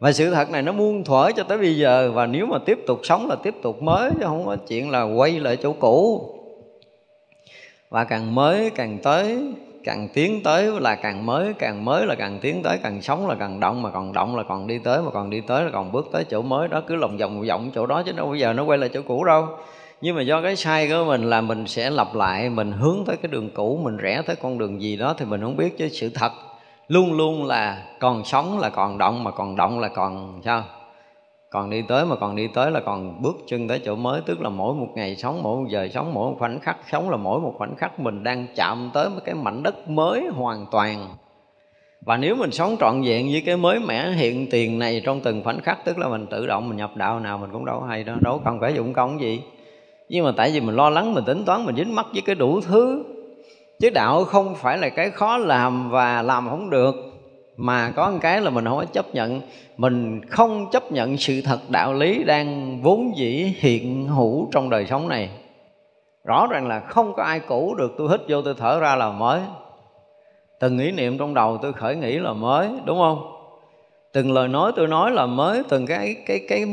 Và 0.00 0.12
sự 0.12 0.30
thật 0.30 0.50
này 0.50 0.62
nó 0.62 0.72
muôn 0.72 1.04
thuở 1.04 1.30
cho 1.36 1.42
tới 1.42 1.58
bây 1.58 1.76
giờ. 1.76 2.10
Và 2.14 2.26
nếu 2.26 2.46
mà 2.46 2.58
tiếp 2.66 2.78
tục 2.86 3.00
sống 3.02 3.28
là 3.28 3.36
tiếp 3.42 3.54
tục 3.62 3.82
mới, 3.82 4.10
chứ 4.10 4.26
không 4.26 4.46
có 4.46 4.56
chuyện 4.68 4.90
là 4.90 5.02
quay 5.02 5.40
lại 5.40 5.56
chỗ 5.62 5.72
cũ. 5.72 6.30
Và 7.90 8.04
càng 8.04 8.34
mới 8.34 8.70
càng 8.70 8.98
tới, 9.02 9.52
càng 9.84 10.08
tiến 10.14 10.40
tới 10.44 10.80
là 10.80 10.94
càng 10.94 11.26
mới 11.26 11.54
càng 11.58 11.84
mới 11.84 12.06
là 12.06 12.14
càng 12.14 12.38
tiến 12.42 12.62
tới, 12.62 12.78
càng 12.82 13.02
sống 13.02 13.28
là 13.28 13.34
càng 13.34 13.60
động, 13.60 13.82
mà 13.82 13.90
còn 13.90 14.12
động 14.12 14.36
là 14.36 14.42
còn 14.48 14.66
đi 14.66 14.78
tới, 14.78 15.02
mà 15.02 15.10
còn 15.10 15.30
đi 15.30 15.40
tới 15.40 15.64
là 15.64 15.70
còn 15.72 15.92
bước 15.92 16.06
tới 16.12 16.24
chỗ 16.24 16.42
mới. 16.42 16.68
Đó 16.68 16.82
cứ 16.86 16.96
lòng 16.96 17.16
vòng 17.16 17.42
vòng 17.48 17.70
chỗ 17.74 17.86
đó, 17.86 18.02
chứ 18.06 18.12
đâu 18.12 18.26
bây 18.26 18.40
giờ 18.40 18.52
nó 18.52 18.64
quay 18.64 18.78
lại 18.78 18.90
chỗ 18.94 19.00
cũ 19.08 19.24
đâu 19.24 19.46
nhưng 20.04 20.16
mà 20.16 20.22
do 20.22 20.42
cái 20.42 20.56
sai 20.56 20.88
của 20.88 21.04
mình 21.06 21.22
là 21.22 21.40
mình 21.40 21.66
sẽ 21.66 21.90
lặp 21.90 22.14
lại, 22.14 22.50
mình 22.50 22.72
hướng 22.72 23.04
tới 23.06 23.16
cái 23.16 23.32
đường 23.32 23.50
cũ, 23.54 23.80
mình 23.82 23.96
rẽ 23.96 24.22
tới 24.26 24.36
con 24.36 24.58
đường 24.58 24.82
gì 24.82 24.96
đó 24.96 25.14
thì 25.18 25.24
mình 25.24 25.40
không 25.40 25.56
biết 25.56 25.78
chứ 25.78 25.88
sự 25.88 26.10
thật 26.14 26.32
luôn 26.88 27.12
luôn 27.12 27.44
là 27.44 27.82
còn 28.00 28.24
sống 28.24 28.58
là 28.58 28.68
còn 28.70 28.98
động, 28.98 29.24
mà 29.24 29.30
còn 29.30 29.56
động 29.56 29.80
là 29.80 29.88
còn 29.88 30.40
sao? 30.44 30.64
Còn 31.50 31.70
đi 31.70 31.82
tới 31.88 32.04
mà 32.06 32.16
còn 32.16 32.36
đi 32.36 32.48
tới 32.54 32.70
là 32.70 32.80
còn 32.80 33.22
bước 33.22 33.36
chân 33.46 33.68
tới 33.68 33.80
chỗ 33.84 33.96
mới, 33.96 34.20
tức 34.26 34.40
là 34.40 34.48
mỗi 34.48 34.74
một 34.74 34.88
ngày 34.94 35.16
sống, 35.16 35.42
mỗi 35.42 35.62
một 35.62 35.68
giờ 35.70 35.88
sống, 35.94 36.14
mỗi 36.14 36.30
một 36.30 36.36
khoảnh 36.38 36.60
khắc 36.60 36.76
sống 36.90 37.10
là 37.10 37.16
mỗi 37.16 37.40
một 37.40 37.54
khoảnh 37.58 37.76
khắc 37.76 38.00
mình 38.00 38.24
đang 38.24 38.46
chạm 38.56 38.90
tới 38.94 39.08
một 39.08 39.20
cái 39.24 39.34
mảnh 39.34 39.62
đất 39.62 39.88
mới 39.88 40.26
hoàn 40.32 40.66
toàn. 40.70 41.08
Và 42.06 42.16
nếu 42.16 42.36
mình 42.36 42.50
sống 42.50 42.76
trọn 42.80 43.02
vẹn 43.02 43.28
với 43.30 43.42
cái 43.46 43.56
mới 43.56 43.80
mẻ 43.80 44.10
hiện 44.10 44.46
tiền 44.50 44.78
này 44.78 45.02
trong 45.04 45.20
từng 45.20 45.44
khoảnh 45.44 45.60
khắc, 45.60 45.84
tức 45.84 45.98
là 45.98 46.08
mình 46.08 46.26
tự 46.26 46.46
động 46.46 46.68
mình 46.68 46.76
nhập 46.76 46.96
đạo 46.96 47.20
nào 47.20 47.38
mình 47.38 47.50
cũng 47.52 47.64
đâu 47.64 47.80
hay 47.80 48.04
đó, 48.04 48.14
đâu 48.20 48.40
cần 48.44 48.60
phải 48.60 48.74
dụng 48.74 48.92
công 48.92 49.20
gì 49.20 49.42
nhưng 50.14 50.24
mà 50.24 50.32
tại 50.36 50.50
vì 50.50 50.60
mình 50.60 50.76
lo 50.76 50.90
lắng, 50.90 51.14
mình 51.14 51.24
tính 51.24 51.44
toán, 51.44 51.64
mình 51.64 51.76
dính 51.76 51.94
mắc 51.94 52.06
với 52.12 52.22
cái 52.22 52.34
đủ 52.34 52.60
thứ. 52.60 53.04
Chứ 53.80 53.90
đạo 53.90 54.24
không 54.24 54.54
phải 54.54 54.78
là 54.78 54.88
cái 54.88 55.10
khó 55.10 55.36
làm 55.36 55.90
và 55.90 56.22
làm 56.22 56.48
không 56.48 56.70
được, 56.70 56.94
mà 57.56 57.90
có 57.90 58.10
một 58.10 58.18
cái 58.20 58.40
là 58.40 58.50
mình 58.50 58.64
không 58.64 58.76
có 58.76 58.84
chấp 58.84 59.14
nhận. 59.14 59.40
Mình 59.76 60.20
không 60.28 60.70
chấp 60.70 60.92
nhận 60.92 61.16
sự 61.16 61.42
thật 61.44 61.58
đạo 61.68 61.92
lý 61.92 62.24
đang 62.24 62.80
vốn 62.82 63.16
dĩ 63.16 63.54
hiện 63.58 64.08
hữu 64.08 64.48
trong 64.52 64.70
đời 64.70 64.86
sống 64.86 65.08
này. 65.08 65.30
Rõ 66.24 66.46
ràng 66.50 66.68
là 66.68 66.80
không 66.80 67.12
có 67.14 67.22
ai 67.22 67.40
cũ 67.40 67.74
được, 67.74 67.94
tôi 67.98 68.08
hít 68.10 68.20
vô, 68.28 68.42
tôi 68.42 68.54
thở 68.58 68.80
ra 68.80 68.96
là 68.96 69.10
mới. 69.10 69.40
Từng 70.60 70.78
ý 70.78 70.92
niệm 70.92 71.18
trong 71.18 71.34
đầu 71.34 71.58
tôi 71.62 71.72
khởi 71.72 71.96
nghĩ 71.96 72.18
là 72.18 72.32
mới, 72.32 72.68
đúng 72.84 72.98
không? 72.98 73.33
Từng 74.14 74.32
lời 74.32 74.48
nói 74.48 74.72
tôi 74.76 74.88
nói 74.88 75.10
là 75.10 75.26
mới, 75.26 75.62
từng 75.68 75.86
cái 75.86 76.16
cái 76.26 76.40
cái 76.48 76.66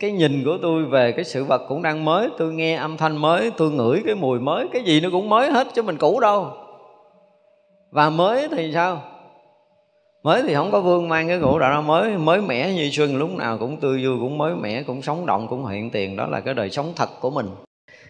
cái 0.00 0.12
nhìn 0.12 0.44
của 0.44 0.58
tôi 0.62 0.84
về 0.84 1.12
cái 1.12 1.24
sự 1.24 1.44
vật 1.44 1.62
cũng 1.68 1.82
đang 1.82 2.04
mới. 2.04 2.28
Tôi 2.38 2.52
nghe 2.52 2.74
âm 2.74 2.96
thanh 2.96 3.16
mới, 3.16 3.50
tôi 3.56 3.70
ngửi 3.70 4.02
cái 4.06 4.14
mùi 4.14 4.40
mới, 4.40 4.68
cái 4.72 4.82
gì 4.82 5.00
nó 5.00 5.08
cũng 5.12 5.28
mới 5.28 5.50
hết 5.50 5.66
chứ 5.74 5.82
mình 5.82 5.96
cũ 5.96 6.20
đâu. 6.20 6.52
Và 7.90 8.10
mới 8.10 8.48
thì 8.48 8.70
sao? 8.74 9.02
Mới 10.22 10.42
thì 10.42 10.54
không 10.54 10.70
có 10.70 10.80
vương 10.80 11.08
mang 11.08 11.28
cái 11.28 11.38
cũ 11.42 11.58
đạo 11.58 11.82
mới 11.82 12.18
mới 12.18 12.40
mẻ 12.40 12.72
như 12.72 12.90
xuân 12.92 13.16
lúc 13.16 13.30
nào 13.36 13.58
cũng 13.58 13.76
tươi 13.76 14.04
vui, 14.04 14.18
cũng 14.20 14.38
mới 14.38 14.54
mẻ, 14.54 14.82
cũng 14.82 15.02
sống 15.02 15.26
động, 15.26 15.46
cũng 15.50 15.66
hiện 15.66 15.90
tiền. 15.90 16.16
Đó 16.16 16.26
là 16.26 16.40
cái 16.40 16.54
đời 16.54 16.70
sống 16.70 16.92
thật 16.96 17.10
của 17.20 17.30
mình. 17.30 17.46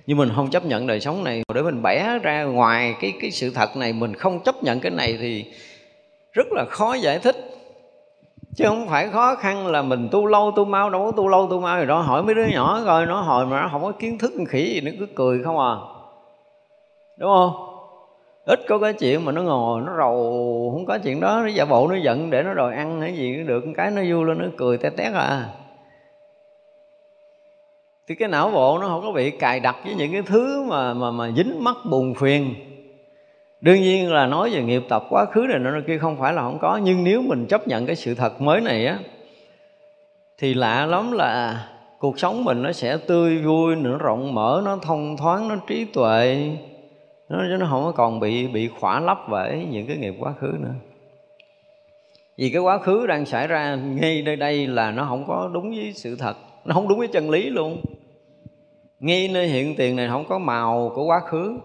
Nhưng 0.06 0.18
mình 0.18 0.30
không 0.36 0.50
chấp 0.50 0.64
nhận 0.64 0.86
đời 0.86 1.00
sống 1.00 1.24
này. 1.24 1.42
Để 1.54 1.62
mình 1.62 1.82
bẻ 1.82 2.18
ra 2.22 2.44
ngoài 2.44 2.94
cái 3.00 3.12
cái 3.20 3.30
sự 3.30 3.50
thật 3.50 3.76
này, 3.76 3.92
mình 3.92 4.14
không 4.14 4.40
chấp 4.40 4.62
nhận 4.62 4.80
cái 4.80 4.90
này 4.90 5.16
thì 5.20 5.44
rất 6.32 6.46
là 6.52 6.64
khó 6.64 6.94
giải 6.94 7.18
thích 7.18 7.49
chứ 8.56 8.64
không 8.68 8.88
phải 8.88 9.08
khó 9.08 9.34
khăn 9.34 9.66
là 9.66 9.82
mình 9.82 10.08
tu 10.12 10.26
lâu 10.26 10.52
tu 10.56 10.64
mau, 10.64 10.90
đâu 10.90 11.04
có 11.04 11.12
tu 11.12 11.28
lâu 11.28 11.46
tu 11.50 11.60
mau 11.60 11.80
gì 11.80 11.86
đó 11.86 12.00
hỏi 12.00 12.22
mấy 12.22 12.34
đứa 12.34 12.46
nhỏ 12.46 12.80
coi 12.86 13.06
nó 13.06 13.20
hồi 13.20 13.46
mà 13.46 13.62
nó 13.62 13.68
không 13.72 13.82
có 13.82 13.92
kiến 13.92 14.18
thức 14.18 14.32
khỉ 14.48 14.74
gì, 14.74 14.80
nó 14.80 14.90
cứ 14.98 15.06
cười 15.14 15.42
không 15.42 15.58
à. 15.58 15.76
Đúng 17.18 17.30
không? 17.34 17.52
Ít 18.44 18.60
có 18.68 18.78
cái 18.78 18.92
chuyện 18.92 19.24
mà 19.24 19.32
nó 19.32 19.42
ngồi, 19.42 19.80
nó 19.80 19.96
rầu, 19.98 20.14
không 20.72 20.86
có 20.86 20.98
chuyện 20.98 21.20
đó. 21.20 21.40
Nó 21.42 21.46
giả 21.46 21.64
bộ, 21.64 21.88
nó 21.88 21.96
giận 21.96 22.30
để 22.30 22.42
nó 22.42 22.54
đòi 22.54 22.74
ăn 22.74 23.00
hay 23.00 23.16
gì 23.16 23.34
cũng 23.36 23.46
được. 23.46 23.64
Cái 23.76 23.90
nó 23.90 24.02
vui 24.08 24.24
lên, 24.24 24.38
nó 24.38 24.44
cười 24.56 24.78
té 24.78 24.90
tét 24.90 25.12
à. 25.12 25.48
Thì 28.08 28.14
cái 28.14 28.28
não 28.28 28.50
bộ 28.50 28.78
nó 28.78 28.88
không 28.88 29.02
có 29.02 29.12
bị 29.12 29.30
cài 29.30 29.60
đặt 29.60 29.76
với 29.84 29.94
những 29.94 30.12
cái 30.12 30.22
thứ 30.22 30.62
mà 30.68 30.94
mà 30.94 31.10
mà 31.10 31.30
dính 31.36 31.64
mắc 31.64 31.76
buồn 31.90 32.14
phiền 32.14 32.54
đương 33.60 33.80
nhiên 33.80 34.12
là 34.12 34.26
nói 34.26 34.50
về 34.50 34.62
nghiệp 34.62 34.82
tập 34.88 35.04
quá 35.08 35.24
khứ 35.24 35.46
này 35.48 35.58
nó 35.58 35.80
kia 35.86 35.98
không 35.98 36.16
phải 36.18 36.32
là 36.32 36.42
không 36.42 36.58
có, 36.58 36.76
nhưng 36.76 37.04
nếu 37.04 37.22
mình 37.22 37.46
chấp 37.46 37.68
nhận 37.68 37.86
cái 37.86 37.96
sự 37.96 38.14
thật 38.14 38.40
mới 38.40 38.60
này 38.60 38.86
á, 38.86 38.98
thì 40.38 40.54
lạ 40.54 40.86
lắm 40.86 41.12
là 41.12 41.64
cuộc 41.98 42.18
sống 42.18 42.44
mình 42.44 42.62
nó 42.62 42.72
sẽ 42.72 42.96
tươi 42.96 43.38
vui, 43.38 43.76
nó 43.76 43.98
rộng 43.98 44.34
mở, 44.34 44.62
nó 44.64 44.76
thông 44.82 45.16
thoáng, 45.16 45.48
nó 45.48 45.56
trí 45.66 45.84
tuệ, 45.84 46.50
nó 47.28 47.42
nó 47.42 47.66
không 47.70 47.92
còn 47.96 48.20
bị 48.20 48.48
bị 48.48 48.68
khỏa 48.68 49.00
lấp 49.00 49.18
bởi 49.28 49.66
những 49.70 49.86
cái 49.86 49.96
nghiệp 49.96 50.14
quá 50.18 50.32
khứ 50.40 50.52
nữa. 50.60 50.74
Vì 52.36 52.50
cái 52.50 52.62
quá 52.62 52.78
khứ 52.78 53.06
đang 53.06 53.26
xảy 53.26 53.46
ra 53.46 53.74
ngay 53.74 54.22
nơi 54.22 54.36
đây 54.36 54.66
là 54.66 54.90
nó 54.90 55.06
không 55.08 55.24
có 55.26 55.50
đúng 55.52 55.70
với 55.70 55.92
sự 55.94 56.16
thật, 56.16 56.36
nó 56.64 56.74
không 56.74 56.88
đúng 56.88 56.98
với 56.98 57.08
chân 57.08 57.30
lý 57.30 57.50
luôn. 57.50 57.80
Ngay 59.00 59.30
nơi 59.32 59.46
hiện 59.46 59.76
tiền 59.76 59.96
này 59.96 60.08
không 60.08 60.24
có 60.28 60.38
màu 60.38 60.92
của 60.94 61.04
quá 61.04 61.20
khứ 61.20 61.58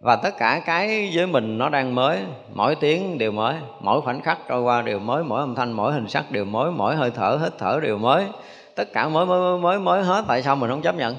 và 0.00 0.16
tất 0.16 0.34
cả 0.38 0.62
cái 0.66 1.10
với 1.14 1.26
mình 1.26 1.58
nó 1.58 1.68
đang 1.68 1.94
mới, 1.94 2.18
mỗi 2.54 2.74
tiếng 2.74 3.18
đều 3.18 3.32
mới, 3.32 3.56
mỗi 3.80 4.00
khoảnh 4.00 4.20
khắc 4.20 4.38
trôi 4.48 4.62
qua 4.62 4.82
đều 4.82 4.98
mới, 4.98 5.24
mỗi 5.24 5.40
âm 5.40 5.54
thanh, 5.54 5.72
mỗi 5.72 5.92
hình 5.92 6.08
sắc 6.08 6.30
đều 6.30 6.44
mới, 6.44 6.70
mỗi 6.70 6.96
hơi 6.96 7.10
thở, 7.10 7.38
hít 7.42 7.52
thở 7.58 7.80
đều 7.82 7.98
mới. 7.98 8.26
Tất 8.74 8.92
cả 8.92 9.08
mới 9.08 9.26
mới 9.26 9.58
mới 9.58 9.78
mới 9.78 10.02
hết, 10.02 10.24
tại 10.28 10.42
sao 10.42 10.56
mình 10.56 10.70
không 10.70 10.82
chấp 10.82 10.96
nhận? 10.96 11.16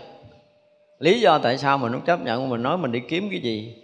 Lý 1.00 1.22
do 1.22 1.38
tại 1.38 1.58
sao 1.58 1.78
mình 1.78 1.92
không 1.92 2.06
chấp 2.06 2.22
nhận, 2.22 2.50
mình 2.50 2.64
nói 2.64 2.78
mình 2.78 2.92
đi 2.92 3.00
kiếm 3.00 3.28
cái 3.32 3.40
gì? 3.40 3.84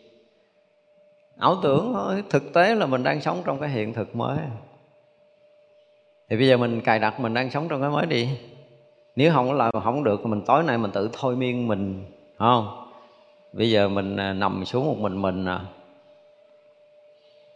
Ảo 1.37 1.55
tưởng 1.63 1.91
thôi, 1.93 2.23
thực 2.29 2.53
tế 2.53 2.75
là 2.75 2.85
mình 2.85 3.03
đang 3.03 3.21
sống 3.21 3.41
trong 3.45 3.59
cái 3.59 3.69
hiện 3.69 3.93
thực 3.93 4.15
mới. 4.15 4.37
Thì 6.29 6.37
bây 6.37 6.47
giờ 6.47 6.57
mình 6.57 6.81
cài 6.81 6.99
đặt 6.99 7.19
mình 7.19 7.33
đang 7.33 7.51
sống 7.51 7.67
trong 7.67 7.81
cái 7.81 7.89
mới 7.89 8.05
đi. 8.05 8.29
Nếu 9.15 9.33
không 9.33 9.57
có 9.57 9.79
không 9.83 10.03
được 10.03 10.25
mình 10.25 10.41
tối 10.41 10.63
nay 10.63 10.77
mình 10.77 10.91
tự 10.91 11.09
thôi 11.13 11.35
miên 11.35 11.67
mình 11.67 12.05
không? 12.37 12.84
Bây 13.57 13.71
giờ 13.71 13.89
mình 13.89 14.17
à, 14.17 14.33
nằm 14.33 14.65
xuống 14.65 14.85
một 14.85 14.97
mình 14.97 15.21
mình 15.21 15.45
à. 15.45 15.59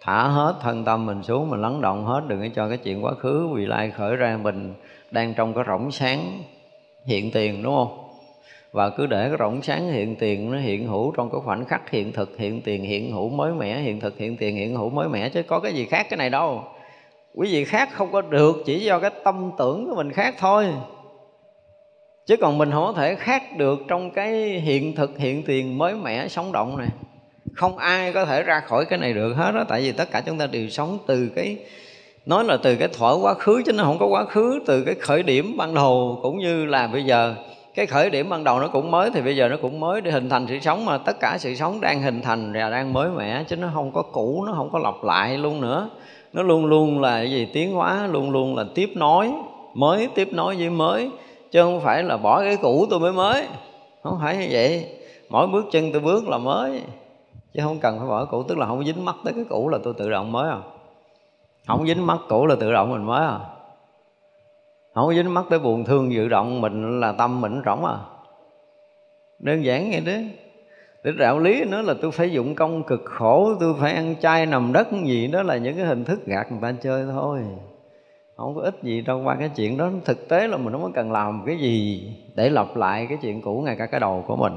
Thả 0.01 0.27
hết 0.27 0.55
thân 0.61 0.85
tâm 0.85 1.05
mình 1.05 1.23
xuống, 1.23 1.49
mình 1.49 1.61
lắng 1.61 1.81
động 1.81 2.05
hết, 2.05 2.21
đừng 2.27 2.39
có 2.41 2.47
cho 2.55 2.69
cái 2.69 2.77
chuyện 2.77 3.05
quá 3.05 3.13
khứ 3.13 3.47
vì 3.55 3.65
lai 3.65 3.91
khởi 3.91 4.15
ra 4.15 4.39
mình 4.41 4.73
đang 5.11 5.33
trong 5.33 5.53
cái 5.53 5.63
rỗng 5.67 5.91
sáng 5.91 6.43
hiện 7.05 7.31
tiền, 7.31 7.63
đúng 7.63 7.75
không? 7.75 7.97
Và 8.71 8.89
cứ 8.89 9.05
để 9.05 9.27
cái 9.29 9.37
rỗng 9.39 9.61
sáng 9.61 9.91
hiện 9.91 10.15
tiền 10.15 10.51
nó 10.51 10.57
hiện 10.57 10.87
hữu 10.87 11.11
trong 11.11 11.29
cái 11.31 11.41
khoảnh 11.45 11.65
khắc 11.65 11.89
hiện 11.89 12.11
thực, 12.11 12.37
hiện 12.37 12.61
tiền, 12.61 12.83
hiện 12.83 13.11
hữu 13.11 13.29
mới 13.29 13.53
mẻ, 13.53 13.79
hiện 13.79 13.99
thực, 13.99 14.17
hiện 14.17 14.37
tiền, 14.37 14.55
hiện 14.55 14.75
hữu 14.75 14.89
mới 14.89 15.09
mẻ, 15.09 15.29
chứ 15.29 15.43
có 15.43 15.59
cái 15.59 15.73
gì 15.73 15.85
khác 15.85 16.07
cái 16.09 16.17
này 16.17 16.29
đâu. 16.29 16.63
Quý 17.35 17.51
vị 17.51 17.65
khác 17.65 17.89
không 17.93 18.11
có 18.11 18.21
được 18.21 18.55
chỉ 18.65 18.79
do 18.79 18.99
cái 18.99 19.11
tâm 19.23 19.51
tưởng 19.57 19.89
của 19.89 19.95
mình 19.95 20.11
khác 20.11 20.35
thôi 20.37 20.67
chứ 22.29 22.37
còn 22.37 22.57
mình 22.57 22.71
không 22.71 22.83
có 22.83 22.93
thể 22.93 23.15
khác 23.15 23.57
được 23.57 23.79
trong 23.87 24.11
cái 24.11 24.31
hiện 24.41 24.95
thực, 24.95 25.17
hiện 25.17 25.43
tiền 25.43 25.77
mới 25.77 25.93
mẻ, 25.95 26.27
sống 26.27 26.51
động 26.51 26.77
này. 26.77 26.87
Không 27.53 27.77
ai 27.77 28.13
có 28.13 28.25
thể 28.25 28.43
ra 28.43 28.59
khỏi 28.59 28.85
cái 28.85 28.99
này 28.99 29.13
được 29.13 29.33
hết 29.33 29.51
đó 29.51 29.63
tại 29.67 29.81
vì 29.81 29.91
tất 29.91 30.11
cả 30.11 30.21
chúng 30.25 30.37
ta 30.37 30.47
đều 30.47 30.69
sống 30.69 30.97
từ 31.07 31.29
cái, 31.35 31.57
nói 32.25 32.43
là 32.43 32.57
từ 32.63 32.75
cái 32.75 32.87
thuở 32.87 33.17
quá 33.21 33.33
khứ 33.33 33.61
chứ 33.65 33.73
nó 33.73 33.83
không 33.83 33.99
có 33.99 34.05
quá 34.05 34.25
khứ, 34.25 34.59
từ 34.65 34.83
cái 34.83 34.95
khởi 34.95 35.23
điểm 35.23 35.57
ban 35.57 35.73
đầu 35.73 36.19
cũng 36.21 36.39
như 36.39 36.65
là 36.65 36.87
bây 36.87 37.03
giờ. 37.03 37.35
Cái 37.75 37.85
khởi 37.85 38.09
điểm 38.09 38.29
ban 38.29 38.43
đầu 38.43 38.59
nó 38.59 38.67
cũng 38.67 38.91
mới 38.91 39.09
thì 39.13 39.21
bây 39.21 39.35
giờ 39.35 39.47
nó 39.47 39.57
cũng 39.61 39.79
mới 39.79 40.01
để 40.01 40.11
hình 40.11 40.29
thành 40.29 40.45
sự 40.49 40.59
sống 40.59 40.85
mà 40.85 40.97
tất 40.97 41.19
cả 41.19 41.37
sự 41.39 41.55
sống 41.55 41.81
đang 41.81 42.01
hình 42.01 42.21
thành 42.21 42.53
và 42.53 42.69
đang 42.69 42.93
mới 42.93 43.09
mẻ 43.09 43.43
chứ 43.43 43.55
nó 43.55 43.67
không 43.73 43.91
có 43.91 44.01
cũ, 44.01 44.43
nó 44.47 44.53
không 44.53 44.69
có 44.71 44.79
lặp 44.79 45.03
lại 45.03 45.37
luôn 45.37 45.61
nữa. 45.61 45.89
Nó 46.33 46.43
luôn 46.43 46.65
luôn 46.65 47.01
là 47.01 47.21
gì? 47.21 47.47
Tiến 47.53 47.73
hóa, 47.73 48.07
luôn 48.07 48.31
luôn 48.31 48.55
là 48.55 48.63
tiếp 48.75 48.89
nối, 48.95 49.31
mới 49.73 50.07
tiếp 50.15 50.29
nối 50.31 50.55
với 50.55 50.69
mới 50.69 51.09
chứ 51.51 51.61
không 51.61 51.81
phải 51.81 52.03
là 52.03 52.17
bỏ 52.17 52.41
cái 52.41 52.57
cũ 52.61 52.85
tôi 52.89 52.99
mới 52.99 53.11
mới. 53.11 53.47
Không 54.03 54.17
phải 54.21 54.37
như 54.37 54.47
vậy. 54.51 54.95
Mỗi 55.29 55.47
bước 55.47 55.65
chân 55.71 55.91
tôi 55.91 56.01
bước 56.01 56.27
là 56.27 56.37
mới. 56.37 56.81
Chứ 57.53 57.61
không 57.63 57.79
cần 57.79 57.99
phải 57.99 58.07
bỏ 58.07 58.25
cũ, 58.25 58.43
tức 58.43 58.57
là 58.57 58.65
không 58.65 58.85
dính 58.85 59.05
mắt 59.05 59.15
tới 59.23 59.33
cái 59.33 59.45
cũ 59.49 59.69
là 59.69 59.77
tôi 59.83 59.93
tự 59.97 60.09
động 60.09 60.31
mới 60.31 60.49
à. 60.49 60.59
Không 61.67 61.87
dính 61.87 62.07
mắt 62.07 62.17
cũ 62.29 62.45
là 62.45 62.55
tự 62.59 62.71
động 62.71 62.91
mình 62.91 63.05
mới 63.05 63.25
à. 63.25 63.39
Không 64.93 65.15
dính 65.15 65.33
mắt 65.33 65.45
tới 65.49 65.59
buồn 65.59 65.83
thương 65.83 66.11
dự 66.11 66.27
động 66.27 66.61
mình 66.61 66.99
là 66.99 67.11
tâm 67.11 67.41
mình 67.41 67.61
rỗng 67.65 67.85
à. 67.85 67.97
Đơn 69.39 69.65
giản 69.65 69.91
vậy 69.91 70.01
đó. 70.01 70.21
Để 71.03 71.11
đạo 71.17 71.39
lý 71.39 71.63
nó 71.65 71.81
là 71.81 71.93
tôi 72.01 72.11
phải 72.11 72.31
dụng 72.31 72.55
công 72.55 72.83
cực 72.83 73.01
khổ, 73.05 73.55
tôi 73.59 73.73
phải 73.79 73.93
ăn 73.93 74.15
chay 74.21 74.45
nằm 74.45 74.73
đất 74.73 74.87
gì 75.05 75.27
đó 75.27 75.43
là 75.43 75.57
những 75.57 75.75
cái 75.75 75.85
hình 75.85 76.05
thức 76.05 76.25
gạt 76.25 76.51
người 76.51 76.59
ta 76.61 76.73
chơi 76.81 77.05
thôi 77.11 77.39
không 78.39 78.55
có 78.55 78.61
ích 78.61 78.75
gì 78.83 79.03
trong 79.05 79.27
qua 79.27 79.35
cái 79.35 79.49
chuyện 79.55 79.77
đó 79.77 79.89
thực 80.05 80.29
tế 80.29 80.47
là 80.47 80.57
mình 80.57 80.73
không 80.73 80.83
có 80.83 80.91
cần 80.93 81.11
làm 81.11 81.43
cái 81.45 81.57
gì 81.57 82.03
để 82.35 82.49
lặp 82.49 82.75
lại 82.75 83.05
cái 83.09 83.17
chuyện 83.21 83.41
cũ 83.41 83.61
ngay 83.65 83.75
cả 83.75 83.85
cái 83.85 83.99
đầu 83.99 84.23
của 84.27 84.35
mình. 84.35 84.53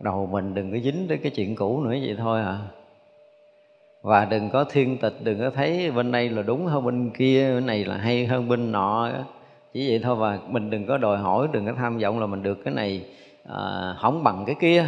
Đầu 0.00 0.28
mình 0.32 0.54
đừng 0.54 0.72
có 0.72 0.78
dính 0.84 1.08
tới 1.08 1.18
cái 1.18 1.32
chuyện 1.34 1.56
cũ 1.56 1.82
nữa 1.82 1.90
vậy 1.90 2.16
thôi 2.18 2.40
à. 2.40 2.58
Và 4.02 4.24
đừng 4.24 4.50
có 4.50 4.64
thiên 4.64 4.98
tịch 4.98 5.14
đừng 5.22 5.40
có 5.40 5.50
thấy 5.50 5.90
bên 5.90 6.12
đây 6.12 6.28
là 6.28 6.42
đúng 6.42 6.66
hơn 6.66 6.84
bên 6.84 7.10
kia 7.10 7.54
bên 7.54 7.66
này 7.66 7.84
là 7.84 7.96
hay 7.96 8.26
hơn 8.26 8.48
bên 8.48 8.72
nọ. 8.72 9.10
Chỉ 9.72 9.88
vậy 9.88 10.00
thôi 10.02 10.16
và 10.16 10.38
mình 10.48 10.70
đừng 10.70 10.86
có 10.86 10.98
đòi 10.98 11.18
hỏi 11.18 11.48
đừng 11.52 11.66
có 11.66 11.72
tham 11.78 11.98
vọng 11.98 12.20
là 12.20 12.26
mình 12.26 12.42
được 12.42 12.64
cái 12.64 12.74
này 12.74 13.06
à, 13.48 13.94
không 13.98 14.24
bằng 14.24 14.44
cái 14.46 14.54
kia. 14.60 14.86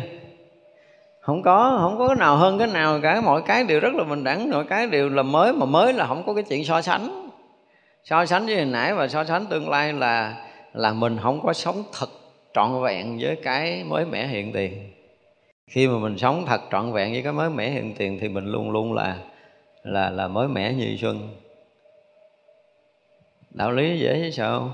Không 1.20 1.42
có 1.42 1.78
không 1.80 1.98
có 1.98 2.08
cái 2.08 2.16
nào 2.16 2.36
hơn 2.36 2.58
cái 2.58 2.68
nào 2.68 3.00
cả. 3.02 3.20
Mọi 3.20 3.42
cái 3.46 3.64
đều 3.64 3.80
rất 3.80 3.94
là 3.94 4.04
bình 4.04 4.24
đẳng 4.24 4.50
mọi 4.50 4.64
cái 4.64 4.86
đều 4.86 5.08
là 5.08 5.22
mới 5.22 5.52
mà 5.52 5.66
mới 5.66 5.92
là 5.92 6.06
không 6.06 6.22
có 6.26 6.34
cái 6.34 6.44
chuyện 6.48 6.64
so 6.64 6.80
sánh 6.80 7.23
so 8.04 8.26
sánh 8.26 8.46
với 8.46 8.56
hồi 8.56 8.64
nãy 8.64 8.94
và 8.94 9.08
so 9.08 9.24
sánh 9.24 9.46
tương 9.46 9.68
lai 9.68 9.92
là 9.92 10.46
là 10.72 10.92
mình 10.92 11.18
không 11.22 11.40
có 11.42 11.52
sống 11.52 11.82
thật 11.92 12.08
trọn 12.54 12.82
vẹn 12.82 13.18
với 13.20 13.36
cái 13.36 13.84
mới 13.84 14.04
mẻ 14.04 14.26
hiện 14.26 14.52
tiền. 14.52 14.90
Khi 15.66 15.88
mà 15.88 15.98
mình 15.98 16.18
sống 16.18 16.44
thật 16.46 16.60
trọn 16.70 16.92
vẹn 16.92 17.12
với 17.12 17.22
cái 17.22 17.32
mới 17.32 17.50
mẻ 17.50 17.70
hiện 17.70 17.94
tiền 17.98 18.18
thì 18.20 18.28
mình 18.28 18.46
luôn 18.46 18.70
luôn 18.70 18.92
là 18.92 19.18
là 19.82 20.10
là 20.10 20.28
mới 20.28 20.48
mẻ 20.48 20.72
như 20.72 20.96
xuân. 21.00 21.28
Đạo 23.50 23.72
lý 23.72 23.98
dễ 23.98 24.20
chứ 24.24 24.30
sao? 24.30 24.70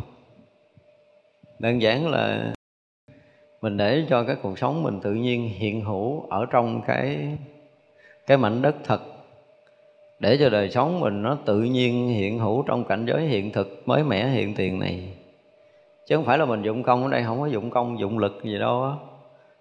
Đơn 1.58 1.82
giản 1.82 2.08
là 2.08 2.52
mình 3.60 3.76
để 3.76 4.04
cho 4.08 4.22
cái 4.24 4.36
cuộc 4.42 4.58
sống 4.58 4.82
mình 4.82 5.00
tự 5.00 5.12
nhiên 5.12 5.48
hiện 5.48 5.80
hữu 5.80 6.26
ở 6.30 6.46
trong 6.50 6.82
cái 6.86 7.28
cái 8.26 8.36
mảnh 8.36 8.62
đất 8.62 8.74
thật 8.84 9.00
để 10.20 10.36
cho 10.40 10.50
đời 10.50 10.70
sống 10.70 11.00
mình 11.00 11.22
nó 11.22 11.36
tự 11.44 11.62
nhiên 11.62 12.08
hiện 12.08 12.38
hữu 12.38 12.62
trong 12.62 12.84
cảnh 12.84 13.06
giới 13.06 13.22
hiện 13.22 13.52
thực, 13.52 13.82
mới 13.86 14.04
mẻ 14.04 14.28
hiện 14.28 14.54
tiền 14.54 14.78
này. 14.78 15.00
Chứ 16.08 16.16
không 16.16 16.24
phải 16.24 16.38
là 16.38 16.44
mình 16.44 16.62
dụng 16.62 16.82
công 16.82 17.04
ở 17.04 17.10
đây 17.10 17.22
không 17.22 17.40
có 17.40 17.46
dụng 17.46 17.70
công, 17.70 18.00
dụng 18.00 18.18
lực 18.18 18.40
gì 18.44 18.58
đâu 18.58 18.82
á. 18.82 18.90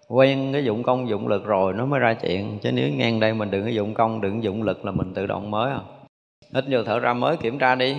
Quen 0.08 0.50
cái 0.52 0.64
dụng 0.64 0.82
công, 0.82 1.08
dụng 1.08 1.28
lực 1.28 1.44
rồi 1.44 1.72
nó 1.72 1.86
mới 1.86 2.00
ra 2.00 2.14
chuyện. 2.14 2.58
Chứ 2.62 2.72
nếu 2.72 2.88
ngang 2.88 3.20
đây 3.20 3.34
mình 3.34 3.50
đừng 3.50 3.64
có 3.64 3.68
dụng 3.68 3.94
công, 3.94 4.20
đừng 4.20 4.42
dụng 4.42 4.62
lực 4.62 4.84
là 4.84 4.92
mình 4.92 5.14
tự 5.14 5.26
động 5.26 5.50
mới 5.50 5.70
à. 5.70 5.80
Ít 6.52 6.68
nhiều 6.68 6.84
thở 6.84 6.98
ra 6.98 7.12
mới 7.12 7.36
kiểm 7.36 7.58
tra 7.58 7.74
đi. 7.74 7.96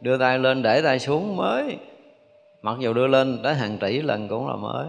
Đưa 0.00 0.18
tay 0.18 0.38
lên, 0.38 0.62
để 0.62 0.82
tay 0.82 0.98
xuống, 0.98 1.36
mới. 1.36 1.76
Mặc 2.62 2.76
dù 2.80 2.92
đưa 2.92 3.06
lên 3.06 3.38
tới 3.42 3.54
hàng 3.54 3.78
tỷ 3.80 4.02
lần 4.02 4.28
cũng 4.28 4.48
là 4.48 4.56
mới. 4.56 4.86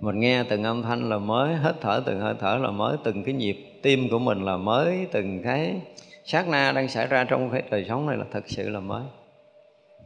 Mình 0.00 0.20
nghe 0.20 0.42
từng 0.42 0.64
âm 0.64 0.82
thanh 0.82 1.08
là 1.10 1.18
mới 1.18 1.54
hết 1.54 1.74
thở 1.80 2.02
từng 2.06 2.20
hơi 2.20 2.34
thở 2.40 2.58
là 2.62 2.70
mới. 2.70 2.96
Từng 3.04 3.24
cái 3.24 3.34
nhịp 3.34 3.80
tim 3.82 4.08
của 4.10 4.18
mình 4.18 4.44
là 4.44 4.56
mới, 4.56 5.06
từng 5.12 5.42
cái 5.42 5.80
sát 6.24 6.48
na 6.48 6.72
đang 6.72 6.88
xảy 6.88 7.06
ra 7.06 7.24
trong 7.24 7.50
cái 7.50 7.62
đời 7.70 7.84
sống 7.88 8.06
này 8.06 8.16
là 8.16 8.24
thực 8.30 8.48
sự 8.48 8.68
là 8.68 8.80
mới. 8.80 9.02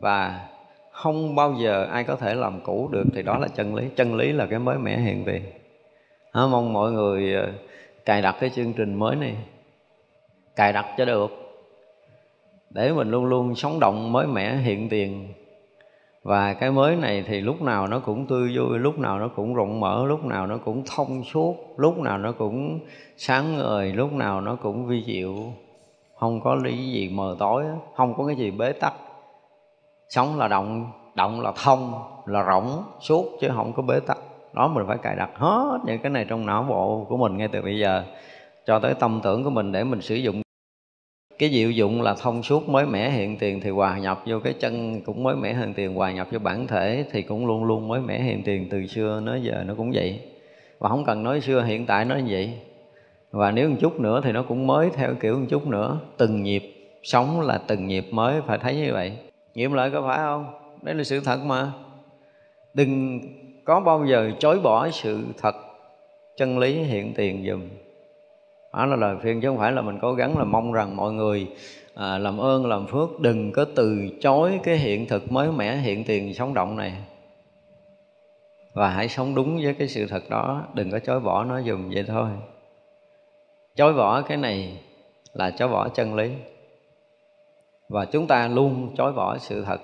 Và 0.01 0.49
không 0.91 1.35
bao 1.35 1.55
giờ 1.55 1.85
ai 1.85 2.05
có 2.05 2.17
thể 2.17 2.35
làm 2.35 2.61
cũ 2.61 2.89
được 2.93 3.05
thì 3.15 3.23
đó 3.23 3.39
là 3.39 3.49
chân 3.49 3.75
lý. 3.75 3.85
Chân 3.97 4.15
lý 4.15 4.33
là 4.33 4.47
cái 4.47 4.59
mới 4.59 4.79
mẻ 4.79 4.99
hiện 4.99 5.25
tiền. 5.25 5.43
À, 6.33 6.47
mong 6.47 6.73
mọi 6.73 6.93
người 6.93 7.35
ờ, 7.35 7.53
cài 8.05 8.23
đặt 8.23 8.37
cái 8.41 8.51
chương 8.51 8.73
trình 8.73 8.95
mới 8.95 9.17
này. 9.17 9.37
Cài 10.57 10.73
đặt 10.73 10.87
cho 10.99 11.05
được. 11.05 11.31
Để 12.71 12.93
mình 12.93 13.11
luôn 13.11 13.25
luôn 13.25 13.55
sống 13.55 13.81
động 13.81 14.13
mới 14.13 14.27
mẻ 14.27 14.57
hiện 14.57 14.89
tiền. 14.89 15.29
Và 16.23 16.55
cái 16.55 16.71
mới 16.71 16.97
này 16.97 17.25
thì 17.27 17.41
lúc 17.41 17.63
nào 17.63 17.87
nó 17.87 17.99
cũng 17.99 18.27
tươi 18.27 18.57
vui 18.57 18.79
lúc 18.79 18.99
nào 18.99 19.19
nó 19.19 19.29
cũng 19.29 19.55
rộng 19.55 19.81
mở 19.81 20.05
lúc 20.07 20.25
nào 20.25 20.47
nó 20.47 20.59
cũng 20.59 20.83
thông 20.97 21.25
suốt 21.25 21.57
lúc 21.77 21.99
nào 21.99 22.19
nó 22.19 22.33
cũng 22.33 22.81
sáng 23.17 23.57
ngời 23.57 23.93
lúc 23.93 24.13
nào 24.13 24.41
nó 24.41 24.57
cũng 24.57 24.87
vi 24.87 25.05
diệu 25.07 25.35
không 26.19 26.41
có 26.41 26.55
lý 26.55 26.93
gì 26.93 27.09
mờ 27.09 27.37
tối 27.39 27.65
không 27.95 28.15
có 28.15 28.27
cái 28.27 28.37
gì 28.37 28.51
bế 28.51 28.73
tắc. 28.73 28.93
Sống 30.09 30.39
là 30.39 30.49
động 30.49 30.91
động 31.15 31.41
là 31.41 31.53
thông, 31.65 31.93
là 32.27 32.47
rỗng, 32.53 32.83
suốt 33.01 33.25
chứ 33.41 33.49
không 33.55 33.73
có 33.73 33.83
bế 33.83 34.01
tắc. 34.01 34.19
Đó 34.53 34.69
mình 34.69 34.85
phải 34.89 34.99
cài 34.99 35.17
đặt 35.17 35.31
hết 35.35 35.79
những 35.87 35.99
cái 35.99 36.11
này 36.11 36.27
trong 36.29 36.47
não 36.47 36.63
bộ 36.69 37.07
của 37.09 37.17
mình 37.17 37.37
ngay 37.37 37.49
từ 37.49 37.63
bây 37.63 37.79
giờ. 37.79 38.05
Cho 38.67 38.79
tới 38.79 38.95
tâm 38.95 39.21
tưởng 39.23 39.45
của 39.45 39.51
mình 39.51 39.73
để 39.73 39.85
mình 39.85 40.01
sử 40.01 40.15
dụng. 40.15 40.43
Cái 41.39 41.51
diệu 41.51 41.71
dụng 41.71 42.03
là 42.03 42.15
thông 42.15 42.43
suốt 42.43 42.69
mới 42.69 42.87
mẻ 42.87 43.11
hiện 43.11 43.37
tiền 43.39 43.61
thì 43.61 43.71
hòa 43.71 43.99
nhập 43.99 44.23
vô 44.27 44.41
cái 44.45 44.53
chân 44.53 45.01
cũng 45.01 45.23
mới 45.23 45.37
mẻ 45.37 45.55
hiện 45.55 45.75
tiền, 45.75 45.95
hòa 45.95 46.13
nhập 46.13 46.27
vô 46.31 46.39
bản 46.39 46.67
thể 46.67 47.05
thì 47.13 47.23
cũng 47.23 47.47
luôn 47.47 47.65
luôn 47.65 47.89
mới 47.89 48.01
mẻ 48.01 48.23
hiện 48.23 48.43
tiền. 48.45 48.69
Từ 48.71 48.87
xưa 48.87 49.21
nói 49.21 49.41
giờ 49.43 49.65
nó 49.67 49.75
cũng 49.77 49.91
vậy. 49.95 50.21
Và 50.79 50.89
không 50.89 51.05
cần 51.05 51.23
nói 51.23 51.41
xưa, 51.41 51.63
hiện 51.63 51.87
tại 51.87 52.05
nó 52.05 52.17
như 52.17 52.27
vậy 52.29 52.59
và 53.31 53.51
nếu 53.51 53.69
một 53.69 53.77
chút 53.81 54.01
nữa 54.01 54.21
thì 54.25 54.33
nó 54.33 54.43
cũng 54.43 54.67
mới 54.67 54.91
theo 54.91 55.15
kiểu 55.21 55.39
một 55.39 55.47
chút 55.49 55.67
nữa. 55.67 55.99
Từng 56.17 56.43
nhịp 56.43 56.91
sống 57.03 57.41
là 57.41 57.59
từng 57.67 57.87
nhịp 57.87 58.07
mới 58.11 58.41
phải 58.41 58.59
thấy 58.59 58.77
như 58.77 58.93
vậy. 58.93 59.13
Nghiệm 59.55 59.73
lại 59.73 59.91
có 59.91 60.03
phải 60.03 60.19
không? 60.19 60.47
Đấy 60.83 60.95
là 60.95 61.05
sự 61.05 61.21
thật 61.21 61.39
mà. 61.45 61.73
Đừng 62.75 63.21
có 63.65 63.81
bao 63.81 64.07
giờ 64.07 64.31
chối 64.39 64.61
bỏ 64.61 64.91
sự 64.91 65.25
thật 65.39 65.55
chân 66.37 66.59
lý 66.59 66.73
hiện 66.73 67.13
tiền 67.15 67.47
dùm. 67.51 67.63
Đó 68.73 68.87
là 68.87 68.97
lời 68.97 69.17
khuyên 69.23 69.41
chứ 69.41 69.49
không 69.49 69.59
phải 69.59 69.73
là 69.73 69.83
mình 69.83 69.99
cố 70.03 70.13
gắng 70.13 70.39
là 70.39 70.45
mong 70.45 70.73
rằng 70.73 70.97
mọi 70.97 71.13
người 71.13 71.47
à, 71.95 72.19
làm 72.19 72.39
ơn 72.39 72.67
làm 72.67 72.87
phước. 72.87 73.21
Đừng 73.21 73.53
có 73.53 73.65
từ 73.77 74.09
chối 74.21 74.61
cái 74.63 74.77
hiện 74.77 75.07
thực 75.07 75.33
mới 75.33 75.53
mẻ 75.53 75.77
hiện 75.77 76.05
tiền 76.05 76.35
sống 76.35 76.55
động 76.55 76.77
này. 76.77 76.93
Và 78.73 78.89
hãy 78.89 79.09
sống 79.09 79.35
đúng 79.35 79.61
với 79.63 79.75
cái 79.75 79.89
sự 79.89 80.07
thật 80.07 80.23
đó. 80.31 80.65
Đừng 80.75 80.91
có 80.91 80.99
chối 80.99 81.21
bỏ 81.21 81.45
nó 81.45 81.63
dùm 81.63 81.91
vậy 81.91 82.05
thôi 82.07 82.29
chối 83.79 83.95
bỏ 83.95 84.23
cái 84.23 84.37
này 84.37 84.79
là 85.33 85.51
chối 85.51 85.69
bỏ 85.69 85.89
chân 85.89 86.15
lý. 86.15 86.31
Và 87.89 88.05
chúng 88.05 88.27
ta 88.27 88.49
luôn 88.49 88.95
chối 88.97 89.13
bỏ 89.13 89.39
sự 89.39 89.65
thật. 89.65 89.81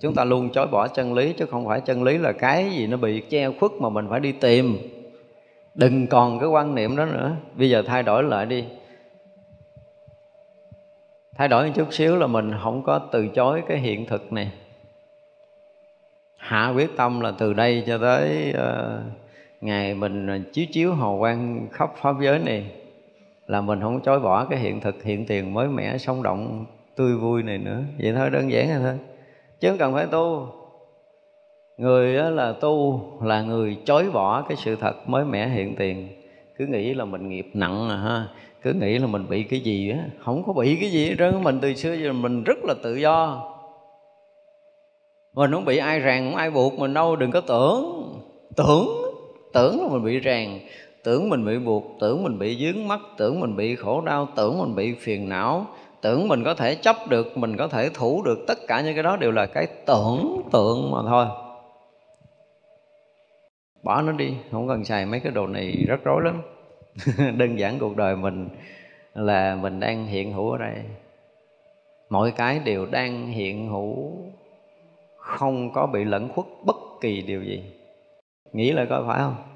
Chúng 0.00 0.14
ta 0.14 0.24
luôn 0.24 0.50
chối 0.50 0.66
bỏ 0.66 0.88
chân 0.88 1.14
lý 1.14 1.32
chứ 1.32 1.46
không 1.46 1.66
phải 1.66 1.80
chân 1.80 2.02
lý 2.02 2.18
là 2.18 2.32
cái 2.32 2.70
gì 2.70 2.86
nó 2.86 2.96
bị 2.96 3.20
che 3.20 3.50
khuất 3.60 3.72
mà 3.80 3.88
mình 3.88 4.06
phải 4.10 4.20
đi 4.20 4.32
tìm. 4.32 4.78
Đừng 5.74 6.06
còn 6.06 6.38
cái 6.38 6.48
quan 6.48 6.74
niệm 6.74 6.96
đó 6.96 7.04
nữa. 7.04 7.36
Bây 7.54 7.70
giờ 7.70 7.82
thay 7.86 8.02
đổi 8.02 8.22
lại 8.22 8.46
đi. 8.46 8.64
Thay 11.36 11.48
đổi 11.48 11.66
một 11.66 11.72
chút 11.76 11.92
xíu 11.92 12.16
là 12.16 12.26
mình 12.26 12.52
không 12.62 12.82
có 12.82 12.98
từ 13.12 13.28
chối 13.28 13.62
cái 13.68 13.78
hiện 13.78 14.06
thực 14.06 14.32
này. 14.32 14.52
Hạ 16.36 16.72
quyết 16.76 16.90
tâm 16.96 17.20
là 17.20 17.32
từ 17.38 17.52
đây 17.52 17.84
cho 17.86 17.98
tới 17.98 18.54
uh, 18.54 19.00
ngày 19.60 19.94
mình 19.94 20.44
chiếu 20.52 20.66
chiếu 20.72 20.94
hồ 20.94 21.18
quang 21.18 21.68
khắp 21.72 21.90
pháp 21.96 22.14
giới 22.20 22.38
này 22.38 22.79
là 23.50 23.60
mình 23.60 23.80
không 23.80 24.00
chối 24.00 24.20
bỏ 24.20 24.44
cái 24.44 24.58
hiện 24.58 24.80
thực, 24.80 25.02
hiện 25.02 25.26
tiền 25.26 25.54
mới 25.54 25.68
mẻ, 25.68 25.98
sống 25.98 26.22
động, 26.22 26.64
tươi 26.96 27.16
vui 27.16 27.42
này 27.42 27.58
nữa. 27.58 27.80
Vậy 27.98 28.12
thôi, 28.16 28.30
đơn 28.30 28.50
giản 28.50 28.68
thôi. 28.82 28.98
Chứ 29.60 29.68
không 29.68 29.78
cần 29.78 29.94
phải 29.94 30.06
tu. 30.06 30.46
Người 31.76 32.16
đó 32.16 32.30
là 32.30 32.52
tu, 32.52 33.00
là 33.22 33.42
người 33.42 33.76
chối 33.84 34.10
bỏ 34.12 34.42
cái 34.42 34.56
sự 34.56 34.76
thật 34.76 35.08
mới 35.08 35.24
mẻ 35.24 35.48
hiện 35.48 35.76
tiền. 35.76 36.08
Cứ 36.58 36.66
nghĩ 36.66 36.94
là 36.94 37.04
mình 37.04 37.28
nghiệp 37.28 37.46
nặng 37.54 37.88
à 37.90 37.96
ha. 37.96 38.28
Cứ 38.62 38.72
nghĩ 38.72 38.98
là 38.98 39.06
mình 39.06 39.26
bị 39.28 39.42
cái 39.42 39.60
gì 39.60 39.90
á. 39.90 39.98
Không 40.24 40.42
có 40.46 40.52
bị 40.52 40.76
cái 40.80 40.90
gì 40.90 41.08
hết 41.08 41.14
trơn 41.18 41.42
mình 41.42 41.58
từ 41.60 41.74
xưa 41.74 41.94
giờ 41.94 42.12
mình 42.12 42.44
rất 42.44 42.58
là 42.64 42.74
tự 42.82 42.96
do. 42.96 43.48
Mình 45.34 45.52
không 45.52 45.64
bị 45.64 45.76
ai 45.76 46.00
ràng, 46.00 46.30
không 46.30 46.36
ai 46.36 46.50
buộc. 46.50 46.78
Mình 46.78 46.94
đâu 46.94 47.16
đừng 47.16 47.30
có 47.30 47.40
tưởng. 47.40 48.02
Tưởng 48.56 48.88
tưởng 49.52 49.82
là 49.82 49.88
mình 49.88 50.04
bị 50.04 50.18
ràng 50.18 50.60
tưởng 51.04 51.28
mình 51.28 51.44
bị 51.44 51.58
buộc, 51.58 51.84
tưởng 52.00 52.22
mình 52.22 52.38
bị 52.38 52.56
dướng 52.56 52.88
mắt, 52.88 53.00
tưởng 53.16 53.40
mình 53.40 53.56
bị 53.56 53.76
khổ 53.76 54.00
đau, 54.00 54.28
tưởng 54.36 54.58
mình 54.58 54.74
bị 54.74 54.94
phiền 54.94 55.28
não. 55.28 55.66
Tưởng 56.02 56.28
mình 56.28 56.44
có 56.44 56.54
thể 56.54 56.74
chấp 56.74 56.96
được, 57.08 57.38
mình 57.38 57.56
có 57.56 57.68
thể 57.68 57.88
thủ 57.94 58.22
được 58.22 58.38
tất 58.46 58.58
cả 58.68 58.80
những 58.80 58.94
cái 58.94 59.02
đó 59.02 59.16
đều 59.16 59.30
là 59.32 59.46
cái 59.46 59.66
tưởng 59.86 60.42
tượng 60.52 60.90
mà 60.90 60.98
thôi. 61.08 61.26
Bỏ 63.82 64.02
nó 64.02 64.12
đi, 64.12 64.34
không 64.52 64.68
cần 64.68 64.84
xài 64.84 65.06
mấy 65.06 65.20
cái 65.20 65.32
đồ 65.32 65.46
này 65.46 65.84
rất 65.88 66.04
rối 66.04 66.22
lắm. 66.24 66.42
Đơn 67.38 67.58
giản 67.58 67.78
cuộc 67.78 67.96
đời 67.96 68.16
mình 68.16 68.48
là 69.14 69.54
mình 69.54 69.80
đang 69.80 70.06
hiện 70.06 70.32
hữu 70.32 70.50
ở 70.50 70.58
đây. 70.58 70.74
Mọi 72.10 72.32
cái 72.36 72.58
đều 72.58 72.86
đang 72.86 73.26
hiện 73.26 73.68
hữu, 73.68 74.12
không 75.16 75.72
có 75.72 75.86
bị 75.86 76.04
lẫn 76.04 76.28
khuất 76.28 76.46
bất 76.64 76.76
kỳ 77.00 77.22
điều 77.22 77.42
gì. 77.42 77.64
Nghĩ 78.52 78.72
lại 78.72 78.86
coi 78.90 79.02
phải 79.06 79.18
không? 79.18 79.49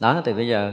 Đó 0.00 0.22
thì 0.24 0.32
bây 0.32 0.48
giờ 0.48 0.72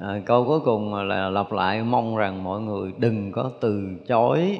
à, 0.00 0.22
câu 0.26 0.44
cuối 0.44 0.60
cùng 0.60 0.94
là 0.94 1.30
lặp 1.30 1.52
lại 1.52 1.82
mong 1.82 2.16
rằng 2.16 2.44
mọi 2.44 2.60
người 2.60 2.92
đừng 2.98 3.32
có 3.32 3.50
từ 3.60 3.88
chối 4.06 4.58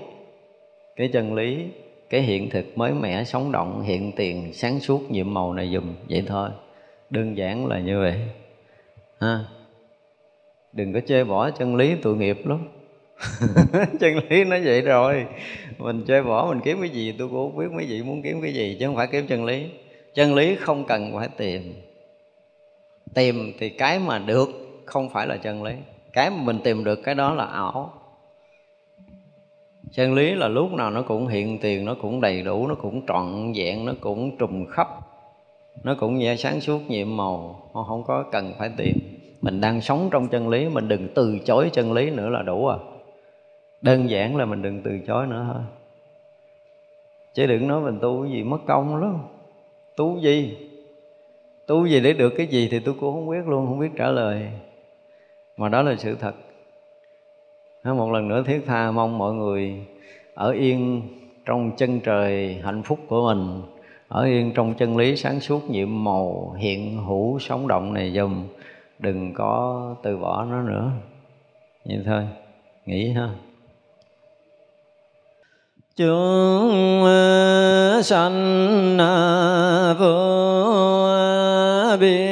cái 0.96 1.08
chân 1.08 1.34
lý 1.34 1.66
cái 2.12 2.22
hiện 2.22 2.50
thực 2.50 2.78
mới 2.78 2.92
mẻ 2.92 3.24
sống 3.24 3.52
động 3.52 3.82
hiện 3.82 4.12
tiền 4.16 4.52
sáng 4.52 4.80
suốt 4.80 5.10
nhiệm 5.10 5.34
màu 5.34 5.54
này 5.54 5.70
dùm. 5.74 5.94
Vậy 6.08 6.24
thôi. 6.26 6.48
Đơn 7.10 7.36
giản 7.36 7.66
là 7.66 7.78
như 7.78 8.00
vậy. 8.00 8.14
Ha? 9.20 9.44
Đừng 10.72 10.92
có 10.92 11.00
chê 11.00 11.24
bỏ 11.24 11.50
chân 11.50 11.76
lý 11.76 11.94
tội 12.02 12.16
nghiệp 12.16 12.46
lắm. 12.46 12.68
Chân 14.00 14.14
lý 14.28 14.44
nó 14.44 14.56
vậy 14.64 14.80
rồi. 14.80 15.26
Mình 15.78 16.04
chơi 16.06 16.22
bỏ 16.22 16.46
mình 16.48 16.60
kiếm 16.64 16.80
cái 16.80 16.90
gì 16.90 17.14
tôi 17.18 17.28
cũng 17.28 17.52
không 17.52 17.58
biết 17.58 17.72
mấy 17.72 17.86
vị 17.86 18.02
muốn 18.02 18.22
kiếm 18.22 18.42
cái 18.42 18.54
gì 18.54 18.76
chứ 18.80 18.86
không 18.86 18.96
phải 18.96 19.06
kiếm 19.06 19.26
chân 19.26 19.44
lý. 19.44 19.66
Chân 20.14 20.34
lý 20.34 20.56
không 20.56 20.84
cần 20.84 21.12
phải 21.18 21.28
tìm 21.28 21.74
tìm 23.14 23.52
thì 23.58 23.68
cái 23.68 23.98
mà 23.98 24.18
được, 24.18 24.48
không 24.84 25.08
phải 25.08 25.26
là 25.26 25.36
chân 25.36 25.62
lý. 25.62 25.72
Cái 26.12 26.30
mà 26.30 26.36
mình 26.42 26.58
tìm 26.64 26.84
được 26.84 27.02
cái 27.02 27.14
đó 27.14 27.34
là 27.34 27.44
ảo. 27.44 27.92
Chân 29.92 30.14
lý 30.14 30.34
là 30.34 30.48
lúc 30.48 30.72
nào 30.72 30.90
nó 30.90 31.02
cũng 31.02 31.26
hiện 31.26 31.58
tiền, 31.58 31.84
nó 31.84 31.94
cũng 31.94 32.20
đầy 32.20 32.42
đủ, 32.42 32.66
nó 32.66 32.74
cũng 32.74 33.06
trọn 33.06 33.52
vẹn, 33.56 33.84
nó 33.84 33.92
cũng 34.00 34.38
trùng 34.38 34.66
khắp, 34.66 34.88
nó 35.82 35.94
cũng 35.94 36.18
nhẹ 36.18 36.36
sáng 36.36 36.60
suốt 36.60 36.80
nhiệm 36.88 37.16
màu. 37.16 37.70
Không 37.72 38.04
có 38.06 38.24
cần 38.32 38.52
phải 38.58 38.70
tìm. 38.76 38.96
Mình 39.40 39.60
đang 39.60 39.80
sống 39.80 40.08
trong 40.12 40.28
chân 40.28 40.48
lý, 40.48 40.68
mình 40.68 40.88
đừng 40.88 41.08
từ 41.14 41.38
chối 41.44 41.70
chân 41.72 41.92
lý 41.92 42.10
nữa 42.10 42.28
là 42.28 42.42
đủ 42.42 42.66
à. 42.66 42.76
Đơn 43.80 44.10
giản 44.10 44.36
là 44.36 44.44
mình 44.44 44.62
đừng 44.62 44.82
từ 44.82 44.98
chối 45.06 45.26
nữa 45.26 45.46
thôi. 45.52 45.62
Chứ 47.34 47.46
đừng 47.46 47.68
nói 47.68 47.80
mình 47.80 47.98
tu 48.02 48.22
cái 48.22 48.32
gì 48.32 48.42
mất 48.42 48.58
công 48.66 48.96
lắm. 48.96 49.18
Tu 49.96 50.20
gì? 50.20 50.56
Tu 51.66 51.86
gì 51.86 52.00
để 52.00 52.12
được 52.12 52.32
cái 52.36 52.46
gì 52.46 52.68
thì 52.70 52.78
tôi 52.78 52.94
cũng 53.00 53.14
không 53.14 53.30
biết 53.30 53.46
luôn, 53.46 53.66
không 53.66 53.78
biết 53.78 53.90
trả 53.96 54.10
lời. 54.10 54.48
Mà 55.56 55.68
đó 55.68 55.82
là 55.82 55.96
sự 55.96 56.16
thật. 56.20 56.34
Một 57.84 58.12
lần 58.12 58.28
nữa, 58.28 58.42
thiết 58.46 58.62
tha 58.66 58.90
mong 58.90 59.18
mọi 59.18 59.34
người 59.34 59.86
ở 60.34 60.50
yên 60.50 61.02
trong 61.44 61.70
chân 61.76 62.00
trời 62.00 62.60
hạnh 62.64 62.82
phúc 62.82 62.98
của 63.08 63.34
mình, 63.34 63.62
ở 64.08 64.24
yên 64.24 64.52
trong 64.54 64.74
chân 64.74 64.96
lý 64.96 65.16
sáng 65.16 65.40
suốt 65.40 65.70
nhiệm 65.70 66.04
màu 66.04 66.52
hiện 66.58 67.04
hữu 67.04 67.38
sống 67.38 67.68
động 67.68 67.94
này 67.94 68.10
dùm. 68.10 68.46
Đừng 68.98 69.34
có 69.34 69.94
từ 70.02 70.16
bỏ 70.16 70.44
nó 70.44 70.62
nữa. 70.62 70.90
Vậy 71.84 72.02
thôi. 72.06 72.22
Nghĩ 72.86 73.12
ha 73.12 73.28
chúng 75.96 77.04
sanh 78.02 78.98
vô 79.98 80.42
biên. 82.00 82.31